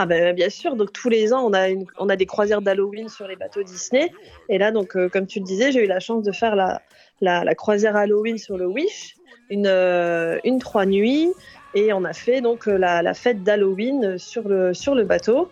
Ah 0.00 0.06
ben 0.06 0.32
bien 0.32 0.48
sûr, 0.48 0.76
donc 0.76 0.92
tous 0.92 1.08
les 1.08 1.32
ans 1.32 1.44
on 1.44 1.52
a, 1.52 1.70
on 1.98 2.08
a 2.08 2.14
des 2.14 2.24
croisières 2.24 2.62
d'Halloween 2.62 3.08
sur 3.08 3.26
les 3.26 3.34
bateaux 3.34 3.64
Disney. 3.64 4.12
Et 4.48 4.56
là 4.56 4.70
donc 4.70 4.96
euh, 4.96 5.08
comme 5.08 5.26
tu 5.26 5.40
le 5.40 5.44
disais, 5.44 5.72
j'ai 5.72 5.82
eu 5.82 5.88
la 5.88 5.98
chance 5.98 6.22
de 6.22 6.30
faire 6.30 6.54
la, 6.54 6.80
la, 7.20 7.54
croisière 7.56 7.96
Halloween 7.96 8.38
sur 8.38 8.56
le 8.56 8.68
Wish, 8.68 9.16
une, 9.50 9.66
euh, 9.66 10.38
une 10.44 10.60
trois 10.60 10.86
nuits. 10.86 11.32
Et 11.74 11.92
on 11.92 12.04
a 12.04 12.12
fait 12.12 12.40
donc 12.40 12.68
euh, 12.68 12.78
la, 12.78 13.02
la 13.02 13.12
fête 13.12 13.42
d'Halloween 13.42 14.18
sur 14.18 14.48
le, 14.48 14.72
sur 14.72 14.94
le 14.94 15.02
bateau. 15.02 15.50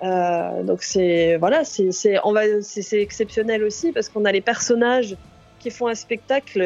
Donc 0.00 0.84
c'est 0.84 1.36
voilà, 1.38 1.64
c'est 1.64 2.92
exceptionnel 2.92 3.64
aussi 3.64 3.90
parce 3.90 4.08
qu'on 4.08 4.24
a 4.26 4.30
les 4.30 4.40
personnages 4.40 5.16
qui 5.58 5.70
font 5.70 5.88
un 5.88 5.96
spectacle 5.96 6.64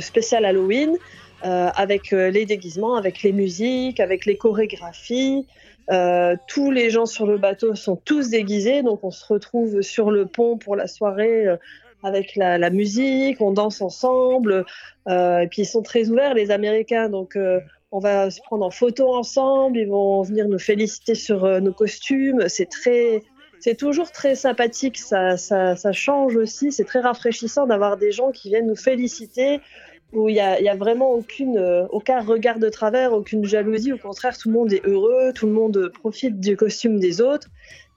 spécial 0.00 0.46
Halloween 0.46 0.96
avec 1.42 2.10
les 2.12 2.46
déguisements, 2.46 2.96
avec 2.96 3.22
les 3.22 3.32
musiques, 3.32 4.00
avec 4.00 4.24
les 4.24 4.38
chorégraphies. 4.38 5.44
Euh, 5.90 6.36
tous 6.46 6.70
les 6.70 6.90
gens 6.90 7.06
sur 7.06 7.26
le 7.26 7.38
bateau 7.38 7.74
sont 7.74 7.96
tous 7.96 8.30
déguisés, 8.30 8.82
donc 8.82 9.02
on 9.02 9.10
se 9.10 9.24
retrouve 9.26 9.82
sur 9.82 10.10
le 10.10 10.26
pont 10.26 10.56
pour 10.56 10.76
la 10.76 10.86
soirée 10.86 11.46
euh, 11.46 11.56
avec 12.04 12.34
la, 12.36 12.70
musique, 12.70 13.40
on 13.40 13.52
danse 13.52 13.80
ensemble. 13.80 14.64
euh, 15.08 15.38
et 15.38 15.48
puis 15.48 15.62
ils 15.62 15.66
sont 15.66 15.82
très 15.82 16.08
ouverts, 16.08 16.34
les 16.34 16.50
Américains, 16.50 17.08
donc 17.08 17.38
on 17.92 17.98
va 18.00 18.30
se 18.30 18.40
prendre 18.40 18.66
en 18.66 18.70
photo 18.70 19.14
ensemble. 19.14 19.78
Ils 19.78 19.88
vont 19.88 20.22
venir 20.22 20.48
nous 20.48 20.58
féliciter 20.58 21.14
sur 21.14 21.60
nos 21.60 21.72
costumes. 21.72 22.48
C'est 22.48 22.68
très, 22.68 23.22
c'est 23.60 23.76
toujours 23.76 24.10
très 24.10 24.34
sympathique. 24.34 24.98
Ça 24.98 25.36
change 25.92 26.34
aussi. 26.34 26.72
C'est 26.72 26.84
très 26.84 26.98
rafraîchissant 26.98 27.66
d'avoir 27.68 27.96
des 27.96 28.10
gens 28.10 28.32
qui 28.32 28.48
viennent 28.48 28.66
nous 28.66 28.74
féliciter 28.74 29.60
où 30.12 30.28
il 30.28 30.34
y 30.34 30.40
a, 30.40 30.60
y 30.60 30.68
a 30.68 30.76
vraiment 30.76 31.12
aucune, 31.12 31.56
euh, 31.56 31.86
aucun 31.90 32.20
regard 32.20 32.58
de 32.58 32.68
travers, 32.68 33.12
aucune 33.12 33.44
jalousie. 33.44 33.92
Au 33.92 33.98
contraire, 33.98 34.36
tout 34.36 34.48
le 34.48 34.54
monde 34.54 34.72
est 34.72 34.84
heureux, 34.86 35.32
tout 35.34 35.46
le 35.46 35.52
monde 35.52 35.90
profite 36.00 36.38
du 36.38 36.56
costume 36.56 37.00
des 37.00 37.20
autres. 37.20 37.48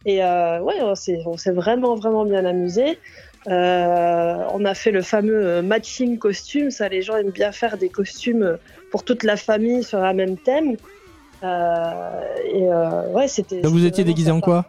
Et 0.05 0.23
euh, 0.23 0.59
ouais, 0.61 0.81
on 0.81 0.95
s'est, 0.95 1.51
vraiment, 1.51 1.95
vraiment 1.95 2.25
bien 2.25 2.45
amusé. 2.45 2.99
Euh, 3.47 4.43
on 4.53 4.63
a 4.65 4.73
fait 4.73 4.91
le 4.91 5.01
fameux 5.01 5.61
matching 5.61 6.17
costume. 6.17 6.71
Ça, 6.71 6.87
les 6.89 7.01
gens 7.01 7.17
aiment 7.17 7.31
bien 7.31 7.51
faire 7.51 7.77
des 7.77 7.89
costumes 7.89 8.57
pour 8.91 9.03
toute 9.03 9.23
la 9.23 9.35
famille 9.35 9.83
sur 9.83 9.99
un 9.99 10.13
même 10.13 10.37
thème. 10.37 10.77
Euh, 11.43 12.21
et 12.45 13.13
ouais, 13.13 13.27
c'était. 13.27 13.61
Donc 13.61 13.73
vous 13.73 13.85
étiez 13.85 14.03
déguisé 14.03 14.31
en 14.31 14.41
quoi? 14.41 14.65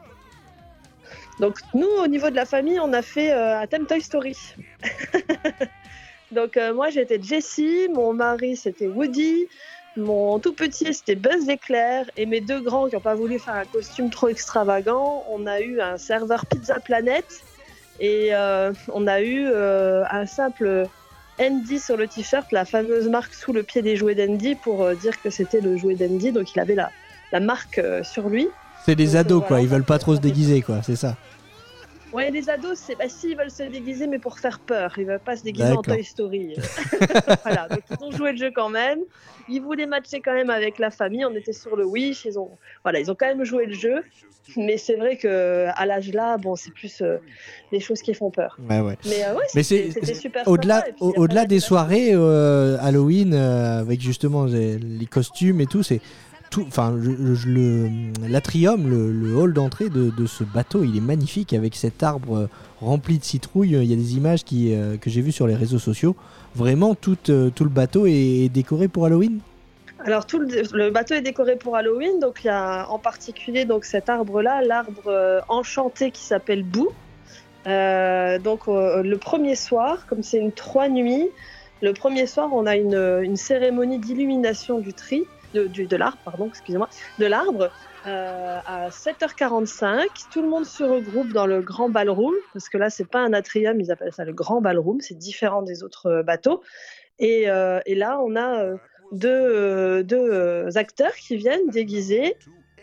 Donc 1.39 1.59
nous, 1.75 1.89
au 2.03 2.07
niveau 2.07 2.31
de 2.31 2.37
la 2.37 2.47
famille, 2.47 2.81
on 2.81 2.93
a 2.95 3.03
fait 3.03 3.31
un 3.31 3.67
thème 3.67 3.87
Toy 3.87 4.01
Story. 4.01 4.37
Donc 6.33 6.57
euh, 6.57 6.75
moi, 6.75 6.91
j'étais 6.91 7.21
Jessie, 7.23 7.89
mon 7.93 8.13
mari 8.13 8.57
c'était 8.57 8.89
Woody, 8.89 9.47
mon 9.97 10.39
tout 10.39 10.53
petit 10.53 10.93
c'était 10.93 11.15
Buzz 11.15 11.47
l'éclair 11.47 12.07
et 12.17 12.27
mes 12.27 12.41
deux 12.41 12.61
grands 12.61 12.89
qui 12.89 12.95
n'ont 12.97 13.01
pas 13.01 13.15
voulu 13.15 13.39
faire 13.39 13.55
un 13.55 13.65
costume 13.65 14.11
trop 14.11 14.29
extravagant, 14.29 15.25
on 15.31 15.47
a 15.47 15.61
eu 15.61 15.81
un 15.81 15.99
serveur 15.99 16.45
Pizza 16.47 16.81
Planet 16.81 17.25
et 18.01 18.35
euh, 18.35 18.73
on 18.93 19.07
a 19.07 19.21
eu 19.21 19.47
euh, 19.47 20.05
un 20.11 20.27
simple 20.27 20.87
Andy 21.41 21.79
sur 21.79 21.97
le 21.97 22.09
t-shirt, 22.09 22.51
la 22.51 22.65
fameuse 22.65 23.09
marque 23.09 23.33
sous 23.33 23.53
le 23.53 23.63
pied 23.63 23.83
des 23.83 23.95
jouets 23.95 24.15
d'Andy 24.15 24.57
pour 24.57 24.91
dire 24.97 25.21
que 25.23 25.31
c'était 25.31 25.61
le 25.61 25.77
jouet 25.77 25.95
d'Andy, 25.95 26.33
donc 26.33 26.55
il 26.55 26.61
avait 26.61 26.75
la, 26.75 26.91
la 27.31 27.41
marque 27.41 27.81
sur 28.03 28.29
lui. 28.29 28.49
C'est 28.85 28.97
des 28.97 29.13
Donc, 29.13 29.17
ados 29.17 29.45
quoi, 29.47 29.61
ils 29.61 29.69
veulent 29.69 29.85
pas 29.85 29.99
trop 29.99 30.17
se 30.17 30.21
déguiser 30.21 30.63
quoi, 30.63 30.81
c'est 30.83 30.97
ça. 30.97 31.17
Ouais, 32.13 32.31
les 32.31 32.49
ados, 32.49 32.79
c'est 32.79 32.97
bah, 32.97 33.09
si 33.09 33.31
ils 33.31 33.37
veulent 33.37 33.51
se 33.51 33.65
déguiser, 33.65 34.07
mais 34.07 34.19
pour 34.19 34.39
faire 34.39 34.61
peur. 34.61 34.95
Ils 34.97 35.07
veulent 35.07 35.19
pas 35.19 35.37
se 35.37 35.43
déguiser 35.43 35.73
en. 35.73 35.83
Toy 35.83 36.05
Story. 36.05 36.55
voilà, 37.43 37.69
donc 37.69 37.81
ils 37.91 38.05
ont 38.05 38.11
joué 38.11 38.33
le 38.33 38.39
jeu 38.39 38.51
quand 38.55 38.69
même. 38.69 39.01
Ils 39.49 39.61
voulaient 39.61 39.87
matcher 39.87 40.21
quand 40.21 40.35
même 40.35 40.51
avec 40.51 40.79
la 40.79 40.91
famille. 40.91 41.25
On 41.25 41.35
était 41.35 41.53
sur 41.53 41.77
le 41.77 41.85
Wish. 41.85 42.25
Ils 42.25 42.39
ont, 42.39 42.51
voilà, 42.83 43.01
ils 43.01 43.11
ont 43.11 43.17
quand 43.19 43.27
même 43.27 43.45
joué 43.45 43.67
le 43.67 43.75
jeu. 43.75 44.03
Mais 44.57 44.79
c'est 44.79 44.95
vrai 44.95 45.17
que 45.17 45.67
à 45.75 45.87
l'âge 45.87 46.13
là, 46.13 46.37
bon, 46.39 46.55
c'est 46.55 46.71
plus 46.71 47.03
euh, 47.03 47.17
les 47.73 47.81
choses 47.81 48.01
qui 48.01 48.15
font 48.15 48.31
peur. 48.31 48.57
Ouais 48.71 48.81
ouais. 48.81 48.97
Mais 49.07 49.25
euh, 49.25 49.35
ouais, 49.35 49.45
Mais 49.55 49.63
c'était 49.63 50.15
super. 50.15 50.47
au-delà 50.47 50.85
au-delà 51.01 51.47
des 51.47 51.59
soirées 51.59 52.11
euh, 52.13 52.77
Halloween 52.81 53.35
euh, 53.35 53.81
avec 53.81 54.01
justement 54.01 54.45
les, 54.45 54.79
les 54.79 55.07
costumes 55.07 55.61
et 55.61 55.67
tout, 55.67 55.83
c'est 55.83 56.01
enfin 56.67 56.95
l'atrium, 58.29 58.89
le, 58.89 59.13
le 59.13 59.37
hall 59.37 59.53
d'entrée 59.53 59.89
de, 59.89 60.27
ce 60.27 60.45
bateau, 60.45 60.85
il 60.85 60.97
est 60.97 61.01
magnifique 61.01 61.53
avec 61.53 61.75
cet 61.75 62.03
arbre 62.03 62.37
euh, 62.37 62.49
rempli 62.81 63.19
de 63.19 63.25
citrouilles. 63.25 63.73
Il 63.73 63.85
y 63.85 63.93
a 63.93 63.97
des 63.97 64.17
images 64.17 64.41
euh, 64.53 64.97
que 64.97 65.11
j'ai 65.11 65.21
vues 65.21 65.33
sur 65.33 65.47
les 65.47 65.55
réseaux 65.55 65.79
sociaux. 65.79 66.17
Vraiment 66.55 66.95
tout, 66.95 67.19
euh, 67.29 67.51
le 67.59 67.69
bateau 67.69 68.07
est, 68.07 68.49
décoré 68.53 68.89
pour 68.89 69.07
Halloween? 69.07 69.41
Alors 70.05 70.27
tout 70.27 70.39
le, 70.39 70.91
bateau 70.91 71.15
est 71.15 71.23
décoré 71.23 71.57
pour 71.57 71.77
Halloween, 71.77 72.21
donc 72.21 72.45
il 72.45 72.47
y 72.47 72.51
a 72.51 72.87
en 72.91 72.99
particulier 72.99 73.67
cet 73.83 74.09
arbre-là, 74.09 74.63
l'arbre 74.63 75.43
enchanté 75.49 76.11
qui 76.11 76.23
s'appelle 76.23 76.63
Bou. 76.63 76.91
Donc 77.65 78.67
le 78.69 79.17
premier 79.17 79.57
soir, 79.57 80.07
comme 80.07 80.23
c'est 80.23 80.39
une 80.39 80.53
trois 80.53 80.89
nuits, 80.89 81.29
le 81.83 81.93
premier 81.93 82.27
soir 82.27 82.51
on 82.53 82.67
a 82.67 82.77
une 82.77 83.37
cérémonie 83.37 83.99
d'illumination 83.99 84.79
du 84.79 84.93
tri, 84.93 85.25
de, 85.55 85.97
l'arbre, 85.97 86.19
pardon, 86.25 86.49
excusez-moi, 86.49 86.89
de 87.19 87.27
l'arbre. 87.27 87.71
euh, 88.07 88.59
à 88.65 88.89
7h45, 88.91 90.07
tout 90.31 90.43
le 90.43 90.49
monde 90.49 90.65
se 90.65 90.85
regroupe 90.85 91.33
dans 91.33 91.47
le 91.47 91.61
grand 91.61 91.89
ballroom, 91.89 92.35
parce 92.53 92.69
que 92.69 92.79
là, 92.79 92.89
c'est 92.89 93.09
pas 93.09 93.21
un 93.21 93.33
atrium, 93.33 93.81
ils 93.81 93.91
appellent 93.91 94.13
ça 94.13 94.25
le 94.25 94.33
grand 94.33 94.61
ballroom, 94.61 95.01
c'est 95.01 95.19
différent 95.19 95.63
des 95.63 95.83
autres 95.83 96.07
euh, 96.07 96.23
bateaux. 96.23 96.63
Et, 97.19 97.51
euh, 97.51 97.81
et 97.87 97.95
là, 97.95 98.21
on 98.21 98.37
a 98.37 98.77
deux, 99.13 100.05
deux 100.05 100.77
acteurs 100.77 101.15
qui 101.15 101.37
viennent 101.37 101.69
déguisés 101.71 102.37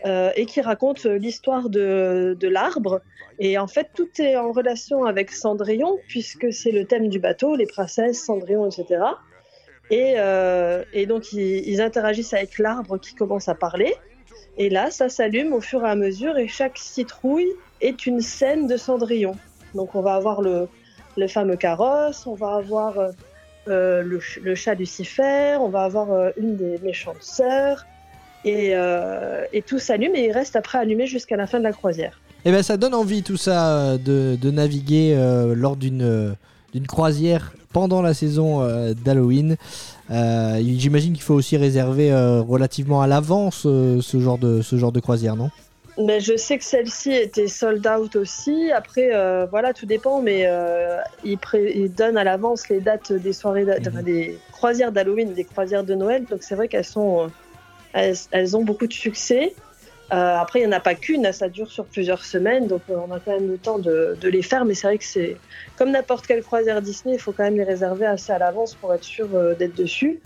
et 0.04 0.44
qui 0.44 0.60
racontent 0.60 1.08
l'histoire 1.08 1.70
de, 1.70 2.36
de 2.38 2.48
l'arbre. 2.48 3.00
Et 3.38 3.56
en 3.56 3.66
fait, 3.66 3.88
tout 3.94 4.08
est 4.18 4.36
en 4.36 4.52
relation 4.52 5.04
avec 5.04 5.30
Cendrillon, 5.30 5.98
puisque 6.08 6.52
c'est 6.52 6.72
le 6.72 6.84
thème 6.84 7.08
du 7.08 7.18
bateau, 7.18 7.56
les 7.56 7.66
princesses, 7.66 8.22
Cendrillon, 8.22 8.66
etc. 8.66 9.02
Et, 9.90 10.14
euh, 10.16 10.82
et 10.92 11.06
donc, 11.06 11.32
ils, 11.32 11.80
interagissent 11.80 12.34
avec 12.34 12.58
l'arbre 12.58 12.98
qui 12.98 13.14
commence 13.14 13.48
à 13.48 13.54
parler. 13.54 13.94
Et 14.56 14.70
là, 14.70 14.90
ça 14.90 15.08
s'allume 15.08 15.52
au 15.52 15.60
fur 15.60 15.84
et 15.84 15.88
à 15.88 15.96
mesure, 15.96 16.36
et 16.38 16.48
chaque 16.48 16.78
citrouille 16.78 17.50
est 17.80 18.06
une 18.06 18.20
scène 18.20 18.66
de 18.66 18.76
Cendrillon. 18.76 19.36
Donc, 19.74 19.94
on 19.94 20.00
va 20.00 20.14
avoir 20.14 20.40
le, 20.40 20.68
fameux 21.28 21.56
carrosse, 21.56 22.26
on 22.26 22.34
va 22.34 22.54
avoir 22.54 22.98
euh, 22.98 23.10
euh, 23.68 24.02
le, 24.02 24.20
le 24.42 24.54
chat 24.54 24.74
Lucifer, 24.74 25.56
on 25.60 25.68
va 25.68 25.82
avoir 25.82 26.32
une 26.36 26.56
des 26.56 26.78
méchantes 26.78 27.22
sœurs, 27.22 27.84
et, 28.44 28.74
tout 29.66 29.78
s'allume, 29.78 30.14
et 30.14 30.26
il 30.26 30.32
reste 30.32 30.54
après 30.54 30.78
allumé 30.78 31.06
jusqu'à 31.06 31.36
la 31.36 31.46
fin 31.46 31.58
de 31.58 31.64
la 31.64 31.72
croisière. 31.72 32.20
Et 32.46 32.52
ben 32.52 32.62
ça 32.62 32.76
donne 32.76 32.92
envie 32.94 33.22
tout 33.22 33.38
ça 33.38 33.96
de, 33.96 34.50
naviguer 34.50 35.16
lors 35.54 35.76
d'une 35.76 36.36
croisière 36.86 37.52
pendant 37.74 38.00
la 38.00 38.14
saison 38.14 38.62
euh, 38.62 38.94
d'Halloween. 38.94 39.56
Euh, 40.10 40.62
J'imagine 40.78 41.12
qu'il 41.12 41.22
faut 41.22 41.34
aussi 41.34 41.58
réserver 41.58 42.10
euh, 42.10 42.40
relativement 42.40 43.02
à 43.02 43.06
l'avance 43.06 43.62
ce 43.64 44.20
genre 44.20 44.38
de 44.38 44.62
ce 44.62 44.76
genre 44.76 44.92
de 44.92 45.00
croisière, 45.00 45.36
non? 45.36 45.50
Mais 45.98 46.20
je 46.20 46.36
sais 46.36 46.56
que 46.58 46.64
celle-ci 46.64 47.12
était 47.12 47.46
sold 47.46 47.86
out 47.86 48.16
aussi. 48.16 48.72
Après, 48.72 49.10
voilà, 49.48 49.72
tout 49.72 49.86
dépend, 49.86 50.20
mais 50.20 50.48
ils, 51.24 51.38
ils 51.52 51.92
donnent 51.92 52.16
à 52.16 52.24
l'avance 52.24 52.68
les 52.68 52.80
dates 52.80 53.12
des 53.12 53.32
soirées, 53.32 53.64
enfin, 53.86 54.02
des 54.02 54.36
croisières 54.50 54.90
d'Halloween, 54.90 55.34
des 55.34 55.44
croisières 55.44 55.84
de 55.84 55.94
Noël. 55.94 56.24
Donc 56.28 56.42
c'est 56.42 56.56
vrai 56.56 56.66
qu'elles 56.66 56.84
sont, 56.84 57.30
elles, 57.92 58.16
elles 58.32 58.56
ont 58.56 58.64
beaucoup 58.64 58.88
de 58.88 58.92
succès. 58.92 59.54
Euh, 60.14 60.36
après, 60.36 60.60
il 60.60 60.62
n'y 60.62 60.68
en 60.68 60.76
a 60.76 60.80
pas 60.80 60.94
qu'une, 60.94 61.32
ça 61.32 61.48
dure 61.48 61.70
sur 61.70 61.86
plusieurs 61.86 62.24
semaines, 62.24 62.68
donc 62.68 62.82
euh, 62.88 62.94
on 63.08 63.12
a 63.12 63.18
quand 63.18 63.32
même 63.32 63.48
le 63.48 63.58
temps 63.58 63.78
de, 63.78 64.16
les 64.22 64.42
faire. 64.42 64.64
Mais 64.64 64.74
c'est 64.74 64.86
vrai 64.86 64.98
que 64.98 65.04
c'est 65.04 65.36
comme 65.76 65.90
n'importe 65.90 66.26
quelle 66.26 66.42
croisière 66.42 66.80
Disney, 66.80 67.14
il 67.14 67.20
faut 67.20 67.32
quand 67.32 67.42
même 67.42 67.56
les 67.56 67.64
réserver 67.64 68.06
assez 68.06 68.32
à 68.32 68.38
l'avance 68.38 68.74
pour 68.74 68.94
être 68.94 69.02
sûr 69.02 69.26
euh, 69.34 69.54
d'être 69.54 69.76
dessus. 69.76 70.20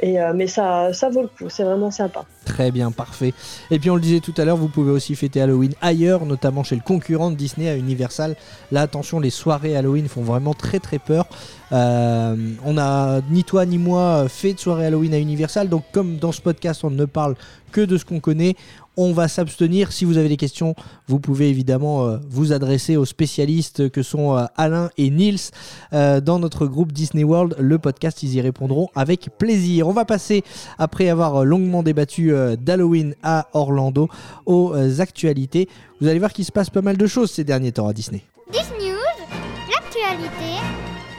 Et, 0.00 0.18
mais 0.34 0.46
ça, 0.46 0.92
ça 0.92 1.08
vaut 1.08 1.22
le 1.22 1.28
coup, 1.28 1.48
c'est 1.48 1.64
vraiment 1.64 1.90
sympa. 1.90 2.26
Très 2.44 2.70
bien, 2.70 2.90
parfait. 2.90 3.32
Et 3.70 3.78
puis 3.78 3.88
on 3.88 3.94
le 3.94 4.02
disait 4.02 4.20
tout 4.20 4.34
à 4.36 4.44
l'heure, 4.44 4.58
vous 4.58 4.68
pouvez 4.68 4.90
aussi 4.90 5.14
fêter 5.14 5.40
Halloween 5.40 5.72
ailleurs, 5.80 6.26
notamment 6.26 6.64
chez 6.64 6.74
le 6.74 6.82
concurrent 6.82 7.30
de 7.30 7.34
Disney 7.34 7.66
à 7.66 7.76
Universal. 7.76 8.36
Là, 8.72 8.82
attention, 8.82 9.20
les 9.20 9.30
soirées 9.30 9.74
Halloween 9.74 10.06
font 10.06 10.20
vraiment 10.20 10.52
très 10.52 10.80
très 10.80 10.98
peur. 10.98 11.26
On 11.70 12.76
a 12.76 13.22
ni 13.30 13.42
toi 13.42 13.64
ni 13.64 13.78
moi 13.78 14.26
fait 14.28 14.52
de 14.52 14.58
soirée 14.58 14.84
Halloween 14.84 15.14
à 15.14 15.18
Universal, 15.18 15.70
donc 15.70 15.84
comme 15.92 16.18
dans 16.18 16.32
ce 16.32 16.42
podcast 16.42 16.84
on 16.84 16.90
ne 16.90 17.06
parle 17.06 17.34
que 17.72 17.80
de 17.80 17.96
ce 17.96 18.04
qu'on 18.04 18.20
connaît, 18.20 18.54
on 18.96 19.12
va 19.12 19.28
s'abstenir. 19.28 19.92
Si 19.92 20.04
vous 20.04 20.18
avez 20.18 20.28
des 20.28 20.36
questions, 20.36 20.74
vous 21.06 21.20
pouvez 21.20 21.48
évidemment 21.50 22.06
euh, 22.06 22.18
vous 22.28 22.52
adresser 22.52 22.96
aux 22.96 23.04
spécialistes 23.04 23.90
que 23.90 24.02
sont 24.02 24.36
euh, 24.36 24.44
Alain 24.56 24.90
et 24.96 25.10
Nils 25.10 25.50
euh, 25.92 26.20
dans 26.20 26.38
notre 26.38 26.66
groupe 26.66 26.92
Disney 26.92 27.24
World. 27.24 27.56
Le 27.58 27.78
podcast, 27.78 28.22
ils 28.22 28.34
y 28.34 28.40
répondront 28.40 28.88
avec 28.94 29.28
plaisir. 29.38 29.88
On 29.88 29.92
va 29.92 30.04
passer, 30.04 30.42
après 30.78 31.08
avoir 31.08 31.44
longuement 31.44 31.82
débattu 31.82 32.32
d'Halloween 32.58 33.14
à 33.22 33.48
Orlando, 33.52 34.08
aux 34.46 34.74
actualités. 35.00 35.68
Vous 36.00 36.08
allez 36.08 36.18
voir 36.18 36.32
qu'il 36.32 36.44
se 36.44 36.52
passe 36.52 36.70
pas 36.70 36.82
mal 36.82 36.96
de 36.96 37.06
choses 37.06 37.30
ces 37.30 37.44
derniers 37.44 37.72
temps 37.72 37.88
à 37.88 37.92
Disney. 37.92 38.22
Disney 38.52 38.90
News, 38.90 39.26
l'actualité 39.70 40.60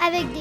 avec. 0.06 0.37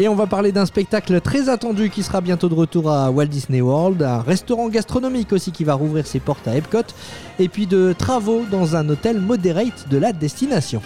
Et 0.00 0.06
on 0.06 0.14
va 0.14 0.28
parler 0.28 0.52
d'un 0.52 0.64
spectacle 0.64 1.20
très 1.20 1.48
attendu 1.48 1.90
qui 1.90 2.04
sera 2.04 2.20
bientôt 2.20 2.48
de 2.48 2.54
retour 2.54 2.88
à 2.88 3.10
Walt 3.10 3.26
Disney 3.26 3.60
World, 3.60 4.00
un 4.00 4.20
restaurant 4.20 4.68
gastronomique 4.68 5.32
aussi 5.32 5.50
qui 5.50 5.64
va 5.64 5.74
rouvrir 5.74 6.06
ses 6.06 6.20
portes 6.20 6.46
à 6.46 6.54
Epcot, 6.54 6.82
et 7.40 7.48
puis 7.48 7.66
de 7.66 7.92
travaux 7.98 8.44
dans 8.48 8.76
un 8.76 8.88
hôtel 8.88 9.20
moderate 9.20 9.88
de 9.90 9.98
la 9.98 10.12
destination. 10.12 10.82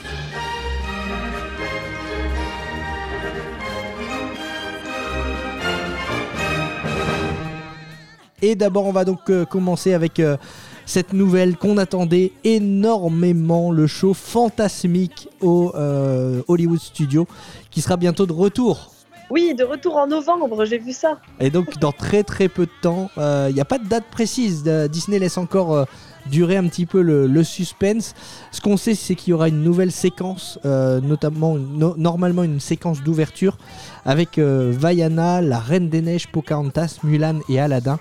Et 8.40 8.54
d'abord, 8.54 8.86
on 8.86 8.92
va 8.92 9.04
donc 9.04 9.28
euh, 9.28 9.44
commencer 9.44 9.92
avec 9.92 10.20
euh, 10.20 10.38
cette 10.86 11.12
nouvelle 11.12 11.56
qu'on 11.58 11.76
attendait 11.76 12.32
énormément, 12.44 13.70
le 13.70 13.86
show 13.86 14.14
fantasmique 14.14 15.28
au 15.42 15.70
euh, 15.74 16.42
Hollywood 16.48 16.80
Studio, 16.80 17.28
qui 17.70 17.82
sera 17.82 17.98
bientôt 17.98 18.24
de 18.24 18.32
retour. 18.32 18.91
Oui, 19.32 19.54
de 19.54 19.64
retour 19.64 19.96
en 19.96 20.06
novembre, 20.06 20.66
j'ai 20.66 20.76
vu 20.76 20.92
ça. 20.92 21.16
Et 21.40 21.48
donc, 21.48 21.78
dans 21.78 21.90
très 21.90 22.22
très 22.22 22.48
peu 22.48 22.66
de 22.66 22.72
temps, 22.82 23.08
il 23.16 23.54
n'y 23.54 23.62
a 23.62 23.64
pas 23.64 23.78
de 23.78 23.88
date 23.88 24.04
précise. 24.10 24.62
Euh, 24.66 24.88
Disney 24.88 25.18
laisse 25.18 25.38
encore 25.38 25.72
euh, 25.72 25.84
durer 26.26 26.58
un 26.58 26.66
petit 26.68 26.84
peu 26.84 27.00
le, 27.00 27.42
suspense. 27.42 28.12
Ce 28.50 28.60
qu'on 28.60 28.76
sait, 28.76 28.94
c'est 28.94 29.14
qu'il 29.14 29.30
y 29.30 29.32
aura 29.32 29.48
une 29.48 29.62
nouvelle 29.62 29.90
séquence, 29.90 30.58
euh, 30.66 31.00
notamment 31.00 31.56
no- 31.56 31.94
normalement 31.96 32.42
une 32.42 32.60
séquence 32.60 33.02
d'ouverture 33.02 33.56
avec 34.04 34.36
euh, 34.36 34.70
Vaiana, 34.76 35.40
la 35.40 35.58
Reine 35.58 35.88
des 35.88 36.02
Neiges, 36.02 36.28
Pocahontas, 36.28 36.98
Mulan 37.02 37.38
et 37.48 37.58
Aladdin. 37.58 37.98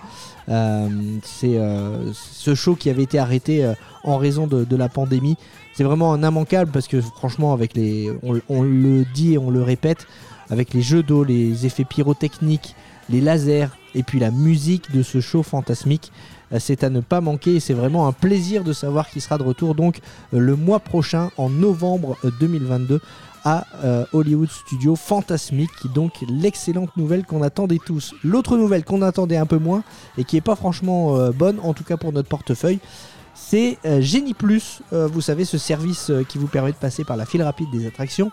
Euh, 0.49 0.89
c'est 1.23 1.57
euh, 1.57 2.11
ce 2.11 2.55
show 2.55 2.75
qui 2.75 2.89
avait 2.89 3.03
été 3.03 3.19
arrêté 3.19 3.63
euh, 3.63 3.73
en 4.03 4.17
raison 4.17 4.47
de, 4.47 4.75
la 4.75 4.89
pandémie. 4.89 5.37
C'est 5.73 5.85
vraiment 5.85 6.13
un 6.13 6.27
immanquable 6.27 6.71
parce 6.71 6.89
que 6.89 6.99
franchement, 6.99 7.53
avec 7.53 7.73
les, 7.73 8.11
on 8.49 8.63
le 8.63 9.05
dit 9.13 9.35
et 9.35 9.37
on 9.37 9.49
le 9.49 9.63
répète, 9.63 10.07
avec 10.51 10.73
les 10.73 10.81
jeux 10.81 11.01
d'eau, 11.01 11.23
les 11.23 11.65
effets 11.65 11.85
pyrotechniques, 11.85 12.75
les 13.09 13.21
lasers 13.21 13.69
et 13.95 14.03
puis 14.03 14.19
la 14.19 14.31
musique 14.31 14.91
de 14.93 15.01
ce 15.01 15.19
show 15.19 15.43
fantasmique. 15.43 16.11
euh, 16.53 16.57
C'est 16.59 16.83
à 16.83 16.89
ne 16.89 16.99
pas 16.99 17.21
manquer 17.21 17.55
et 17.55 17.59
c'est 17.59 17.73
vraiment 17.73 18.07
un 18.07 18.11
plaisir 18.11 18.63
de 18.63 18.73
savoir 18.73 19.09
qu'il 19.09 19.21
sera 19.21 19.37
de 19.37 19.43
retour 19.43 19.73
donc 19.75 19.99
euh, 20.33 20.39
le 20.39 20.55
mois 20.55 20.79
prochain 20.79 21.29
en 21.37 21.49
novembre 21.49 22.17
euh, 22.25 22.31
2022 22.39 23.01
à 23.43 23.65
euh, 23.83 24.05
Hollywood 24.13 24.51
Studio 24.51 24.95
Fantasmique, 24.95 25.71
donc 25.95 26.11
l'excellente 26.29 26.95
nouvelle 26.95 27.25
qu'on 27.25 27.41
attendait 27.41 27.79
tous. 27.83 28.13
L'autre 28.23 28.55
nouvelle 28.55 28.83
qu'on 28.83 29.01
attendait 29.01 29.37
un 29.37 29.47
peu 29.47 29.57
moins 29.57 29.83
et 30.19 30.25
qui 30.25 30.37
est 30.37 30.41
pas 30.41 30.55
franchement 30.55 31.17
bonne, 31.31 31.59
en 31.63 31.73
tout 31.73 31.83
cas 31.83 31.97
pour 31.97 32.13
notre 32.13 32.29
portefeuille, 32.29 32.77
c'est 33.33 33.79
euh, 33.85 33.99
Genie 33.99 34.35
Plus, 34.35 34.83
vous 34.91 35.21
savez 35.21 35.45
ce 35.45 35.57
service 35.57 36.11
qui 36.29 36.37
vous 36.37 36.45
permet 36.45 36.71
de 36.71 36.77
passer 36.77 37.03
par 37.03 37.17
la 37.17 37.25
file 37.25 37.41
rapide 37.41 37.69
des 37.71 37.87
attractions. 37.87 38.31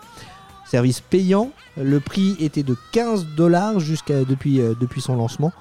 Service 0.69 1.01
payant, 1.01 1.51
le 1.77 1.99
prix 1.99 2.35
était 2.39 2.63
de 2.63 2.75
15 2.91 3.27
dollars 3.35 3.79
jusqu'à 3.79 4.23
depuis, 4.23 4.61
euh, 4.61 4.73
depuis 4.79 5.01
son 5.01 5.15
lancement. 5.15 5.51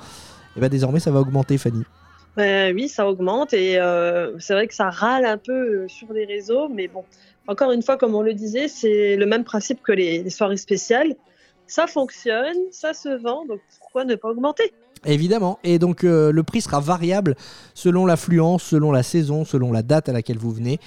Et 0.56 0.60
bien 0.60 0.68
désormais 0.68 1.00
ça 1.00 1.10
va 1.10 1.20
augmenter 1.20 1.58
Fanny. 1.58 1.82
Euh, 2.38 2.72
oui, 2.72 2.88
ça 2.88 3.08
augmente 3.08 3.52
et 3.52 3.78
euh, 3.78 4.38
c'est 4.38 4.52
vrai 4.52 4.68
que 4.68 4.74
ça 4.74 4.90
râle 4.90 5.24
un 5.24 5.38
peu 5.38 5.88
sur 5.88 6.12
les 6.12 6.24
réseaux, 6.24 6.68
mais 6.68 6.88
bon, 6.88 7.04
encore 7.46 7.72
une 7.72 7.82
fois, 7.82 7.96
comme 7.96 8.14
on 8.14 8.22
le 8.22 8.34
disait, 8.34 8.68
c'est 8.68 9.16
le 9.16 9.26
même 9.26 9.44
principe 9.44 9.82
que 9.82 9.92
les, 9.92 10.22
les 10.22 10.30
soirées 10.30 10.56
spéciales. 10.56 11.14
Ça 11.66 11.86
fonctionne, 11.86 12.56
ça 12.70 12.94
se 12.94 13.08
vend, 13.08 13.44
donc 13.46 13.60
pourquoi 13.80 14.04
ne 14.04 14.14
pas 14.14 14.28
augmenter? 14.28 14.72
Évidemment. 15.04 15.58
Et 15.64 15.78
donc 15.78 16.04
euh, 16.04 16.32
le 16.32 16.42
prix 16.42 16.60
sera 16.60 16.80
variable 16.80 17.36
selon 17.74 18.06
l'affluence, 18.06 18.62
selon 18.62 18.92
la 18.92 19.02
saison, 19.02 19.44
selon 19.44 19.72
la 19.72 19.82
date 19.82 20.08
à 20.08 20.12
laquelle 20.12 20.38
vous 20.38 20.50
venez. 20.50 20.78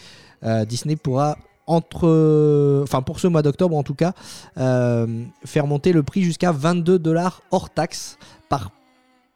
Euh, 0.43 0.65
Disney 0.65 0.95
pourra 0.95 1.37
entre, 1.67 2.81
enfin 2.83 3.01
pour 3.01 3.19
ce 3.19 3.27
mois 3.27 3.41
d'octobre 3.41 3.75
en 3.75 3.83
tout 3.83 3.95
cas, 3.95 4.13
euh, 4.57 5.23
faire 5.45 5.67
monter 5.67 5.93
le 5.93 6.03
prix 6.03 6.23
jusqu'à 6.23 6.51
22 6.51 6.99
dollars 6.99 7.41
hors 7.51 7.69
taxe 7.69 8.17
par 8.49 8.71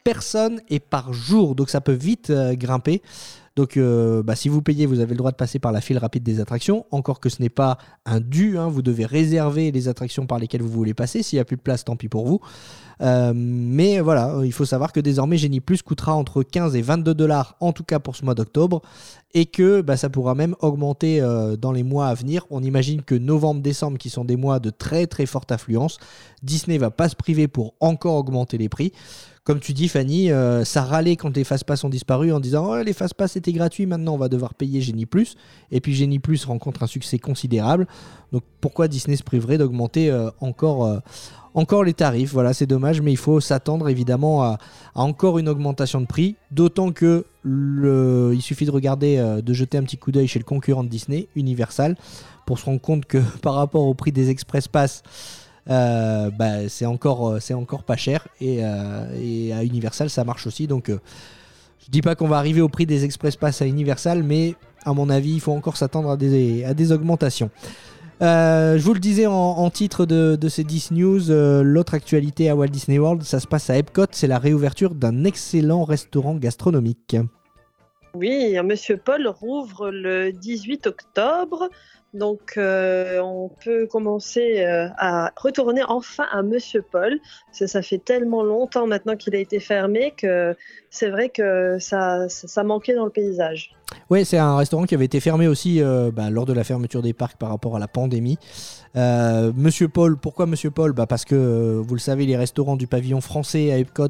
personne 0.04 0.62
et 0.70 0.80
par 0.80 1.14
jour. 1.14 1.56
Donc 1.56 1.70
ça 1.70 1.82
peut 1.82 1.92
vite 1.92 2.30
euh, 2.30 2.56
grimper. 2.56 3.02
Donc 3.56 3.78
euh, 3.78 4.22
bah, 4.22 4.36
si 4.36 4.50
vous 4.50 4.62
payez, 4.62 4.86
vous 4.86 5.00
avez 5.00 5.12
le 5.12 5.18
droit 5.18 5.32
de 5.32 5.38
passer 5.38 5.60
par 5.60 5.72
la 5.72 5.82
file 5.82 5.98
rapide 5.98 6.24
des 6.24 6.40
attractions. 6.40 6.86
Encore 6.92 7.20
que 7.20 7.30
ce 7.30 7.42
n'est 7.42 7.50
pas 7.50 7.78
un 8.06 8.20
dû, 8.20 8.58
hein, 8.58 8.68
vous 8.68 8.82
devez 8.82 9.06
réserver 9.06 9.72
les 9.72 9.88
attractions 9.88 10.28
par 10.28 10.40
lesquelles 10.40 10.62
vous 10.62 10.70
voulez 10.70 10.94
passer. 10.94 11.24
S'il 11.24 11.38
n'y 11.38 11.42
a 11.42 11.46
plus 11.46 11.58
de 11.58 11.62
place, 11.62 11.86
tant 11.86 11.96
pis 11.96 12.10
pour 12.10 12.26
vous. 12.26 12.42
Euh, 13.02 13.34
mais 13.36 14.00
voilà, 14.00 14.40
il 14.44 14.54
faut 14.54 14.66
savoir 14.66 14.92
que 14.92 15.00
désormais 15.00 15.38
Genie 15.38 15.60
Plus 15.60 15.82
coûtera 15.82 16.16
entre 16.16 16.44
15 16.44 16.76
et 16.76 16.82
22 16.82 17.14
dollars, 17.14 17.56
en 17.60 17.74
tout 17.74 17.84
cas 17.84 18.00
pour 18.00 18.16
ce 18.16 18.24
mois 18.24 18.36
d'octobre, 18.36 18.82
et 19.34 19.46
que 19.46 19.82
bah, 19.82 19.98
ça 19.98 20.10
pourra 20.10 20.34
même 20.34 20.56
augmenter 20.62 21.22
euh, 21.22 21.58
dans 21.58 21.72
les 21.72 21.84
mois 21.84 22.08
à 22.08 22.14
venir. 22.14 22.46
On 22.50 22.64
imagine 22.64 23.02
que 23.02 23.16
novembre-décembre, 23.16 23.98
qui 23.98 24.10
sont 24.10 24.26
des 24.26 24.38
mois 24.38 24.60
de 24.60 24.70
très 24.70 25.08
très 25.08 25.26
forte 25.26 25.52
affluence, 25.52 25.98
Disney 26.42 26.78
va 26.78 26.90
pas 26.90 27.10
se 27.10 27.16
priver 27.16 27.48
pour 27.48 27.74
encore 27.80 28.16
augmenter 28.16 28.58
les 28.58 28.70
prix. 28.70 28.94
Comme 29.44 29.60
tu 29.60 29.74
dis, 29.74 29.90
Fanny, 29.90 30.32
euh, 30.32 30.64
ça 30.66 30.82
râlait 30.82 31.18
quand 31.18 31.36
les 31.36 31.44
Fastpass 31.44 31.84
ont 31.84 31.90
disparu 31.90 32.32
en 32.32 32.40
disant 32.40 32.68
oh, 32.68 32.82
les 32.82 32.94
Fastpass 32.94 33.36
étaient 33.36 33.52
gratuits, 33.52 33.86
maintenant 33.86 34.16
on 34.16 34.18
va 34.18 34.28
devoir 34.28 34.56
payer 34.56 34.82
Genie 34.82 35.06
Plus. 35.06 35.36
Et 35.70 35.82
puis 35.82 35.94
Genie 35.94 36.18
Plus 36.18 36.46
rencontre 36.46 36.82
un 36.82 36.88
succès 36.88 37.20
considérable. 37.20 37.88
Donc 38.32 38.42
pourquoi 38.60 38.88
Disney 38.88 39.18
se 39.18 39.24
priverait 39.24 39.60
d'augmenter 39.60 40.12
encore, 40.40 41.02
encore 41.56 41.84
les 41.84 41.94
tarifs 41.94 42.34
Voilà, 42.34 42.54
c'est 42.54 42.68
dommage, 42.68 43.02
mais 43.02 43.12
il 43.12 43.18
faut 43.18 43.40
s'attendre 43.40 43.90
évidemment 43.90 44.44
à, 44.44 44.60
encore 44.94 45.40
une 45.40 45.50
augmentation 45.50 46.02
de 46.02 46.06
prix. 46.06 46.36
D'autant 46.52 46.92
que 46.92 47.26
il 47.46 48.42
suffit 48.42 48.66
de 48.66 48.72
regarder, 48.72 49.18
euh, 49.18 49.42
de 49.42 49.54
jeter 49.54 49.78
un 49.78 49.84
petit 49.84 49.98
coup 49.98 50.12
d'œil 50.12 50.28
chez 50.28 50.40
le 50.40 50.46
concurrent 50.46 50.84
de 50.84 50.90
Disney, 50.90 51.28
Universal, 51.36 51.96
pour 52.46 52.60
se 52.60 52.66
rendre 52.66 52.82
compte 52.82 53.06
que 53.06 53.18
par 53.42 53.56
rapport 53.56 53.84
au 53.84 53.94
prix 53.94 54.12
des 54.12 54.30
Express 54.30 54.68
Pass, 54.68 55.02
euh, 55.70 56.30
bah, 56.30 56.68
c'est 56.68 56.86
encore, 56.86 57.30
euh, 57.30 57.40
c'est 57.40 57.54
encore 57.54 57.84
pas 57.84 57.96
cher 57.96 58.28
et, 58.40 58.64
à 58.64 59.64
Universal 59.64 60.12
ça 60.12 60.24
marche 60.24 60.46
aussi 60.46 60.68
donc 60.68 60.92
je 60.92 61.90
dis 61.90 62.04
pas 62.04 62.14
qu'on 62.14 62.28
va 62.28 62.38
arriver 62.38 62.62
au 62.62 62.70
prix 62.70 62.86
des 62.86 63.04
Express 63.04 63.36
Pass 63.36 63.64
à 63.64 63.66
Universal 63.66 64.22
mais 64.22 64.54
à 64.84 64.94
mon 64.94 65.10
avis 65.10 65.34
il 65.34 65.40
faut 65.40 65.54
encore 65.54 65.76
s'attendre 65.76 66.12
à 66.12 66.18
des 66.18 66.92
augmentations 66.92 67.50
Euh, 68.22 68.78
je 68.78 68.84
vous 68.84 68.94
le 68.94 69.00
disais 69.00 69.26
en, 69.26 69.70
titre 69.70 70.06
de, 70.06 70.38
de 70.38 70.50
ces 70.50 70.64
10 70.64 70.92
news, 70.92 71.32
euh, 71.32 71.64
l'autre 71.64 71.94
actualité 71.94 72.50
à 72.50 72.56
Walt 72.56 72.68
Disney 72.68 72.98
World, 72.98 73.24
ça 73.24 73.40
se 73.40 73.48
passe 73.48 73.70
à 73.70 73.78
Epcot, 73.78 74.06
c'est 74.12 74.28
la 74.28 74.40
réouverture 74.40 74.96
d'un 74.96 75.26
excellent 75.26 75.84
restaurant 75.84 76.36
gastronomique. 76.36 77.18
Oui, 78.16 78.58
Monsieur 78.64 78.96
Paul 78.96 79.28
rouvre 79.28 79.92
le 79.92 80.32
18 80.32 80.88
octobre. 80.88 81.70
Donc, 82.16 82.54
euh, 82.56 83.20
on 83.20 83.50
peut 83.50 83.88
commencer 83.88 84.62
euh, 84.62 84.88
à 84.98 85.34
retourner 85.36 85.82
enfin 85.86 86.24
à 86.32 86.44
Monsieur 86.44 86.82
Paul. 86.82 87.20
Ça, 87.52 87.82
fait 87.82 87.98
tellement 87.98 88.42
longtemps 88.42 88.88
maintenant 88.88 89.18
qu'il 89.18 89.36
a 89.36 89.40
été 89.40 89.60
fermé 89.60 90.14
que 90.16 90.56
c'est 90.90 91.10
vrai 91.10 91.28
que 91.28 91.78
ça, 91.80 92.28
manquait 92.64 92.96
dans 92.96 93.04
le 93.04 93.12
paysage. 93.12 93.76
Ouais, 94.10 94.24
c'est 94.24 94.38
un 94.38 94.56
restaurant 94.56 94.86
qui 94.86 94.96
avait 94.96 95.06
été 95.06 95.20
fermé 95.20 95.48
aussi 95.48 95.82
euh, 95.82 96.10
bah, 96.10 96.30
lors 96.30 96.46
de 96.46 96.54
la 96.54 96.64
fermeture 96.64 97.02
des 97.02 97.14
parcs 97.14 97.38
par 97.38 97.50
rapport 97.50 97.76
à 97.76 97.80
la 97.80 97.90
pandémie. 97.90 98.40
Monsieur 98.96 99.90
Paul, 99.90 100.16
pourquoi 100.16 100.46
Monsieur 100.46 100.72
Paul? 100.72 100.94
Bah 100.94 101.06
Parce 101.06 101.26
que, 101.26 101.82
vous 101.86 101.96
le 101.96 102.00
savez, 102.00 102.26
les 102.26 102.38
restaurants 102.38 102.78
du 102.78 102.88
pavillon 102.88 103.20
français 103.20 103.74
à 103.74 103.78
Epcot 103.78 104.08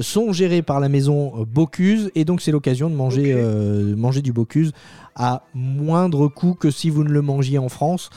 sont 0.00 0.32
gérés 0.32 0.62
par 0.62 0.80
la 0.80 0.88
maison 0.88 1.32
euh, 1.40 1.44
Bocuse 1.44 2.10
et 2.14 2.24
donc 2.24 2.40
c'est 2.40 2.52
l'occasion 2.52 2.90
de 2.90 2.94
manger, 2.94 3.32
euh, 3.34 3.96
manger 3.96 4.22
du 4.22 4.32
Bocuse 4.32 4.72
à 5.14 5.42
moindre 5.52 6.28
coût 6.28 6.54
que 6.54 6.70
si 6.70 6.90
vous 6.90 7.04
ne 7.04 7.10
le 7.10 7.22
mangiez 7.22 7.58
en 7.58 7.68
France. 7.68 8.08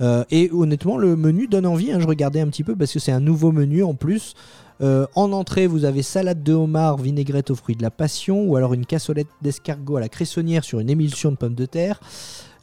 Euh, 0.00 0.24
et 0.30 0.50
honnêtement, 0.52 0.96
le 0.96 1.16
menu 1.16 1.46
donne 1.46 1.66
envie. 1.66 1.92
hein, 1.92 2.00
je 2.00 2.06
regardais 2.06 2.40
un 2.40 2.48
petit 2.48 2.64
peu 2.64 2.74
parce 2.76 2.92
que 2.92 2.98
c'est 2.98 3.12
un 3.12 3.20
nouveau 3.20 3.52
menu 3.52 3.82
en 3.82 3.94
plus. 3.94 4.34
Euh, 4.80 5.06
en 5.14 5.32
entrée, 5.32 5.66
vous 5.66 5.84
avez 5.84 6.02
salade 6.02 6.42
de 6.42 6.52
homard, 6.52 6.98
vinaigrette 6.98 7.50
aux 7.50 7.54
fruits 7.54 7.76
de 7.76 7.82
la 7.82 7.90
passion, 7.90 8.42
ou 8.44 8.56
alors 8.56 8.74
une 8.74 8.86
cassolette 8.86 9.28
d'escargot 9.42 9.96
à 9.96 10.00
la 10.00 10.08
cressonnière 10.08 10.64
sur 10.64 10.80
une 10.80 10.90
émulsion 10.90 11.30
de 11.30 11.36
pommes 11.36 11.54
de 11.54 11.66
terre. 11.66 12.00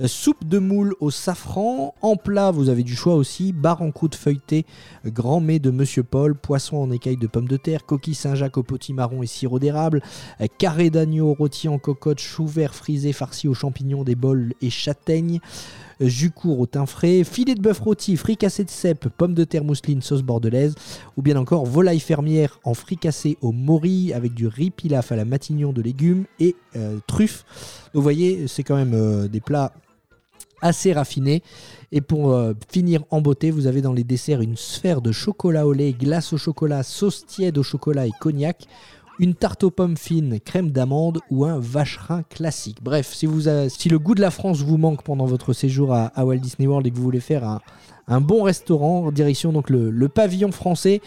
Euh, 0.02 0.08
soupe 0.08 0.46
de 0.46 0.60
moule 0.60 0.94
au 1.00 1.12
safran. 1.12 1.94
En 2.02 2.16
plat, 2.16 2.52
vous 2.52 2.70
avez 2.70 2.84
du 2.84 2.96
choix 2.96 3.16
aussi. 3.16 3.54
Bar 3.54 3.82
en 3.82 3.92
croûte 3.92 4.16
feuilletée, 4.16 4.66
grand 5.06 5.40
mets 5.40 5.60
de 5.60 5.72
Monsieur 5.72 6.04
Paul, 6.04 6.36
poisson 6.36 6.78
en 6.78 6.92
écailles 6.92 7.18
de 7.18 7.28
pommes 7.28 7.48
de 7.48 7.58
terre, 7.58 7.86
coquille 7.86 8.16
Saint-Jacques 8.16 8.58
au 8.58 8.64
potimarron 8.64 9.24
et 9.24 9.28
sirop 9.28 9.60
d'érable, 9.60 10.02
euh, 10.42 10.48
carré 10.58 10.90
d'agneau 10.90 11.34
rôti 11.34 11.68
en 11.68 11.80
cocotte, 11.80 12.20
chou 12.20 12.46
vert 12.46 12.76
frisé 12.76 13.14
farci 13.14 13.48
aux 13.48 13.54
champignons, 13.54 14.04
des 14.04 14.16
bols 14.16 14.54
et 14.62 14.70
châtaignes 14.70 15.40
jus 16.00 16.32
court 16.32 16.60
au 16.60 16.66
thym 16.66 16.86
frais, 16.86 17.24
filet 17.24 17.56
de 17.56 17.62
bœuf 17.62 17.80
rôti, 17.80 18.18
fricassé 18.18 18.64
de 18.64 18.70
cèpe, 18.70 19.08
pommes 19.10 19.34
de 19.34 19.44
terre 19.44 19.64
mousseline, 19.64 20.02
sauce 20.02 20.22
bordelaise, 20.22 20.76
ou 21.18 21.22
bien 21.22 21.38
encore 21.38 21.66
volaille 21.66 22.00
fermière 22.00 22.60
en 22.64 22.74
fricassé 22.74 23.38
au 23.42 23.52
mori 23.52 24.14
avec 24.14 24.34
du 24.34 24.48
riz 24.48 24.72
pilaf 24.72 25.12
à 25.12 25.16
la 25.16 25.26
matignon 25.26 25.74
de 25.74 25.82
légumes 25.82 26.26
et 26.40 26.56
euh, 26.76 27.00
truffes. 27.08 27.46
Vous 27.94 28.02
voyez, 28.02 28.48
c'est 28.48 28.64
quand 28.64 28.76
même 28.76 28.94
euh, 28.94 29.28
des 29.28 29.42
plats 29.42 29.72
assez 30.62 30.94
raffinés. 30.94 31.44
Et 31.92 32.02
pour 32.02 32.32
euh, 32.32 32.54
finir 32.70 33.04
en 33.10 33.22
beauté, 33.22 33.52
vous 33.52 33.68
avez 33.68 33.82
dans 33.82 33.94
les 33.94 34.04
desserts 34.04 34.42
une 34.42 34.58
sphère 34.58 35.02
de 35.02 35.12
chocolat 35.12 35.66
au 35.68 35.74
lait, 35.74 35.94
glace 35.94 36.34
au 36.34 36.38
chocolat, 36.38 36.84
sauce 36.84 37.26
tiède 37.26 37.58
au 37.58 37.64
chocolat 37.64 38.08
et 38.08 38.12
cognac 38.20 38.68
une 39.20 39.34
tarte 39.34 39.64
aux 39.64 39.72
pommes 39.72 39.98
fines, 39.98 40.40
crème 40.40 40.72
d'amande 40.72 41.20
ou 41.30 41.46
un 41.46 41.60
vacherin 41.60 42.24
classique. 42.24 42.80
Bref, 42.82 43.14
si 43.14 43.28
le 43.28 44.00
goût 44.00 44.16
de 44.16 44.22
la 44.22 44.32
France 44.32 44.62
vous 44.62 44.78
manque 44.78 45.04
pendant 45.04 45.26
votre 45.26 45.54
séjour 45.54 45.94
à, 45.94 46.12
Walt 46.18 46.38
Disney 46.38 46.68
World 46.68 46.88
et 46.88 46.92
que 46.92 46.96
vous 46.96 47.04
voulez 47.04 47.20
faire 47.20 47.60
un, 48.08 48.22
bon 48.22 48.44
restaurant, 48.44 49.12
direction 49.12 49.52
donc 49.54 49.70
le, 49.70 50.08
pavillon 50.10 50.52
français. 50.52 51.02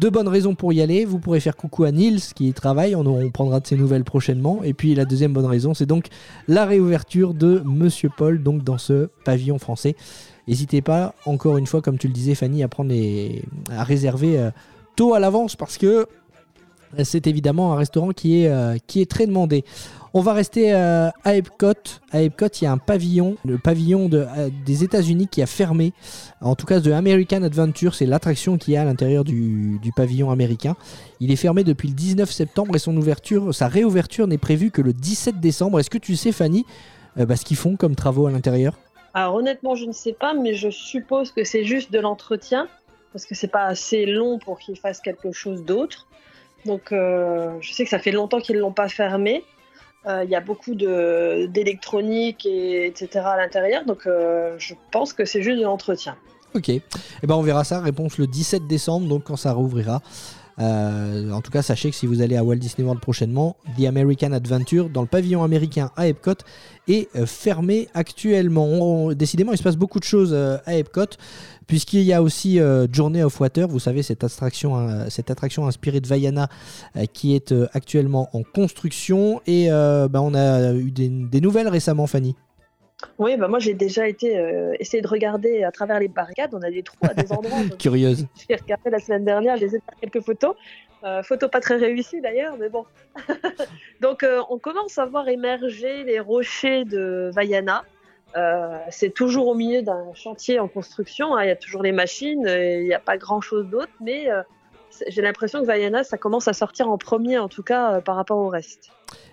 Deux 0.00 0.08
bonnes 0.08 0.28
raisons 0.28 0.54
pour 0.54 0.72
y 0.72 0.80
aller. 0.80 1.04
Vous 1.04 1.18
pourrez 1.18 1.40
faire 1.40 1.56
coucou 1.56 1.84
à 1.84 1.92
Nils 1.92 2.22
qui 2.34 2.48
y 2.48 2.54
travaille. 2.54 2.96
On, 2.96 3.04
on 3.06 3.28
prendra 3.28 3.60
de 3.60 3.66
ses 3.66 3.76
nouvelles 3.76 4.02
prochainement. 4.02 4.62
Et 4.64 4.72
puis 4.72 4.94
la 4.94 5.04
deuxième 5.04 5.34
bonne 5.34 5.44
raison, 5.44 5.74
c'est 5.74 5.84
donc 5.84 6.06
la 6.48 6.64
réouverture 6.64 7.34
de 7.34 7.60
Monsieur 7.66 8.08
Paul, 8.16 8.42
donc 8.42 8.64
dans 8.64 8.78
ce 8.78 9.10
pavillon 9.26 9.58
français. 9.58 9.96
N'hésitez 10.48 10.80
pas, 10.80 11.14
encore 11.26 11.58
une 11.58 11.66
fois, 11.66 11.82
comme 11.82 11.98
tu 11.98 12.06
le 12.06 12.14
disais, 12.14 12.34
Fanny, 12.34 12.62
à 12.62 12.68
prendre 12.68 12.94
à 13.70 13.84
réserver 13.84 14.38
euh, 14.38 14.50
tôt 14.96 15.12
à 15.12 15.20
l'avance 15.20 15.54
parce 15.54 15.76
que 15.76 16.06
c'est 17.04 17.26
évidemment 17.26 17.74
un 17.74 17.76
restaurant 17.76 18.12
qui 18.12 18.42
est, 18.42 18.48
euh, 18.48 18.78
qui 18.86 19.02
est 19.02 19.10
très 19.10 19.26
demandé. 19.26 19.66
On 20.12 20.22
va 20.22 20.32
rester 20.32 20.74
euh, 20.74 21.08
à 21.24 21.36
Epcot. 21.36 21.74
À 22.10 22.22
Epcot, 22.22 22.48
il 22.60 22.64
y 22.64 22.66
a 22.66 22.72
un 22.72 22.78
pavillon, 22.78 23.36
le 23.44 23.58
pavillon 23.58 24.10
euh, 24.12 24.50
des 24.66 24.82
États-Unis 24.82 25.28
qui 25.28 25.40
a 25.40 25.46
fermé. 25.46 25.92
En 26.40 26.56
tout 26.56 26.66
cas, 26.66 26.80
de 26.80 26.90
American 26.90 27.42
Adventure, 27.42 27.94
c'est 27.94 28.06
l'attraction 28.06 28.58
qui 28.58 28.74
est 28.74 28.76
à 28.76 28.84
l'intérieur 28.84 29.22
du, 29.24 29.78
pavillon 29.94 30.30
américain. 30.30 30.76
Il 31.20 31.30
est 31.30 31.36
fermé 31.36 31.62
depuis 31.62 31.88
le 31.88 31.94
19 31.94 32.30
septembre 32.30 32.74
et 32.74 32.78
son 32.78 32.96
ouverture, 32.96 33.54
sa 33.54 33.68
réouverture 33.68 34.26
n'est 34.26 34.38
prévue 34.38 34.70
que 34.70 34.82
le 34.82 34.92
17 34.92 35.38
décembre. 35.38 35.78
Est-ce 35.78 35.90
que 35.90 35.98
tu 35.98 36.16
sais, 36.16 36.32
Fanny, 36.32 36.64
bah, 37.16 37.36
ce 37.36 37.44
qu'ils 37.44 37.56
font 37.56 37.76
comme 37.76 37.94
travaux 37.94 38.26
à 38.26 38.30
l'intérieur? 38.30 38.74
Alors 39.14 39.34
honnêtement, 39.34 39.74
je 39.74 39.86
ne 39.86 39.92
sais 39.92 40.12
pas, 40.12 40.34
mais 40.34 40.54
je 40.54 40.70
suppose 40.70 41.32
que 41.32 41.44
c'est 41.44 41.64
juste 41.64 41.92
de 41.92 41.98
l'entretien 41.98 42.68
parce 43.12 43.26
que 43.26 43.34
c'est 43.34 43.48
pas 43.48 43.64
assez 43.64 44.06
long 44.06 44.38
pour 44.38 44.58
qu'ils 44.58 44.78
fassent 44.78 45.00
quelque 45.00 45.32
chose 45.32 45.64
d'autre. 45.64 46.06
Donc 46.64 46.92
euh, 46.92 47.56
je 47.60 47.72
sais 47.72 47.84
que 47.84 47.90
ça 47.90 47.98
fait 47.98 48.12
longtemps 48.12 48.40
qu'ils 48.40 48.56
ne 48.56 48.60
l'ont 48.60 48.72
pas 48.72 48.88
fermé. 48.88 49.44
Euh, 50.06 50.24
il 50.24 50.30
y 50.30 50.34
a 50.34 50.40
beaucoup 50.40 50.74
d'électronique, 50.74 52.46
et, 52.46 52.86
etc. 52.86 53.20
à 53.24 53.36
l'intérieur. 53.36 53.84
Donc 53.84 54.06
euh, 54.06 54.54
je 54.58 54.74
pense 54.90 55.12
que 55.12 55.24
c'est 55.24 55.42
juste 55.42 55.58
de 55.58 55.64
l'entretien. 55.64 56.16
Ok. 56.54 56.68
Et 56.68 56.82
eh 57.22 57.26
ben 57.26 57.34
on 57.34 57.42
verra 57.42 57.64
ça. 57.64 57.80
Réponse 57.80 58.18
le 58.18 58.26
17 58.26 58.66
décembre, 58.66 59.08
donc 59.08 59.24
quand 59.24 59.36
ça 59.36 59.52
rouvrira. 59.52 60.02
en 60.58 61.40
tout 61.42 61.50
cas, 61.50 61.62
sachez 61.62 61.90
que 61.90 61.96
si 61.96 62.06
vous 62.06 62.22
allez 62.22 62.36
à 62.36 62.42
Walt 62.42 62.56
Disney 62.56 62.84
World 62.84 63.00
prochainement, 63.00 63.56
The 63.78 63.84
American 63.84 64.32
Adventure 64.32 64.88
dans 64.88 65.02
le 65.02 65.06
pavillon 65.06 65.44
américain 65.44 65.90
à 65.96 66.08
Epcot 66.08 66.34
est 66.88 67.08
fermé 67.26 67.88
actuellement. 67.94 69.12
décidément, 69.12 69.52
il 69.52 69.58
se 69.58 69.62
passe 69.62 69.76
beaucoup 69.76 70.00
de 70.00 70.04
choses 70.04 70.34
à 70.34 70.74
Epcot 70.74 71.16
puisqu'il 71.70 72.02
y 72.02 72.12
a 72.12 72.20
aussi 72.20 72.58
euh, 72.58 72.88
Journey 72.90 73.22
of 73.22 73.40
Water, 73.40 73.68
vous 73.68 73.78
savez, 73.78 74.02
cette 74.02 74.24
attraction, 74.24 74.76
euh, 74.76 75.04
cette 75.08 75.30
attraction 75.30 75.68
inspirée 75.68 76.00
de 76.00 76.08
Vaiana 76.08 76.48
euh, 76.96 77.04
qui 77.12 77.36
est 77.36 77.54
actuellement 77.72 78.28
en 78.32 78.42
construction. 78.42 79.40
Et 79.46 79.68
bah, 79.70 80.20
on 80.20 80.34
a 80.34 80.72
eu 80.72 80.90
des, 80.90 81.40
nouvelles 81.40 81.68
récemment, 81.68 82.08
Fanny. 82.08 82.34
Oui, 83.18 83.36
bah 83.38 83.48
moi 83.48 83.60
j'ai 83.60 83.72
déjà 83.72 84.06
été 84.06 84.36
essayer 84.78 85.00
de 85.00 85.08
regarder 85.08 85.62
à 85.62 85.70
travers 85.70 86.00
les 86.00 86.08
barricades. 86.08 86.50
On 86.52 86.60
a 86.60 86.70
des 86.70 86.82
trous 86.82 86.98
à 87.02 87.14
des 87.14 87.32
endroits. 87.32 87.58
Curieuse. 87.78 88.26
J'ai 88.48 88.56
regardé 88.56 88.90
la 88.90 88.98
semaine 88.98 89.24
dernière, 89.24 89.56
j'ai 89.56 89.70
fait 89.70 89.80
quelques 90.02 90.20
photos. 90.22 90.54
photos 91.22 91.50
pas 91.50 91.60
très 91.60 91.76
réussies 91.76 92.20
d'ailleurs, 92.20 92.56
mais 92.58 92.68
bon. 92.68 92.84
Donc 94.02 94.26
on 94.50 94.58
commence 94.58 94.98
à 94.98 95.06
voir 95.06 95.28
émerger 95.28 96.04
les 96.04 96.20
rochers 96.20 96.84
de 96.84 97.30
Vaiana. 97.32 97.84
Euh, 98.36 98.78
c'est 98.90 99.12
toujours 99.12 99.48
au 99.48 99.54
milieu 99.54 99.82
d'un 99.82 100.14
chantier 100.14 100.58
en 100.58 100.68
construction. 100.68 101.36
Hein. 101.36 101.44
Il 101.44 101.48
y 101.48 101.52
a 101.52 101.56
toujours 101.56 101.82
les 101.82 101.92
machines, 101.92 102.44
il 102.46 102.84
n'y 102.84 102.94
a 102.94 103.00
pas 103.00 103.16
grand 103.16 103.40
chose 103.40 103.66
d'autre, 103.66 103.92
mais 104.00 104.30
euh, 104.30 104.42
j'ai 105.08 105.22
l'impression 105.22 105.60
que 105.60 105.66
Vaiana, 105.66 106.04
ça 106.04 106.16
commence 106.16 106.46
à 106.46 106.52
sortir 106.52 106.88
en 106.88 106.98
premier, 106.98 107.38
en 107.38 107.48
tout 107.48 107.62
cas 107.62 107.94
euh, 107.94 108.00
par 108.00 108.16
rapport 108.16 108.38
au 108.38 108.48
reste. 108.48 108.90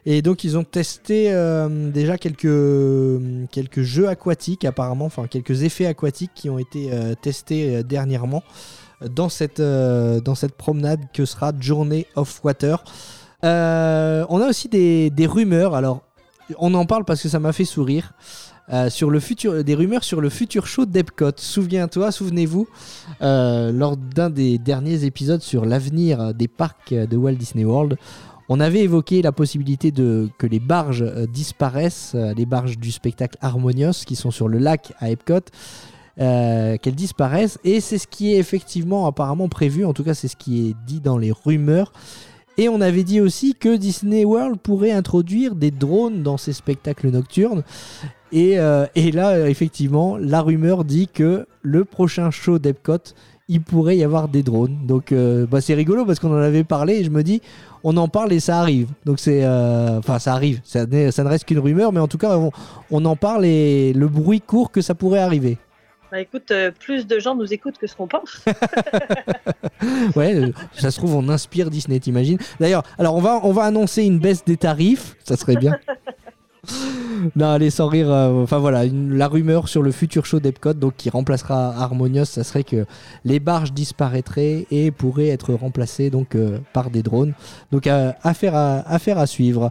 Et 0.08 0.22
donc 0.22 0.44
ils 0.44 0.58
ont 0.58 0.64
testé 0.64 1.32
déjà 1.70 2.18
quelques, 2.18 3.52
quelques 3.52 3.82
jeux 3.82 4.08
aquatiques 4.08 4.66
apparemment, 4.66 5.06
enfin 5.06 5.28
quelques 5.28 5.64
effets 5.64 5.86
aquatiques 5.86 6.32
qui 6.34 6.50
ont 6.50 6.58
été 6.58 6.90
testés 7.22 7.84
dernièrement 7.84 8.42
dans 9.02 9.30
cette, 9.30 9.62
dans 9.62 10.34
cette 10.34 10.56
promenade 10.56 11.02
que 11.14 11.26
sera 11.26 11.52
Journey 11.60 12.08
of 12.16 12.44
Water. 12.44 12.84
on 13.44 13.48
a 13.48 14.48
aussi 14.48 14.70
des, 14.70 15.12
des 15.12 15.28
rumeurs, 15.28 15.76
alors 15.76 16.02
on 16.58 16.74
en 16.74 16.86
parle 16.86 17.04
parce 17.04 17.22
que 17.22 17.30
ça 17.30 17.40
m'a 17.40 17.52
fait 17.52 17.66
sourire. 17.66 18.14
Euh, 18.74 18.90
sur 18.90 19.10
le 19.10 19.22
futur, 19.22 19.64
des 19.64 19.76
rumeurs 19.76 20.04
sur 20.04 20.20
le 20.20 20.30
futur 20.30 20.68
show 20.68 20.86
d'Epcot. 20.86 21.32
Souviens-toi, 21.38 22.12
souvenez-vous, 22.12 22.68
euh, 23.22 23.72
lors 23.72 23.96
d'un 23.96 24.30
des 24.30 24.58
derniers 24.58 25.06
épisodes 25.06 25.42
sur 25.42 25.66
l'avenir 25.66 26.34
des 26.34 26.50
parcs 26.50 26.94
de 26.94 27.16
Walt 27.18 27.36
Disney 27.36 27.64
World, 27.64 27.98
on 28.50 28.60
avait 28.60 28.82
évoqué 28.82 29.22
la 29.22 29.32
possibilité 29.32 29.92
de, 29.92 30.30
que 30.38 30.48
les 30.48 30.60
barges 30.60 31.04
euh, 31.04 31.26
disparaissent, 31.28 32.14
les 32.36 32.46
barges 32.46 32.78
du 32.78 32.92
spectacle 32.92 33.38
Harmonious 33.42 34.04
qui 34.06 34.18
sont 34.18 34.32
sur 34.32 34.50
le 34.50 34.58
lac 34.58 34.94
à 35.00 35.12
Epcot. 35.12 35.46
qu'elles 36.18 36.96
disparaissent 36.96 37.60
et 37.64 37.80
c'est 37.80 38.00
ce 38.00 38.08
qui 38.08 38.34
est 38.34 38.38
effectivement 38.38 39.06
apparemment 39.06 39.48
prévu 39.50 39.86
en 39.86 39.94
tout 39.94 40.04
cas 40.04 40.16
c'est 40.16 40.28
ce 40.28 40.36
qui 40.36 40.68
est 40.68 40.76
dit 40.86 41.00
dans 41.00 41.20
les 41.20 41.32
rumeurs 41.32 41.94
et 42.58 42.70
on 42.70 42.82
avait 42.82 43.04
dit 43.04 43.22
aussi 43.22 43.56
que 43.56 43.76
Disney 43.76 44.26
World 44.26 44.60
pourrait 44.60 44.92
introduire 44.92 45.56
des 45.56 45.72
drones 45.72 46.24
dans 46.24 46.38
ses 46.38 46.54
spectacles 46.54 47.10
nocturnes. 47.10 47.64
Et, 48.32 48.60
euh, 48.60 48.86
là, 49.14 49.48
effectivement, 49.48 50.18
la 50.18 50.42
rumeur 50.42 50.84
dit 50.84 51.08
que 51.08 51.46
le 51.62 51.86
prochain 51.86 52.32
show 52.32 52.60
d'Epcot, 52.60 53.14
il 53.48 53.62
pourrait 53.62 53.98
y 53.98 54.04
avoir 54.04 54.28
des 54.28 54.44
drones. 54.44 54.78
Donc 54.86 55.12
euh, 55.12 55.46
bah, 55.46 55.62
c'est 55.62 55.74
rigolo 55.74 56.06
parce 56.06 56.20
qu'on 56.20 56.34
en 56.34 56.42
avait 56.42 56.66
parlé 56.66 56.96
et 56.96 57.04
je 57.04 57.10
me 57.10 57.24
dis, 57.24 57.42
on 57.84 57.96
en 57.96 58.10
parle 58.10 58.34
et 58.34 58.40
ça 58.40 58.60
arrive. 58.60 58.90
Donc 59.06 59.20
c'est... 59.20 59.44
Euh, 59.44 60.00
enfin 60.00 60.20
ça 60.20 60.34
arrive, 60.34 60.60
ça, 60.64 60.86
ne 60.86 61.30
reste 61.30 61.46
qu'une 61.46 61.60
rumeur, 61.60 61.94
mais 61.94 62.00
en 62.00 62.08
tout 62.08 62.18
cas 62.18 62.38
on 62.92 63.06
en 63.06 63.16
parle 63.16 63.46
et 63.46 63.94
le 63.94 64.08
bruit 64.08 64.42
court 64.42 64.72
que 64.72 64.82
ça 64.82 64.96
pourrait 64.96 65.20
arriver. 65.20 65.58
Bah 66.12 66.22
écoute, 66.22 66.52
euh, 66.52 66.72
plus 66.72 67.06
de 67.06 67.20
gens 67.20 67.36
nous 67.36 67.54
écoutent 67.54 67.78
que 67.78 67.88
ce 67.88 67.96
qu'on 67.96 68.08
pense. 68.08 68.46
ouais, 70.16 70.36
euh, 70.36 70.52
ça 70.74 70.90
se 70.90 70.98
trouve, 70.98 71.16
on 71.16 71.28
inspire 71.28 71.70
Disney, 71.70 72.00
t'imagines? 72.00 72.38
D'ailleurs, 72.60 72.84
alors 72.98 73.16
on 73.16 73.22
va, 73.22 73.42
on 73.44 73.52
va 73.52 73.64
annoncer 73.64 74.04
une 74.04 74.20
baisse 74.20 74.46
des 74.46 74.56
tarifs, 74.56 75.16
ça 75.24 75.36
serait 75.36 75.58
bien. 75.58 75.78
non, 77.36 77.48
allez, 77.48 77.70
sans 77.70 77.88
rire. 77.88 78.12
Euh, 78.12 78.44
enfin 78.44 78.58
voilà, 78.58 78.84
la 78.86 79.28
rumeur 79.28 79.68
sur 79.68 79.82
le 79.82 79.92
futur 79.92 80.26
show 80.26 80.40
d'Epcot, 80.40 80.74
donc 80.74 80.96
qui 80.98 81.10
remplacera 81.10 81.74
Harmonious, 81.78 82.26
ça 82.26 82.44
serait 82.44 82.64
que 82.64 82.86
les 83.26 83.40
barges 83.40 83.74
disparaîtraient 83.74 84.66
et 84.72 84.92
pourraient 84.92 85.30
être 85.30 85.54
remplacées 85.54 86.10
donc 86.10 86.36
euh, 86.36 86.60
par 86.74 86.90
des 86.90 87.04
drones. 87.04 87.34
Donc 87.72 87.88
affaire, 87.88 88.56
à, 88.56 88.80
affaire 88.90 89.18
à 89.18 89.28
suivre. 89.28 89.70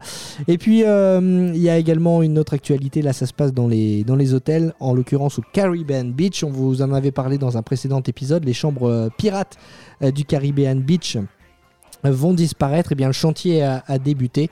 Et 0.49 0.59
puis 0.59 0.85
euh, 0.85 1.51
il 1.55 1.61
y 1.61 1.69
a 1.69 1.77
également 1.77 2.23
une 2.23 2.39
autre 2.39 2.55
actualité. 2.55 3.03
Là, 3.03 3.13
ça 3.13 3.27
se 3.27 3.33
passe 3.33 3.53
dans 3.53 3.69
les 3.69 4.05
dans 4.05 4.17
les 4.17 4.35
hôtels, 4.35 4.73
en 4.81 4.95
l'occurrence 4.95 5.39
au 5.39 5.43
Caribbean 5.53 6.13
Beach. 6.13 6.45
On 6.45 6.51
vous 6.51 6.83
en 6.83 6.93
avait 6.93 7.13
parlé 7.13 7.39
dans 7.39 7.57
un 7.57 7.63
précédent 7.63 8.03
épisode. 8.07 8.45
Les 8.45 8.53
chambres 8.53 9.11
pirates 9.17 9.57
du 10.01 10.25
Caribbean 10.25 10.81
Beach 10.81 11.19
vont 12.05 12.35
disparaître. 12.35 12.93
Et 12.93 12.95
eh 12.95 12.97
bien 12.97 13.07
le 13.07 13.13
chantier 13.13 13.63
a 13.63 13.99
débuté. 13.99 14.51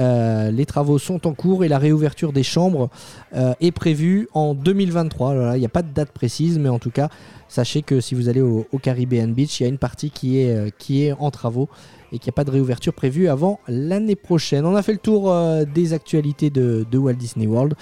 Euh, 0.00 0.50
les 0.50 0.66
travaux 0.66 0.98
sont 0.98 1.26
en 1.26 1.34
cours 1.34 1.64
et 1.64 1.68
la 1.68 1.78
réouverture 1.78 2.32
des 2.32 2.42
chambres 2.42 2.90
euh, 3.34 3.54
est 3.60 3.70
prévue 3.70 4.28
en 4.34 4.54
2023. 4.54 5.56
Il 5.56 5.60
n'y 5.60 5.66
a 5.66 5.70
pas 5.70 5.82
de 5.82 5.92
date 5.92 6.10
précise, 6.10 6.58
mais 6.58 6.68
en 6.68 6.78
tout 6.78 6.90
cas, 6.90 7.08
sachez 7.48 7.82
que 7.82 8.00
si 8.00 8.14
vous 8.14 8.28
allez 8.28 8.40
au, 8.40 8.66
Caribbean 8.82 9.32
Beach, 9.32 9.60
il 9.60 9.62
y 9.62 9.66
a 9.66 9.68
une 9.68 9.78
partie 9.78 10.10
qui 10.10 10.40
est, 10.40 10.56
euh, 10.56 11.14
en 11.18 11.30
travaux 11.30 11.68
et 12.12 12.18
qu'il 12.18 12.28
n'y 12.28 12.34
a 12.34 12.36
pas 12.36 12.44
de 12.44 12.50
réouverture 12.50 12.92
prévue 12.92 13.28
avant 13.28 13.60
l'année 13.68 14.16
prochaine. 14.16 14.66
On 14.66 14.74
a 14.74 14.82
fait 14.82 14.92
le 14.92 14.98
tour 14.98 15.34
des 15.74 15.92
actualités 15.92 16.50
de, 16.50 16.86
Walt 16.96 17.14
Disney 17.14 17.46
World. 17.46 17.74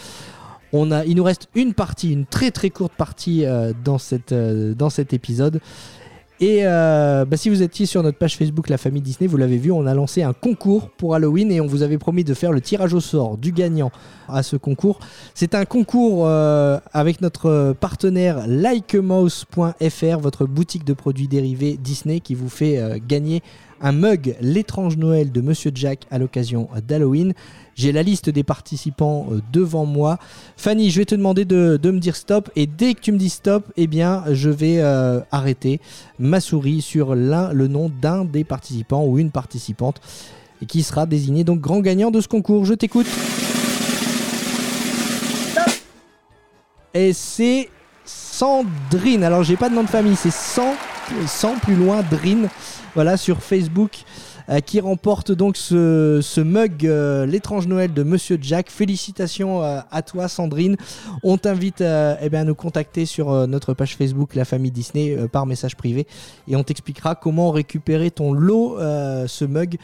Il 0.73 1.15
nous 1.17 1.25
reste 1.25 1.49
une 1.55 1.75
partie, 1.75 2.13
une 2.13 2.25
très 2.25 2.51
très 2.51 2.71
courte 2.71 2.95
partie 2.95 3.45
dans 3.85 3.99
cet 3.99 5.13
épisode. 5.13 5.61
Et 6.43 6.63
euh, 6.65 7.25
bah, 7.25 7.37
si 7.37 7.51
vous 7.51 7.63
étiez 7.63 7.87
sur 7.87 8.03
notre 8.03 8.19
page 8.19 8.37
Facebook 8.37 8.69
La 8.69 8.77
Famille 8.77 9.01
Disney, 9.01 9.29
vous 9.29 9.37
l'avez 9.37 9.59
vu, 9.59 9.71
on 9.71 9.87
a 9.87 9.95
lancé 9.95 10.25
un 10.25 10.33
concours 10.33 10.91
pour 10.91 11.15
Halloween 11.15 11.53
et 11.53 11.61
on 11.61 11.69
vous 11.69 11.85
avait 11.85 11.99
promis 11.99 12.25
de 12.25 12.35
faire 12.35 12.51
le 12.51 12.61
tirage 12.61 12.95
au 12.95 13.01
sort 13.01 13.39
du 13.39 13.53
gagnant 13.53 13.93
à 14.29 14.43
ce 14.43 14.57
concours. 14.57 14.99
C'est 15.35 15.55
un 15.55 15.65
concours 15.65 16.27
euh, 16.27 16.81
avec 16.93 17.21
notre 17.21 17.77
partenaire 17.79 18.45
likemouse.fr, 18.49 20.19
votre 20.19 20.47
boutique 20.47 20.85
de 20.85 20.95
produits 20.95 21.29
dérivés 21.29 21.79
Disney 21.81 22.19
qui 22.19 22.35
vous 22.35 22.49
fait 22.49 22.79
euh, 22.79 22.99
gagner 23.01 23.41
un 23.83 23.93
mug 23.93 24.37
L'étrange 24.41 24.97
Noël 24.97 25.31
de 25.31 25.41
Monsieur 25.41 25.73
Jack 25.75 26.07
à 26.11 26.19
l'occasion 26.19 26.69
d'Halloween. 26.87 27.35
J'ai 27.75 27.93
la 27.93 28.03
liste 28.03 28.31
des 28.31 28.45
participants 28.45 29.27
euh, 29.31 29.41
devant 29.53 29.85
moi. 29.85 30.19
Fanny, 30.57 30.91
je 30.91 30.99
vais 31.01 31.05
te 31.05 31.15
demander 31.15 31.45
de, 31.45 31.79
de 31.83 31.91
me 31.91 31.99
dire 31.99 32.17
stop 32.17 32.51
et 32.57 32.67
dès 32.67 32.95
que 32.95 33.01
tu 33.01 33.13
me 33.13 33.19
dis 33.19 33.29
stop, 33.29 33.71
eh 33.77 33.87
bien, 33.87 34.25
je 34.31 34.51
vais 34.51 34.79
euh, 34.79 35.21
arrêter 35.31 35.81
ma 36.19 36.41
souris 36.41 36.81
sur 36.81 37.15
le 37.15 37.67
nom 37.67 37.91
d'un 38.01 38.25
des 38.25 38.45
participants 38.45 39.05
ou 39.05 39.19
une 39.19 39.31
participante 39.31 40.01
et 40.63 40.67
qui 40.67 40.83
sera 40.83 41.07
désigné 41.07 41.45
donc 41.45 41.61
grand 41.61 41.81
gagnant 41.81 42.11
de 42.11 42.21
ce 42.21 42.29
concours. 42.29 42.65
Je 42.65 42.75
t'écoute. 42.75 43.07
Et 46.95 47.13
c'est 47.13 47.69
Sandrine. 48.05 49.25
Alors, 49.25 49.43
j'ai 49.43 49.57
pas 49.57 49.69
de 49.69 49.75
nom 49.75 49.83
de 49.83 49.89
famille, 49.89 50.17
c'est 50.17 50.33
100, 50.33 50.75
100 51.27 51.59
plus 51.59 51.75
loin, 51.75 52.03
Drine. 52.11 52.49
Voilà, 52.95 53.17
sur 53.17 53.43
Facebook. 53.43 54.05
euh, 54.49 54.61
qui 54.61 54.81
remporte 54.81 55.33
donc 55.33 55.57
ce, 55.57 56.41
mug 56.41 56.87
euh, 56.87 57.27
L'étrange 57.27 57.67
Noël 57.67 57.93
de 57.93 58.03
Monsieur 58.03 58.39
Jack. 58.41 58.71
Félicitations 58.71 59.63
euh, 59.63 59.81
à 59.91 60.03
toi 60.03 60.29
Sandrine. 60.29 60.77
On 61.23 61.39
t'invite 61.39 61.81
eh 61.81 62.29
bien, 62.29 62.41
à 62.41 62.45
nous 62.45 62.55
contacter 62.55 63.07
sur 63.07 63.47
notre 63.47 63.75
page 63.75 63.97
Facebook 63.97 64.35
La 64.35 64.45
Famille 64.45 64.71
Disney 64.71 65.17
par 65.31 65.47
message 65.47 65.77
privé 65.77 66.07
et 66.49 66.57
on 66.57 66.65
t'expliquera 66.65 67.15
comment 67.15 67.51
récupérer 67.51 68.11
ton 68.11 68.33
lot, 68.33 68.79
ce 68.79 69.45
mug. 69.45 69.77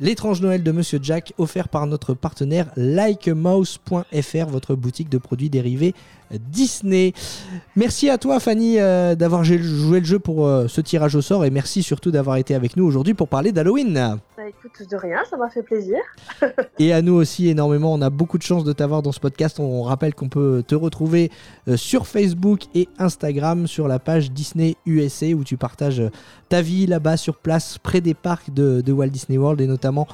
L'étrange 0.00 0.40
Noël 0.40 0.62
de 0.62 0.70
Monsieur 0.70 1.00
Jack, 1.02 1.32
offert 1.38 1.68
par 1.68 1.86
notre 1.86 2.14
partenaire 2.14 2.70
likemouse.fr, 2.76 4.46
votre 4.48 4.76
boutique 4.76 5.08
de 5.08 5.18
produits 5.18 5.50
dérivés 5.50 5.92
Disney. 6.32 7.12
Merci 7.76 8.10
à 8.10 8.18
toi 8.18 8.40
Fanny 8.40 8.78
euh, 8.78 9.14
d'avoir 9.14 9.44
joué 9.44 10.00
le 10.00 10.04
jeu 10.04 10.18
pour 10.18 10.46
euh, 10.46 10.66
ce 10.68 10.80
tirage 10.80 11.14
au 11.14 11.22
sort 11.22 11.44
et 11.44 11.50
merci 11.50 11.82
surtout 11.82 12.10
d'avoir 12.10 12.36
été 12.36 12.54
avec 12.54 12.76
nous 12.76 12.84
aujourd'hui 12.84 13.14
pour 13.14 13.28
parler 13.28 13.52
d'Halloween. 13.52 14.18
Bah 14.36 14.42
écoute, 14.48 14.88
de 14.88 14.96
rien, 14.96 15.18
ça 15.28 15.36
m'a 15.36 15.48
fait 15.48 15.62
plaisir. 15.62 15.98
Et 16.78 16.92
à 16.92 17.02
nous 17.02 17.14
aussi 17.14 17.48
énormément, 17.48 17.92
on 17.92 18.02
a 18.02 18.10
beaucoup 18.10 18.38
de 18.38 18.42
chance 18.42 18.64
de 18.64 18.72
t'avoir 18.72 19.02
dans 19.02 19.12
ce 19.12 19.20
podcast. 19.20 19.58
On 19.58 19.82
rappelle 19.82 20.14
qu'on 20.14 20.28
peut 20.28 20.62
te 20.66 20.74
retrouver 20.74 21.30
euh, 21.66 21.76
sur 21.76 22.06
Facebook 22.06 22.62
et 22.74 22.88
Instagram 22.98 23.66
sur 23.66 23.88
la 23.88 23.98
page 23.98 24.30
Disney 24.30 24.76
USA 24.86 25.28
où 25.28 25.44
tu 25.44 25.56
partages 25.56 26.02
ta 26.48 26.62
vie 26.62 26.86
là-bas 26.86 27.16
sur 27.16 27.36
place 27.36 27.78
près 27.78 28.00
des 28.00 28.14
parcs 28.14 28.52
de, 28.52 28.80
de 28.80 28.92
Walt 28.92 29.08
Disney 29.08 29.38
World 29.38 29.60
et 29.60 29.66
notamment 29.66 30.06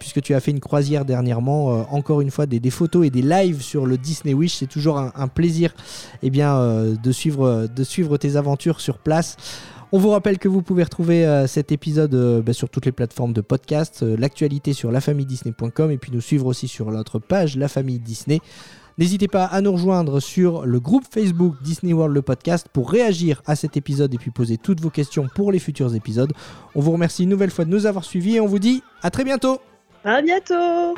puisque 0.00 0.20
tu 0.20 0.34
as 0.34 0.40
fait 0.40 0.50
une 0.50 0.58
croisière 0.58 1.04
dernièrement, 1.04 1.86
encore 1.94 2.20
une 2.20 2.32
fois 2.32 2.46
des, 2.46 2.58
des 2.58 2.70
photos 2.70 3.06
et 3.06 3.10
des 3.10 3.22
lives 3.22 3.62
sur 3.62 3.86
le 3.86 3.96
Disney 3.96 4.34
Wish. 4.34 4.56
C'est 4.56 4.66
toujours 4.66 4.98
un, 4.98 5.12
un 5.14 5.28
plaisir 5.28 5.39
eh 6.22 6.30
bien, 6.30 6.56
euh, 6.56 6.94
de, 6.96 7.12
suivre, 7.12 7.66
de 7.74 7.84
suivre 7.84 8.16
tes 8.16 8.36
aventures 8.36 8.80
sur 8.80 8.98
place. 8.98 9.36
On 9.92 9.98
vous 9.98 10.10
rappelle 10.10 10.38
que 10.38 10.48
vous 10.48 10.62
pouvez 10.62 10.84
retrouver 10.84 11.26
euh, 11.26 11.46
cet 11.46 11.72
épisode 11.72 12.14
euh, 12.14 12.42
bah, 12.42 12.52
sur 12.52 12.68
toutes 12.68 12.86
les 12.86 12.92
plateformes 12.92 13.32
de 13.32 13.40
podcast, 13.40 14.02
l'actualité 14.02 14.72
sur 14.72 14.92
lafamilledisney.com 14.92 15.90
et 15.90 15.98
puis 15.98 16.12
nous 16.12 16.20
suivre 16.20 16.46
aussi 16.46 16.68
sur 16.68 16.90
notre 16.90 17.18
page 17.18 17.56
La 17.56 17.68
Famille 17.68 17.98
Disney. 17.98 18.40
N'hésitez 18.98 19.28
pas 19.28 19.46
à 19.46 19.62
nous 19.62 19.72
rejoindre 19.72 20.20
sur 20.20 20.66
le 20.66 20.78
groupe 20.78 21.04
Facebook 21.10 21.54
Disney 21.62 21.92
World 21.92 22.14
le 22.14 22.22
podcast 22.22 22.66
pour 22.70 22.90
réagir 22.90 23.40
à 23.46 23.56
cet 23.56 23.76
épisode 23.76 24.12
et 24.12 24.18
puis 24.18 24.30
poser 24.30 24.58
toutes 24.58 24.80
vos 24.80 24.90
questions 24.90 25.26
pour 25.34 25.52
les 25.52 25.58
futurs 25.58 25.94
épisodes. 25.94 26.32
On 26.74 26.80
vous 26.80 26.92
remercie 26.92 27.22
une 27.24 27.30
nouvelle 27.30 27.50
fois 27.50 27.64
de 27.64 27.70
nous 27.70 27.86
avoir 27.86 28.04
suivis 28.04 28.36
et 28.36 28.40
on 28.40 28.46
vous 28.46 28.58
dit 28.58 28.82
à 29.02 29.10
très 29.10 29.24
bientôt 29.24 29.58
À 30.04 30.20
bientôt 30.20 30.94